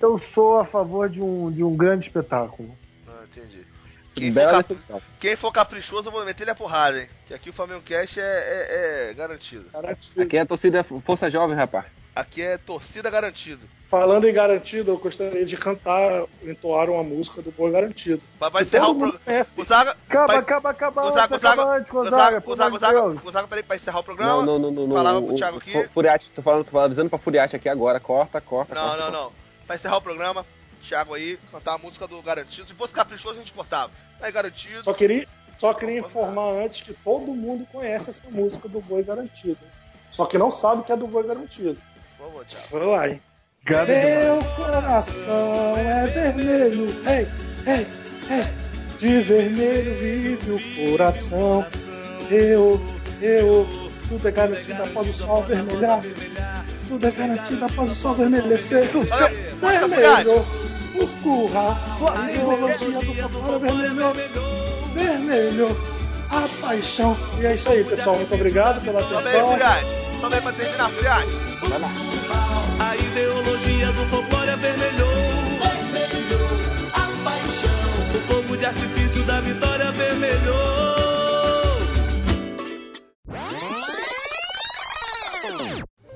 Eu 0.00 0.16
sou 0.18 0.58
a 0.58 0.64
favor 0.64 1.08
de 1.08 1.22
um, 1.22 1.50
de 1.50 1.62
um 1.62 1.76
grande 1.76 2.06
espetáculo. 2.06 2.74
Ah, 3.06 3.22
entendi. 3.24 3.66
Quem 4.14 4.32
for, 4.32 4.50
cap- 4.50 4.78
quem 5.20 5.36
for 5.36 5.52
caprichoso, 5.52 6.08
eu 6.08 6.12
vou 6.12 6.24
meter 6.24 6.42
ele 6.44 6.50
a 6.50 6.54
porrada, 6.54 7.00
hein? 7.00 7.08
Que 7.26 7.34
aqui 7.34 7.50
o 7.50 7.52
Flamengo 7.52 7.82
Cash 7.82 8.18
é, 8.18 8.20
é- 8.22 9.10
é 9.10 9.14
garantido. 9.14 9.66
Garantido. 9.72 10.22
Aqui 10.22 10.36
é 10.36 10.40
a 10.40 10.46
torcida 10.46 10.84
Força 10.84 11.30
Jovem, 11.30 11.54
rapaz. 11.56 11.86
Aqui 12.14 12.42
é 12.42 12.58
torcida 12.58 13.08
garantido. 13.08 13.66
Falando 13.88 14.26
em 14.28 14.32
garantido, 14.32 14.90
eu 14.90 14.98
gostaria 14.98 15.44
de 15.46 15.56
cantar, 15.56 16.24
entoar 16.42 16.90
uma 16.90 17.02
música 17.04 17.40
do 17.40 17.50
Boi 17.52 17.70
Garantido. 17.70 18.20
Vai, 18.38 18.62
encerrar 18.62 18.88
o 18.90 18.94
programa. 18.98 19.20
Gonzaga, 19.56 19.96
Acaba, 20.08 20.34
acaba, 20.38 20.70
acaba 20.70 21.02
Gonzaga, 21.02 21.28
Gonzaga, 21.38 21.64
Gonzaga, 21.90 22.40
Gonzaga, 22.70 23.00
Gonzaga, 23.20 23.48
peraí, 23.48 23.62
pra 23.64 23.76
encerrar 23.76 24.00
o 24.00 24.04
programa. 24.04 24.44
Não, 24.44 24.58
não, 24.58 24.58
não, 24.58 24.70
não. 24.70 24.86
não. 24.88 24.96
Falava 24.96 25.18
O- 25.18 25.26
pro 25.26 25.34
Thiago 25.36 25.58
aqui. 25.58 25.72
Fu- 25.72 25.88
Furiati, 25.90 26.30
tô 26.32 26.42
falando, 26.42 26.64
tô 26.64 26.78
avisando 26.78 27.08
pra 27.10 27.18
Furiati 27.18 27.56
aqui 27.56 27.68
agora. 27.68 27.98
Corta, 28.00 28.40
corta. 28.40 28.74
Não, 28.74 28.82
corta, 28.82 28.96
não, 28.96 29.12
corta. 29.12 29.18
não. 29.24 29.49
Pra 29.70 29.76
encerrar 29.76 29.98
o 29.98 30.02
programa, 30.02 30.44
Thiago 30.82 31.14
aí, 31.14 31.38
cantar 31.52 31.74
a 31.74 31.78
música 31.78 32.04
do 32.04 32.20
Garantido. 32.20 32.66
Se 32.66 32.74
fosse 32.74 32.92
caprichoso, 32.92 33.36
a 33.36 33.38
gente 33.38 33.52
cortava. 33.52 33.92
É 34.20 34.28
garantido. 34.32 34.82
Só 34.82 34.92
queria, 34.92 35.28
só 35.58 35.72
queria 35.72 36.00
informar 36.00 36.64
antes 36.64 36.80
que 36.80 36.92
todo 36.92 37.32
mundo 37.32 37.64
conhece 37.70 38.10
essa 38.10 38.28
música 38.30 38.68
do 38.68 38.80
Boi 38.80 39.04
Garantido. 39.04 39.60
Só 40.10 40.26
que 40.26 40.36
não 40.36 40.50
sabe 40.50 40.82
que 40.82 40.90
é 40.90 40.96
do 40.96 41.06
Boi 41.06 41.22
Garantido. 41.22 41.78
Por 42.18 42.26
favor, 42.26 42.44
Thiago. 42.46 42.66
Vamos 42.68 42.88
lá, 42.88 43.08
hein? 43.10 43.22
Meu 43.64 44.56
coração 44.56 45.76
é 45.76 46.06
vermelho, 46.08 46.86
ei, 47.08 47.28
ei, 47.72 47.86
ei. 48.28 48.98
De 48.98 49.20
vermelho 49.20 49.94
vive 49.94 50.50
o 50.50 50.90
coração. 50.90 51.64
Eu, 52.28 52.80
eu, 53.22 53.68
tudo 54.08 54.26
é 54.26 54.32
garantido 54.32 54.82
após 54.82 55.06
o 55.06 55.12
sol 55.12 55.42
vermelhar. 55.44 56.00
Tudo 56.90 57.06
é 57.06 57.10
garantido 57.12 57.64
após 57.64 57.88
o 57.88 57.94
sol 57.94 58.14
vermelhecer. 58.16 58.90
Vermelho, 59.60 60.44
o 60.96 61.06
curra, 61.22 61.78
a 62.12 62.32
ideologia 62.32 63.22
do 63.22 63.28
futuro 63.28 63.60
vermelho. 63.60 64.12
Vermelho, 64.92 65.80
a 66.28 66.48
paixão. 66.60 67.16
E 67.40 67.46
é 67.46 67.54
isso 67.54 67.70
aí, 67.70 67.84
pessoal. 67.84 68.16
Muito 68.16 68.34
obrigado 68.34 68.82
pela 68.82 68.98
atenção. 68.98 69.56
Sobe 70.20 70.34
aí 70.34 70.40
pra 70.40 70.52
terminar, 70.52 70.90
Furiati. 70.90 71.30
A 72.80 72.96
ideologia 72.96 73.86
do 73.86 74.06
folclore 74.06 74.50
avermelhou. 74.50 75.08
a 76.92 77.08
paixão. 77.22 77.70
O 78.16 78.20
fogo 78.26 78.56
de 78.56 78.66
artifício 78.66 79.22
da 79.22 79.40
vitória 79.40 79.86
avermelhou. 79.86 80.79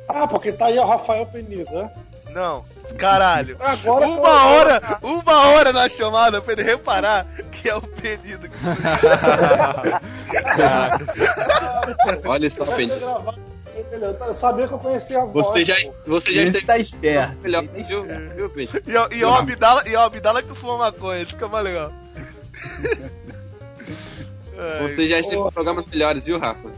Ah, 0.08 0.26
porque 0.26 0.52
tá 0.52 0.66
aí 0.66 0.78
o 0.78 0.86
Rafael 0.86 1.26
Penido, 1.26 1.70
né? 1.72 1.90
Não, 2.30 2.64
caralho. 2.98 3.56
Agora 3.60 4.08
uma 4.08 4.44
hora, 4.46 4.98
uma 5.00 5.48
hora 5.50 5.72
na 5.72 5.88
chamada 5.88 6.42
pra 6.42 6.52
ele 6.52 6.64
reparar 6.64 7.26
que 7.52 7.68
é 7.68 7.76
o 7.76 7.80
penido. 7.80 8.50
Olha 12.26 12.50
só. 12.50 12.64
Entendeu? 12.64 14.16
Eu 14.26 14.34
sabia 14.34 14.66
que 14.66 14.74
eu 14.74 14.78
conhecia 14.78 15.22
a 15.22 15.24
voz. 15.24 15.46
Você 15.46 15.64
já, 15.64 15.76
você 16.06 16.32
já 16.32 16.42
Esse 16.42 16.58
esteve 16.58 16.66
tá 16.66 16.78
esperto. 16.78 17.36
melhor, 17.40 17.62
viu, 17.62 18.04
viu, 18.34 18.50
Pedro? 18.50 18.82
E, 18.86 19.16
e 19.16 19.24
o 19.24 19.32
Abdala, 19.32 19.88
e 19.88 19.94
o 19.96 20.00
Abdala 20.00 20.42
que 20.42 20.54
fuma 20.54 20.78
maconha, 20.78 21.22
isso 21.22 21.32
fica 21.32 21.48
mais 21.48 21.64
legal. 21.64 21.92
Você 24.82 25.06
já 25.06 25.18
esteve 25.18 25.40
em 25.40 25.50
programas 25.50 25.86
melhores, 25.86 26.24
viu, 26.24 26.38
Rafa? 26.38 26.70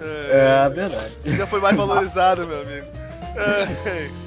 É, 0.00 0.62
é, 0.62 0.66
é 0.66 0.68
verdade. 0.68 1.12
Já 1.24 1.46
foi 1.46 1.60
mais 1.60 1.76
valorizado, 1.76 2.46
meu 2.46 2.60
amigo. 2.60 2.86
É. 3.36 4.26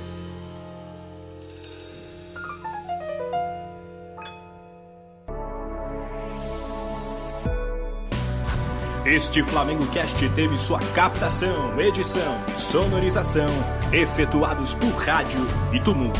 Este 9.06 9.42
Flamengo 9.42 9.88
Cast 9.88 10.30
teve 10.30 10.60
sua 10.60 10.78
captação, 10.94 11.82
edição, 11.82 12.38
sonorização 12.56 13.48
efetuados 13.92 14.76
por 14.76 14.92
rádio 14.92 15.40
e 15.74 15.80
tumulto 15.80 16.20